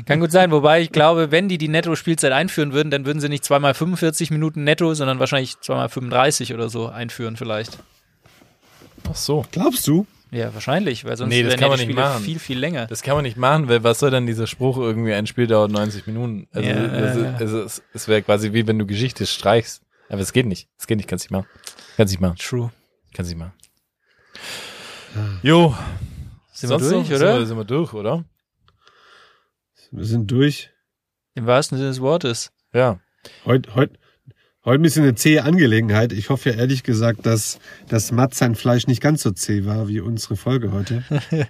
kann 0.06 0.18
gut 0.20 0.32
sein. 0.32 0.50
Wobei 0.50 0.80
ich 0.82 0.90
glaube, 0.92 1.30
wenn 1.30 1.48
die 1.48 1.56
die 1.56 1.68
Netto-Spielzeit 1.68 2.32
einführen 2.32 2.72
würden, 2.72 2.90
dann 2.90 3.06
würden 3.06 3.20
sie 3.20 3.28
nicht 3.28 3.44
zweimal 3.44 3.74
45 3.74 4.30
Minuten 4.32 4.64
netto, 4.64 4.92
sondern 4.94 5.20
wahrscheinlich 5.20 5.58
zweimal 5.60 5.88
35 5.88 6.52
oder 6.52 6.68
so 6.68 6.88
einführen 6.88 7.36
vielleicht. 7.36 7.78
Ach 9.08 9.14
so. 9.16 9.46
Glaubst 9.52 9.86
du? 9.86 10.06
Ja, 10.32 10.54
wahrscheinlich, 10.54 11.04
weil 11.04 11.16
sonst 11.16 11.30
Nee, 11.30 11.42
das 11.42 11.56
kann 11.56 11.70
man 11.70 11.78
die 11.78 11.86
nicht 11.86 11.92
Spiele 11.94 12.06
machen. 12.08 12.24
viel, 12.24 12.38
viel 12.38 12.58
länger. 12.58 12.86
Das 12.86 13.02
kann 13.02 13.14
man 13.16 13.24
nicht 13.24 13.36
machen, 13.36 13.68
weil 13.68 13.82
was 13.82 13.98
soll 13.98 14.10
dann 14.10 14.26
dieser 14.26 14.46
Spruch 14.46 14.78
irgendwie, 14.78 15.12
ein 15.12 15.26
Spiel 15.26 15.46
dauert 15.48 15.72
90 15.72 16.06
Minuten? 16.06 16.46
Also, 16.52 16.68
Ja, 16.68 16.74
also, 16.76 17.20
ja, 17.20 17.30
ja. 17.32 17.36
also 17.36 17.62
es, 17.62 17.82
es 17.94 18.06
wäre 18.06 18.22
quasi 18.22 18.52
wie 18.52 18.66
wenn 18.66 18.78
du 18.78 18.86
Geschichte 18.86 19.26
streichst. 19.26 19.82
Aber 20.08 20.20
es 20.20 20.32
geht 20.32 20.46
nicht. 20.46 20.68
Es 20.78 20.86
geht 20.86 20.96
nicht, 20.98 21.08
kannst 21.08 21.24
nicht 21.24 21.30
machen. 21.32 21.46
Kannst 21.96 22.12
nicht 22.12 22.20
machen. 22.20 22.36
True. 22.36 22.70
Kannst 23.14 23.30
nicht 23.30 23.38
machen. 23.38 23.52
Jo. 25.42 25.74
Sind 26.52 26.70
wir 26.70 26.78
durch, 26.78 27.08
noch? 27.08 27.16
oder? 27.16 27.18
Sind 27.18 27.38
wir, 27.38 27.46
sind 27.46 27.56
wir 27.56 27.64
durch, 27.64 27.92
oder? 27.94 28.24
Wir 29.90 30.04
sind 30.04 30.30
durch. 30.30 30.70
Im 31.34 31.46
wahrsten 31.46 31.78
Sinne 31.78 31.90
des 31.90 32.00
Wortes. 32.00 32.52
Ja. 32.72 33.00
Heute, 33.44 33.74
heute, 33.74 33.98
heute 34.64 34.80
ein 34.80 34.82
bisschen 34.82 35.02
eine 35.04 35.14
zähe 35.14 35.42
Angelegenheit. 35.42 36.12
Ich 36.12 36.30
hoffe 36.30 36.50
ja 36.50 36.56
ehrlich 36.56 36.82
gesagt, 36.82 37.26
dass, 37.26 37.58
dass 37.88 38.12
Matt 38.12 38.34
sein 38.34 38.54
Fleisch 38.54 38.86
nicht 38.86 39.00
ganz 39.00 39.22
so 39.22 39.30
zäh 39.30 39.64
war 39.64 39.88
wie 39.88 40.00
unsere 40.00 40.36
Folge 40.36 40.72
heute. 40.72 41.02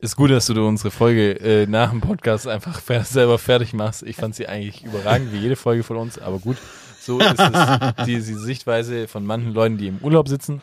Ist 0.00 0.14
gut, 0.16 0.30
dass 0.30 0.46
du 0.46 0.66
unsere 0.66 0.92
Folge 0.92 1.32
äh, 1.40 1.66
nach 1.66 1.90
dem 1.90 2.00
Podcast 2.00 2.46
einfach 2.46 2.80
fer 2.80 3.02
selber 3.04 3.36
fertig 3.38 3.72
machst. 3.72 4.04
Ich 4.04 4.14
fand 4.14 4.34
sie 4.34 4.46
eigentlich 4.46 4.84
überragend, 4.84 5.32
wie 5.32 5.38
jede 5.38 5.56
Folge 5.56 5.82
von 5.82 5.96
uns, 5.96 6.18
aber 6.18 6.38
gut, 6.38 6.56
so 7.00 7.18
ist 7.18 7.40
es 7.40 7.94
die, 8.06 8.14
die 8.14 8.20
Sichtweise 8.20 9.08
von 9.08 9.24
manchen 9.24 9.52
Leuten, 9.52 9.76
die 9.76 9.88
im 9.88 9.98
Urlaub 9.98 10.28
sitzen. 10.28 10.62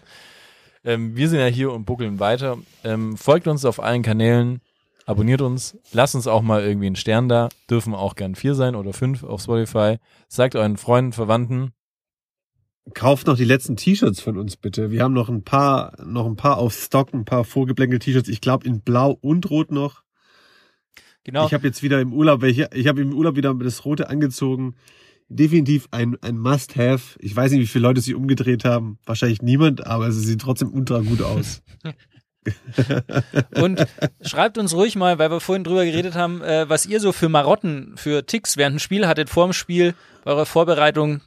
Ähm, 0.85 1.15
wir 1.17 1.27
sind 1.27 1.39
ja 1.39 1.47
hier 1.47 1.73
und 1.73 1.85
buckeln 1.85 2.19
weiter. 2.19 2.57
Ähm, 2.83 3.17
folgt 3.17 3.47
uns 3.47 3.65
auf 3.65 3.81
allen 3.81 4.03
Kanälen, 4.03 4.61
abonniert 5.05 5.41
uns, 5.41 5.77
lasst 5.91 6.15
uns 6.15 6.27
auch 6.27 6.41
mal 6.41 6.63
irgendwie 6.63 6.87
einen 6.87 6.95
Stern 6.95 7.27
da, 7.27 7.49
dürfen 7.69 7.93
auch 7.93 8.15
gern 8.15 8.35
vier 8.35 8.55
sein 8.55 8.75
oder 8.75 8.93
fünf 8.93 9.23
auf 9.23 9.41
Spotify. 9.41 9.97
Sagt 10.29 10.55
euren 10.55 10.77
Freunden, 10.77 11.11
Verwandten, 11.11 11.73
Kauft 12.93 13.25
noch 13.25 13.35
die 13.35 13.45
letzten 13.45 13.77
T-Shirts 13.77 14.21
von 14.21 14.37
uns 14.37 14.57
bitte. 14.57 14.91
Wir 14.91 15.01
haben 15.01 15.13
noch 15.13 15.27
ein 15.27 15.43
paar, 15.43 15.93
noch 16.05 16.27
ein 16.27 16.35
paar 16.35 16.59
auf 16.59 16.75
Stock, 16.75 17.13
ein 17.13 17.25
paar 17.25 17.43
vorgeblänkte 17.43 17.97
T-Shirts. 17.97 18.29
Ich 18.29 18.41
glaube 18.41 18.67
in 18.67 18.81
Blau 18.81 19.17
und 19.21 19.49
Rot 19.49 19.71
noch. 19.71 20.03
Genau. 21.23 21.47
Ich 21.47 21.53
habe 21.55 21.65
jetzt 21.65 21.81
wieder 21.81 21.99
im 21.99 22.13
Urlaub, 22.13 22.41
welche, 22.41 22.69
ich 22.73 22.87
habe 22.87 23.01
im 23.01 23.11
Urlaub 23.11 23.35
wieder 23.35 23.55
das 23.55 23.85
Rote 23.85 24.07
angezogen. 24.09 24.75
Definitiv 25.27 25.87
ein, 25.91 26.17
ein 26.21 26.37
Must-Have. 26.37 27.17
Ich 27.19 27.35
weiß 27.35 27.51
nicht, 27.51 27.61
wie 27.61 27.67
viele 27.67 27.83
Leute 27.83 28.01
sich 28.01 28.13
umgedreht 28.13 28.63
haben. 28.63 28.99
Wahrscheinlich 29.05 29.41
niemand, 29.41 29.85
aber 29.85 30.07
es 30.07 30.15
sieht 30.15 30.41
trotzdem 30.41 30.71
ultra 30.71 30.99
gut 30.99 31.21
aus. 31.21 31.63
Und 33.55 33.85
schreibt 34.21 34.57
uns 34.57 34.73
ruhig 34.73 34.95
mal, 34.95 35.17
weil 35.19 35.31
wir 35.31 35.39
vorhin 35.39 35.63
drüber 35.63 35.85
geredet 35.85 36.15
haben, 36.15 36.41
äh, 36.41 36.69
was 36.69 36.85
ihr 36.85 36.99
so 36.99 37.11
für 37.11 37.29
Marotten, 37.29 37.93
für 37.97 38.25
Ticks 38.25 38.57
während 38.57 38.75
dem 38.75 38.79
Spiel 38.79 39.07
hattet, 39.07 39.29
vor 39.29 39.47
dem 39.47 39.53
Spiel, 39.53 39.95
bei 40.23 40.31
eurer 40.31 40.45
Vorbereitung. 40.45 41.21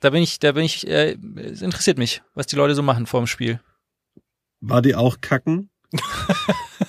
Da 0.00 0.10
bin 0.10 0.22
ich, 0.22 0.38
da 0.38 0.52
bin 0.52 0.64
ich, 0.64 0.86
äh, 0.86 1.16
es 1.36 1.62
interessiert 1.62 1.98
mich, 1.98 2.22
was 2.34 2.46
die 2.46 2.56
Leute 2.56 2.74
so 2.74 2.82
machen 2.82 3.06
vor 3.06 3.20
dem 3.20 3.26
Spiel. 3.26 3.60
War 4.60 4.82
die 4.82 4.94
auch 4.94 5.20
kacken? 5.20 5.70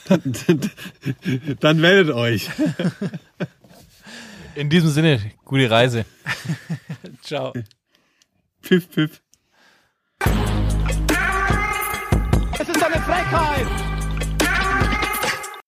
dann, 0.07 0.21
dann, 0.47 0.71
dann 1.59 1.79
meldet 1.79 2.13
euch. 2.13 2.49
In 4.57 4.69
diesem 4.69 4.89
Sinne, 4.89 5.19
gute 5.45 5.69
Reise. 5.69 6.05
Ciao. 7.21 7.53
Pfiff, 8.61 8.87
pfiff. 8.89 9.21
Es 12.59 12.67
ist 12.67 12.83
eine 12.83 13.01
Frechheit! 13.01 13.86